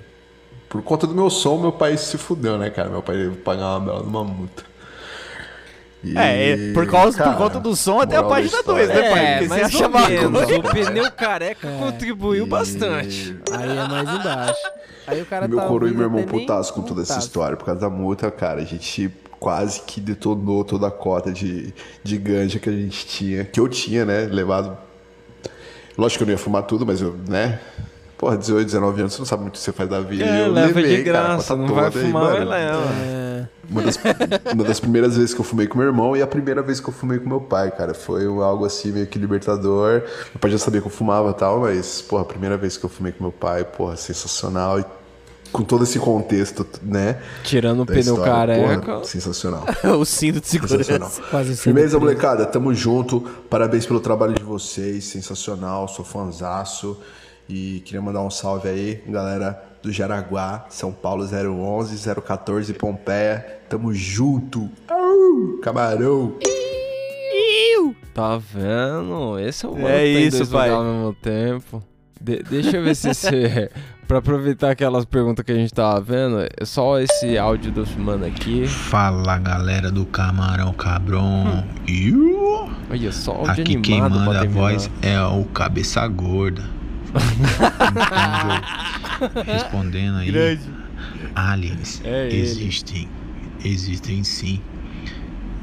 Por 0.70 0.82
conta 0.82 1.06
do 1.06 1.14
meu 1.14 1.30
som, 1.30 1.60
meu 1.60 1.72
pai 1.74 1.98
se 1.98 2.18
fudeu, 2.18 2.58
né, 2.58 2.70
cara? 2.70 2.90
Meu 2.90 3.04
pai 3.04 3.16
teve 3.18 3.36
que 3.36 3.42
pagar 3.42 3.78
uma 3.78 3.80
bela 3.82 4.02
de 4.02 4.08
uma 4.08 4.24
multa. 4.24 4.64
E, 6.04 6.18
É, 6.18 6.74
por 6.74 6.86
causa- 6.86 7.18
por 7.18 7.24
cara, 7.24 7.38
conta 7.38 7.60
do 7.62 7.76
som 7.76 8.00
até 8.02 8.18
a 8.18 8.24
página 8.24 8.58
história- 8.60 8.88
dois, 8.88 9.00
né, 9.02 9.10
pai? 9.10 9.26
É, 9.26 9.34
Porque 9.38 9.48
mas 9.48 9.72
você 9.72 9.78
acha 9.78 9.88
menos, 10.10 10.42
o 10.52 10.64
pneu 10.64 11.12
careca 11.12 11.68
contribuiu 11.80 12.46
bastante. 12.46 13.38
Aí 13.52 13.78
é 13.78 13.88
mais 13.88 14.10
embaixo. 14.10 14.62
Aí 15.08 15.22
o 15.22 15.26
cara 15.26 15.48
meu 15.48 15.58
tá 15.60 15.68
coroa 15.68 15.90
e 15.90 15.94
meu 15.94 16.04
irmão 16.04 16.24
putaço 16.24 16.74
com 16.74 16.82
toda 16.82 17.02
essa 17.02 17.18
história. 17.20 17.56
Por 17.56 17.66
causa 17.66 17.82
da 17.82 17.90
multa, 17.90 18.30
cara, 18.30 18.62
a 18.62 18.66
gente 18.66 19.10
quase 19.40 19.82
que 19.82 20.00
detonou 20.02 20.64
toda 20.64 20.88
a 20.88 20.92
cota 20.92 21.32
de, 21.32 21.74
de 22.04 22.18
ganja 22.18 22.60
que 22.60 22.70
a 22.70 22.74
gente 22.74 23.06
tinha. 23.06 23.44
Que 23.46 23.60
eu 23.60 23.68
tinha, 23.68 24.04
né? 24.06 24.28
Levado. 24.32 24.78
Lógico 25.98 26.20
que 26.20 26.24
eu 26.24 26.28
não 26.28 26.32
ia 26.34 26.38
fumar 26.38 26.64
tudo, 26.64 26.86
mas 26.86 27.02
eu, 27.02 27.16
né? 27.28 27.60
Porra, 28.18 28.38
18, 28.38 28.66
19 28.66 29.02
anos, 29.02 29.14
você 29.14 29.20
não 29.20 29.26
sabe 29.26 29.42
muito 29.44 29.56
o 29.56 29.58
que 29.58 29.64
você 29.64 29.72
faz 29.72 29.90
da 29.90 30.00
vida. 30.00 30.24
É, 30.24 30.38
E 30.38 30.40
eu 30.42 30.52
leva 30.52 30.68
levei, 30.80 30.98
de 30.98 31.04
cara, 31.12 31.28
graça, 31.28 31.56
cota 31.56 31.68
não 31.68 31.76
vai 31.76 31.92
fumar, 31.92 32.24
mano, 32.24 32.38
mas 32.40 32.48
leva. 32.50 32.84
É. 33.02 33.48
Uma 33.70 33.82
das, 33.82 34.00
uma 34.54 34.64
das 34.64 34.80
primeiras 34.80 35.16
vezes 35.18 35.34
que 35.34 35.40
eu 35.42 35.46
fumei 35.46 35.68
com 35.68 35.78
meu 35.78 35.88
irmão 35.88 36.16
e 36.16 36.22
a 36.22 36.28
primeira 36.28 36.62
vez 36.62 36.80
que 36.80 36.88
eu 36.88 36.94
fumei 36.94 37.18
com 37.20 37.28
meu 37.28 37.42
pai, 37.42 37.72
cara. 37.72 37.94
Foi 37.94 38.26
algo 38.26 38.66
assim 38.66 38.92
meio 38.92 39.08
que 39.08 39.18
libertador. 39.18 40.02
Meu 40.02 40.40
pai 40.40 40.52
já 40.52 40.58
sabia 40.58 40.82
que 40.82 40.88
eu 40.88 40.92
fumava 40.92 41.32
e 41.32 41.34
tal, 41.34 41.62
mas, 41.62 42.02
porra, 42.02 42.22
a 42.22 42.26
primeira 42.26 42.58
vez 42.58 42.78
que 42.78 42.86
eu 42.86 42.90
fumei 42.90 43.12
com 43.12 43.24
meu 43.24 43.32
pai, 43.32 43.64
porra, 43.64 43.96
sensacional. 43.96 44.80
E 44.80 44.86
com 45.52 45.64
todo 45.64 45.84
esse 45.84 46.00
contexto, 46.00 46.66
né? 46.82 47.20
Tirando 47.44 47.84
o 47.84 47.86
pneu 47.86 48.16
história, 48.16 48.56
careca. 48.56 48.82
porra, 48.82 49.04
sensacional. 49.04 49.66
o 50.00 50.04
cinto 50.04 50.42
de 50.42 50.48
segurança. 50.48 50.78
Sensacional. 50.78 51.12
Quase 51.30 51.56
Firmeza, 51.56 52.00
molecada, 52.00 52.46
tamo 52.46 52.74
junto. 52.74 53.22
Parabéns 53.50 53.86
pelo 53.86 54.00
trabalho 54.00 54.34
de 54.34 54.44
vocês, 54.44 55.06
sensacional, 55.06 55.88
sou 55.88 56.04
fãzaço. 56.04 56.98
E 57.50 57.82
queria 57.86 58.02
mandar 58.02 58.22
um 58.22 58.30
salve 58.30 58.70
aí, 58.70 59.04
galera 59.08 59.62
do 59.82 59.92
Jaraguá, 59.92 60.66
São 60.70 60.92
Paulo 60.94 61.26
011, 61.26 61.98
014 62.22 62.74
Pompeia. 62.74 63.60
Tamo 63.70 63.94
junto. 63.94 64.70
Camarão. 65.62 66.36
Tá 68.14 68.38
vendo? 68.38 69.40
Esse 69.40 69.66
é 69.66 69.70
o 69.70 69.74
mano 69.74 69.88
É 69.88 70.06
isso, 70.06 70.38
dois 70.38 70.50
pai. 70.50 70.70
ao 70.70 70.84
mesmo 70.84 71.14
tempo. 71.16 71.84
De- 72.22 72.44
deixa 72.44 72.78
eu 72.78 72.84
ver 72.84 72.96
se 72.96 73.12
você. 73.14 73.72
pra 74.08 74.20
aproveitar 74.20 74.70
aquelas 74.72 75.04
perguntas 75.04 75.44
que 75.44 75.52
a 75.52 75.56
gente 75.56 75.74
tava 75.74 76.00
vendo, 76.00 76.40
é 76.42 76.64
só 76.64 77.00
esse 77.00 77.38
áudio 77.38 77.72
do 77.72 77.86
mano 78.00 78.26
aqui. 78.26 78.68
Fala 78.68 79.38
galera 79.40 79.92
do 79.92 80.06
Camarão 80.06 80.72
Cabron. 80.74 81.64
Iu. 81.88 82.70
Olha 82.90 83.12
só, 83.12 83.32
áudio 83.32 83.52
Aqui 83.52 83.82
quem 83.82 84.00
manda 84.00 84.42
a 84.42 84.46
voz 84.46 84.90
é 85.02 85.20
o 85.22 85.44
Cabeça 85.46 86.08
Gorda. 86.08 86.64
Respondendo 89.46 90.18
aí. 90.18 90.32
Grande. 90.32 90.62
Aliens 91.36 92.02
É 92.04 92.28
existem. 92.30 93.08
Existem 93.64 94.24
sim. 94.24 94.60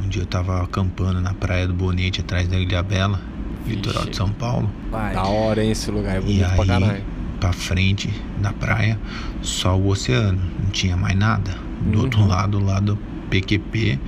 Um 0.02 0.08
dia 0.08 0.22
eu 0.22 0.26
tava 0.26 0.62
acampando 0.62 1.20
na 1.20 1.34
praia 1.34 1.66
do 1.68 1.74
Bonete, 1.74 2.20
atrás 2.20 2.48
da 2.48 2.56
Ilha 2.58 2.82
Bela, 2.82 3.20
litoral 3.66 4.06
de 4.06 4.16
São 4.16 4.30
Paulo. 4.30 4.70
Da 4.90 5.24
hora, 5.24 5.62
hein? 5.62 5.70
Esse 5.72 5.90
lugar 5.90 6.16
é 6.16 6.18
E 6.18 6.22
bonito 6.22 6.54
pra 6.56 6.66
caralho. 6.66 6.90
aí, 6.92 7.04
pra 7.38 7.52
frente 7.52 8.08
da 8.40 8.52
praia, 8.52 8.98
só 9.42 9.76
o 9.76 9.88
oceano, 9.88 10.40
não 10.62 10.70
tinha 10.70 10.96
mais 10.96 11.16
nada. 11.16 11.54
Do 11.82 11.98
Uhum. 11.98 12.04
outro 12.04 12.26
lado, 12.26 12.58
lá 12.58 12.80
do 12.80 12.96
PQP, 13.30 13.98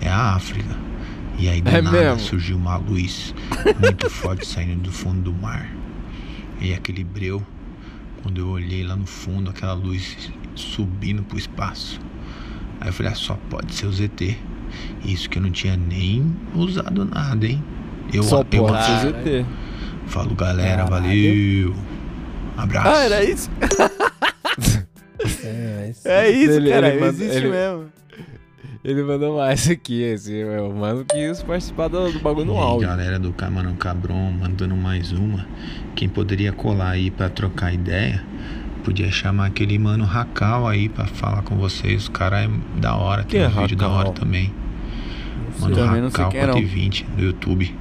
é 0.00 0.08
a 0.08 0.34
África. 0.34 0.76
E 1.38 1.48
aí 1.48 1.60
do 1.60 1.68
É 1.70 1.82
nada 1.82 1.98
mesmo? 2.00 2.20
surgiu 2.20 2.56
uma 2.56 2.76
luz 2.76 3.34
muito 3.80 4.08
forte 4.08 4.46
saindo 4.46 4.82
do 4.82 4.92
fundo 4.92 5.20
do 5.20 5.32
mar. 5.32 5.68
E 6.60 6.72
aquele 6.72 7.04
breu, 7.04 7.42
quando 8.22 8.40
eu 8.40 8.48
olhei 8.48 8.82
lá 8.84 8.96
no 8.96 9.06
fundo, 9.06 9.50
aquela 9.50 9.74
luz 9.74 10.30
subindo 10.54 11.22
pro 11.22 11.36
espaço. 11.38 12.00
Aí 12.80 12.88
eu 12.88 12.92
falei, 12.92 13.12
ah, 13.12 13.14
só 13.14 13.38
pode 13.50 13.74
ser 13.74 13.86
o 13.86 13.92
ZT. 13.92 14.36
Isso 15.04 15.28
que 15.30 15.38
eu 15.38 15.42
não 15.42 15.50
tinha 15.50 15.76
nem 15.76 16.34
usado 16.54 17.04
nada, 17.04 17.46
hein? 17.46 17.62
Eu, 18.12 18.22
Só 18.22 18.40
eu 18.40 18.44
pode 18.44 18.84
ser 18.84 18.98
ZT. 19.42 19.46
Falo, 20.06 20.34
galera, 20.34 20.84
valeu. 20.84 21.74
Abraço. 22.56 22.88
Ah, 22.88 23.04
era 23.04 23.24
isso? 23.24 23.50
É, 25.42 25.92
É 26.04 26.30
isso, 26.30 26.52
Ele- 26.52 26.70
cara. 26.70 26.88
ele 26.88 27.00
manda- 27.00 27.12
existe 27.12 27.36
ele- 27.36 27.48
mesmo. 27.48 27.84
Ele 28.84 29.02
mandou 29.02 29.38
mais 29.38 29.70
aqui, 29.70 30.02
esse 30.02 30.38
é 30.42 30.60
o 30.60 30.70
mano 30.70 31.06
que 31.06 31.14
quis 31.14 31.42
participar 31.42 31.88
do, 31.88 32.12
do 32.12 32.18
bagulho 32.20 32.44
no 32.44 32.58
áudio. 32.58 32.86
galera 32.86 33.18
do 33.18 33.32
Camarão 33.32 33.74
Cabron, 33.76 34.30
mandando 34.32 34.76
mais 34.76 35.10
uma. 35.10 35.46
Quem 35.96 36.06
poderia 36.06 36.52
colar 36.52 36.90
aí 36.90 37.10
pra 37.10 37.30
trocar 37.30 37.72
ideia, 37.72 38.22
podia 38.84 39.10
chamar 39.10 39.46
aquele 39.46 39.78
mano 39.78 40.04
Racal 40.04 40.68
aí 40.68 40.90
pra 40.90 41.06
falar 41.06 41.40
com 41.40 41.56
vocês. 41.56 42.08
O 42.08 42.10
cara 42.10 42.44
é 42.44 42.50
da 42.78 42.94
hora, 42.94 43.22
tem 43.24 43.40
Quem 43.40 43.40
é 43.40 43.48
um 43.48 43.62
vídeo 43.62 43.74
da 43.74 43.88
hora 43.88 44.10
também. 44.10 44.52
Mano 45.58 45.74
Também 45.74 46.02
Racal 46.02 46.28
quem 46.28 46.40
é, 46.40 46.46
não. 46.46 46.52
420 46.52 47.06
no 47.16 47.24
YouTube. 47.24 47.74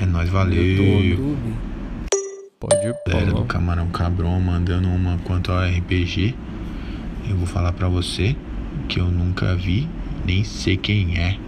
É 0.00 0.06
nóis, 0.06 0.30
valeu. 0.30 1.36
Pode 2.58 2.86
ir, 2.86 2.94
Galera 3.06 3.32
do. 3.32 3.44
Camarão 3.44 3.88
Cabron 3.88 4.40
mandando 4.40 4.88
uma 4.88 5.18
quanto 5.24 5.52
ao 5.52 5.62
RPG. 5.62 6.34
Eu 7.28 7.36
vou 7.36 7.46
falar 7.46 7.72
pra 7.72 7.86
você 7.86 8.34
que 8.88 9.00
eu 9.00 9.06
nunca 9.06 9.54
vi, 9.54 9.88
nem 10.26 10.44
sei 10.44 10.76
quem 10.76 11.18
é. 11.18 11.38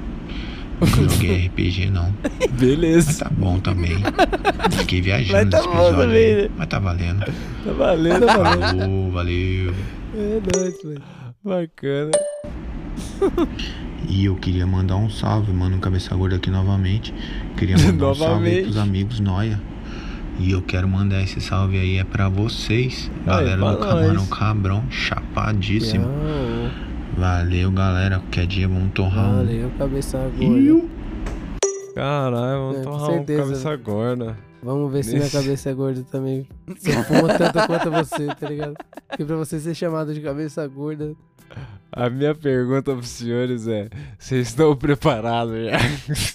Nunca 0.80 1.12
joguei 1.12 1.46
RPG 1.48 1.90
não. 1.90 2.14
Beleza. 2.52 3.08
Mas 3.08 3.18
tá 3.18 3.30
bom 3.30 3.58
também. 3.58 3.96
Fiquei 4.78 5.00
viajando 5.00 5.32
Mas 5.32 5.50
tá 5.50 5.56
nesse 5.56 5.68
episódio 5.68 5.98
também, 5.98 6.24
aí, 6.24 6.42
né? 6.42 6.50
Mas 6.56 6.68
tá 6.68 6.78
valendo. 6.78 7.24
Tá 7.64 7.72
valendo, 7.72 8.26
tá 8.26 8.36
valendo. 8.36 8.80
Falou, 8.80 9.10
valeu. 9.10 9.74
É 10.14 10.40
nóis, 10.56 10.82
velho. 10.82 11.02
Bacana. 11.44 12.10
E 14.08 14.24
eu 14.24 14.36
queria 14.36 14.66
mandar 14.66 14.96
um 14.96 15.10
salve, 15.10 15.52
mano, 15.52 15.78
Cabeça 15.78 16.14
Gorda 16.14 16.36
aqui 16.36 16.50
novamente. 16.50 17.12
Queria 17.56 17.76
mandar 17.76 18.10
um 18.10 18.14
salve 18.14 18.48
aí 18.48 18.62
pros 18.64 18.76
amigos 18.76 19.20
Noia. 19.20 19.60
E 20.38 20.52
eu 20.52 20.62
quero 20.62 20.86
mandar 20.86 21.20
esse 21.20 21.40
salve 21.40 21.78
aí 21.78 21.98
é 21.98 22.04
pra 22.04 22.28
vocês, 22.28 23.10
Aí, 23.26 23.44
galera 23.44 23.58
pra 23.58 23.72
do 23.72 23.78
Camarão. 23.78 24.26
Cabrão, 24.26 24.84
chapadíssimo. 24.88 26.04
Tchau. 26.04 26.87
Valeu, 27.18 27.70
galera. 27.72 28.18
Qualquer 28.20 28.46
dia 28.46 28.68
vamos 28.68 28.92
torrar 28.92 29.30
um. 29.30 29.36
Valeu, 29.38 29.70
cabeça 29.76 30.18
gorda. 30.38 30.88
Caralho, 31.94 32.58
vamos 32.60 32.76
É, 32.76 32.78
com 32.78 32.90
tomar 32.90 33.08
um 33.10 33.24
cabeça 33.24 33.76
gorda. 33.76 34.36
Vamos 34.62 34.92
ver 34.92 35.04
se 35.04 35.10
minha 35.10 35.22
Nesse- 35.22 35.36
cabeça 35.36 35.70
é 35.70 35.74
gorda 35.74 36.02
também. 36.10 36.46
Se 36.78 36.90
eu 36.90 37.02
fumo 37.04 37.28
tanto 37.28 37.66
quanto 37.66 37.90
você, 37.90 38.26
tá 38.34 38.48
ligado? 38.48 38.74
Porque 39.08 39.24
pra 39.24 39.36
você 39.36 39.58
ser 39.60 39.74
chamado 39.74 40.12
de 40.14 40.20
cabeça 40.20 40.66
gorda. 40.66 41.14
A 41.90 42.10
minha 42.10 42.34
pergunta 42.34 42.92
pros 42.92 43.08
senhores 43.08 43.66
é: 43.66 43.88
vocês 44.18 44.48
estão 44.48 44.76
preparados 44.76 45.54
já? 45.64 45.78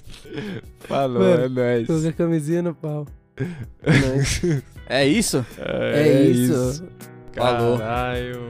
Falou, 0.88 1.20
Mano, 1.22 1.44
é 1.44 1.50
nóis. 1.50 1.88
Coloca 1.88 2.10
a 2.10 2.14
camisinha 2.14 2.62
no 2.62 2.74
pau. 2.76 3.06
É 3.84 3.92
nóis. 4.08 4.42
É 4.88 5.06
isso? 5.08 5.46
É, 5.60 6.24
isso. 6.30 6.84
Falou. 7.34 7.78
Caralho. 7.78 8.48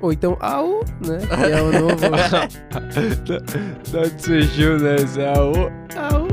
Ou 0.00 0.12
então, 0.12 0.36
au, 0.40 0.80
né? 1.06 1.18
Que 1.26 1.52
é 1.52 1.62
o 1.62 1.72
novo. 1.72 1.96
Da 3.92 4.00
onde 4.00 4.22
surgiu, 4.22 4.78
né? 4.78 4.96
Esse 4.96 5.20
é 5.20 5.32
o. 5.32 5.52
au. 5.96 6.28